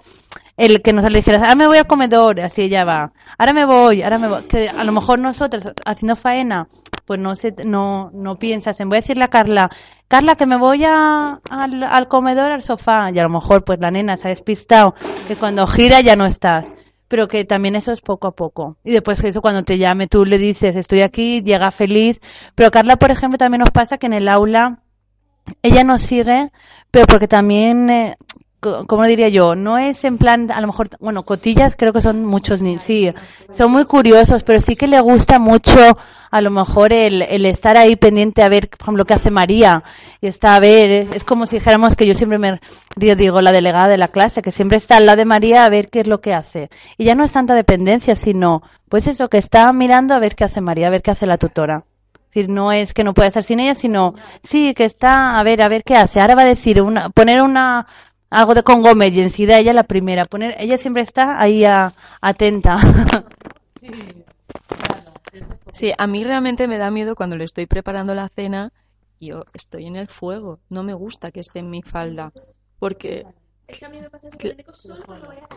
el 0.56 0.82
que 0.82 0.92
nos 0.92 1.04
le 1.10 1.18
dijera, 1.18 1.38
ahora 1.38 1.54
me 1.54 1.66
voy 1.66 1.78
al 1.78 1.86
comedor, 1.86 2.40
así 2.40 2.62
ella 2.62 2.84
va, 2.84 3.12
ahora 3.38 3.52
me 3.52 3.64
voy, 3.64 4.02
ahora 4.02 4.18
me 4.18 4.28
voy, 4.28 4.44
que 4.44 4.68
a 4.68 4.84
lo 4.84 4.92
mejor 4.92 5.18
nosotros 5.18 5.64
haciendo 5.84 6.16
faena, 6.16 6.68
pues 7.04 7.18
no 7.18 7.34
se, 7.34 7.54
no, 7.64 8.10
no 8.14 8.38
piensas 8.38 8.78
en, 8.80 8.88
voy 8.88 8.98
a 8.98 9.00
decirle 9.00 9.24
a 9.24 9.28
Carla, 9.28 9.70
Carla 10.08 10.36
que 10.36 10.46
me 10.46 10.56
voy 10.56 10.84
a, 10.84 11.40
al, 11.50 12.08
comedor, 12.08 12.52
al 12.52 12.62
sofá, 12.62 13.10
y 13.10 13.18
a 13.18 13.22
lo 13.22 13.30
mejor 13.30 13.64
pues 13.64 13.80
la 13.80 13.90
nena 13.90 14.16
se 14.16 14.28
ha 14.28 14.30
despistado, 14.30 14.94
que 15.26 15.36
cuando 15.36 15.66
gira 15.66 16.00
ya 16.00 16.16
no 16.16 16.26
estás 16.26 16.66
pero 17.06 17.28
que 17.28 17.44
también 17.44 17.76
eso 17.76 17.92
es 17.92 18.00
poco 18.00 18.26
a 18.26 18.34
poco. 18.34 18.76
Y 18.82 18.90
después 18.90 19.22
eso 19.22 19.40
cuando 19.40 19.62
te 19.62 19.78
llame 19.78 20.08
tú 20.08 20.24
le 20.24 20.36
dices 20.36 20.74
estoy 20.74 21.02
aquí, 21.02 21.42
llega 21.42 21.70
feliz. 21.70 22.18
Pero 22.56 22.72
Carla, 22.72 22.96
por 22.96 23.12
ejemplo, 23.12 23.38
también 23.38 23.60
nos 23.60 23.70
pasa 23.70 23.98
que 23.98 24.06
en 24.06 24.14
el 24.14 24.26
aula 24.26 24.80
ella 25.62 25.84
nos 25.84 26.02
sigue, 26.02 26.50
pero 26.90 27.06
porque 27.06 27.28
también, 27.28 27.90
eh, 27.90 28.16
¿cómo 28.86 29.04
diría 29.04 29.28
yo? 29.28 29.54
No 29.54 29.78
es 29.78 30.04
en 30.04 30.18
plan, 30.18 30.50
a 30.50 30.60
lo 30.60 30.66
mejor, 30.66 30.88
bueno, 31.00 31.24
cotillas 31.24 31.76
creo 31.76 31.92
que 31.92 32.00
son 32.00 32.24
muchos 32.24 32.60
sí, 32.78 33.12
son 33.52 33.72
muy 33.72 33.84
curiosos, 33.84 34.42
pero 34.42 34.60
sí 34.60 34.76
que 34.76 34.86
le 34.86 35.00
gusta 35.00 35.38
mucho 35.38 35.96
a 36.34 36.40
lo 36.40 36.50
mejor 36.50 36.92
el, 36.92 37.22
estar 37.46 37.76
ahí 37.76 37.94
pendiente 37.94 38.42
a 38.42 38.48
ver, 38.48 38.68
por 38.68 38.80
ejemplo, 38.80 39.02
lo 39.02 39.04
que 39.04 39.14
hace 39.14 39.30
María, 39.30 39.84
y 40.20 40.26
está 40.26 40.56
a 40.56 40.60
ver, 40.60 41.08
es 41.14 41.22
como 41.22 41.46
si 41.46 41.56
dijéramos 41.56 41.94
que 41.94 42.06
yo 42.08 42.14
siempre 42.14 42.38
me 42.38 42.58
yo 42.96 43.14
digo 43.14 43.40
la 43.40 43.52
delegada 43.52 43.86
de 43.86 43.98
la 43.98 44.08
clase, 44.08 44.42
que 44.42 44.50
siempre 44.50 44.78
está 44.78 44.96
al 44.96 45.06
lado 45.06 45.18
de 45.18 45.26
María 45.26 45.64
a 45.64 45.68
ver 45.68 45.90
qué 45.90 46.00
es 46.00 46.08
lo 46.08 46.20
que 46.20 46.34
hace. 46.34 46.70
Y 46.98 47.04
ya 47.04 47.14
no 47.14 47.22
es 47.22 47.30
tanta 47.30 47.54
dependencia, 47.54 48.16
sino, 48.16 48.62
pues 48.88 49.06
eso, 49.06 49.28
que 49.28 49.38
está 49.38 49.72
mirando 49.72 50.12
a 50.12 50.18
ver 50.18 50.34
qué 50.34 50.42
hace 50.42 50.60
María, 50.60 50.88
a 50.88 50.90
ver 50.90 51.02
qué 51.02 51.12
hace 51.12 51.26
la 51.26 51.38
tutora. 51.38 51.84
Decir, 52.34 52.48
no 52.50 52.72
es 52.72 52.94
que 52.94 53.04
no 53.04 53.14
pueda 53.14 53.28
estar 53.28 53.44
sin 53.44 53.60
ella, 53.60 53.76
sino 53.76 54.14
sí 54.42 54.74
que 54.74 54.86
está 54.86 55.38
a 55.38 55.42
ver 55.44 55.62
a 55.62 55.68
ver 55.68 55.84
qué 55.84 55.94
hace. 55.94 56.20
Ahora 56.20 56.34
va 56.34 56.42
a 56.42 56.46
decir 56.46 56.82
una, 56.82 57.10
poner 57.10 57.42
una 57.42 57.86
algo 58.34 58.54
de 58.54 58.62
Congo 58.62 58.90
Emergency, 58.90 59.46
de 59.46 59.58
ella 59.58 59.72
la 59.72 59.84
primera. 59.84 60.24
Poner, 60.24 60.56
ella 60.58 60.76
siempre 60.76 61.02
está 61.02 61.40
ahí 61.40 61.64
a- 61.64 61.94
atenta. 62.20 62.76
Sí, 65.70 65.92
a 65.96 66.06
mí 66.06 66.22
realmente 66.24 66.68
me 66.68 66.78
da 66.78 66.90
miedo 66.90 67.14
cuando 67.16 67.36
le 67.36 67.44
estoy 67.44 67.66
preparando 67.66 68.14
la 68.14 68.28
cena. 68.28 68.72
Yo 69.20 69.44
estoy 69.54 69.86
en 69.86 69.96
el 69.96 70.08
fuego. 70.08 70.58
No 70.68 70.82
me 70.82 70.94
gusta 70.94 71.30
que 71.32 71.40
esté 71.40 71.60
en 71.60 71.70
mi 71.70 71.82
falda. 71.82 72.32
Porque. 72.78 73.26
Es 73.66 73.78
que 73.80 73.86
a 73.86 73.88
mí 73.88 74.00
me 74.00 74.10
pasa 74.10 74.28
eso 74.28 74.36
que 74.36 74.48
le 74.48 74.64
solo 74.72 75.04
cuando 75.04 75.26
voy 75.26 75.36
a... 75.36 75.48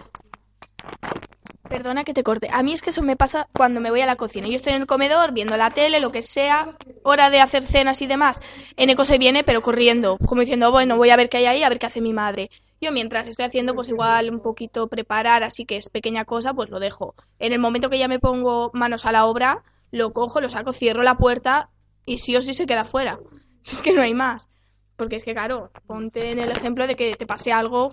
Perdona 1.67 2.03
que 2.05 2.13
te 2.13 2.23
corte. 2.23 2.47
A 2.51 2.63
mí 2.63 2.71
es 2.73 2.81
que 2.81 2.91
eso 2.91 3.01
me 3.01 3.17
pasa 3.17 3.47
cuando 3.53 3.81
me 3.81 3.89
voy 3.89 3.99
a 4.01 4.05
la 4.05 4.15
cocina. 4.15 4.47
Yo 4.47 4.55
estoy 4.55 4.73
en 4.73 4.81
el 4.81 4.87
comedor 4.87 5.33
viendo 5.33 5.57
la 5.57 5.69
tele, 5.71 5.99
lo 5.99 6.11
que 6.13 6.21
sea, 6.21 6.77
hora 7.03 7.29
de 7.29 7.41
hacer 7.41 7.63
cenas 7.63 8.01
y 8.01 8.07
demás. 8.07 8.39
Eneco 8.77 9.03
se 9.03 9.17
viene, 9.17 9.43
pero 9.43 9.61
corriendo, 9.61 10.17
como 10.25 10.41
diciendo, 10.41 10.71
bueno, 10.71 10.95
voy 10.95 11.09
a 11.09 11.17
ver 11.17 11.27
qué 11.29 11.37
hay 11.37 11.45
ahí, 11.45 11.63
a 11.63 11.69
ver 11.69 11.77
qué 11.77 11.87
hace 11.87 11.99
mi 11.99 12.13
madre. 12.13 12.49
Yo 12.79 12.91
mientras 12.91 13.27
estoy 13.27 13.45
haciendo, 13.45 13.73
pues 13.73 13.89
igual 13.89 14.29
un 14.29 14.39
poquito 14.39 14.87
preparar, 14.87 15.43
así 15.43 15.65
que 15.65 15.77
es 15.77 15.89
pequeña 15.89 16.25
cosa, 16.25 16.53
pues 16.53 16.69
lo 16.69 16.79
dejo. 16.79 17.15
En 17.39 17.53
el 17.53 17.59
momento 17.59 17.89
que 17.89 17.97
ya 17.97 18.07
me 18.07 18.19
pongo 18.19 18.71
manos 18.73 19.05
a 19.05 19.11
la 19.11 19.25
obra, 19.25 19.63
lo 19.91 20.13
cojo, 20.13 20.41
lo 20.41 20.49
saco, 20.49 20.73
cierro 20.73 21.03
la 21.03 21.17
puerta 21.17 21.69
y 22.05 22.17
sí 22.17 22.35
o 22.35 22.41
sí 22.41 22.53
se 22.53 22.65
queda 22.65 22.85
fuera. 22.85 23.19
Es 23.65 23.81
que 23.81 23.91
no 23.91 24.01
hay 24.01 24.13
más. 24.13 24.49
Porque 24.95 25.17
es 25.17 25.25
que, 25.25 25.33
claro, 25.33 25.71
ponte 25.85 26.31
en 26.31 26.39
el 26.39 26.51
ejemplo 26.51 26.87
de 26.87 26.95
que 26.95 27.15
te 27.15 27.27
pase 27.27 27.51
algo 27.51 27.91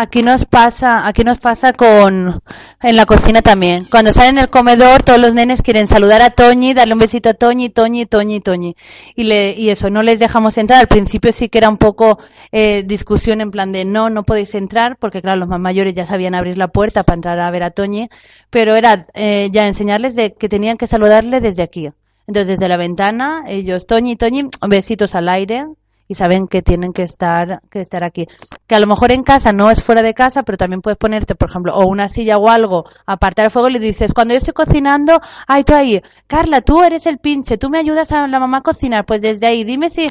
Aquí 0.00 0.22
nos 0.22 0.44
pasa, 0.44 1.08
aquí 1.08 1.24
nos 1.24 1.40
pasa 1.40 1.72
con 1.72 2.40
en 2.80 2.96
la 2.96 3.04
cocina 3.04 3.42
también. 3.42 3.84
Cuando 3.90 4.12
salen 4.12 4.36
del 4.36 4.48
comedor, 4.48 5.02
todos 5.02 5.18
los 5.18 5.34
nenes 5.34 5.60
quieren 5.60 5.88
saludar 5.88 6.22
a 6.22 6.30
Toñi, 6.30 6.72
darle 6.72 6.92
un 6.94 7.00
besito 7.00 7.30
a 7.30 7.34
Toñi, 7.34 7.68
Toñi, 7.68 8.06
Toñi, 8.06 8.38
Toñi. 8.38 8.76
Y 9.16 9.24
le, 9.24 9.56
y 9.58 9.70
eso, 9.70 9.90
no 9.90 10.04
les 10.04 10.20
dejamos 10.20 10.56
entrar. 10.56 10.78
Al 10.78 10.86
principio 10.86 11.32
sí 11.32 11.48
que 11.48 11.58
era 11.58 11.68
un 11.68 11.78
poco 11.78 12.20
eh, 12.52 12.84
discusión 12.86 13.40
en 13.40 13.50
plan 13.50 13.72
de 13.72 13.84
no, 13.84 14.08
no 14.08 14.22
podéis 14.22 14.54
entrar, 14.54 14.98
porque 15.00 15.20
claro, 15.20 15.40
los 15.40 15.48
más 15.48 15.58
mayores 15.58 15.94
ya 15.94 16.06
sabían 16.06 16.36
abrir 16.36 16.58
la 16.58 16.68
puerta 16.68 17.02
para 17.02 17.16
entrar 17.16 17.40
a 17.40 17.50
ver 17.50 17.64
a 17.64 17.70
Toñi, 17.70 18.08
pero 18.50 18.76
era 18.76 19.08
eh, 19.14 19.48
ya 19.50 19.66
enseñarles 19.66 20.14
de 20.14 20.32
que 20.32 20.48
tenían 20.48 20.78
que 20.78 20.86
saludarle 20.86 21.40
desde 21.40 21.64
aquí. 21.64 21.90
Entonces, 22.28 22.46
desde 22.46 22.68
la 22.68 22.76
ventana, 22.76 23.42
ellos, 23.48 23.88
Toñi, 23.88 24.14
Toñi, 24.14 24.48
besitos 24.68 25.16
al 25.16 25.28
aire, 25.28 25.66
y 26.08 26.14
saben 26.14 26.48
que 26.48 26.62
tienen 26.62 26.92
que 26.92 27.02
estar 27.02 27.60
que 27.70 27.80
estar 27.80 28.02
aquí. 28.02 28.26
Que 28.66 28.74
a 28.74 28.80
lo 28.80 28.86
mejor 28.86 29.12
en 29.12 29.22
casa 29.22 29.52
no 29.52 29.70
es 29.70 29.82
fuera 29.82 30.02
de 30.02 30.14
casa, 30.14 30.42
pero 30.42 30.56
también 30.56 30.80
puedes 30.80 30.98
ponerte, 30.98 31.34
por 31.34 31.50
ejemplo, 31.50 31.76
o 31.76 31.86
una 31.86 32.08
silla 32.08 32.38
o 32.38 32.48
algo, 32.48 32.84
apartar 33.06 33.44
el 33.44 33.50
fuego 33.50 33.68
y 33.68 33.74
le 33.74 33.78
dices, 33.78 34.14
cuando 34.14 34.34
yo 34.34 34.38
estoy 34.38 34.54
cocinando, 34.54 35.20
ay, 35.46 35.64
tú 35.64 35.74
ahí, 35.74 36.00
Carla, 36.26 36.62
tú 36.62 36.82
eres 36.82 37.06
el 37.06 37.18
pinche, 37.18 37.58
tú 37.58 37.68
me 37.68 37.78
ayudas 37.78 38.10
a 38.10 38.26
la 38.26 38.40
mamá 38.40 38.58
a 38.58 38.62
cocinar, 38.62 39.04
pues 39.04 39.20
desde 39.20 39.46
ahí, 39.46 39.64
dime 39.64 39.90
si, 39.90 40.08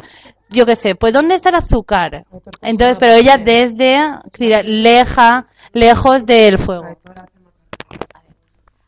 yo 0.50 0.66
qué 0.66 0.76
sé, 0.76 0.96
pues 0.96 1.14
¿dónde 1.14 1.36
está 1.36 1.50
el 1.50 1.56
azúcar? 1.56 2.26
Entonces, 2.62 2.98
pero 3.00 3.14
ella 3.14 3.38
desde, 3.38 4.00
leja, 4.64 5.46
lejos 5.74 6.26
del 6.26 6.58
fuego. 6.58 6.98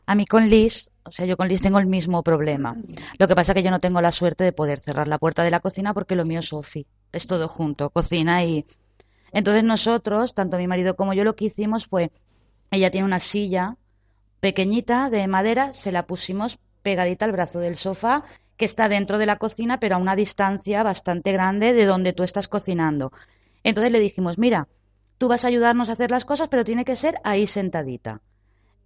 A 0.06 0.14
mí 0.14 0.26
con 0.26 0.48
Liz, 0.48 0.90
o 1.04 1.12
sea, 1.12 1.26
yo 1.26 1.36
con 1.36 1.48
Liz 1.48 1.60
tengo 1.60 1.78
el 1.78 1.86
mismo 1.86 2.22
problema. 2.22 2.76
Lo 3.18 3.28
que 3.28 3.34
pasa 3.34 3.52
es 3.52 3.56
que 3.56 3.62
yo 3.62 3.70
no 3.70 3.80
tengo 3.80 4.00
la 4.00 4.12
suerte 4.12 4.44
de 4.44 4.52
poder 4.52 4.80
cerrar 4.80 5.08
la 5.08 5.18
puerta 5.18 5.42
de 5.42 5.50
la 5.50 5.60
cocina 5.60 5.94
porque 5.94 6.16
lo 6.16 6.24
mío 6.24 6.40
es 6.40 6.46
Sofi. 6.46 6.86
Es 7.12 7.26
todo 7.26 7.48
junto, 7.48 7.90
cocina 7.90 8.44
y... 8.44 8.64
Entonces 9.32 9.62
nosotros, 9.64 10.34
tanto 10.34 10.56
mi 10.56 10.66
marido 10.66 10.96
como 10.96 11.14
yo, 11.14 11.24
lo 11.24 11.36
que 11.36 11.46
hicimos 11.46 11.86
fue, 11.86 12.10
ella 12.70 12.90
tiene 12.90 13.06
una 13.06 13.20
silla 13.20 13.76
pequeñita 14.40 15.10
de 15.10 15.28
madera, 15.28 15.72
se 15.72 15.92
la 15.92 16.06
pusimos 16.06 16.58
pegadita 16.82 17.26
al 17.26 17.32
brazo 17.32 17.60
del 17.60 17.76
sofá, 17.76 18.24
que 18.56 18.64
está 18.64 18.88
dentro 18.88 19.18
de 19.18 19.26
la 19.26 19.36
cocina, 19.36 19.78
pero 19.80 19.94
a 19.94 19.98
una 19.98 20.16
distancia 20.16 20.82
bastante 20.82 21.32
grande 21.32 21.72
de 21.72 21.84
donde 21.84 22.12
tú 22.12 22.22
estás 22.22 22.48
cocinando. 22.48 23.12
Entonces 23.62 23.92
le 23.92 24.00
dijimos, 24.00 24.38
mira, 24.38 24.68
tú 25.18 25.28
vas 25.28 25.44
a 25.44 25.48
ayudarnos 25.48 25.88
a 25.88 25.92
hacer 25.92 26.10
las 26.10 26.24
cosas, 26.24 26.48
pero 26.48 26.64
tiene 26.64 26.84
que 26.84 26.96
ser 26.96 27.20
ahí 27.24 27.46
sentadita. 27.46 28.20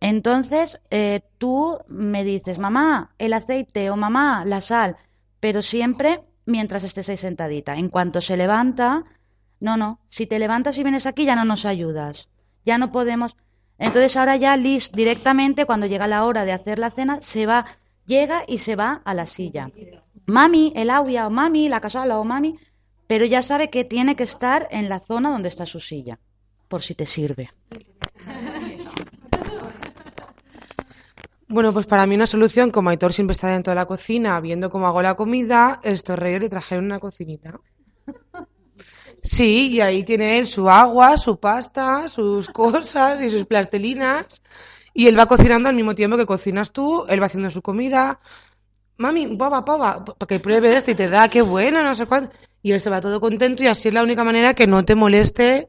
Entonces, 0.01 0.81
eh, 0.91 1.23
tú 1.39 1.79
me 1.89 2.25
dices, 2.25 2.59
mamá, 2.59 3.15
el 3.19 3.33
aceite 3.33 3.91
o 3.91 3.97
mamá, 3.97 4.45
la 4.45 4.61
sal, 4.61 4.97
pero 5.41 5.63
siempre 5.63 6.21
mientras 6.47 6.85
estés 6.85 7.09
ahí 7.09 7.17
sentadita. 7.17 7.77
En 7.77 7.89
cuanto 7.89 8.21
se 8.21 8.37
levanta, 8.37 9.05
no, 9.61 9.77
no, 9.77 10.01
si 10.09 10.27
te 10.27 10.39
levantas 10.39 10.79
y 10.79 10.83
vienes 10.83 11.07
aquí 11.07 11.25
ya 11.25 11.37
no 11.37 11.45
nos 11.45 11.65
ayudas. 11.65 12.29
Ya 12.65 12.79
no 12.79 12.93
podemos. 12.93 13.37
Entonces 13.79 14.17
ahora 14.17 14.37
ya 14.37 14.57
Liz 14.57 14.93
directamente, 14.93 15.67
cuando 15.67 15.87
llega 15.87 16.07
la 16.07 16.25
hora 16.25 16.45
de 16.45 16.53
hacer 16.53 16.79
la 16.79 16.91
cena, 16.91 17.21
se 17.21 17.47
va, 17.47 17.67
llega 18.07 18.45
y 18.47 18.59
se 18.59 18.77
va 18.77 19.03
a 19.05 19.15
la 19.15 19.27
silla. 19.27 19.71
Mami, 20.27 20.73
el 20.77 20.91
auya, 20.91 21.27
o 21.27 21.31
mami, 21.31 21.69
la 21.69 21.81
casola, 21.81 22.19
o 22.19 22.25
mami, 22.25 22.59
pero 23.07 23.25
ya 23.25 23.43
sabe 23.43 23.71
que 23.71 23.85
tiene 23.85 24.17
que 24.17 24.23
estar 24.23 24.69
en 24.71 24.89
la 24.89 25.01
zona 25.01 25.31
donde 25.31 25.49
está 25.49 25.67
su 25.67 25.81
silla, 25.81 26.19
por 26.69 26.83
si 26.83 26.95
te 26.95 27.07
sirve. 27.07 27.51
Bueno, 31.55 31.73
pues 31.73 31.87
para 31.87 32.05
mí 32.05 32.17
una 32.17 32.27
solución, 32.27 32.73
como 32.73 32.91
Aitor 32.91 33.13
siempre 33.13 33.31
está 33.31 33.47
dentro 33.47 33.71
de 33.71 33.77
la 33.77 33.87
cocina 33.87 34.41
viendo 34.41 34.69
cómo 34.69 34.89
hago 34.89 35.01
la 35.03 35.15
comida, 35.15 35.79
estos 35.85 36.19
reyes 36.19 36.43
le 36.43 36.49
trajeron 36.49 36.87
una 36.87 36.99
cocinita. 36.99 37.61
Sí, 39.23 39.69
y 39.69 39.81
ahí 39.81 40.03
tiene 40.03 40.41
él 40.41 40.49
su 40.49 40.69
agua, 40.69 41.17
su 41.17 41.39
pasta, 41.39 42.09
sus 42.09 42.49
cosas 42.49 43.23
y 43.23 43.31
sus 43.31 43.45
plastelinas. 43.45 44.43
Y 44.95 45.07
él 45.07 45.17
va 45.17 45.27
cocinando 45.27 45.69
al 45.69 45.77
mismo 45.77 45.95
tiempo 45.95 46.17
que 46.17 46.27
cocinas 46.27 46.73
tú, 46.73 47.07
él 47.09 47.23
va 47.23 47.27
haciendo 47.27 47.49
su 47.51 47.63
comida. 47.63 48.19
Mami, 48.97 49.37
pava, 49.37 49.65
pava, 49.65 50.05
para 50.05 50.27
que 50.27 50.41
pruebe 50.41 50.77
esto 50.77 50.91
y 50.91 50.97
te 50.97 51.09
da, 51.09 51.29
qué 51.29 51.41
bueno, 51.41 51.85
no 51.85 51.95
sé 51.95 52.07
cuánto. 52.07 52.37
Y 52.63 52.73
él 52.73 52.81
se 52.81 52.91
va 52.91 53.01
todo 53.01 53.21
contento 53.21 53.63
y 53.63 53.69
así 53.69 53.87
es 53.87 53.95
la 53.95 54.03
única 54.03 54.25
manera 54.25 54.55
que 54.55 54.67
no 54.67 54.85
te 54.85 54.97
moleste 54.97 55.69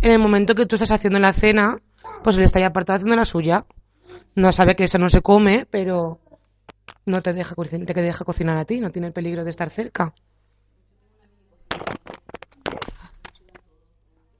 en 0.00 0.12
el 0.12 0.20
momento 0.20 0.54
que 0.54 0.66
tú 0.66 0.76
estás 0.76 0.92
haciendo 0.92 1.18
la 1.18 1.32
cena, 1.32 1.82
pues 2.22 2.36
él 2.36 2.44
está 2.44 2.60
ahí 2.60 2.64
apartado 2.64 2.98
haciendo 2.98 3.16
la 3.16 3.24
suya. 3.24 3.66
No 4.36 4.52
sabe 4.52 4.76
que 4.76 4.84
esa 4.84 4.98
no 4.98 5.08
se 5.08 5.22
come, 5.22 5.66
pero 5.70 6.18
no 7.06 7.22
te 7.22 7.32
deja, 7.32 7.54
te 7.54 7.94
deja 7.94 8.24
cocinar 8.24 8.58
a 8.58 8.64
ti, 8.64 8.80
no 8.80 8.90
tiene 8.90 9.08
el 9.08 9.12
peligro 9.12 9.44
de 9.44 9.50
estar 9.50 9.70
cerca. 9.70 10.14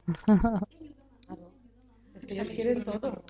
Es 2.14 2.26
que 2.26 2.34
ellas 2.34 2.48
quieren 2.48 2.84
todo. 2.84 3.22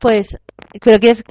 Pues, 0.00 0.38
pero 0.82 0.98
quieres, 0.98 1.22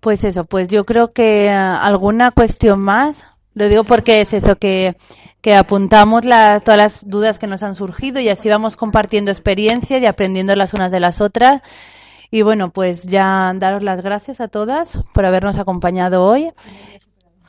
pues 0.00 0.24
eso, 0.24 0.44
pues 0.44 0.68
yo 0.68 0.84
creo 0.84 1.12
que 1.12 1.46
eh, 1.46 1.50
alguna 1.50 2.30
cuestión 2.30 2.80
más, 2.80 3.26
lo 3.54 3.68
digo 3.68 3.84
porque 3.84 4.20
es 4.20 4.32
eso 4.32 4.56
que, 4.56 4.96
que 5.40 5.54
apuntamos 5.54 6.22
todas 6.22 6.76
las 6.76 7.08
dudas 7.08 7.38
que 7.38 7.46
nos 7.46 7.62
han 7.62 7.74
surgido 7.74 8.20
y 8.20 8.28
así 8.28 8.48
vamos 8.48 8.76
compartiendo 8.76 9.30
experiencias 9.30 10.02
y 10.02 10.06
aprendiendo 10.06 10.54
las 10.56 10.74
unas 10.74 10.90
de 10.90 11.00
las 11.00 11.20
otras. 11.20 11.62
Y 12.30 12.42
bueno, 12.42 12.70
pues 12.70 13.04
ya 13.04 13.52
daros 13.54 13.82
las 13.82 14.02
gracias 14.02 14.40
a 14.40 14.48
todas 14.48 14.98
por 15.14 15.24
habernos 15.24 15.58
acompañado 15.58 16.24
hoy. 16.24 16.50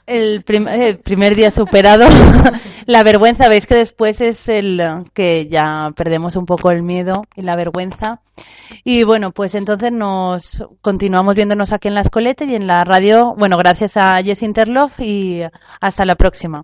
El, 0.06 0.44
el 0.48 1.00
primer 1.00 1.36
día 1.36 1.52
superado, 1.52 2.06
la 2.88 3.04
vergüenza, 3.04 3.48
veis 3.48 3.68
que 3.68 3.76
después 3.76 4.22
es 4.22 4.50
el 4.50 4.80
eh, 4.80 5.04
que 5.14 5.48
ya 5.48 5.92
perdemos 5.96 6.36
un 6.36 6.48
poco 6.48 6.72
el 6.72 6.82
miedo 6.82 7.26
y 7.36 7.44
la 7.44 7.56
vergüenza. 7.56 8.22
Y 8.84 9.04
bueno, 9.04 9.32
pues 9.32 9.54
entonces 9.54 9.92
nos 9.92 10.64
continuamos 10.82 11.36
viéndonos 11.36 11.74
aquí 11.74 11.90
en 11.90 11.96
la 11.96 12.02
Escoleta 12.02 12.46
y 12.46 12.56
en 12.56 12.66
la 12.66 12.84
radio. 12.86 13.36
Bueno, 13.38 13.58
gracias 13.58 13.98
a 13.98 14.20
Jess 14.24 14.42
Interloff 14.42 15.00
y 15.00 15.42
hasta 15.80 16.06
la 16.06 16.16
próxima. 16.16 16.64